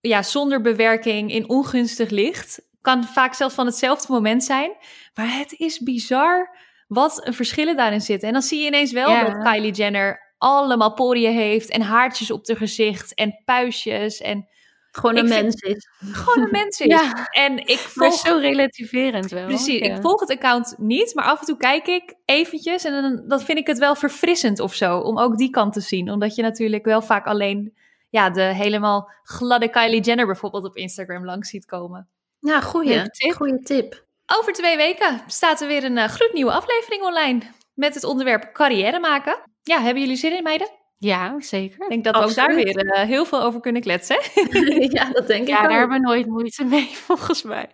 ja, 0.00 0.22
zonder 0.22 0.60
bewerking, 0.60 1.32
in 1.32 1.48
ongunstig 1.48 2.10
licht. 2.10 2.66
Kan 2.80 3.04
vaak 3.04 3.34
zelfs 3.34 3.54
van 3.54 3.66
hetzelfde 3.66 4.12
moment 4.12 4.44
zijn. 4.44 4.72
Maar 5.14 5.38
het 5.38 5.52
is 5.52 5.78
bizar 5.78 6.56
wat 6.88 7.26
een 7.26 7.34
verschillen 7.34 7.76
daarin 7.76 8.00
zitten. 8.00 8.28
En 8.28 8.34
dan 8.34 8.42
zie 8.42 8.60
je 8.60 8.66
ineens 8.66 8.92
wel 8.92 9.24
dat 9.26 9.42
Kylie 9.42 9.72
Jenner 9.72 10.26
allemaal 10.38 10.92
poriën 10.94 11.32
heeft 11.32 11.70
en 11.70 11.80
haartjes 11.82 12.30
op 12.30 12.46
haar 12.48 12.56
gezicht 12.56 13.14
en 13.14 13.42
puistjes 13.44 14.20
en 14.20 14.48
Gewoon 14.90 15.16
een 15.16 15.28
vind- 15.28 15.42
mens 15.42 15.62
is. 15.62 15.88
gewoon 15.98 16.44
een 16.44 16.50
mens 16.50 16.80
is. 16.80 16.86
Ja. 17.00 17.28
En 17.30 17.58
ik 17.58 17.66
Maar 17.94 18.08
volg, 18.10 18.14
zo 18.26 18.38
relativerend 18.38 19.30
wel. 19.30 19.46
precies, 19.46 19.78
Ja. 19.86 19.94
ik 19.94 20.00
volg 20.02 20.20
het 20.20 20.30
account 20.30 20.74
niet, 20.78 21.14
maar 21.14 21.24
af 21.24 21.40
en 21.40 21.46
toe 21.46 21.56
kijk 21.56 21.86
ik 21.86 22.14
eventjes 22.24 22.84
en 22.84 23.02
dan, 23.02 23.24
dan 23.28 23.40
vind 23.40 23.58
ik 23.58 23.66
het 23.66 23.78
wel 23.78 23.94
verfrissend 23.94 24.60
of 24.60 24.74
zo, 24.74 24.98
om 24.98 25.18
ook 25.18 25.36
die 25.36 25.50
kant 25.50 25.72
te 25.72 25.80
zien. 25.80 26.10
Omdat 26.10 26.34
je 26.34 26.42
natuurlijk 26.42 26.84
wel 26.84 27.02
vaak 27.02 27.26
alleen 27.26 27.76
ja, 28.10 28.30
de 28.30 28.42
helemaal 28.42 29.10
gladde 29.22 29.68
Kylie 29.70 30.00
Jenner 30.00 30.26
bijvoorbeeld 30.26 30.64
op 30.64 30.76
Instagram 30.76 31.24
langs 31.24 31.48
ziet 31.50 31.64
komen. 31.66 32.08
Ja, 32.40 32.60
goeie. 32.60 33.10
Tip. 33.10 33.32
Goeie 33.32 33.62
tip. 33.62 34.06
Over 34.36 34.52
twee 34.52 34.76
weken 34.76 35.20
staat 35.26 35.60
er 35.60 35.66
weer 35.66 35.84
een 35.84 35.96
uh, 35.96 36.04
gloednieuwe 36.04 36.52
aflevering 36.52 37.02
online 37.02 37.40
met 37.74 37.94
het 37.94 38.04
onderwerp 38.04 38.52
carrière 38.52 39.00
maken. 39.00 39.38
Ja, 39.62 39.80
hebben 39.80 40.02
jullie 40.02 40.16
zin 40.16 40.36
in, 40.36 40.42
meiden? 40.42 40.68
Ja, 40.98 41.34
zeker. 41.38 41.82
Ik 41.82 41.88
denk 41.88 42.04
dat 42.04 42.16
we 42.16 42.22
ook 42.22 42.34
daar 42.34 42.54
weer 42.54 42.76
eh, 42.76 43.02
heel 43.06 43.24
veel 43.24 43.42
over 43.42 43.60
kunnen 43.60 43.82
kletsen. 43.82 44.18
ja, 44.98 45.10
dat 45.12 45.26
denk 45.26 45.42
ik 45.42 45.48
Ja, 45.48 45.56
ook. 45.56 45.62
daar 45.68 45.78
hebben 45.78 46.00
we 46.00 46.06
nooit 46.06 46.26
moeite 46.26 46.64
mee, 46.64 46.86
volgens 47.06 47.42
mij. 47.42 47.68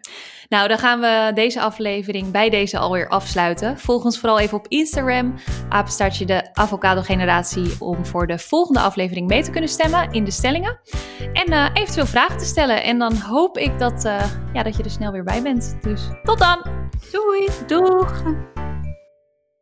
Nou, 0.48 0.68
dan 0.68 0.78
gaan 0.78 1.00
we 1.00 1.30
deze 1.34 1.60
aflevering 1.60 2.30
bij 2.30 2.50
deze 2.50 2.78
alweer 2.78 3.08
afsluiten. 3.08 3.78
Volg 3.78 4.04
ons 4.04 4.18
vooral 4.18 4.38
even 4.38 4.58
op 4.58 4.68
Instagram, 4.68 5.34
apenstaartje 5.68 6.26
de 6.26 6.54
avocado 6.54 7.02
generatie, 7.02 7.76
om 7.78 8.06
voor 8.06 8.26
de 8.26 8.38
volgende 8.38 8.80
aflevering 8.80 9.28
mee 9.28 9.42
te 9.42 9.50
kunnen 9.50 9.70
stemmen 9.70 10.12
in 10.12 10.24
de 10.24 10.30
stellingen. 10.30 10.80
En 11.32 11.46
eh, 11.46 11.70
eventueel 11.72 12.06
vragen 12.06 12.38
te 12.38 12.44
stellen. 12.44 12.82
En 12.82 12.98
dan 12.98 13.16
hoop 13.16 13.58
ik 13.58 13.78
dat, 13.78 14.04
eh, 14.04 14.24
ja, 14.52 14.62
dat 14.62 14.76
je 14.76 14.82
er 14.82 14.90
snel 14.90 15.12
weer 15.12 15.24
bij 15.24 15.42
bent. 15.42 15.76
Dus 15.80 16.02
tot 16.22 16.38
dan! 16.38 16.84
Doei. 17.12 17.48
Doeg. 17.66 18.53